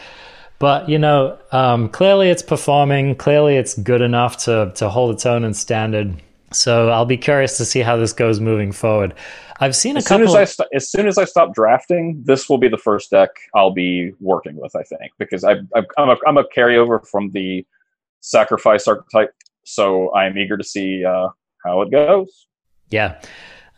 But 0.59 0.89
you 0.89 0.99
know, 0.99 1.39
um, 1.53 1.89
clearly 1.89 2.31
it's 2.31 2.43
performing. 2.43 3.15
Clearly 3.17 3.57
it's 3.57 3.77
good 3.79 4.01
enough 4.01 4.37
to 4.45 4.73
to 4.77 4.89
hold 4.89 5.15
its 5.15 5.27
own 5.27 5.45
in 5.45 5.55
standard. 5.55 6.23
So 6.53 6.91
I'll 6.91 7.05
be 7.05 7.17
curious 7.17 7.57
to 7.59 7.65
see 7.65 7.81
how 7.81 7.97
this 7.97 8.13
goes 8.13 8.41
moving 8.41 8.73
forward. 8.73 9.15
I've 9.59 9.75
seen 9.75 9.97
a 9.97 9.99
as 9.99 10.09
couple. 10.09 10.29
Soon 10.29 10.37
as, 10.37 10.41
I 10.41 10.45
st- 10.45 10.69
as 10.75 10.91
soon 10.91 11.09
as 11.09 11.19
I 11.19 11.25
stop 11.25 11.55
drafting, 11.55 12.23
this 12.25 12.49
will 12.49 12.59
be 12.59 12.69
the 12.69 12.79
first 12.79 13.11
deck 13.11 13.31
I'll 13.55 13.73
be 13.73 14.13
working 14.21 14.57
with. 14.57 14.75
I 14.77 14.83
think 14.83 15.13
because 15.19 15.45
I, 15.45 15.53
am 15.53 16.11
a, 16.11 16.17
I'm 16.27 16.37
a 16.37 16.45
carryover 16.45 17.07
from 17.07 17.31
the 17.33 17.67
sacrifice 18.21 18.87
archetype 18.87 19.33
so 19.67 20.15
I'm 20.15 20.39
eager 20.39 20.57
to 20.57 20.65
see 20.65 21.05
uh, 21.05 21.29
how 21.65 21.83
it 21.83 21.91
goes. 21.91 22.47
Yeah. 22.91 23.21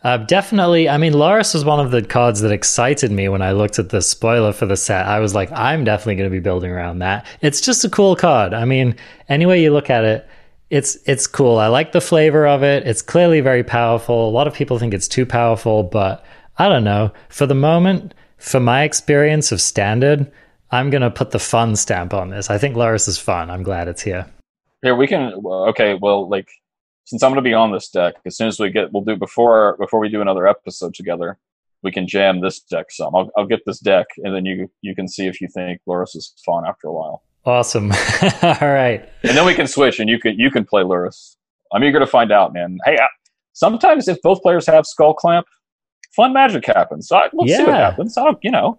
Uh, 0.01 0.17
definitely. 0.17 0.87
I 0.87 0.97
mean, 0.97 1.13
Lurrus 1.13 1.53
was 1.53 1.65
one 1.65 1.79
of 1.79 1.91
the 1.91 2.01
cards 2.01 2.39
that 2.41 2.51
excited 2.51 3.11
me 3.11 3.27
when 3.27 3.41
I 3.41 3.51
looked 3.51 3.79
at 3.79 3.89
the 3.89 4.01
spoiler 4.01 4.53
for 4.53 4.65
the 4.65 4.77
set. 4.77 5.05
I 5.05 5.19
was 5.19 5.35
like, 5.35 5.51
I'm 5.51 5.83
definitely 5.83 6.15
going 6.15 6.29
to 6.29 6.35
be 6.35 6.39
building 6.39 6.71
around 6.71 6.99
that. 6.99 7.25
It's 7.41 7.59
just 7.59 7.83
a 7.83 7.89
cool 7.89 8.15
card. 8.15 8.53
I 8.53 8.63
mean, 8.63 8.95
any 9.27 9.45
way 9.45 9.61
you 9.61 9.73
look 9.73 9.89
at 9.89 10.05
it, 10.05 10.27
it's 10.69 10.97
it's 11.05 11.27
cool. 11.27 11.57
I 11.57 11.67
like 11.67 11.91
the 11.91 11.99
flavor 11.99 12.47
of 12.47 12.63
it. 12.63 12.87
It's 12.87 13.01
clearly 13.01 13.41
very 13.41 13.63
powerful. 13.63 14.29
A 14.29 14.31
lot 14.31 14.47
of 14.47 14.53
people 14.53 14.79
think 14.79 14.93
it's 14.93 15.07
too 15.07 15.25
powerful, 15.25 15.83
but 15.83 16.23
I 16.57 16.69
don't 16.69 16.83
know. 16.83 17.11
For 17.27 17.45
the 17.45 17.55
moment, 17.55 18.13
for 18.37 18.59
my 18.59 18.83
experience 18.83 19.51
of 19.51 19.59
standard, 19.59 20.31
I'm 20.71 20.89
going 20.91 21.01
to 21.01 21.09
put 21.09 21.31
the 21.31 21.39
fun 21.39 21.75
stamp 21.75 22.13
on 22.13 22.29
this. 22.29 22.49
I 22.49 22.57
think 22.57 22.75
Lurrus 22.75 23.07
is 23.07 23.17
fun. 23.17 23.49
I'm 23.49 23.63
glad 23.63 23.87
it's 23.87 24.03
here. 24.03 24.27
Here 24.81 24.95
we 24.95 25.07
can. 25.07 25.33
Okay, 25.43 25.95
well, 25.95 26.29
like 26.29 26.47
since 27.09 27.23
I'm 27.23 27.31
going 27.31 27.43
to 27.43 27.49
be 27.49 27.55
on 27.55 27.71
this 27.71 27.89
deck, 27.89 28.13
as 28.27 28.37
soon 28.37 28.47
as 28.47 28.59
we 28.59 28.69
get, 28.69 28.93
we'll 28.93 29.03
do 29.03 29.15
before 29.15 29.75
before 29.79 29.99
we 29.99 30.09
do 30.09 30.21
another 30.21 30.47
episode 30.47 30.93
together. 30.93 31.39
We 31.81 31.91
can 31.91 32.07
jam 32.07 32.39
this 32.39 32.59
deck 32.59 32.91
some. 32.91 33.15
I'll, 33.15 33.31
I'll 33.35 33.47
get 33.47 33.61
this 33.65 33.79
deck, 33.79 34.05
and 34.17 34.35
then 34.35 34.45
you 34.45 34.69
you 34.81 34.93
can 34.93 35.07
see 35.07 35.25
if 35.25 35.41
you 35.41 35.47
think 35.51 35.81
Lurrus 35.87 36.15
is 36.15 36.35
fun 36.45 36.67
after 36.67 36.87
a 36.87 36.93
while. 36.93 37.23
Awesome. 37.45 37.91
All 38.43 38.57
right. 38.61 39.09
And 39.23 39.35
then 39.35 39.43
we 39.43 39.55
can 39.55 39.65
switch, 39.65 39.99
and 39.99 40.07
you 40.07 40.19
can 40.19 40.37
you 40.37 40.51
can 40.51 40.65
play 40.65 40.83
Lurrus. 40.83 41.35
I'm 41.73 41.83
eager 41.83 41.97
to 41.97 42.05
find 42.05 42.31
out, 42.31 42.53
man. 42.53 42.77
Hey, 42.85 42.99
sometimes 43.53 44.07
if 44.07 44.21
both 44.21 44.43
players 44.43 44.67
have 44.67 44.85
Skullclamp, 44.85 45.45
fun 46.15 46.31
magic 46.31 46.67
happens. 46.67 47.07
So 47.07 47.19
let's 47.33 47.49
yeah. 47.49 47.57
see 47.57 47.63
what 47.63 47.73
happens. 47.73 48.17
I 48.19 48.25
don't, 48.25 48.37
you 48.43 48.51
know. 48.51 48.77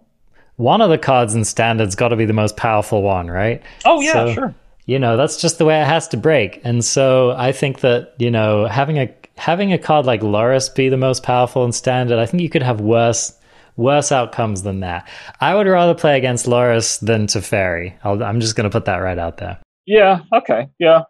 One 0.55 0.79
of 0.79 0.89
the 0.89 0.97
cards 0.97 1.35
in 1.35 1.43
standard's 1.43 1.95
got 1.95 2.09
to 2.09 2.15
be 2.15 2.25
the 2.25 2.33
most 2.33 2.55
powerful 2.55 3.01
one, 3.01 3.29
right? 3.29 3.61
Oh 3.83 3.99
yeah, 3.99 4.13
so, 4.13 4.33
sure 4.33 4.55
you 4.85 4.99
know, 4.99 5.17
that's 5.17 5.39
just 5.39 5.57
the 5.57 5.65
way 5.65 5.81
it 5.81 5.85
has 5.85 6.07
to 6.09 6.17
break. 6.17 6.61
And 6.63 6.83
so 6.83 7.31
I 7.31 7.51
think 7.51 7.81
that, 7.81 8.13
you 8.17 8.31
know, 8.31 8.65
having 8.65 8.97
a 8.97 9.13
having 9.37 9.73
a 9.73 9.77
card 9.77 10.05
like 10.05 10.21
Lurrus 10.21 10.73
be 10.73 10.89
the 10.89 10.97
most 10.97 11.23
powerful 11.23 11.65
in 11.65 11.71
standard, 11.71 12.19
I 12.19 12.25
think 12.25 12.41
you 12.41 12.49
could 12.49 12.63
have 12.63 12.81
worse 12.81 13.37
worse 13.77 14.11
outcomes 14.11 14.63
than 14.63 14.81
that. 14.81 15.07
I 15.39 15.55
would 15.55 15.67
rather 15.67 15.95
play 15.95 16.17
against 16.17 16.45
Lurrus 16.45 16.99
than 16.99 17.27
Teferi. 17.27 17.93
i 18.03 18.29
am 18.29 18.39
just 18.39 18.55
going 18.55 18.69
to 18.69 18.69
put 18.69 18.85
that 18.85 18.97
right 18.97 19.17
out 19.17 19.37
there. 19.37 19.59
Yeah. 19.85 20.21
Okay. 20.33 20.67
Yeah. 20.79 21.03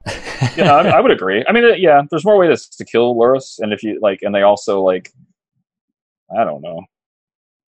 Yeah. 0.58 0.74
I, 0.74 0.90
I, 0.90 1.00
would 1.00 1.12
agree. 1.12 1.44
I 1.48 1.52
mean, 1.52 1.66
uh, 1.66 1.74
yeah. 1.78 2.02
There's 2.10 2.26
more 2.26 2.38
ways 2.38 2.68
to 2.68 2.86
kill 2.86 3.16
Lurrus, 3.16 3.60
and 3.60 3.74
if 3.74 3.84
you 3.84 4.00
like, 4.02 4.20
and 4.22 4.34
they 4.34 4.42
also 4.42 4.82
like, 4.82 5.12
I 6.36 6.44
don't 6.44 6.62
know, 6.62 6.82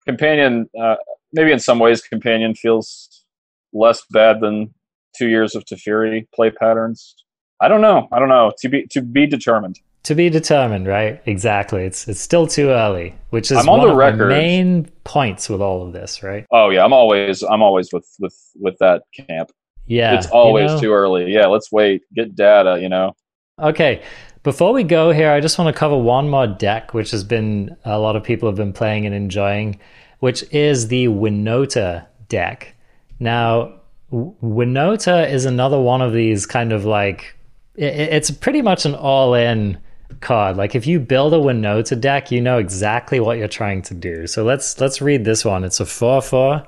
companion. 0.08 0.70
Uh, 0.80 0.96
maybe 1.34 1.52
in 1.52 1.60
some 1.60 1.80
ways, 1.80 2.02
companion 2.02 2.56
feels 2.56 3.26
less 3.74 4.04
bad 4.10 4.40
than 4.40 4.74
two 5.18 5.28
years 5.30 5.56
of 5.56 5.66
Teferi 5.66 6.28
play 6.34 6.52
patterns. 6.52 7.16
I 7.62 7.68
don't 7.68 7.82
know. 7.82 8.08
I 8.12 8.20
don't 8.20 8.30
know. 8.30 8.52
To 8.60 8.70
be 8.70 8.88
to 8.88 9.02
be 9.02 9.26
determined. 9.26 9.80
To 10.04 10.16
be 10.16 10.30
determined, 10.30 10.86
right? 10.88 11.22
Exactly. 11.26 11.86
It's 11.86 12.08
it's 12.08 12.20
still 12.20 12.46
too 12.46 12.70
early, 12.70 13.16
which 13.30 13.52
is 13.52 13.58
I'm 13.58 13.70
on 13.70 13.80
one 13.80 13.88
the 13.88 13.94
of 13.94 13.98
record. 13.98 14.20
the 14.20 14.28
main 14.28 14.92
points 15.06 15.48
with 15.50 15.62
all 15.62 15.86
of 15.86 15.94
this, 15.94 16.22
right? 16.24 16.46
Oh 16.52 16.70
yeah, 16.70 16.84
I'm 16.84 16.94
always 16.94 17.42
I'm 17.44 17.62
always 17.62 17.94
with 17.94 18.08
with 18.20 18.36
with 18.56 18.78
that 18.80 19.04
camp. 19.16 19.52
Yeah, 19.86 20.16
it's 20.18 20.28
always 20.28 20.72
you 20.72 20.76
know? 20.76 20.82
too 20.82 20.94
early. 20.94 21.32
Yeah, 21.32 21.46
let's 21.48 21.72
wait, 21.72 22.04
get 22.14 22.36
data. 22.36 22.80
You 22.82 22.90
know. 22.90 23.16
Okay, 23.60 24.04
before 24.44 24.74
we 24.74 24.84
go 24.84 25.12
here, 25.12 25.32
I 25.32 25.40
just 25.40 25.58
want 25.58 25.74
to 25.74 25.80
cover 25.80 25.98
one 25.98 26.30
more 26.30 26.48
deck, 26.48 26.94
which 26.94 27.12
has 27.12 27.24
been 27.24 27.78
a 27.86 27.98
lot 27.98 28.18
of 28.18 28.24
people 28.24 28.50
have 28.50 28.58
been 28.58 28.74
playing 28.74 29.06
and 29.06 29.16
enjoying, 29.16 29.80
which 30.20 30.44
is 30.52 30.90
the 30.90 31.08
Winota 31.08 32.06
deck. 32.28 32.76
Now, 33.20 33.80
Winota 34.14 35.28
is 35.28 35.46
another 35.46 35.80
one 35.80 36.02
of 36.02 36.14
these 36.14 36.46
kind 36.46 36.72
of 36.72 36.86
like 36.86 37.36
it, 37.76 37.94
it's 37.94 38.30
pretty 38.30 38.62
much 38.62 38.86
an 38.86 38.94
all-in 38.94 39.80
card. 40.22 40.56
Like 40.56 40.76
if 40.76 40.86
you 40.86 41.00
build 41.00 41.34
a 41.34 41.38
Winota 41.38 42.00
deck, 42.00 42.32
you 42.32 42.40
know 42.40 42.60
exactly 42.60 43.20
what 43.20 43.40
you're 43.40 43.48
trying 43.48 43.82
to 43.84 43.96
do. 43.96 44.28
So 44.28 44.44
let's 44.44 44.80
let's 44.80 45.02
read 45.02 45.26
this 45.26 45.44
one. 45.44 45.64
It's 45.64 45.80
a 45.80 45.86
4-4, 45.86 46.66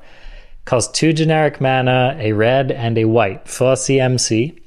costs 0.65 0.97
two 0.97 1.13
generic 1.13 1.61
mana, 1.61 2.17
a 2.19 2.33
red 2.33 2.71
and 2.71 2.97
a 2.97 3.05
white 3.05 3.47
for 3.47 3.73
CMC. 3.73 4.59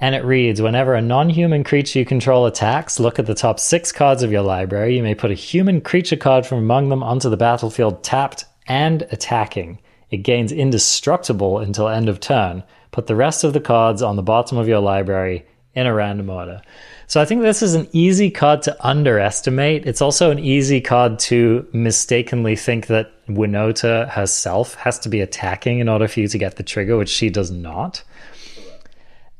And 0.00 0.14
it 0.14 0.24
reads 0.24 0.60
Whenever 0.60 0.94
a 0.94 1.00
non 1.00 1.30
human 1.30 1.62
creature 1.62 2.00
you 2.00 2.04
control 2.04 2.46
attacks, 2.46 2.98
look 2.98 3.20
at 3.20 3.26
the 3.26 3.34
top 3.34 3.60
six 3.60 3.92
cards 3.92 4.24
of 4.24 4.32
your 4.32 4.42
library. 4.42 4.96
You 4.96 5.04
may 5.04 5.14
put 5.14 5.30
a 5.30 5.34
human 5.34 5.80
creature 5.80 6.16
card 6.16 6.44
from 6.44 6.58
among 6.58 6.88
them 6.88 7.04
onto 7.04 7.30
the 7.30 7.36
battlefield 7.36 8.02
tapped 8.02 8.44
and 8.66 9.02
attacking. 9.12 9.78
It 10.10 10.18
gains 10.18 10.52
indestructible 10.52 11.58
until 11.58 11.88
end 11.88 12.08
of 12.08 12.20
turn. 12.20 12.62
Put 12.92 13.06
the 13.06 13.16
rest 13.16 13.44
of 13.44 13.52
the 13.52 13.60
cards 13.60 14.02
on 14.02 14.16
the 14.16 14.22
bottom 14.22 14.58
of 14.58 14.68
your 14.68 14.80
library 14.80 15.44
in 15.74 15.86
a 15.86 15.94
random 15.94 16.30
order. 16.30 16.62
So 17.06 17.20
I 17.20 17.24
think 17.24 17.42
this 17.42 17.62
is 17.62 17.74
an 17.74 17.88
easy 17.92 18.30
card 18.30 18.62
to 18.62 18.86
underestimate. 18.86 19.86
It's 19.86 20.02
also 20.02 20.30
an 20.30 20.38
easy 20.38 20.80
card 20.80 21.18
to 21.20 21.66
mistakenly 21.72 22.56
think 22.56 22.86
that 22.86 23.12
Winota 23.26 24.08
herself 24.08 24.74
has 24.74 24.98
to 25.00 25.08
be 25.08 25.20
attacking 25.20 25.78
in 25.78 25.88
order 25.88 26.08
for 26.08 26.20
you 26.20 26.28
to 26.28 26.38
get 26.38 26.56
the 26.56 26.62
trigger, 26.62 26.96
which 26.96 27.10
she 27.10 27.30
does 27.30 27.50
not. 27.50 28.02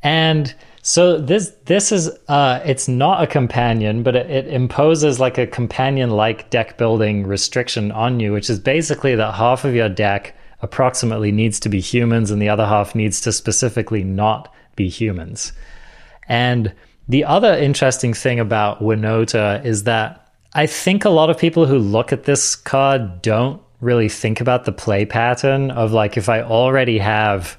And 0.03 0.55
so 0.83 1.19
this 1.19 1.53
this 1.65 1.91
is 1.91 2.11
uh, 2.29 2.61
it's 2.65 2.87
not 2.87 3.23
a 3.23 3.27
companion, 3.27 4.05
but 4.05 4.15
it, 4.15 4.31
it 4.31 4.47
imposes 4.47 5.19
like 5.19 5.39
a 5.39 5.47
companion 5.47 6.11
like 6.11 6.51
deck 6.51 6.79
building 6.79 7.27
restriction 7.27 7.91
on 7.91 8.21
you, 8.21 8.33
which 8.33 8.49
is 8.49 8.61
basically 8.61 9.17
that 9.17 9.35
half 9.35 9.65
of 9.65 9.75
your 9.75 9.89
deck 9.89 10.37
approximately 10.63 11.33
needs 11.33 11.61
to 11.61 11.69
be 11.69 11.81
humans 11.81 12.31
and 12.31 12.41
the 12.41 12.49
other 12.49 12.67
half 12.67 12.95
needs 12.95 13.21
to 13.23 13.33
specifically 13.33 14.03
not 14.03 14.53
be 14.75 14.89
humans. 14.89 15.53
And 16.29 16.75
the 17.09 17.25
other 17.25 17.55
interesting 17.55 18.15
thing 18.15 18.41
about 18.41 18.81
Winota 18.81 19.65
is 19.65 19.85
that 19.85 20.33
I 20.55 20.67
think 20.67 21.05
a 21.05 21.11
lot 21.11 21.31
of 21.31 21.39
people 21.39 21.67
who 21.67 21.79
look 21.79 22.13
at 22.13 22.25
this 22.25 22.57
card 22.57 23.23
don't 23.23 23.61
really 23.81 24.09
think 24.09 24.41
about 24.41 24.65
the 24.65 24.73
play 24.73 25.05
pattern 25.05 25.71
of 25.71 25.93
like 25.93 26.17
if 26.17 26.29
I 26.29 26.43
already 26.43 26.99
have 26.99 27.57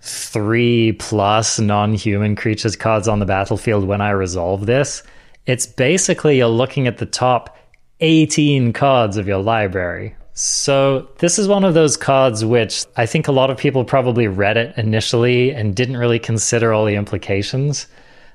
three 0.00 0.92
plus 0.92 1.58
non 1.58 1.94
human 1.94 2.36
creatures 2.36 2.76
cards 2.76 3.08
on 3.08 3.18
the 3.18 3.26
battlefield 3.26 3.84
when 3.84 4.00
I 4.00 4.10
resolve 4.10 4.66
this, 4.66 5.02
it's 5.46 5.66
basically 5.66 6.38
you're 6.38 6.48
looking 6.48 6.86
at 6.86 6.98
the 6.98 7.06
top 7.06 7.58
18 8.00 8.72
cards 8.72 9.16
of 9.16 9.26
your 9.26 9.42
library, 9.42 10.14
so, 10.38 11.08
this 11.16 11.38
is 11.38 11.48
one 11.48 11.64
of 11.64 11.72
those 11.72 11.96
cards 11.96 12.44
which 12.44 12.84
I 12.96 13.06
think 13.06 13.26
a 13.26 13.32
lot 13.32 13.50
of 13.50 13.56
people 13.56 13.84
probably 13.84 14.28
read 14.28 14.58
it 14.58 14.76
initially 14.76 15.50
and 15.50 15.74
didn't 15.74 15.96
really 15.96 16.18
consider 16.18 16.74
all 16.74 16.84
the 16.84 16.94
implications. 16.94 17.86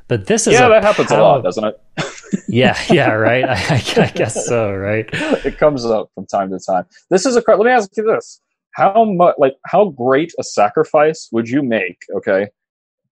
But 0.08 0.26
this 0.26 0.48
is 0.48 0.54
yeah, 0.54 0.68
that 0.68 0.82
happens 0.82 1.10
power- 1.10 1.20
a 1.20 1.22
lot, 1.22 1.44
doesn't 1.44 1.64
it? 1.64 1.80
yeah, 2.50 2.76
yeah, 2.90 3.12
right. 3.12 3.46
I, 3.48 3.76
I, 3.76 4.12
guess 4.16 4.48
so, 4.48 4.74
right? 4.74 5.08
It 5.46 5.60
comes 5.60 5.86
up 5.86 6.10
from 6.16 6.26
time 6.26 6.50
to 6.50 6.60
time. 6.60 6.86
This 7.12 7.28
is 7.28 7.36
a 7.36 7.42
card. 7.44 7.60
Let 7.60 7.66
me 7.66 7.72
ask 7.72 7.96
you 7.96 8.04
this: 8.04 8.42
How 8.72 9.06
much, 9.06 9.36
like, 9.38 9.54
how 9.68 9.90
great 9.90 10.34
a 10.40 10.44
sacrifice 10.44 11.30
would 11.32 11.48
you 11.48 11.62
make? 11.62 12.00
Okay, 12.16 12.48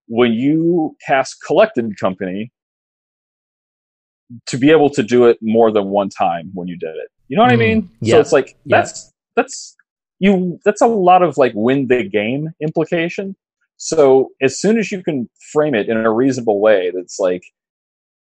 when 0.08 0.32
you 0.32 0.96
cast 1.06 1.36
Collected 1.46 1.96
Company 1.96 2.50
to 4.46 4.58
be 4.58 4.70
able 4.70 4.90
to 4.90 5.04
do 5.04 5.26
it 5.26 5.38
more 5.40 5.70
than 5.70 5.86
one 5.86 6.08
time 6.08 6.50
when 6.54 6.66
you 6.66 6.76
did 6.76 6.96
it. 6.96 7.08
You 7.30 7.36
know 7.36 7.44
what 7.44 7.52
mm, 7.52 7.54
I 7.54 7.56
mean? 7.56 7.90
Yeah. 8.00 8.16
So 8.16 8.20
it's 8.20 8.32
like 8.32 8.56
that's 8.66 9.04
yeah. 9.04 9.42
that's 9.42 9.76
you 10.18 10.58
that's 10.64 10.82
a 10.82 10.86
lot 10.86 11.22
of 11.22 11.38
like 11.38 11.52
win 11.54 11.86
the 11.86 12.02
game 12.02 12.50
implication. 12.60 13.36
So 13.76 14.30
as 14.42 14.60
soon 14.60 14.78
as 14.78 14.90
you 14.90 15.02
can 15.02 15.30
frame 15.52 15.76
it 15.76 15.88
in 15.88 15.96
a 15.96 16.12
reasonable 16.12 16.60
way, 16.60 16.90
that's 16.92 17.20
like, 17.20 17.44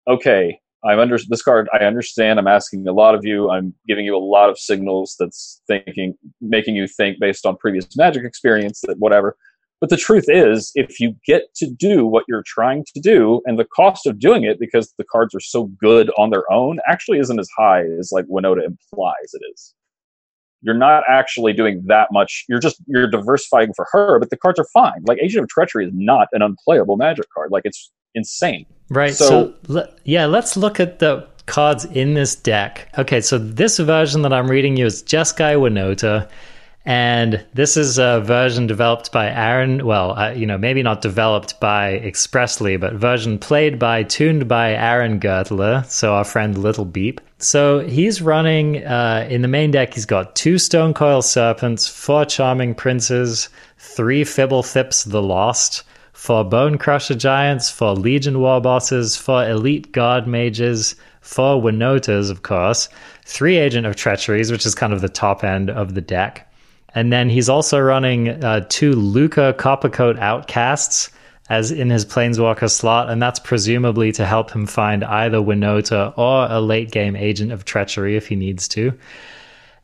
okay, 0.09 0.59
I'm 0.85 0.99
under 0.99 1.19
this 1.29 1.41
card. 1.41 1.69
I 1.73 1.85
understand. 1.85 2.41
I'm 2.41 2.49
asking 2.49 2.87
a 2.89 2.93
lot 2.93 3.15
of 3.15 3.25
you. 3.25 3.49
I'm 3.49 3.73
giving 3.87 4.05
you 4.05 4.17
a 4.17 4.19
lot 4.19 4.51
of 4.51 4.59
signals. 4.59 5.15
That's 5.21 5.63
thinking, 5.69 6.19
making 6.41 6.75
you 6.75 6.89
think 6.89 7.21
based 7.21 7.47
on 7.47 7.57
previous 7.57 7.97
magic 7.97 8.25
experience 8.25 8.81
that 8.89 8.99
whatever. 8.99 9.37
But 9.81 9.91
the 9.91 9.97
truth 9.97 10.25
is, 10.29 10.73
if 10.75 10.99
you 11.01 11.15
get 11.27 11.55
to 11.57 11.71
do 11.71 12.07
what 12.07 12.25
you're 12.29 12.45
trying 12.47 12.85
to 12.95 13.01
do, 13.01 13.43
and 13.45 13.59
the 13.59 13.65
cost 13.65 14.07
of 14.07 14.19
doing 14.19 14.45
it 14.45 14.59
because 14.59 14.95
the 14.97 15.05
cards 15.05 15.35
are 15.35 15.41
so 15.41 15.65
good 15.65 16.11
on 16.17 16.31
their 16.31 16.51
own 16.51 16.79
actually 16.89 17.19
isn't 17.19 17.39
as 17.39 17.49
high 17.57 17.85
as 17.99 18.11
like 18.11 18.25
Winota 18.27 18.65
implies 18.65 19.35
it 19.35 19.43
is. 19.53 19.75
You're 20.63 20.75
not 20.75 21.05
actually 21.09 21.53
doing 21.53 21.85
that 21.87 22.09
much. 22.11 22.45
You're 22.49 22.59
just 22.59 22.83
you're 22.87 23.09
diversifying 23.09 23.73
for 23.77 23.87
her, 23.93 24.19
but 24.19 24.31
the 24.31 24.39
cards 24.39 24.59
are 24.59 24.67
fine. 24.73 25.03
Like 25.05 25.19
Agent 25.23 25.45
of 25.45 25.49
Treachery 25.51 25.87
is 25.87 25.93
not 25.95 26.29
an 26.33 26.41
unplayable 26.41 26.97
magic 26.97 27.27
card. 27.35 27.51
Like 27.53 27.63
it's 27.67 27.93
insane. 28.15 28.65
Right. 28.89 29.15
So, 29.15 29.55
so 29.69 29.93
yeah, 30.05 30.25
let's 30.25 30.57
look 30.57 30.81
at 30.81 31.01
the 31.01 31.29
cards 31.45 31.85
in 31.85 32.15
this 32.15 32.35
deck. 32.35 32.89
Okay, 32.99 33.21
so 33.21 33.39
this 33.39 33.79
version 33.79 34.23
that 34.23 34.33
I'm 34.33 34.51
reading 34.51 34.77
you 34.77 34.87
is 34.87 35.03
Jeskai 35.03 35.57
Winota. 35.57 36.29
And 36.87 37.45
this 37.53 37.77
is 37.77 37.99
a 37.99 38.21
version 38.21 38.69
developed 38.69 39.11
by 39.11 39.29
Aaron. 39.29 39.85
Well, 39.85 40.17
uh, 40.17 40.31
you 40.31 40.47
know, 40.47 40.57
maybe 40.57 40.85
not 40.85 41.03
developed 41.03 41.59
by 41.59 41.95
expressly, 41.95 42.77
but 42.77 42.93
version 42.95 43.41
played 43.41 43.77
by, 43.77 44.05
tuned 44.05 44.47
by 44.47 44.71
Aaron 44.71 45.19
Gertler. 45.19 45.85
So 45.87 46.15
our 46.15 46.23
friend 46.23 46.57
Little 46.57 46.85
Beep. 46.85 47.21
So 47.39 47.81
he's 47.81 48.23
running 48.23 48.85
uh, 48.85 49.27
in 49.29 49.43
the 49.43 49.49
main 49.49 49.73
deck. 49.73 49.95
He's 49.95 50.07
got 50.07 50.37
two 50.37 50.59
Stonecoil 50.59 51.23
Serpents, 51.23 51.89
four 51.89 52.25
Charming 52.25 52.73
Princes, 52.73 53.49
three 53.79 54.23
Fibblethips 54.23 55.11
the 55.11 55.23
Lost, 55.23 55.83
four 56.13 56.45
Bonecrusher 56.45 57.19
Giants, 57.19 57.69
four 57.69 57.95
Legion 57.97 58.37
Warbosses, 58.37 59.19
four 59.19 59.45
Elite 59.45 59.91
Guardmages, 59.91 60.95
four 61.21 61.61
Winotas, 61.61 62.31
of 62.31 62.45
course, 62.45 62.89
three 63.25 63.57
Agent 63.57 63.89
of 63.89 63.97
Treacheries, 63.97 64.53
which 64.53 64.65
is 64.65 64.77
kind 64.77 64.93
of 64.93 65.01
the 65.01 65.09
top 65.09 65.43
end 65.43 65.69
of 65.69 65.95
the 65.95 66.01
deck 66.01 66.47
and 66.95 67.13
then 67.13 67.29
he's 67.29 67.49
also 67.49 67.79
running 67.79 68.43
uh, 68.43 68.65
two 68.69 68.95
Lukka 68.95 69.55
Coppercoat 69.55 70.19
Outcasts 70.19 71.11
as 71.49 71.71
in 71.71 71.91
his 71.91 72.05
Planeswalker 72.05 72.71
slot, 72.71 73.09
and 73.09 73.23
that's 73.23 73.39
presumably 73.39 74.13
to 74.13 74.27
help 74.27 74.51
him 74.51 74.67
find 74.67 75.05
either 75.05 75.39
Winota 75.39 76.17
or 76.19 76.47
a 76.51 76.61
late 76.61 76.91
game 76.91 77.15
Agent 77.15 77.53
of 77.53 77.65
Treachery 77.65 78.17
if 78.17 78.27
he 78.27 78.35
needs 78.35 78.67
to. 78.69 78.93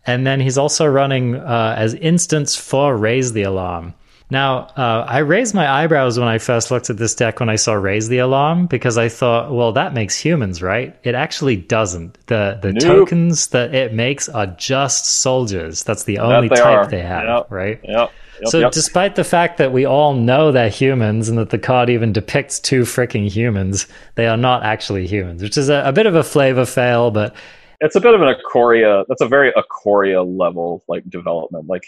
And 0.04 0.26
then 0.26 0.40
he's 0.40 0.58
also 0.58 0.86
running 0.86 1.36
uh, 1.36 1.74
as 1.78 1.94
instants 1.94 2.56
for 2.56 2.96
Raise 2.96 3.32
the 3.32 3.44
Alarm. 3.44 3.94
Now, 4.32 4.60
uh, 4.78 5.04
I 5.06 5.18
raised 5.18 5.54
my 5.54 5.70
eyebrows 5.70 6.18
when 6.18 6.26
I 6.26 6.38
first 6.38 6.70
looked 6.70 6.88
at 6.88 6.96
this 6.96 7.14
deck 7.14 7.38
when 7.38 7.50
I 7.50 7.56
saw 7.56 7.74
Raise 7.74 8.09
the 8.09 8.16
Alarm 8.16 8.64
because 8.66 8.96
I 8.96 9.10
thought, 9.10 9.52
well, 9.52 9.72
that 9.72 9.92
makes 9.92 10.16
humans, 10.16 10.62
right? 10.62 10.96
It 11.02 11.14
actually 11.14 11.56
doesn't. 11.56 12.16
The 12.28 12.59
the 12.62 12.72
nope. 12.72 12.82
tokens 12.82 13.48
that 13.48 13.74
it 13.74 13.92
makes 13.92 14.30
are 14.30 14.46
just 14.46 15.04
soldiers. 15.04 15.82
That's 15.82 16.04
the 16.04 16.20
only 16.20 16.48
they 16.48 16.54
type 16.54 16.78
are. 16.78 16.86
they 16.86 17.02
have, 17.02 17.24
yep. 17.24 17.46
right? 17.50 17.78
Yep. 17.84 18.10
Yep, 18.40 18.48
so, 18.48 18.59
yep. 18.60 18.72
despite 18.72 19.16
the 19.16 19.22
fact 19.22 19.59
that 19.59 19.70
we 19.70 19.84
all 19.84 20.14
know 20.14 20.50
they're 20.50 20.70
humans 20.70 21.28
and 21.28 21.36
that 21.36 21.50
the 21.50 21.59
card 21.59 21.90
even 21.90 22.14
depicts 22.14 22.59
two 22.59 22.84
freaking 22.84 23.30
humans, 23.30 23.86
they 24.14 24.26
are 24.26 24.38
not 24.38 24.62
actually 24.62 25.06
humans, 25.06 25.42
which 25.42 25.59
is 25.59 25.68
a, 25.68 25.82
a 25.84 25.92
bit 25.92 26.06
of 26.06 26.14
a 26.14 26.24
flavor 26.24 26.64
fail, 26.64 27.10
but 27.10 27.36
it's 27.82 27.96
a 27.96 28.00
bit 28.00 28.14
of 28.14 28.22
an 28.22 28.34
Ikoria. 28.34 29.04
That's 29.09 29.20
a 29.20 29.28
very 29.28 29.52
Ikoria 29.52 30.24
level 30.26 30.84
like 30.88 31.09
development. 31.10 31.66
Like 31.66 31.84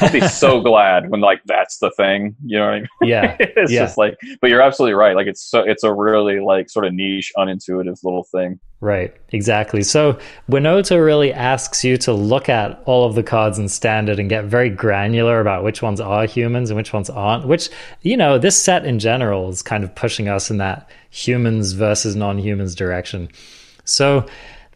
I'd 0.00 0.12
be 0.12 0.26
so 0.26 0.60
glad 0.62 1.08
when 1.08 1.20
like 1.20 1.42
that's 1.46 1.78
the 1.78 1.90
thing. 1.92 2.36
You 2.44 2.58
know 2.58 2.66
what 2.66 2.74
I 2.74 2.78
mean? 2.78 2.88
Yeah. 3.04 3.36
it's 3.40 3.70
yeah. 3.70 3.84
just 3.84 3.96
like, 3.96 4.18
but 4.40 4.50
you're 4.50 4.60
absolutely 4.60 4.94
right. 4.94 5.14
Like 5.14 5.28
it's 5.28 5.42
so 5.42 5.60
it's 5.60 5.84
a 5.84 5.92
really 5.92 6.40
like 6.40 6.68
sort 6.68 6.84
of 6.84 6.92
niche, 6.92 7.32
unintuitive 7.36 8.02
little 8.02 8.24
thing. 8.24 8.58
Right, 8.80 9.16
exactly. 9.30 9.82
So 9.82 10.18
Winota 10.50 11.02
really 11.02 11.32
asks 11.32 11.82
you 11.82 11.96
to 11.98 12.12
look 12.12 12.50
at 12.50 12.82
all 12.84 13.06
of 13.06 13.14
the 13.14 13.22
cards 13.22 13.58
in 13.58 13.68
standard 13.68 14.18
and 14.18 14.28
get 14.28 14.44
very 14.44 14.68
granular 14.68 15.40
about 15.40 15.64
which 15.64 15.80
ones 15.80 15.98
are 15.98 16.26
humans 16.26 16.68
and 16.68 16.76
which 16.76 16.92
ones 16.92 17.08
aren't. 17.08 17.46
Which, 17.46 17.70
you 18.02 18.18
know, 18.18 18.38
this 18.38 18.60
set 18.60 18.84
in 18.84 18.98
general 18.98 19.48
is 19.48 19.62
kind 19.62 19.82
of 19.82 19.94
pushing 19.94 20.28
us 20.28 20.50
in 20.50 20.58
that 20.58 20.90
humans 21.08 21.72
versus 21.72 22.14
non 22.14 22.36
humans 22.36 22.74
direction. 22.74 23.30
So 23.84 24.26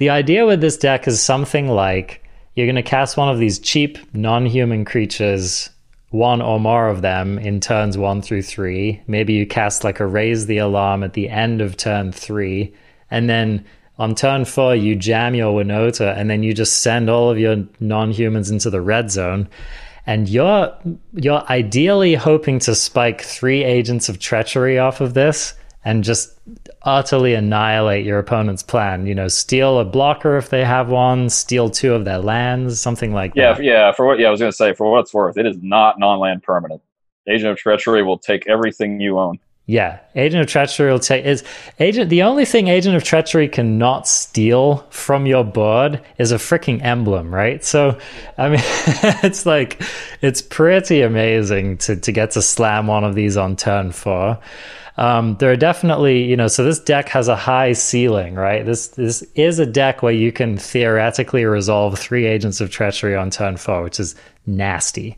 the 0.00 0.08
idea 0.08 0.46
with 0.46 0.62
this 0.62 0.78
deck 0.78 1.06
is 1.06 1.22
something 1.22 1.68
like 1.68 2.24
you're 2.54 2.66
going 2.66 2.74
to 2.74 2.82
cast 2.82 3.18
one 3.18 3.28
of 3.28 3.38
these 3.38 3.58
cheap 3.58 3.98
non 4.14 4.46
human 4.46 4.84
creatures 4.84 5.68
one 6.08 6.40
or 6.42 6.58
more 6.58 6.88
of 6.88 7.02
them 7.02 7.38
in 7.38 7.60
turns 7.60 7.96
one 7.96 8.20
through 8.22 8.42
three. 8.42 9.00
Maybe 9.06 9.34
you 9.34 9.46
cast 9.46 9.84
like 9.84 10.00
a 10.00 10.06
raise 10.06 10.46
the 10.46 10.56
alarm 10.56 11.04
at 11.04 11.12
the 11.12 11.28
end 11.28 11.60
of 11.60 11.76
turn 11.76 12.12
three, 12.12 12.74
and 13.10 13.28
then 13.28 13.64
on 13.98 14.14
turn 14.14 14.46
four, 14.46 14.74
you 14.74 14.96
jam 14.96 15.34
your 15.34 15.62
Winota, 15.62 16.16
and 16.16 16.30
then 16.30 16.42
you 16.42 16.54
just 16.54 16.78
send 16.78 17.10
all 17.10 17.30
of 17.30 17.38
your 17.38 17.64
non-humans 17.78 18.50
into 18.50 18.70
the 18.70 18.80
red 18.80 19.10
zone. 19.10 19.48
And 20.06 20.30
you're 20.30 20.74
you're 21.12 21.44
ideally 21.50 22.14
hoping 22.14 22.58
to 22.60 22.74
spike 22.74 23.20
three 23.20 23.62
agents 23.64 24.08
of 24.08 24.18
treachery 24.18 24.78
off 24.78 25.02
of 25.02 25.12
this 25.12 25.54
and 25.84 26.04
just 26.04 26.38
utterly 26.82 27.34
annihilate 27.34 28.04
your 28.04 28.18
opponent's 28.18 28.62
plan. 28.62 29.06
You 29.06 29.14
know, 29.14 29.28
steal 29.28 29.78
a 29.78 29.84
blocker 29.84 30.36
if 30.36 30.50
they 30.50 30.64
have 30.64 30.88
one, 30.90 31.28
steal 31.30 31.70
two 31.70 31.94
of 31.94 32.04
their 32.04 32.18
lands, 32.18 32.80
something 32.80 33.12
like 33.14 33.32
Yeah, 33.34 33.54
that. 33.54 33.62
yeah. 33.64 33.72
Yeah. 33.72 33.92
For 33.92 34.06
what? 34.06 34.18
Yeah, 34.18 34.28
I 34.28 34.30
was 34.30 34.40
going 34.40 34.52
to 34.52 34.56
say 34.56 34.74
for 34.74 34.90
what 34.90 35.00
it's 35.00 35.14
worth, 35.14 35.38
it 35.38 35.46
is 35.46 35.56
not 35.62 35.98
non-land 35.98 36.42
permanent. 36.42 36.82
Agent 37.28 37.50
of 37.50 37.56
Treachery 37.58 38.02
will 38.02 38.18
take 38.18 38.46
everything 38.48 39.00
you 39.00 39.18
own. 39.18 39.38
Yeah, 39.66 40.00
Agent 40.16 40.40
of 40.42 40.48
Treachery 40.48 40.90
will 40.90 40.98
take 40.98 41.24
is 41.24 41.44
agent. 41.78 42.10
The 42.10 42.22
only 42.24 42.44
thing 42.44 42.66
Agent 42.66 42.96
of 42.96 43.04
Treachery 43.04 43.46
cannot 43.46 44.08
steal 44.08 44.78
from 44.90 45.26
your 45.26 45.44
board 45.44 46.02
is 46.18 46.32
a 46.32 46.36
freaking 46.36 46.82
emblem, 46.82 47.32
right? 47.32 47.62
So, 47.64 47.96
I 48.36 48.48
mean, 48.48 48.58
it's 49.22 49.46
like 49.46 49.80
it's 50.22 50.42
pretty 50.42 51.02
amazing 51.02 51.76
to 51.78 51.94
to 51.94 52.10
get 52.10 52.32
to 52.32 52.42
slam 52.42 52.88
one 52.88 53.04
of 53.04 53.14
these 53.14 53.36
on 53.36 53.54
turn 53.54 53.92
four. 53.92 54.40
Um, 54.96 55.36
there 55.36 55.50
are 55.50 55.56
definitely, 55.56 56.24
you 56.24 56.36
know, 56.36 56.48
so 56.48 56.64
this 56.64 56.80
deck 56.80 57.08
has 57.10 57.28
a 57.28 57.36
high 57.36 57.72
ceiling, 57.72 58.34
right? 58.34 58.64
This 58.64 58.88
this 58.88 59.22
is 59.34 59.58
a 59.58 59.66
deck 59.66 60.02
where 60.02 60.12
you 60.12 60.32
can 60.32 60.58
theoretically 60.58 61.44
resolve 61.44 61.98
three 61.98 62.26
Agents 62.26 62.60
of 62.60 62.70
Treachery 62.70 63.14
on 63.14 63.30
turn 63.30 63.56
four, 63.56 63.82
which 63.82 64.00
is 64.00 64.14
nasty. 64.46 65.16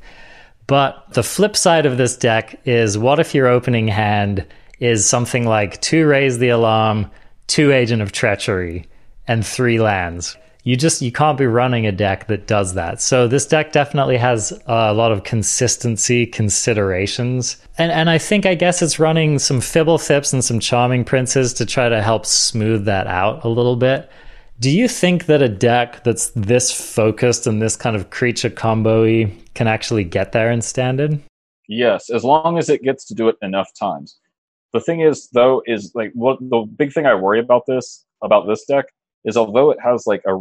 But 0.66 1.04
the 1.12 1.22
flip 1.22 1.56
side 1.56 1.86
of 1.86 1.98
this 1.98 2.16
deck 2.16 2.60
is 2.64 2.96
what 2.96 3.18
if 3.18 3.34
your 3.34 3.48
opening 3.48 3.88
hand 3.88 4.46
is 4.78 5.08
something 5.08 5.46
like 5.46 5.80
two 5.80 6.06
raise 6.06 6.38
the 6.38 6.50
alarm, 6.50 7.10
two 7.46 7.72
agent 7.72 8.02
of 8.02 8.12
treachery, 8.12 8.86
and 9.26 9.44
three 9.44 9.80
lands? 9.80 10.36
You 10.64 10.76
just 10.76 11.02
you 11.02 11.10
can't 11.10 11.36
be 11.36 11.46
running 11.46 11.86
a 11.86 11.92
deck 11.92 12.28
that 12.28 12.46
does 12.46 12.74
that. 12.74 13.00
So 13.00 13.26
this 13.26 13.46
deck 13.46 13.72
definitely 13.72 14.16
has 14.16 14.52
a 14.66 14.94
lot 14.94 15.10
of 15.10 15.24
consistency 15.24 16.24
considerations. 16.24 17.56
And 17.78 17.90
and 17.90 18.08
I 18.08 18.18
think 18.18 18.46
I 18.46 18.54
guess 18.54 18.80
it's 18.80 19.00
running 19.00 19.38
some 19.38 19.60
Fibble 19.60 19.98
Thips 19.98 20.32
and 20.32 20.44
some 20.44 20.60
Charming 20.60 21.04
Princes 21.04 21.52
to 21.54 21.66
try 21.66 21.88
to 21.88 22.00
help 22.00 22.26
smooth 22.26 22.84
that 22.84 23.08
out 23.08 23.44
a 23.44 23.48
little 23.48 23.76
bit. 23.76 24.08
Do 24.60 24.70
you 24.70 24.86
think 24.86 25.26
that 25.26 25.42
a 25.42 25.48
deck 25.48 26.04
that's 26.04 26.30
this 26.36 26.72
focused 26.72 27.48
and 27.48 27.60
this 27.60 27.74
kind 27.74 27.96
of 27.96 28.10
creature 28.10 28.50
combo 28.50 29.26
can 29.54 29.66
actually 29.66 30.04
get 30.04 30.30
there 30.30 30.52
in 30.52 30.62
standard? 30.62 31.20
Yes, 31.68 32.10
as 32.10 32.22
long 32.22 32.58
as 32.58 32.68
it 32.68 32.82
gets 32.82 33.04
to 33.06 33.14
do 33.14 33.28
it 33.28 33.36
enough 33.42 33.70
times. 33.76 34.18
The 34.72 34.80
thing 34.80 35.00
is, 35.00 35.28
though, 35.32 35.62
is 35.66 35.92
like 35.94 36.12
what 36.14 36.38
the 36.40 36.60
big 36.76 36.92
thing 36.92 37.06
I 37.06 37.14
worry 37.14 37.40
about 37.40 37.66
this 37.66 38.04
about 38.22 38.46
this 38.46 38.64
deck 38.64 38.86
is 39.24 39.36
although 39.36 39.70
it 39.70 39.78
has 39.82 40.06
like 40.06 40.22
a, 40.26 40.40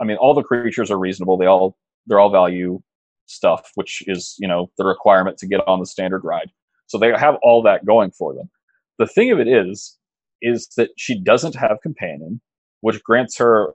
I 0.00 0.04
mean, 0.04 0.16
all 0.16 0.34
the 0.34 0.42
creatures 0.42 0.90
are 0.90 0.98
reasonable. 0.98 1.36
They 1.36 1.46
all 1.46 1.76
they're 2.06 2.20
all 2.20 2.30
value 2.30 2.80
stuff, 3.26 3.70
which 3.74 4.02
is 4.06 4.36
you 4.38 4.48
know 4.48 4.70
the 4.78 4.84
requirement 4.84 5.38
to 5.38 5.46
get 5.46 5.66
on 5.66 5.80
the 5.80 5.86
standard 5.86 6.24
ride. 6.24 6.50
So 6.86 6.98
they 6.98 7.12
have 7.16 7.36
all 7.42 7.62
that 7.62 7.86
going 7.86 8.10
for 8.10 8.34
them. 8.34 8.50
The 8.98 9.06
thing 9.06 9.30
of 9.30 9.38
it 9.38 9.48
is, 9.48 9.96
is 10.42 10.68
that 10.76 10.90
she 10.96 11.18
doesn't 11.18 11.54
have 11.54 11.78
companion, 11.82 12.40
which 12.80 13.02
grants 13.02 13.36
her 13.38 13.74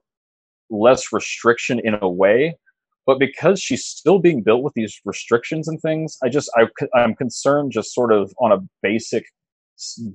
less 0.70 1.14
restriction 1.14 1.80
in 1.80 1.98
a 2.02 2.10
way 2.10 2.58
but 3.06 3.20
because 3.20 3.62
she's 3.62 3.86
still 3.86 4.20
being 4.20 4.42
built 4.42 4.64
with 4.64 4.74
these 4.74 5.00
restrictions 5.06 5.68
and 5.68 5.80
things 5.82 6.18
i 6.24 6.30
just 6.30 6.50
I, 6.56 6.68
i'm 6.96 7.16
concerned 7.16 7.72
just 7.72 7.94
sort 7.94 8.12
of 8.12 8.34
on 8.40 8.52
a 8.52 8.60
basic 8.82 9.26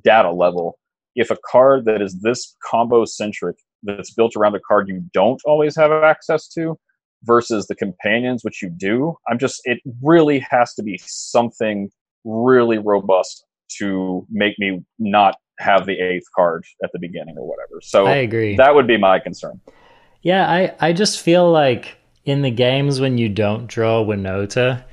data 0.03 0.33
level 0.33 0.79
if 1.15 1.31
a 1.31 1.37
card 1.51 1.85
that 1.85 2.03
is 2.03 2.21
this 2.21 2.57
combo 2.63 3.05
centric 3.05 3.57
that's 3.83 4.13
built 4.13 4.35
around 4.37 4.55
a 4.55 4.61
card 4.61 4.89
you 4.89 5.03
don't 5.13 5.41
always 5.45 5.77
have 5.77 5.91
access 5.91 6.49
to 6.49 6.79
versus 7.25 7.67
the 7.67 7.75
companions 7.75 8.43
which 8.43 8.63
you 8.63 8.71
do 8.71 9.15
i'm 9.29 9.39
just 9.39 9.61
it 9.65 9.79
really 10.03 10.39
has 10.51 10.75
to 10.75 10.83
be 10.83 10.99
something 11.05 11.91
really 12.25 12.79
robust 12.79 13.45
to 13.69 14.27
make 14.31 14.59
me 14.59 14.83
not 14.99 15.37
have 15.59 15.87
the 15.87 15.99
eighth 15.99 16.25
card 16.35 16.65
at 16.83 16.91
the 16.93 16.99
beginning 16.99 17.37
or 17.39 17.47
whatever 17.47 17.81
so 17.83 18.07
I 18.07 18.17
agree. 18.17 18.57
that 18.57 18.75
would 18.75 18.87
be 18.87 18.97
my 18.97 19.19
concern 19.19 19.61
Yeah, 20.23 20.51
I, 20.51 20.75
I 20.81 20.93
just 20.93 21.21
feel 21.21 21.51
like 21.51 21.97
in 22.25 22.43
the 22.43 22.51
games 22.51 23.01
when 23.01 23.19
you 23.19 23.29
don't 23.29 23.67
draw 23.67 24.05
Winota, 24.05 24.85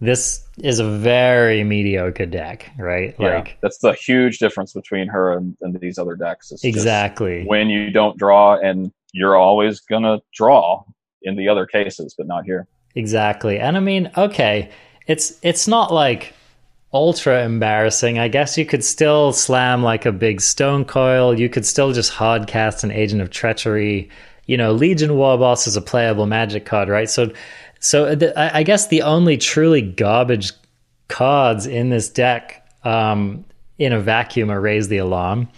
this 0.00 0.44
is 0.62 0.78
a 0.78 0.88
very 0.88 1.64
mediocre 1.64 2.26
deck, 2.26 2.70
right? 2.78 3.14
Yeah, 3.18 3.36
Like 3.36 3.58
that's 3.60 3.78
the 3.78 3.92
huge 3.92 4.38
difference 4.38 4.72
between 4.72 5.08
her 5.08 5.36
and, 5.36 5.56
and 5.60 5.78
these 5.80 5.98
other 5.98 6.14
decks. 6.14 6.52
It's 6.52 6.64
exactly. 6.64 7.44
when 7.44 7.68
you 7.68 7.90
don't 7.90 8.16
draw, 8.16 8.56
and 8.56 8.92
you're 9.12 9.36
always 9.36 9.80
gonna 9.80 10.20
draw 10.32 10.84
in 11.22 11.36
the 11.36 11.48
other 11.48 11.66
cases, 11.66 12.14
but 12.16 12.26
not 12.26 12.44
here. 12.44 12.66
Exactly. 12.94 13.58
And 13.58 13.76
I 13.76 13.80
mean, 13.80 14.10
okay, 14.16 14.70
it's 15.06 15.38
it's 15.42 15.66
not 15.66 15.92
like 15.92 16.34
ultra 16.92 17.44
embarrassing. 17.44 18.18
I 18.18 18.28
guess 18.28 18.56
you 18.56 18.64
could 18.64 18.84
still 18.84 19.32
slam 19.32 19.82
like 19.82 20.06
a 20.06 20.12
big 20.12 20.40
stone 20.40 20.84
coil. 20.84 21.38
You 21.38 21.48
could 21.48 21.66
still 21.66 21.92
just 21.92 22.10
hard 22.10 22.46
cast 22.46 22.84
an 22.84 22.90
agent 22.90 23.20
of 23.20 23.30
treachery. 23.30 24.08
You 24.46 24.56
know, 24.56 24.72
Legion 24.72 25.10
Warboss 25.10 25.66
is 25.66 25.76
a 25.76 25.82
playable 25.82 26.26
magic 26.26 26.64
card, 26.64 26.88
right? 26.88 27.10
So 27.10 27.30
so 27.80 28.16
I 28.36 28.62
guess 28.62 28.88
the 28.88 29.02
only 29.02 29.36
truly 29.36 29.82
garbage 29.82 30.52
cards 31.08 31.66
in 31.66 31.90
this 31.90 32.08
deck 32.08 32.66
um, 32.84 33.44
in 33.78 33.92
a 33.92 34.00
vacuum 34.00 34.50
are 34.50 34.60
Raise 34.60 34.88
the 34.88 34.98
Alarm. 34.98 35.48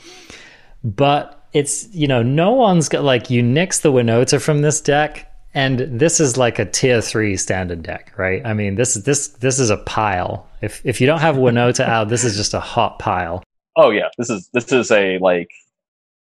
But 0.83 1.45
it's, 1.53 1.93
you 1.95 2.07
know, 2.07 2.23
no 2.23 2.53
one's 2.53 2.89
got 2.89 3.05
like, 3.05 3.31
you 3.31 3.43
nix 3.43 3.81
the 3.81 3.93
Winota 3.93 4.41
from 4.41 4.63
this 4.63 4.81
deck, 4.81 5.31
and 5.53 5.81
this 5.81 6.21
is 6.21 6.37
like 6.37 6.59
a 6.59 6.65
tier 6.65 7.01
three 7.01 7.37
standard 7.37 7.83
deck, 7.83 8.13
right? 8.17 8.45
I 8.45 8.55
mean, 8.55 8.77
this 8.77 8.97
is 8.97 9.05
this 9.05 9.29
this 9.29 9.59
is 9.59 9.69
a 9.69 9.79
pile. 9.79 10.49
If 10.63 10.81
if 10.85 11.01
you 11.01 11.07
don't 11.07 11.21
have 11.21 11.37
Winota 11.37 11.85
out, 11.85 12.09
this 12.09 12.23
is 12.23 12.37
just 12.37 12.55
a 12.55 12.61
hot 12.61 12.99
pile. 13.01 13.43
Oh 13.77 13.91
yeah, 13.91 14.09
this 14.17 14.31
is 14.31 14.49
this 14.53 14.71
is 14.71 14.93
a 14.93 15.19
like 15.19 15.51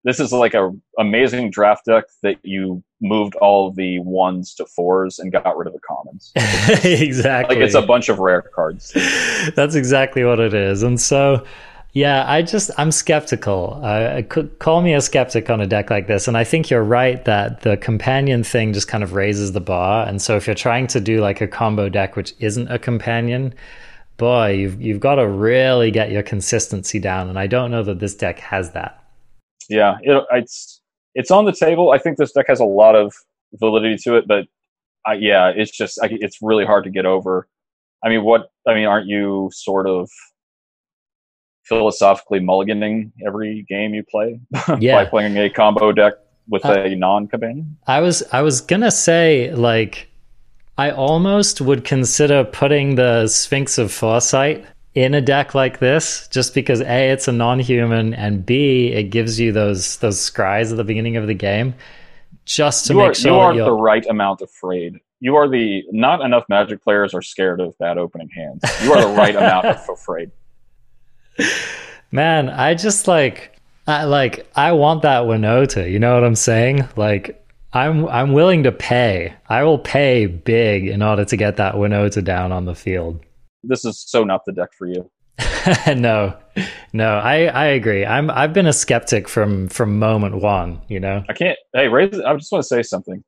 this 0.05 0.19
is 0.21 0.33
like 0.33 0.55
a 0.55 0.71
amazing 0.99 1.51
draft 1.51 1.85
deck 1.87 2.05
that 2.23 2.37
you 2.43 2.83
moved 3.01 3.35
all 3.37 3.71
the 3.71 3.99
ones 4.01 4.55
to 4.55 4.67
fours 4.67 5.19
and 5.19 5.33
got 5.33 5.57
rid 5.57 5.67
of 5.67 5.73
the 5.73 5.81
commons. 5.81 6.33
exactly. 6.85 7.57
Like 7.57 7.65
it's 7.65 7.75
a 7.75 7.83
bunch 7.83 8.09
of 8.09 8.19
rare 8.19 8.43
cards. 8.43 8.93
That's 9.57 9.75
exactly 9.75 10.25
what 10.25 10.41
it 10.41 10.55
is. 10.55 10.83
And 10.83 11.01
so, 11.01 11.45
yeah, 11.93 12.25
I 12.31 12.43
just 12.43 12.71
I'm 12.79 12.93
skeptical. 12.93 13.81
Uh, 13.83 14.15
I 14.17 14.23
could 14.23 14.59
call 14.59 14.81
me 14.81 14.95
a 14.95 15.01
skeptic 15.01 15.51
on 15.51 15.61
a 15.61 15.67
deck 15.67 15.91
like 15.91 16.07
this, 16.07 16.29
and 16.29 16.37
I 16.37 16.45
think 16.45 16.71
you're 16.71 16.85
right 16.85 17.23
that 17.25 17.63
the 17.63 17.77
companion 17.77 18.45
thing 18.45 18.73
just 18.73 18.89
kind 18.89 19.03
of 19.03 19.13
raises 19.15 19.53
the 19.53 19.61
bar. 19.61 20.07
And 20.07 20.23
so, 20.23 20.37
if 20.37 20.47
you're 20.47 20.55
trying 20.55 20.87
to 20.89 21.01
do 21.01 21.21
like 21.21 21.41
a 21.41 21.49
combo 21.49 21.89
deck 21.89 22.17
which 22.17 22.35
isn't 22.39 22.69
a 22.71 22.79
companion, 22.79 23.55
boy, 24.19 24.53
you've 24.53 24.81
you've 24.81 25.01
got 25.01 25.17
to 25.17 25.27
really 25.27 25.91
get 25.91 26.13
your 26.13 26.23
consistency 26.23 27.01
down. 27.01 27.29
And 27.29 27.39
I 27.39 27.49
don't 27.49 27.73
know 27.73 27.83
that 27.83 27.99
this 27.99 28.15
deck 28.15 28.39
has 28.39 28.71
that. 28.71 29.00
Yeah, 29.71 29.97
it, 30.03 30.25
it's 30.33 30.83
it's 31.15 31.31
on 31.31 31.45
the 31.47 31.53
table. 31.53 31.91
I 31.93 31.99
think 31.99 32.19
this 32.19 32.33
deck 32.33 32.47
has 32.49 32.61
a 32.61 32.65
lot 32.65 32.95
of 32.95 33.15
validity 33.55 33.97
to 34.05 34.17
it, 34.17 34.29
but 34.29 34.45
I, 35.07 35.15
yeah, 35.15 35.49
it's 35.55 35.71
just 35.71 35.99
I, 36.03 36.09
it's 36.11 36.39
really 36.43 36.65
hard 36.67 36.85
to 36.85 36.91
get 36.91 37.07
over. 37.07 37.49
I 38.05 38.09
mean, 38.11 38.23
what 38.25 38.51
I 38.69 38.75
mean, 38.75 38.87
aren't 38.87 39.07
you 39.07 39.49
sort 39.53 39.87
of 39.87 40.11
philosophically 41.65 42.41
mulliganing 42.41 43.13
every 43.27 43.65
game 43.69 43.95
you 43.95 44.03
play 44.11 44.41
Yeah. 44.81 44.97
by 44.97 45.05
playing 45.09 45.37
a 45.37 45.49
combo 45.49 45.93
deck 45.93 46.15
with 46.49 46.65
Uh, 46.65 46.83
a 46.83 46.95
non-companion? 46.97 47.77
I 47.87 48.01
was 48.01 48.23
I 48.33 48.43
was 48.43 48.61
gonna 48.61 48.91
say 48.91 49.53
like 49.55 50.09
I 50.79 50.91
almost 50.91 51.61
would 51.61 51.85
consider 51.85 52.43
putting 52.45 52.95
the 52.97 53.29
Sphinx 53.29 53.79
of 53.79 53.93
Foresight 53.93 54.65
in 54.95 55.15
a 55.15 55.21
deck 55.21 55.55
like 55.55 55.79
this, 55.79 56.27
just 56.29 56.55
because 56.55 56.81
a 56.81 57.11
it's 57.11 57.29
a 57.29 57.33
non-human 57.33 58.15
and 58.15 58.45
b 58.45 58.89
it 58.89 59.05
gives 59.05 59.39
you 59.39 59.53
those 59.53 59.97
those 59.99 60.19
scries 60.19 60.71
at 60.71 60.77
the 60.77 60.85
beginning 60.85 61.17
of 61.17 61.27
the 61.27 61.35
game. 61.35 61.75
just 62.45 62.87
to 62.87 62.95
you 62.95 62.99
make 62.99 63.11
are, 63.11 63.15
sure 63.15 63.53
you 63.55 63.63
are 63.63 63.65
the 63.65 63.73
right 63.73 64.07
amount 64.07 64.41
afraid. 64.41 64.99
You 65.21 65.37
are 65.37 65.49
the 65.49 65.85
not 65.91 66.23
enough 66.23 66.45
Magic 66.49 66.83
players 66.83 67.15
are 67.15 67.23
scared 67.23 67.61
of 67.61 67.77
bad 67.79 67.99
opening 67.99 68.31
hands. 68.31 68.63
You 68.83 68.93
are 68.93 69.03
the 69.03 69.15
right 69.15 69.37
amount 69.37 69.67
of 69.67 69.89
afraid. 69.89 70.31
Man, 72.11 72.49
I 72.49 72.75
just 72.75 73.07
like 73.07 73.57
I 73.87 74.05
like 74.05 74.51
I 74.57 74.73
want 74.73 75.03
that 75.03 75.23
Winota, 75.25 75.91
you 75.91 75.99
know 75.99 76.15
what 76.15 76.25
I'm 76.25 76.35
saying? 76.35 76.89
Like 76.97 77.37
I'm 77.73 78.09
I'm 78.09 78.33
willing 78.33 78.65
to 78.65 78.73
pay. 78.73 79.35
I 79.49 79.63
will 79.63 79.79
pay 79.79 80.27
big 80.27 80.89
in 80.89 81.03
order 81.03 81.25
to 81.25 81.37
get 81.37 81.57
that 81.59 81.75
Winota 81.75 82.25
down 82.25 82.51
on 82.51 82.65
the 82.65 82.75
field. 82.75 83.21
This 83.63 83.85
is 83.85 84.03
so 84.07 84.25
not 84.25 84.45
the 84.47 84.53
deck 84.53 84.71
for 84.77 84.87
you. 84.87 85.11
no. 85.95 86.37
No, 86.93 87.19
I 87.19 87.45
I 87.47 87.65
agree. 87.67 88.05
I'm 88.05 88.31
I've 88.31 88.53
been 88.53 88.67
a 88.67 88.73
skeptic 88.73 89.29
from 89.29 89.69
from 89.69 89.99
moment 89.99 90.37
1, 90.37 90.83
you 90.89 91.01
know. 91.01 91.25
I 91.29 91.33
can't. 91.33 91.59
Hey, 91.75 91.89
raise. 91.89 92.19
I 92.21 92.35
just 92.37 92.51
want 92.53 92.63
to 92.63 92.69
say 92.69 92.83
something. 92.83 93.23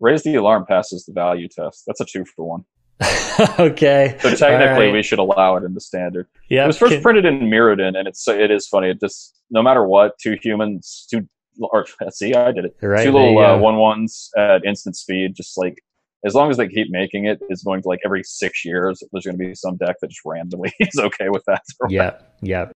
Raise 0.00 0.22
the 0.22 0.36
alarm 0.36 0.64
passes 0.66 1.04
the 1.04 1.12
value 1.12 1.48
test. 1.48 1.84
That's 1.86 2.00
a 2.00 2.04
two 2.04 2.24
for 2.24 2.46
one. 2.46 2.64
okay. 3.58 4.16
So 4.20 4.34
technically, 4.34 4.66
All 4.66 4.80
right. 4.80 4.92
we 4.92 5.02
should 5.02 5.18
allow 5.18 5.56
it 5.56 5.64
in 5.64 5.74
the 5.74 5.80
standard. 5.80 6.26
Yeah. 6.48 6.64
It 6.64 6.68
was 6.68 6.78
first 6.78 6.94
can- 6.94 7.02
printed 7.02 7.24
in 7.24 7.40
Mirrodin, 7.40 7.96
and 7.96 8.08
it's 8.08 8.26
it 8.28 8.50
is 8.50 8.66
funny. 8.66 8.90
It 8.90 9.00
just 9.00 9.38
no 9.50 9.62
matter 9.62 9.84
what, 9.86 10.18
two 10.20 10.36
humans, 10.42 11.06
two 11.10 11.28
or 11.60 11.86
see, 12.10 12.34
I 12.34 12.52
did 12.52 12.66
it. 12.66 12.76
Right, 12.82 13.04
two 13.04 13.12
little 13.12 13.38
uh, 13.38 13.58
one 13.58 13.76
ones 13.76 14.30
at 14.36 14.64
instant 14.64 14.96
speed. 14.96 15.34
Just 15.34 15.56
like 15.56 15.82
as 16.24 16.34
long 16.34 16.50
as 16.50 16.56
they 16.56 16.68
keep 16.68 16.88
making 16.90 17.26
it, 17.26 17.38
it's 17.48 17.62
going 17.62 17.82
to 17.82 17.88
like 17.88 18.00
every 18.04 18.22
six 18.24 18.64
years. 18.64 19.02
There's 19.12 19.24
going 19.24 19.38
to 19.38 19.44
be 19.44 19.54
some 19.54 19.76
deck 19.76 19.96
that 20.00 20.08
just 20.08 20.22
randomly 20.24 20.72
is 20.80 20.98
okay 20.98 21.28
with 21.28 21.44
that. 21.46 21.62
Yep, 21.88 22.38
yep. 22.42 22.72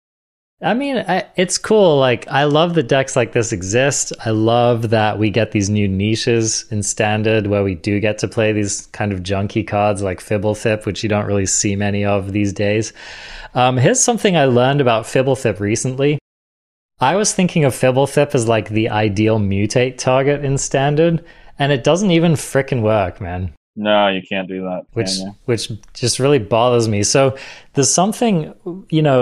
I 0.63 0.75
mean, 0.75 0.97
I, 0.97 1.25
it's 1.35 1.57
cool. 1.57 1.97
Like, 1.97 2.27
I 2.27 2.43
love 2.43 2.75
that 2.75 2.87
decks 2.87 3.15
like 3.15 3.31
this 3.31 3.51
exist. 3.51 4.13
I 4.23 4.29
love 4.29 4.91
that 4.91 5.17
we 5.17 5.31
get 5.31 5.51
these 5.51 5.71
new 5.71 5.87
niches 5.87 6.65
in 6.69 6.83
standard 6.83 7.47
where 7.47 7.63
we 7.63 7.73
do 7.73 7.99
get 7.99 8.19
to 8.19 8.27
play 8.27 8.53
these 8.53 8.85
kind 8.87 9.11
of 9.11 9.21
junky 9.21 9.67
cards 9.67 10.03
like 10.03 10.19
Fibblethip, 10.19 10.85
which 10.85 11.01
you 11.01 11.09
don't 11.09 11.25
really 11.25 11.47
see 11.47 11.75
many 11.75 12.05
of 12.05 12.31
these 12.31 12.53
days. 12.53 12.93
Um, 13.55 13.75
here's 13.75 13.99
something 13.99 14.37
I 14.37 14.45
learned 14.45 14.81
about 14.81 15.05
Fibblethip 15.05 15.59
recently. 15.59 16.19
I 16.99 17.15
was 17.15 17.33
thinking 17.33 17.65
of 17.65 17.73
Fibblethip 17.73 18.35
as 18.35 18.47
like 18.47 18.69
the 18.69 18.89
ideal 18.89 19.39
mutate 19.39 19.97
target 19.97 20.45
in 20.45 20.59
standard, 20.59 21.25
and 21.61 21.71
it 21.71 21.83
doesn't 21.83 22.11
even 22.11 22.33
frickin' 22.33 22.81
work, 22.81 23.21
man 23.21 23.53
No, 23.75 24.07
you 24.15 24.21
can't 24.31 24.47
do 24.47 24.59
that. 24.69 24.81
which 24.93 25.11
which 25.45 25.63
just 25.93 26.19
really 26.19 26.39
bothers 26.39 26.87
me. 26.87 27.03
So 27.03 27.21
there's 27.73 27.89
something, 28.01 28.33
you 28.89 29.01
know, 29.07 29.19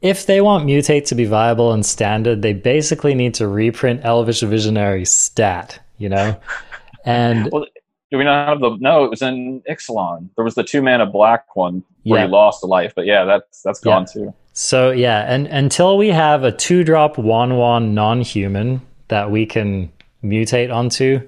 if 0.00 0.24
they 0.26 0.40
want 0.40 0.64
mutate 0.66 1.04
to 1.10 1.14
be 1.14 1.26
viable 1.26 1.72
and 1.74 1.84
standard, 1.84 2.40
they 2.42 2.54
basically 2.54 3.14
need 3.14 3.34
to 3.40 3.44
reprint 3.46 4.00
Elvish 4.04 4.40
Visionary 4.40 5.04
stat, 5.04 5.68
you 5.98 6.08
know, 6.08 6.28
and 7.04 7.50
Well, 7.52 7.66
do 8.10 8.18
we 8.18 8.24
not 8.24 8.48
have 8.48 8.60
the? 8.60 8.70
No, 8.80 9.04
it 9.04 9.10
was 9.10 9.22
in 9.22 9.62
Ixalan. 9.68 10.30
There 10.36 10.44
was 10.44 10.54
the 10.54 10.64
two 10.64 10.82
mana 10.82 11.06
black 11.06 11.54
one 11.54 11.82
where 12.04 12.20
Yeah. 12.20 12.26
you 12.26 12.32
lost 12.32 12.64
a 12.64 12.66
life, 12.66 12.92
but 12.96 13.04
yeah, 13.06 13.24
that's 13.30 13.62
that's 13.62 13.80
gone 13.80 14.06
too. 14.12 14.32
so 14.52 14.90
yeah, 14.90 15.32
and 15.32 15.46
until 15.46 15.96
we 16.02 16.08
have 16.08 16.42
a 16.42 16.52
two 16.66 16.82
drop 16.82 17.18
one 17.18 17.56
one 17.56 17.94
non 17.94 18.20
human 18.22 18.80
that 19.08 19.30
we 19.30 19.44
can 19.46 19.92
mutate 20.24 20.70
onto, 20.74 21.20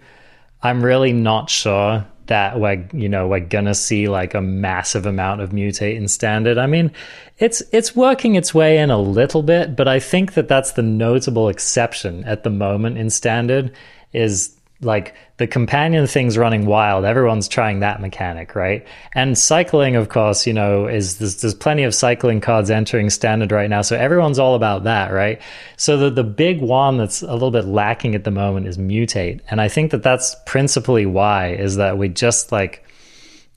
I'm 0.62 0.84
really 0.84 1.12
not 1.12 1.50
sure 1.50 2.06
that 2.26 2.58
we're 2.60 2.88
you 2.92 3.08
know 3.08 3.26
we're 3.28 3.40
gonna 3.40 3.74
see 3.74 4.08
like 4.08 4.34
a 4.34 4.40
massive 4.40 5.06
amount 5.06 5.40
of 5.40 5.50
mutate 5.50 5.96
in 5.96 6.08
standard. 6.08 6.56
I 6.56 6.66
mean, 6.66 6.92
it's 7.38 7.62
it's 7.72 7.96
working 7.96 8.36
its 8.36 8.54
way 8.54 8.78
in 8.78 8.90
a 8.90 9.00
little 9.00 9.42
bit, 9.42 9.76
but 9.76 9.88
I 9.88 9.98
think 10.00 10.34
that 10.34 10.48
that's 10.48 10.72
the 10.72 10.82
notable 10.82 11.48
exception 11.48 12.24
at 12.24 12.44
the 12.44 12.50
moment 12.50 12.98
in 12.98 13.10
standard 13.10 13.72
is 14.12 14.56
like 14.82 15.14
the 15.38 15.46
companion 15.46 16.06
thing's 16.06 16.36
running 16.36 16.66
wild. 16.66 17.04
Everyone's 17.04 17.48
trying 17.48 17.80
that 17.80 18.00
mechanic, 18.00 18.54
right? 18.54 18.86
And 19.14 19.36
cycling, 19.38 19.96
of 19.96 20.08
course, 20.08 20.46
you 20.46 20.52
know, 20.52 20.86
is 20.86 21.18
there's, 21.18 21.40
there's 21.40 21.54
plenty 21.54 21.84
of 21.84 21.94
cycling 21.94 22.40
cards 22.40 22.70
entering 22.70 23.10
standard 23.10 23.52
right 23.52 23.70
now, 23.70 23.82
so 23.82 23.96
everyone's 23.96 24.38
all 24.38 24.54
about 24.54 24.84
that, 24.84 25.12
right? 25.12 25.40
So 25.76 25.96
the 25.96 26.10
the 26.10 26.24
big 26.24 26.60
one 26.60 26.98
that's 26.98 27.22
a 27.22 27.32
little 27.32 27.50
bit 27.50 27.64
lacking 27.64 28.14
at 28.14 28.24
the 28.24 28.30
moment 28.30 28.66
is 28.66 28.78
mutate, 28.78 29.40
and 29.50 29.60
I 29.60 29.68
think 29.68 29.90
that 29.92 30.02
that's 30.02 30.36
principally 30.46 31.06
why 31.06 31.52
is 31.52 31.76
that 31.76 31.98
we 31.98 32.08
just 32.08 32.52
like 32.52 32.84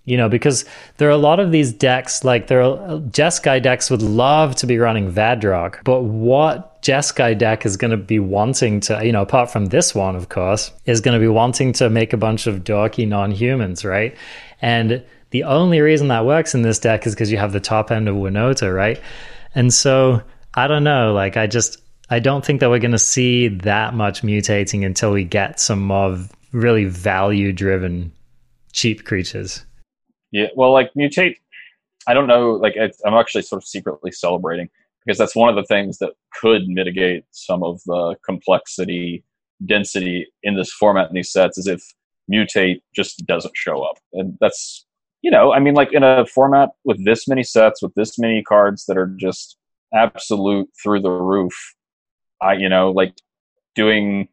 you 0.05 0.17
know, 0.17 0.29
because 0.29 0.65
there 0.97 1.07
are 1.07 1.11
a 1.11 1.17
lot 1.17 1.39
of 1.39 1.51
these 1.51 1.73
decks, 1.73 2.23
like 2.23 2.47
there 2.47 2.61
are 2.61 2.99
Jeskai 2.99 3.61
decks 3.61 3.89
would 3.89 4.01
love 4.01 4.55
to 4.57 4.67
be 4.67 4.77
running 4.77 5.11
Vadrok, 5.11 5.83
but 5.83 6.01
what 6.03 6.81
Jeskai 6.81 7.37
deck 7.37 7.65
is 7.65 7.75
going 7.75 7.91
to 7.91 7.97
be 7.97 8.19
wanting 8.19 8.79
to, 8.81 9.03
you 9.03 9.11
know, 9.11 9.23
apart 9.23 9.49
from 9.49 9.65
this 9.65 9.95
one, 9.95 10.15
of 10.15 10.29
course, 10.29 10.71
is 10.85 11.01
going 11.01 11.19
to 11.19 11.19
be 11.19 11.27
wanting 11.27 11.73
to 11.73 11.89
make 11.89 12.13
a 12.13 12.17
bunch 12.17 12.45
of 12.45 12.63
dorky 12.63 13.07
non-humans, 13.07 13.83
right? 13.83 14.15
And 14.61 15.03
the 15.31 15.43
only 15.43 15.81
reason 15.81 16.07
that 16.09 16.25
works 16.25 16.53
in 16.53 16.61
this 16.61 16.79
deck 16.79 17.07
is 17.07 17.15
because 17.15 17.31
you 17.31 17.37
have 17.39 17.51
the 17.51 17.59
top 17.59 17.91
end 17.91 18.07
of 18.07 18.15
Winota, 18.15 18.73
right? 18.73 19.01
And 19.55 19.73
so 19.73 20.21
I 20.53 20.67
don't 20.67 20.83
know, 20.83 21.13
like 21.13 21.35
I 21.35 21.47
just 21.47 21.81
I 22.09 22.19
don't 22.19 22.45
think 22.45 22.59
that 22.59 22.69
we're 22.69 22.79
going 22.79 22.91
to 22.91 22.99
see 22.99 23.47
that 23.47 23.95
much 23.95 24.21
mutating 24.21 24.85
until 24.85 25.11
we 25.11 25.23
get 25.23 25.59
some 25.59 25.81
more 25.81 26.17
really 26.51 26.85
value-driven 26.85 28.11
cheap 28.71 29.05
creatures. 29.05 29.65
Yeah, 30.35 30.47
well, 30.53 30.73
like 30.73 30.91
mutate. 30.95 31.37
I 32.07 32.13
don't 32.13 32.27
know. 32.27 32.51
Like 32.51 32.75
I'm 33.05 33.13
actually 33.13 33.43
sort 33.43 33.63
of 33.63 33.67
secretly 33.67 34.11
celebrating 34.11 34.69
because 35.05 35.17
that's 35.17 35.33
one 35.33 35.47
of 35.47 35.55
the 35.55 35.63
things 35.63 35.97
that 35.99 36.11
could 36.41 36.67
mitigate 36.67 37.23
some 37.31 37.63
of 37.63 37.79
the 37.85 38.17
complexity, 38.25 39.23
density 39.65 40.27
in 40.43 40.57
this 40.57 40.73
format 40.73 41.07
in 41.07 41.15
these 41.15 41.31
sets. 41.31 41.57
Is 41.57 41.67
if 41.67 41.81
mutate 42.29 42.81
just 42.93 43.25
doesn't 43.25 43.55
show 43.55 43.81
up, 43.83 43.97
and 44.11 44.37
that's 44.41 44.85
you 45.21 45.31
know, 45.31 45.53
I 45.53 45.59
mean, 45.61 45.73
like 45.73 45.93
in 45.93 46.03
a 46.03 46.25
format 46.25 46.71
with 46.83 47.05
this 47.05 47.29
many 47.29 47.43
sets, 47.43 47.81
with 47.81 47.93
this 47.95 48.19
many 48.19 48.43
cards 48.43 48.87
that 48.87 48.97
are 48.97 49.07
just 49.07 49.55
absolute 49.93 50.67
through 50.83 50.99
the 50.99 51.11
roof. 51.11 51.75
I, 52.41 52.55
you 52.55 52.67
know, 52.67 52.91
like 52.91 53.13
doing 53.73 54.27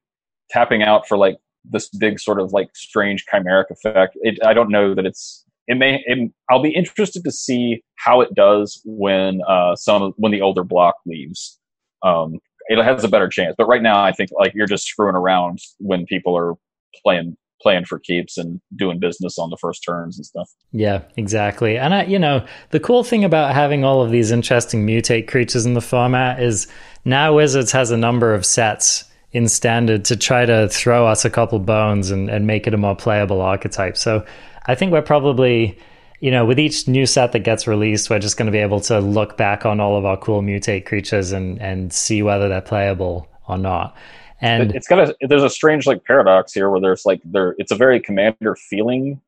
tapping 0.51 0.83
out 0.83 1.07
for 1.07 1.17
like 1.17 1.37
this 1.65 1.89
big 1.91 2.19
sort 2.19 2.41
of 2.41 2.53
like 2.53 2.71
strange 2.75 3.25
chimeric 3.33 3.71
effect. 3.71 4.19
It, 4.21 4.45
I 4.45 4.53
don't 4.53 4.69
know 4.69 4.97
that 4.97 5.07
it's 5.07 5.45
it 5.67 5.77
may 5.77 6.03
it, 6.07 6.31
I'll 6.51 6.63
be 6.63 6.75
interested 6.75 7.25
to 7.25 7.33
see 7.33 7.83
how 7.97 8.21
it 8.21 8.35
does 8.35 8.81
when 8.85 9.41
uh 9.49 9.77
some 9.77 10.13
when 10.17 10.33
the 10.33 10.41
older 10.41 10.65
block 10.65 10.97
leaves. 11.07 11.59
Um, 12.03 12.39
it 12.69 12.83
has 12.83 13.05
a 13.05 13.09
better 13.09 13.29
chance, 13.29 13.55
but 13.57 13.67
right 13.67 13.83
now 13.83 14.03
I 14.03 14.13
think 14.13 14.31
like 14.33 14.53
you're 14.55 14.67
just 14.67 14.87
screwing 14.87 15.15
around 15.15 15.59
when 15.79 16.07
people 16.07 16.37
are 16.37 16.55
playing 17.03 17.37
playing 17.63 17.85
for 17.85 17.99
keeps 18.01 18.37
and 18.37 18.61
doing 18.77 18.99
business 18.99 19.39
on 19.39 19.49
the 19.49 19.57
first 19.57 19.85
turns 19.85 20.19
and 20.19 20.27
stuff. 20.27 20.51
Yeah, 20.73 21.03
exactly. 21.17 21.79
And 21.79 21.95
I, 21.95 22.05
you 22.05 22.19
know, 22.19 22.45
the 22.71 22.81
cool 22.81 23.05
thing 23.05 23.25
about 23.25 23.55
having 23.55 23.85
all 23.85 24.03
of 24.03 24.11
these 24.11 24.33
interesting 24.33 24.85
mutate 24.85 25.29
creatures 25.29 25.65
in 25.65 25.75
the 25.75 25.81
format 25.81 26.43
is 26.43 26.67
now 27.05 27.35
Wizards 27.37 27.71
has 27.73 27.91
a 27.91 27.97
number 27.97 28.35
of 28.35 28.45
sets 28.45 29.05
in 29.33 29.49
standard 29.49 30.05
to 30.07 30.17
try 30.17 30.45
to 30.45 30.69
throw 30.69 31.07
us 31.07 31.25
a 31.25 31.31
couple 31.31 31.59
bones 31.59 32.11
and, 32.11 32.29
and 32.29 32.47
make 32.47 32.67
it 32.67 32.75
a 32.75 32.77
more 32.77 32.97
playable 32.97 33.41
archetype. 33.41 33.97
So 33.97 34.27
I 34.67 34.75
think 34.75 34.93
we're 34.93 35.03
probably, 35.03 35.79
you 36.21 36.31
know, 36.31 36.45
with 36.45 36.59
each 36.59 36.87
new 36.89 37.07
set 37.07 37.33
that 37.33 37.41
gets 37.41 37.67
released, 37.67 38.11
we're 38.11 38.19
just 38.19 38.37
going 38.37 38.47
to 38.47 38.53
be 38.53 38.59
able 38.59 38.81
to 38.81 39.01
look 39.01 39.37
back 39.37 39.67
on 39.67 39.81
all 39.81 39.97
of 39.97 40.05
our 40.05 40.17
cool 40.17 40.43
mutate 40.43 40.87
creatures 40.87 41.33
and, 41.33 41.61
and 41.61 41.93
see 41.93 42.23
whether 42.23 42.49
they're 42.49 42.61
playable 42.61 43.29
or 43.49 43.59
not. 43.59 43.97
And 44.41 44.75
it's 44.75 44.89
got 44.89 44.99
a 44.99 45.17
there's 45.21 45.45
a 45.45 45.51
strange 45.51 45.87
like 45.87 46.05
paradox 46.05 46.53
here 46.53 46.69
where 46.69 46.81
there's 46.81 47.07
like 47.07 47.21
there 47.25 47.55
it's 47.59 47.71
a 47.71 47.77
very 47.77 48.01
commander 48.01 48.57
feeling 48.57 49.21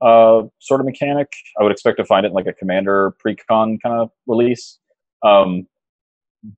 uh 0.00 0.42
sort 0.58 0.80
of 0.80 0.86
mechanic. 0.86 1.30
I 1.60 1.62
would 1.62 1.70
expect 1.70 1.98
to 1.98 2.04
find 2.06 2.24
it 2.24 2.30
in 2.30 2.34
like 2.34 2.46
a 2.46 2.54
commander 2.54 3.14
pre-con 3.18 3.78
kind 3.78 4.00
of 4.00 4.10
release. 4.26 4.78
Um 5.22 5.66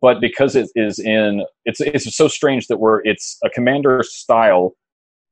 but 0.00 0.20
because 0.20 0.54
it 0.54 0.70
is 0.76 1.00
in 1.00 1.44
it's 1.64 1.80
it's 1.80 2.16
so 2.16 2.28
strange 2.28 2.68
that 2.68 2.78
we're 2.78 3.00
it's 3.04 3.38
a 3.44 3.50
commander 3.50 4.04
style 4.04 4.76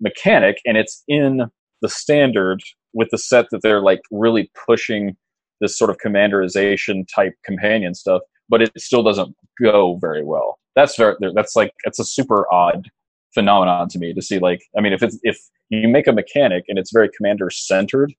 mechanic 0.01 0.61
and 0.67 0.77
it's 0.77 1.05
in 1.07 1.49
the 1.83 1.89
standard 1.89 2.63
with 2.93 3.09
the 3.11 3.19
set 3.19 3.47
that 3.51 3.63
they're 3.63 3.83
like 3.83 4.01
really 4.11 4.51
pushing 4.67 5.17
this 5.61 5.79
sort 5.79 5.91
of 5.91 5.99
commanderization 5.99 7.07
type 7.15 7.35
companion 7.45 7.95
stuff 7.95 8.23
but 8.49 8.63
it 8.63 8.71
still 8.79 9.03
doesn't 9.03 9.35
go 9.63 9.99
very 10.01 10.25
well 10.25 10.59
that's 10.75 10.97
very 10.97 11.15
that's 11.35 11.57
like 11.57 11.73
it's 11.85 11.99
a 11.99 12.05
super 12.05 12.53
odd 12.53 12.89
phenomenon 13.35 13.89
to 13.89 13.99
me 13.99 14.13
to 14.15 14.23
see 14.23 14.39
like 14.39 14.61
i 14.77 14.81
mean 14.81 14.93
if 14.93 15.03
it's 15.03 15.19
if 15.23 15.39
you 15.71 15.89
make 15.89 16.07
a 16.07 16.13
mechanic 16.13 16.65
and 16.69 16.79
it's 16.79 16.93
very 16.93 17.11
commander 17.17 17.51
centered 17.51 18.13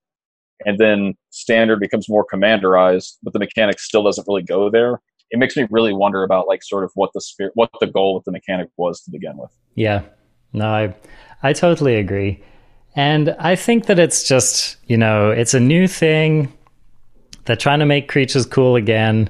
and 0.66 0.78
then 0.78 1.14
standard 1.30 1.80
becomes 1.80 2.08
more 2.08 2.24
commanderized 2.32 3.16
but 3.22 3.32
the 3.32 3.38
mechanic 3.38 3.80
still 3.80 4.02
doesn't 4.02 4.26
really 4.28 4.42
go 4.42 4.70
there 4.70 5.00
it 5.30 5.38
makes 5.38 5.56
me 5.56 5.66
really 5.70 5.92
wonder 5.92 6.22
about 6.22 6.46
like 6.46 6.62
sort 6.62 6.84
of 6.84 6.90
what 6.94 7.10
the 7.14 7.20
spirit 7.20 7.52
what 7.54 7.70
the 7.80 7.86
goal 7.86 8.16
of 8.16 8.24
the 8.24 8.32
mechanic 8.32 8.68
was 8.76 9.00
to 9.02 9.10
begin 9.10 9.36
with 9.36 9.50
Yeah. 9.74 10.02
No, 10.52 10.66
I 10.66 10.94
I 11.42 11.52
totally 11.52 11.96
agree. 11.96 12.42
And 12.96 13.34
I 13.38 13.56
think 13.56 13.86
that 13.86 13.98
it's 13.98 14.24
just, 14.26 14.76
you 14.86 14.96
know, 14.96 15.30
it's 15.30 15.54
a 15.54 15.60
new 15.60 15.86
thing. 15.86 16.52
They're 17.44 17.56
trying 17.56 17.78
to 17.80 17.86
make 17.86 18.08
creatures 18.08 18.46
cool 18.46 18.76
again. 18.76 19.28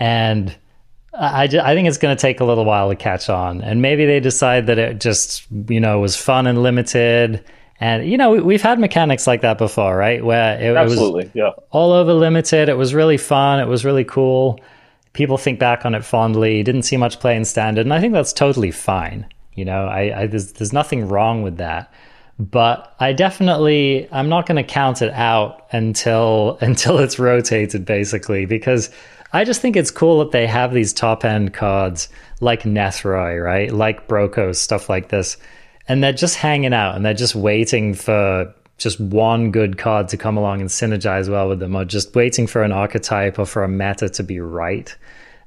And 0.00 0.54
I, 1.14 1.44
I 1.44 1.74
think 1.74 1.88
it's 1.88 1.98
going 1.98 2.16
to 2.16 2.20
take 2.20 2.40
a 2.40 2.44
little 2.44 2.64
while 2.64 2.88
to 2.88 2.96
catch 2.96 3.28
on. 3.28 3.60
And 3.62 3.82
maybe 3.82 4.06
they 4.06 4.20
decide 4.20 4.66
that 4.66 4.78
it 4.78 5.00
just, 5.00 5.46
you 5.68 5.80
know, 5.80 6.00
was 6.00 6.16
fun 6.16 6.46
and 6.46 6.62
limited. 6.62 7.44
And, 7.80 8.08
you 8.08 8.16
know, 8.16 8.32
we've 8.32 8.62
had 8.62 8.80
mechanics 8.80 9.26
like 9.26 9.42
that 9.42 9.58
before, 9.58 9.96
right? 9.96 10.24
Where 10.24 10.60
it, 10.60 10.76
Absolutely, 10.76 11.24
was 11.24 11.34
yeah. 11.34 11.50
all 11.70 11.92
over 11.92 12.12
limited. 12.12 12.68
It 12.68 12.76
was 12.76 12.94
really 12.94 13.16
fun. 13.16 13.60
It 13.60 13.68
was 13.68 13.84
really 13.84 14.04
cool. 14.04 14.60
People 15.12 15.38
think 15.38 15.60
back 15.60 15.86
on 15.86 15.94
it 15.94 16.04
fondly. 16.04 16.62
Didn't 16.64 16.82
see 16.82 16.96
much 16.96 17.20
play 17.20 17.36
in 17.36 17.44
standard. 17.44 17.86
And 17.86 17.94
I 17.94 18.00
think 18.00 18.12
that's 18.12 18.32
totally 18.32 18.72
fine. 18.72 19.26
You 19.54 19.64
know, 19.64 19.86
I, 19.86 20.22
I 20.22 20.26
there's, 20.26 20.52
there's 20.52 20.72
nothing 20.72 21.08
wrong 21.08 21.42
with 21.42 21.56
that 21.58 21.92
but 22.38 22.94
I 23.00 23.12
definitely 23.12 24.08
I'm 24.12 24.28
not 24.28 24.46
going 24.46 24.56
to 24.56 24.62
count 24.62 25.02
it 25.02 25.12
out 25.12 25.66
until 25.72 26.58
until 26.60 26.98
it's 26.98 27.18
rotated 27.18 27.84
basically 27.84 28.46
because 28.46 28.90
I 29.32 29.44
just 29.44 29.60
think 29.60 29.76
it's 29.76 29.90
cool 29.90 30.20
that 30.20 30.30
they 30.30 30.46
have 30.46 30.72
these 30.72 30.92
top 30.92 31.24
end 31.24 31.52
cards 31.52 32.08
like 32.40 32.62
Nethroi, 32.62 33.42
right? 33.42 33.70
Like 33.70 34.08
Brokkos, 34.08 34.56
stuff 34.56 34.88
like 34.88 35.08
this. 35.10 35.36
And 35.86 36.02
they're 36.02 36.12
just 36.12 36.36
hanging 36.36 36.72
out 36.72 36.96
and 36.96 37.04
they're 37.04 37.14
just 37.14 37.34
waiting 37.34 37.94
for 37.94 38.54
just 38.78 39.00
one 39.00 39.50
good 39.50 39.76
card 39.76 40.08
to 40.08 40.16
come 40.16 40.36
along 40.36 40.60
and 40.60 40.70
synergize 40.70 41.28
well 41.28 41.48
with 41.48 41.58
them, 41.58 41.74
or 41.74 41.84
just 41.84 42.14
waiting 42.14 42.46
for 42.46 42.62
an 42.62 42.72
archetype 42.72 43.38
or 43.38 43.44
for 43.44 43.64
a 43.64 43.68
meta 43.68 44.08
to 44.08 44.22
be 44.22 44.40
right. 44.40 44.96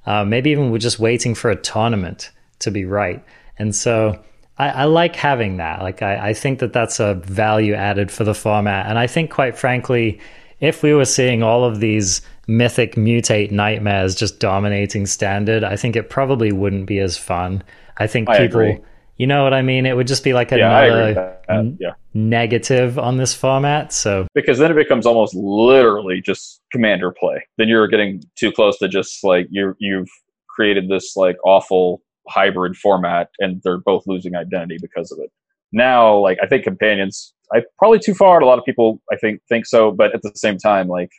Uh, 0.05 0.25
maybe 0.25 0.51
even 0.51 0.71
we're 0.71 0.77
just 0.77 0.99
waiting 0.99 1.33
for 1.33 1.49
a 1.49 1.55
tournament 1.55 2.31
to 2.59 2.69
be 2.69 2.85
right. 2.85 3.23
And 3.57 3.73
so 3.73 4.21
I, 4.61 4.69
I 4.69 4.83
like 4.85 5.15
having 5.15 5.57
that. 5.57 5.81
Like, 5.81 6.01
I, 6.01 6.29
I 6.29 6.33
think 6.33 6.59
that 6.59 6.71
that's 6.73 6.99
a 6.99 7.15
value 7.15 7.73
added 7.73 8.11
for 8.11 8.23
the 8.23 8.33
format. 8.35 8.85
And 8.87 8.99
I 8.99 9.07
think, 9.07 9.31
quite 9.31 9.57
frankly, 9.57 10.19
if 10.59 10.83
we 10.83 10.93
were 10.93 11.05
seeing 11.05 11.41
all 11.41 11.63
of 11.63 11.79
these 11.79 12.21
mythic 12.47 12.95
mutate 12.95 13.49
nightmares 13.51 14.13
just 14.13 14.39
dominating 14.39 15.05
standard, 15.07 15.63
I 15.63 15.75
think 15.75 15.95
it 15.95 16.09
probably 16.09 16.51
wouldn't 16.51 16.85
be 16.85 16.99
as 16.99 17.17
fun. 17.17 17.63
I 17.97 18.05
think 18.07 18.29
I 18.29 18.37
people, 18.37 18.61
agree. 18.61 18.79
you 19.17 19.25
know 19.25 19.43
what 19.43 19.53
I 19.53 19.61
mean? 19.63 19.85
It 19.87 19.95
would 19.95 20.07
just 20.07 20.23
be 20.23 20.33
like 20.33 20.51
Yeah, 20.51 20.79
another 20.83 21.39
n- 21.49 21.77
Yeah. 21.79 21.93
negative 22.13 22.99
on 22.99 23.17
this 23.17 23.33
format. 23.33 23.91
So 23.93 24.27
because 24.35 24.59
then 24.59 24.69
it 24.71 24.75
becomes 24.75 25.05
almost 25.05 25.33
literally 25.33 26.21
just 26.21 26.61
commander 26.71 27.11
play. 27.11 27.43
Then 27.57 27.67
you're 27.67 27.87
getting 27.87 28.21
too 28.35 28.51
close 28.51 28.77
to 28.79 28.87
just 28.87 29.23
like 29.23 29.47
you 29.49 29.75
you've 29.79 30.09
created 30.47 30.89
this 30.89 31.15
like 31.15 31.37
awful 31.45 32.01
hybrid 32.27 32.75
format, 32.75 33.29
and 33.39 33.61
they're 33.63 33.79
both 33.79 34.03
losing 34.07 34.35
identity 34.35 34.77
because 34.81 35.11
of 35.11 35.19
it. 35.19 35.31
Now, 35.71 36.17
like 36.17 36.37
I 36.41 36.47
think 36.47 36.63
companions, 36.63 37.33
I 37.53 37.63
probably 37.77 37.99
too 37.99 38.13
far. 38.13 38.37
and 38.37 38.43
A 38.43 38.47
lot 38.47 38.59
of 38.59 38.65
people 38.65 39.01
I 39.11 39.15
think 39.15 39.41
think 39.49 39.65
so, 39.65 39.91
but 39.91 40.13
at 40.13 40.21
the 40.21 40.31
same 40.35 40.57
time, 40.57 40.87
like 40.87 41.11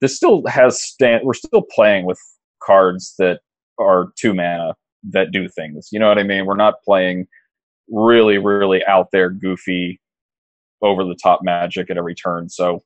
this 0.00 0.16
still 0.16 0.42
has 0.46 0.80
stand. 0.80 1.22
We're 1.24 1.34
still 1.34 1.62
playing 1.74 2.04
with 2.06 2.18
cards 2.62 3.14
that 3.18 3.40
are 3.78 4.08
two 4.18 4.34
mana 4.34 4.74
that 5.10 5.30
do 5.30 5.48
things. 5.48 5.88
You 5.92 6.00
know 6.00 6.08
what 6.08 6.18
I 6.18 6.24
mean? 6.24 6.46
We're 6.46 6.56
not 6.56 6.74
playing 6.84 7.26
really, 7.88 8.38
really 8.38 8.84
out 8.86 9.08
there, 9.12 9.30
goofy, 9.30 10.00
over 10.82 11.04
the 11.04 11.16
top 11.22 11.40
magic 11.42 11.90
at 11.90 11.96
every 11.96 12.14
turn. 12.14 12.48
So 12.48 12.82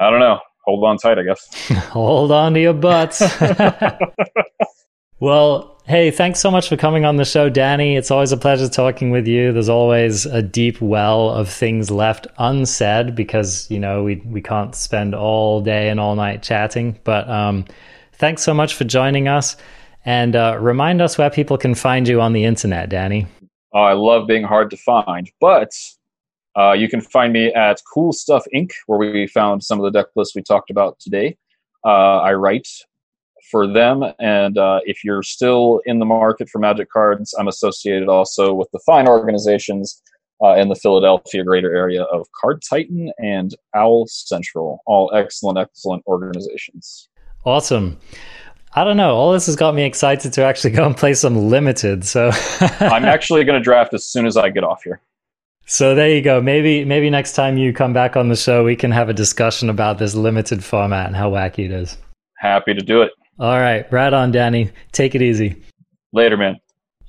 I 0.00 0.10
don't 0.10 0.20
know. 0.20 0.40
Hold 0.64 0.84
on 0.84 0.96
tight, 0.98 1.18
I 1.18 1.22
guess. 1.22 1.68
hold 1.88 2.32
on 2.32 2.54
to 2.54 2.60
your 2.60 2.74
butts. 2.74 3.22
well, 5.20 5.75
hey, 5.86 6.10
thanks 6.10 6.40
so 6.40 6.50
much 6.50 6.68
for 6.68 6.76
coming 6.76 7.04
on 7.04 7.16
the 7.16 7.24
show, 7.24 7.48
Danny. 7.48 7.96
It's 7.96 8.10
always 8.10 8.32
a 8.32 8.36
pleasure 8.36 8.68
talking 8.68 9.10
with 9.10 9.26
you. 9.26 9.52
There's 9.52 9.68
always 9.68 10.26
a 10.26 10.42
deep 10.42 10.80
well 10.80 11.30
of 11.30 11.48
things 11.48 11.90
left 11.90 12.26
unsaid 12.38 13.14
because, 13.14 13.70
you 13.70 13.78
know, 13.78 14.02
we, 14.02 14.16
we 14.26 14.42
can't 14.42 14.74
spend 14.74 15.14
all 15.14 15.60
day 15.60 15.88
and 15.88 16.00
all 16.00 16.16
night 16.16 16.42
chatting. 16.42 16.98
But 17.04 17.28
um, 17.28 17.64
thanks 18.14 18.42
so 18.42 18.52
much 18.52 18.74
for 18.74 18.84
joining 18.84 19.28
us. 19.28 19.56
And 20.04 20.34
uh, 20.34 20.58
remind 20.60 21.00
us 21.00 21.18
where 21.18 21.30
people 21.30 21.56
can 21.56 21.74
find 21.74 22.06
you 22.08 22.20
on 22.20 22.32
the 22.32 22.44
internet, 22.44 22.88
Danny. 22.88 23.26
Uh, 23.74 23.78
I 23.78 23.92
love 23.92 24.26
being 24.26 24.44
hard 24.44 24.70
to 24.70 24.76
find, 24.76 25.30
but 25.40 25.70
uh, 26.56 26.72
you 26.72 26.88
can 26.88 27.00
find 27.00 27.32
me 27.32 27.52
at 27.54 27.80
Cool 27.92 28.12
Stuff 28.12 28.44
Inc., 28.54 28.70
where 28.86 28.98
we 28.98 29.26
found 29.26 29.62
some 29.62 29.78
of 29.78 29.84
the 29.84 29.90
deck 29.90 30.06
lists 30.16 30.34
we 30.34 30.42
talked 30.42 30.70
about 30.70 30.98
today. 30.98 31.36
Uh, 31.84 32.18
I 32.18 32.32
write 32.34 32.68
for 33.50 33.66
them, 33.66 34.04
and 34.18 34.58
uh, 34.58 34.80
if 34.84 35.04
you're 35.04 35.22
still 35.22 35.80
in 35.86 35.98
the 35.98 36.04
market 36.04 36.48
for 36.48 36.58
Magic 36.58 36.90
cards, 36.90 37.34
I'm 37.38 37.48
associated 37.48 38.08
also 38.08 38.52
with 38.52 38.70
the 38.72 38.80
fine 38.86 39.08
organizations 39.08 40.02
uh, 40.42 40.54
in 40.54 40.68
the 40.68 40.74
Philadelphia 40.74 41.44
greater 41.44 41.74
area 41.74 42.02
of 42.04 42.26
Card 42.32 42.62
Titan 42.68 43.12
and 43.18 43.54
Owl 43.74 44.06
Central. 44.06 44.82
All 44.86 45.10
excellent, 45.14 45.58
excellent 45.58 46.04
organizations. 46.06 47.08
Awesome. 47.44 47.98
I 48.74 48.84
don't 48.84 48.98
know. 48.98 49.14
All 49.14 49.32
this 49.32 49.46
has 49.46 49.56
got 49.56 49.74
me 49.74 49.84
excited 49.84 50.32
to 50.34 50.44
actually 50.44 50.70
go 50.70 50.84
and 50.84 50.96
play 50.96 51.14
some 51.14 51.48
limited. 51.48 52.04
So 52.04 52.30
I'm 52.60 53.06
actually 53.06 53.44
going 53.44 53.58
to 53.58 53.64
draft 53.64 53.94
as 53.94 54.04
soon 54.04 54.26
as 54.26 54.36
I 54.36 54.50
get 54.50 54.64
off 54.64 54.82
here. 54.82 55.00
So 55.64 55.94
there 55.94 56.10
you 56.10 56.22
go. 56.22 56.40
Maybe 56.40 56.84
maybe 56.84 57.10
next 57.10 57.32
time 57.32 57.56
you 57.56 57.72
come 57.72 57.92
back 57.92 58.16
on 58.16 58.28
the 58.28 58.36
show, 58.36 58.62
we 58.62 58.76
can 58.76 58.92
have 58.92 59.08
a 59.08 59.14
discussion 59.14 59.68
about 59.68 59.98
this 59.98 60.14
limited 60.14 60.62
format 60.62 61.06
and 61.06 61.16
how 61.16 61.30
wacky 61.30 61.64
it 61.64 61.72
is. 61.72 61.96
Happy 62.38 62.74
to 62.74 62.80
do 62.80 63.02
it. 63.02 63.10
All 63.38 63.60
right, 63.60 63.90
right 63.92 64.12
on, 64.12 64.32
Danny. 64.32 64.70
Take 64.92 65.14
it 65.14 65.20
easy. 65.20 65.62
Later, 66.12 66.38
man. 66.38 66.56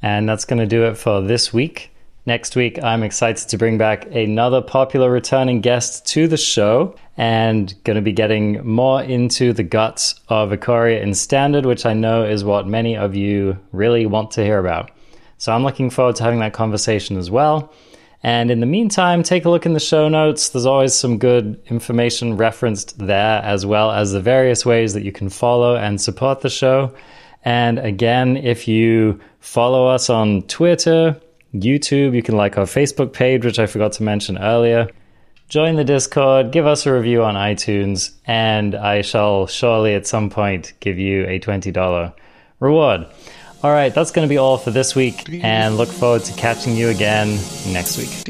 And 0.02 0.28
that's 0.28 0.44
going 0.44 0.60
to 0.60 0.66
do 0.66 0.84
it 0.84 0.98
for 0.98 1.22
this 1.22 1.54
week. 1.54 1.92
Next 2.26 2.58
week, 2.58 2.84
I'm 2.84 3.04
excited 3.04 3.48
to 3.48 3.58
bring 3.58 3.78
back 3.78 4.14
another 4.14 4.62
popular 4.62 5.10
returning 5.10 5.62
guest 5.62 6.06
to 6.08 6.28
the 6.28 6.36
show 6.36 6.96
and 7.16 7.74
going 7.86 7.96
to 7.96 8.02
be 8.02 8.12
getting 8.12 8.66
more 8.68 9.02
into 9.02 9.54
the 9.54 9.64
guts 9.64 10.20
of 10.28 10.50
Ikoria 10.50 11.02
in 11.02 11.14
Standard, 11.14 11.66
which 11.66 11.86
I 11.86 11.94
know 11.94 12.26
is 12.26 12.44
what 12.44 12.68
many 12.68 12.98
of 12.98 13.16
you 13.16 13.58
really 13.72 14.06
want 14.06 14.32
to 14.32 14.44
hear 14.44 14.60
about. 14.60 14.92
So 15.38 15.54
I'm 15.54 15.64
looking 15.64 15.90
forward 15.90 16.18
to 16.18 16.24
having 16.24 16.40
that 16.40 16.52
conversation 16.52 17.16
as 17.16 17.32
well. 17.32 17.72
And 18.24 18.50
in 18.50 18.60
the 18.60 18.66
meantime, 18.66 19.24
take 19.24 19.46
a 19.46 19.50
look 19.50 19.66
in 19.66 19.74
the 19.74 19.80
show 19.80 20.10
notes. 20.10 20.50
There's 20.50 20.66
always 20.66 20.94
some 20.94 21.18
good 21.18 21.62
information 21.68 22.36
referenced 22.36 22.98
there, 22.98 23.42
as 23.44 23.66
well 23.66 23.92
as 23.92 24.12
the 24.12 24.22
various 24.22 24.66
ways 24.66 24.94
that 24.94 25.04
you 25.04 25.12
can 25.12 25.30
follow 25.30 25.76
and 25.76 26.02
support 26.02 26.42
the 26.42 26.50
show. 26.50 26.94
And 27.46 27.80
again, 27.80 28.36
if 28.36 28.68
you 28.68 29.20
follow 29.40 29.88
us 29.88 30.10
on 30.10 30.42
Twitter, 30.44 31.20
YouTube, 31.54 32.16
you 32.16 32.24
can 32.24 32.36
like 32.36 32.58
our 32.58 32.66
Facebook 32.66 33.14
page, 33.14 33.46
which 33.46 33.60
I 33.60 33.68
forgot 33.68 33.94
to 33.94 34.04
mention 34.04 34.38
earlier. 34.38 34.90
Join 35.50 35.76
the 35.76 35.86
Discord, 35.86 36.52
give 36.52 36.68
us 36.68 36.86
a 36.86 36.94
review 36.94 37.24
on 37.24 37.36
iTunes, 37.36 38.12
and 38.26 38.76
I 38.76 39.02
shall 39.02 39.48
surely 39.48 39.94
at 39.94 40.06
some 40.06 40.30
point 40.30 40.74
give 40.82 41.00
you 41.00 41.26
a 41.26 41.40
$20 41.40 42.14
reward. 42.60 43.06
All 43.64 43.72
right, 43.72 43.94
that's 43.94 44.12
going 44.12 44.28
to 44.28 44.30
be 44.30 44.38
all 44.38 44.58
for 44.58 44.70
this 44.70 44.96
week, 44.96 45.28
and 45.44 45.78
look 45.78 45.90
forward 45.90 46.24
to 46.26 46.34
catching 46.34 46.76
you 46.76 46.90
again 46.90 47.40
next 47.68 47.98
week. 47.98 48.24